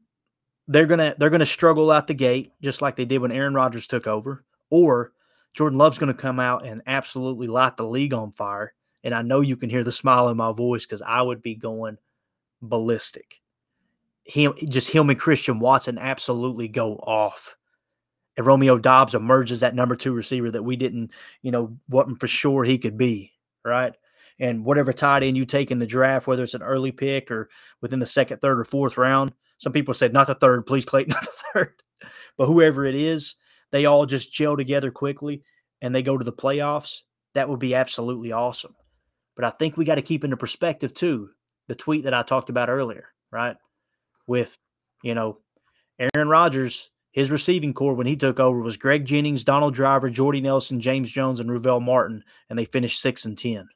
they're 0.67 0.86
gonna 0.86 1.15
they're 1.17 1.30
gonna 1.30 1.45
struggle 1.45 1.91
out 1.91 2.07
the 2.07 2.13
gate 2.13 2.53
just 2.61 2.82
like 2.82 2.95
they 2.95 3.03
did 3.03 3.17
when 3.19 3.32
Aaron 3.32 3.53
Rodgers 3.53 3.88
took 3.88 4.07
over, 4.07 4.45
or 4.69 5.11
Jordan 5.53 5.78
Love's 5.78 5.97
going 5.97 6.13
to 6.13 6.19
come 6.19 6.39
out 6.39 6.65
and 6.65 6.82
absolutely 6.88 7.47
light 7.47 7.76
the 7.76 7.86
league 7.86 8.13
on 8.13 8.32
fire 8.32 8.74
and 9.03 9.15
I 9.15 9.22
know 9.22 9.41
you 9.41 9.55
can 9.55 9.69
hear 9.69 9.84
the 9.84 9.91
smile 9.91 10.30
in 10.30 10.38
my 10.38 10.51
voice 10.51 10.86
because 10.86 11.01
I 11.01 11.22
would 11.22 11.41
be 11.41 11.55
going 11.55 11.97
ballistic. 12.61 13.41
Him, 14.24 14.53
just 14.69 14.91
him 14.91 15.09
and 15.09 15.19
Christian 15.19 15.59
Watson 15.59 15.97
absolutely 15.97 16.67
go 16.67 16.95
off. 16.97 17.55
And 18.38 18.45
Romeo 18.45 18.78
Doubs 18.78 19.15
emerges 19.15 19.59
that 19.59 19.76
number 19.76 19.95
two 19.95 20.13
receiver 20.13 20.51
that 20.51 20.63
we 20.63 20.76
didn't, 20.76 21.11
you 21.41 21.51
know, 21.51 21.78
wasn't 21.89 22.19
for 22.19 22.28
sure 22.28 22.63
he 22.63 22.78
could 22.78 22.97
be, 22.97 23.34
right? 23.65 23.93
And 24.42 24.66
whatever 24.66 24.92
tight 24.92 25.22
end 25.22 25.38
you 25.38 25.46
take 25.46 25.70
in 25.70 25.78
the 25.78 25.86
draft, 25.86 26.26
whether 26.26 26.42
it's 26.42 26.56
an 26.56 26.64
early 26.64 26.92
pick 26.92 27.30
or 27.30 27.48
within 27.80 28.00
the 28.00 28.08
second, 28.08 28.39
third, 28.39 28.60
or 28.60 28.64
fourth 28.64 28.98
round, 28.98 29.34
some 29.58 29.72
people 29.72 29.94
said 29.94 30.14
not 30.14 30.26
the 30.26 30.34
third, 30.34 30.66
please, 30.66 30.84
Clayton, 30.84 31.12
not 31.14 31.22
the 31.22 31.44
third. 31.54 31.74
But 32.38 32.48
whoever 32.48 32.84
it 32.84 32.96
is, 32.96 33.36
they 33.72 33.86
all 33.86 34.08
just 34.08 34.34
gel 34.34 34.58
together 34.58 34.89
quickly 34.89 35.44
and 35.80 35.94
they 35.94 36.02
go 36.02 36.18
to 36.18 36.26
the 36.26 36.34
playoffs. 36.34 37.04
That 37.36 37.48
would 37.48 37.60
be 37.60 37.76
absolutely 37.76 38.32
awesome. 38.32 38.76
But 39.36 39.46
I 39.46 39.52
think 39.52 39.78
we 39.78 39.86
got 39.86 39.96
to 39.96 40.02
keep 40.02 40.24
into 40.24 40.38
perspective 40.38 40.94
too 40.94 41.30
the 41.68 41.76
tweet 41.76 42.04
that 42.06 42.14
I 42.14 42.24
talked 42.24 42.50
about 42.50 42.70
earlier, 42.70 43.10
right? 43.32 43.56
With, 44.26 44.58
you 45.04 45.14
know, 45.14 45.38
Aaron 46.00 46.28
Rodgers, 46.28 46.89
his 47.12 47.30
receiving 47.30 47.74
corps 47.74 47.94
when 47.94 48.08
he 48.08 48.16
took 48.16 48.39
over 48.39 48.60
was 48.60 48.78
Greg 48.78 49.06
Jennings, 49.06 49.44
Donald 49.44 49.76
Driver, 49.76 50.10
Jordy 50.10 50.42
Nelson, 50.42 50.80
James 50.80 51.12
Jones, 51.12 51.39
and 51.39 51.50
Ruvell 51.50 51.82
Martin, 51.82 52.24
and 52.50 52.58
they 52.58 52.66
finished 52.66 53.00
six 53.00 53.26
and 53.26 53.38
ten. 53.38 53.70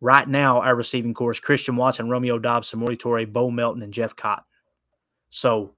Right 0.00 0.28
now, 0.28 0.60
our 0.60 0.74
receiving 0.74 1.12
corps 1.14 1.32
is 1.32 1.40
Christian 1.40 1.76
Watson, 1.76 2.08
Romeo 2.08 2.38
Doubs, 2.38 2.70
Samori 2.70 2.96
Toure, 2.96 3.30
Bo 3.30 3.50
Melton, 3.50 3.82
and 3.82 3.92
Jeff 3.92 4.16
Cotton. 4.16 4.44
So 5.28 5.74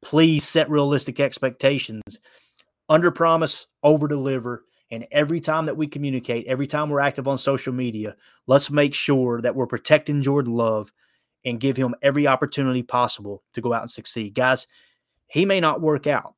please 0.00 0.46
set 0.46 0.70
realistic 0.70 1.18
expectations. 1.18 2.20
Under 2.88 3.10
promise, 3.10 3.66
over 3.82 4.06
deliver, 4.06 4.64
and 4.90 5.06
every 5.10 5.40
time 5.40 5.66
that 5.66 5.76
we 5.76 5.86
communicate, 5.86 6.46
every 6.46 6.66
time 6.66 6.88
we're 6.88 7.00
active 7.00 7.26
on 7.26 7.38
social 7.38 7.72
media, 7.72 8.14
let's 8.46 8.70
make 8.70 8.94
sure 8.94 9.40
that 9.40 9.56
we're 9.56 9.66
protecting 9.66 10.22
Jordan 10.22 10.54
Love 10.54 10.92
and 11.44 11.58
give 11.60 11.76
him 11.76 11.94
every 12.02 12.26
opportunity 12.26 12.82
possible 12.82 13.42
to 13.54 13.60
go 13.60 13.72
out 13.72 13.82
and 13.82 13.90
succeed. 13.90 14.34
Guys, 14.34 14.66
he 15.26 15.44
may 15.44 15.60
not 15.60 15.80
work 15.80 16.06
out. 16.06 16.34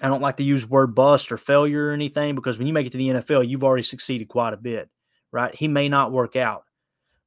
I 0.00 0.08
don't 0.08 0.22
like 0.22 0.36
to 0.38 0.42
use 0.42 0.68
word 0.68 0.94
bust 0.94 1.32
or 1.32 1.36
failure 1.36 1.88
or 1.88 1.92
anything 1.92 2.34
because 2.34 2.58
when 2.58 2.66
you 2.66 2.72
make 2.72 2.86
it 2.86 2.92
to 2.92 2.98
the 2.98 3.08
NFL, 3.08 3.48
you've 3.48 3.64
already 3.64 3.82
succeeded 3.82 4.28
quite 4.28 4.52
a 4.54 4.58
bit, 4.58 4.88
right? 5.32 5.54
He 5.54 5.66
may 5.66 5.88
not 5.88 6.12
work 6.12 6.36
out. 6.36 6.64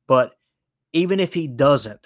But 0.08 0.36
even 0.94 1.20
if 1.20 1.34
he 1.34 1.48
doesn't, 1.48 2.00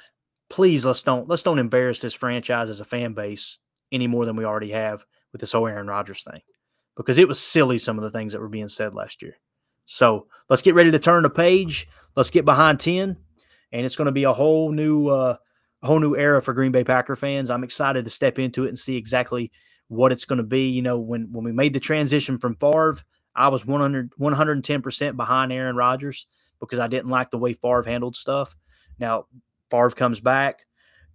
please 0.49 0.85
let's 0.85 1.03
don't 1.03 1.27
let's 1.27 1.43
don't 1.43 1.59
embarrass 1.59 2.01
this 2.01 2.13
franchise 2.13 2.69
as 2.69 2.79
a 2.79 2.85
fan 2.85 3.13
base 3.13 3.59
any 3.91 4.07
more 4.07 4.25
than 4.25 4.35
we 4.35 4.45
already 4.45 4.71
have 4.71 5.05
with 5.31 5.41
this 5.41 5.51
whole 5.51 5.67
Aaron 5.67 5.87
Rodgers 5.87 6.23
thing 6.23 6.41
because 6.95 7.17
it 7.17 7.27
was 7.27 7.39
silly 7.39 7.77
some 7.77 7.97
of 7.97 8.03
the 8.03 8.11
things 8.11 8.33
that 8.33 8.41
were 8.41 8.49
being 8.49 8.67
said 8.67 8.95
last 8.95 9.21
year. 9.21 9.35
So 9.85 10.27
let's 10.49 10.61
get 10.61 10.75
ready 10.75 10.91
to 10.91 10.99
turn 10.99 11.23
the 11.23 11.29
page. 11.29 11.87
Let's 12.15 12.29
get 12.29 12.45
behind 12.45 12.79
10. 12.79 13.17
And 13.71 13.85
it's 13.85 13.95
going 13.95 14.07
to 14.07 14.11
be 14.11 14.23
a 14.23 14.33
whole 14.33 14.71
new 14.71 15.07
uh, 15.07 15.37
whole 15.81 15.99
new 15.99 16.15
era 16.15 16.41
for 16.41 16.53
Green 16.53 16.71
Bay 16.71 16.83
Packer 16.83 17.15
fans. 17.15 17.49
I'm 17.49 17.63
excited 17.63 18.03
to 18.03 18.11
step 18.11 18.39
into 18.39 18.65
it 18.65 18.69
and 18.69 18.79
see 18.79 18.97
exactly 18.97 19.51
what 19.87 20.11
it's 20.11 20.25
going 20.25 20.37
to 20.37 20.43
be. 20.43 20.69
You 20.69 20.81
know, 20.81 20.99
when 20.99 21.31
when 21.31 21.43
we 21.43 21.51
made 21.51 21.73
the 21.73 21.79
transition 21.79 22.37
from 22.37 22.55
Favre, 22.55 22.97
I 23.39 23.47
was 23.47 23.65
100 23.65 24.11
110% 24.19 25.15
behind 25.15 25.53
Aaron 25.53 25.77
Rodgers 25.77 26.27
because 26.59 26.77
I 26.77 26.87
didn't 26.87 27.09
like 27.09 27.31
the 27.31 27.37
way 27.37 27.53
Favre 27.53 27.83
handled 27.83 28.17
stuff. 28.17 28.53
Now, 28.99 29.27
Favre 29.71 29.91
comes 29.91 30.19
back, 30.19 30.65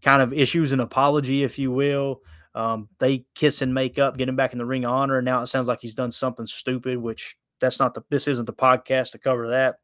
kind 0.02 0.22
of 0.22 0.32
issues 0.32 0.72
an 0.72 0.80
apology, 0.80 1.44
if 1.44 1.58
you 1.58 1.70
will. 1.70 2.22
Um, 2.54 2.88
they 2.98 3.26
kiss 3.34 3.60
and 3.60 3.74
make 3.74 3.98
up, 3.98 4.16
get 4.16 4.28
him 4.28 4.36
back 4.36 4.52
in 4.52 4.58
the 4.58 4.64
ring 4.64 4.86
of 4.86 4.92
honor. 4.92 5.18
And 5.18 5.26
now 5.26 5.42
it 5.42 5.48
sounds 5.48 5.68
like 5.68 5.82
he's 5.82 5.94
done 5.94 6.10
something 6.10 6.46
stupid, 6.46 6.96
which 6.96 7.36
that's 7.60 7.78
not 7.78 7.92
the 7.92 8.02
this 8.08 8.26
isn't 8.26 8.46
the 8.46 8.54
podcast 8.54 9.12
to 9.12 9.18
cover 9.18 9.50
that. 9.50 9.80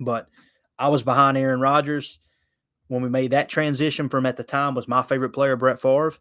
But 0.00 0.26
I 0.80 0.88
was 0.88 1.04
behind 1.04 1.38
Aaron 1.38 1.60
Rodgers 1.60 2.18
when 2.88 3.02
we 3.02 3.08
made 3.08 3.30
that 3.30 3.48
transition 3.48 4.08
from 4.08 4.26
at 4.26 4.36
the 4.36 4.42
time 4.42 4.74
was 4.74 4.88
my 4.88 5.02
favorite 5.04 5.30
player, 5.30 5.54
Brett 5.54 5.80
Favre. 5.80 6.14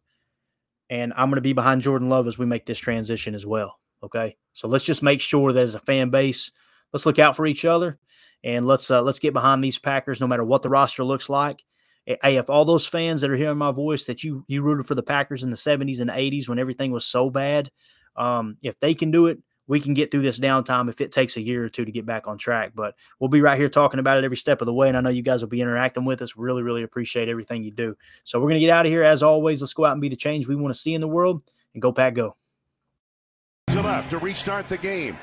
And 0.90 1.14
I'm 1.16 1.30
going 1.30 1.38
to 1.38 1.42
be 1.42 1.54
behind 1.54 1.82
Jordan 1.82 2.10
Love 2.10 2.28
as 2.28 2.38
we 2.38 2.46
make 2.46 2.68
this 2.68 2.78
transition 2.78 3.34
as 3.34 3.46
well. 3.46 3.80
Okay. 4.04 4.38
So 4.54 4.68
let's 4.68 4.84
just 4.84 5.04
make 5.04 5.22
sure 5.22 5.52
that 5.52 5.62
as 5.62 5.76
a 5.76 5.80
fan 5.80 6.10
base, 6.10 6.52
let's 6.94 7.06
look 7.06 7.20
out 7.20 7.36
for 7.36 7.46
each 7.46 7.66
other 7.66 8.00
and 8.44 8.66
let's 8.66 8.90
uh, 8.92 9.02
let's 9.02 9.20
get 9.20 9.34
behind 9.34 9.64
these 9.64 9.80
Packers 9.80 10.22
no 10.22 10.28
matter 10.28 10.44
what 10.44 10.62
the 10.62 10.70
roster 10.70 11.04
looks 11.04 11.30
like 11.30 11.64
hey, 12.08 12.38
if 12.38 12.50
all 12.50 12.66
those 12.66 12.88
fans 12.88 13.22
that 13.22 13.30
are 13.30 13.36
hearing 13.36 13.58
my 13.58 13.72
voice 13.72 14.06
that 14.06 14.24
you 14.24 14.44
you 14.48 14.62
rooted 14.62 14.86
for 14.86 14.96
the 14.96 15.04
Packers 15.04 15.44
in 15.44 15.50
the 15.50 15.58
70s 15.58 16.00
and 16.00 16.10
80s 16.10 16.48
when 16.48 16.60
everything 16.60 16.92
was 16.92 17.06
so 17.06 17.30
bad, 17.30 17.70
um, 18.16 18.58
if 18.62 18.80
they 18.80 18.94
can 18.94 19.12
do 19.12 19.28
it, 19.28 19.40
we 19.68 19.82
can 19.82 19.94
get 19.94 20.10
through 20.10 20.22
this 20.22 20.40
downtime 20.40 20.88
if 20.88 21.02
it 21.02 21.12
takes 21.12 21.36
a 21.36 21.42
year 21.42 21.66
or 21.66 21.70
two 21.70 21.84
to 21.84 21.92
get 21.92 22.06
back 22.06 22.26
on 22.26 22.38
track. 22.38 22.72
But 22.74 22.96
we'll 23.20 23.30
be 23.30 23.42
right 23.42 23.58
here 23.58 23.68
talking 23.68 24.00
about 24.00 24.18
it 24.18 24.24
every 24.24 24.38
step 24.38 24.62
of 24.62 24.66
the 24.66 24.74
way. 24.74 24.88
And 24.88 24.96
I 24.96 25.02
know 25.02 25.10
you 25.10 25.22
guys 25.22 25.42
will 25.42 25.50
be 25.50 25.60
interacting 25.60 26.06
with 26.06 26.22
us. 26.22 26.38
Really, 26.38 26.64
really 26.64 26.84
appreciate 26.84 27.28
everything 27.28 27.64
you 27.64 27.72
do. 27.72 27.96
So 28.24 28.40
we're 28.40 28.46
going 28.46 28.62
to 28.62 28.66
get 28.66 28.70
out 28.70 28.86
of 28.86 28.92
here. 28.92 29.04
As 29.04 29.24
always, 29.24 29.62
let's 29.62 29.74
go 29.74 29.84
out 29.84 29.92
and 29.92 30.02
be 30.02 30.08
the 30.08 30.16
change 30.16 30.48
we 30.48 30.56
want 30.56 30.74
to 30.74 30.80
see 30.80 30.94
in 30.94 31.02
the 31.02 31.08
world 31.08 31.44
and 31.74 31.82
go, 31.82 31.92
Pack, 31.92 32.14
go. 32.14 32.38
To 33.78 33.84
left 33.84 34.10
to 34.10 34.18
restart 34.18 34.68
the 34.70 34.78
game. 34.82 35.20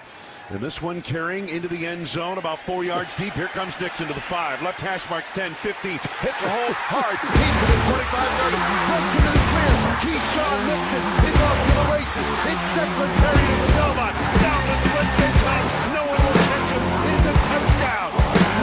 And 0.51 0.60
this 0.60 0.81
one 0.81 1.02
carrying 1.02 1.48
into 1.48 1.66
the 1.66 1.90
end 1.90 2.06
zone 2.06 2.39
about 2.39 2.60
four 2.60 2.85
yards 2.85 3.10
deep. 3.16 3.35
Here 3.35 3.51
comes 3.51 3.74
Nixon 3.81 4.06
to 4.06 4.14
the 4.14 4.22
five. 4.22 4.62
Left 4.62 4.81
hash 4.81 5.10
marks 5.10 5.32
10, 5.32 5.59
15. 5.59 5.90
Hits 5.90 6.39
a 6.39 6.47
hole 6.47 6.70
hard. 6.86 7.18
He's 7.18 7.56
to 7.59 7.66
the 7.66 7.78
25 7.90 7.98
30. 7.98 8.55
Breaks 8.94 9.14
into 9.18 9.31
the 9.35 9.43
clear. 9.51 9.74
Keisean 10.06 10.59
Nixon 10.70 11.02
is 11.26 11.39
off 11.43 11.59
to 11.66 11.72
the 11.74 11.86
races. 11.98 12.26
It's 12.47 12.66
Secretariat 12.78 13.59
of 13.59 13.70
Belmont. 13.74 14.14
Down 14.39 14.62
the 14.70 14.76
split 14.86 15.35
top. 15.43 15.64
No 15.90 16.02
one 16.14 16.20
will 16.22 16.39
catch 16.47 16.70
him. 16.78 16.85
It's 17.10 17.26
a 17.26 17.35
touchdown. 17.35 18.10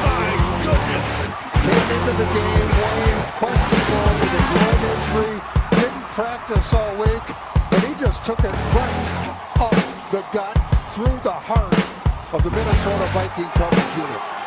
My 0.08 0.32
goodness. 0.72 1.10
Came 1.68 1.88
into 2.00 2.14
the 2.16 2.28
game, 2.32 2.70
Wayne, 2.80 3.22
questionable 3.44 4.14
with 4.24 4.40
a 4.40 4.44
groin 4.56 4.82
injury. 4.88 5.36
Didn't 5.84 6.08
practice 6.16 6.68
all 6.80 6.96
week. 6.96 7.28
And 7.76 7.82
he 7.84 7.94
just 8.00 8.24
took 8.24 8.40
it 8.40 8.56
right 8.56 9.51
the 10.12 10.22
gut 10.34 10.54
through 10.94 11.06
the 11.24 11.32
heart 11.32 11.74
of 12.34 12.44
the 12.44 12.52
Minnesota 12.52 13.06
Viking 13.14 13.48
coverage 13.56 13.96
unit. 13.96 14.41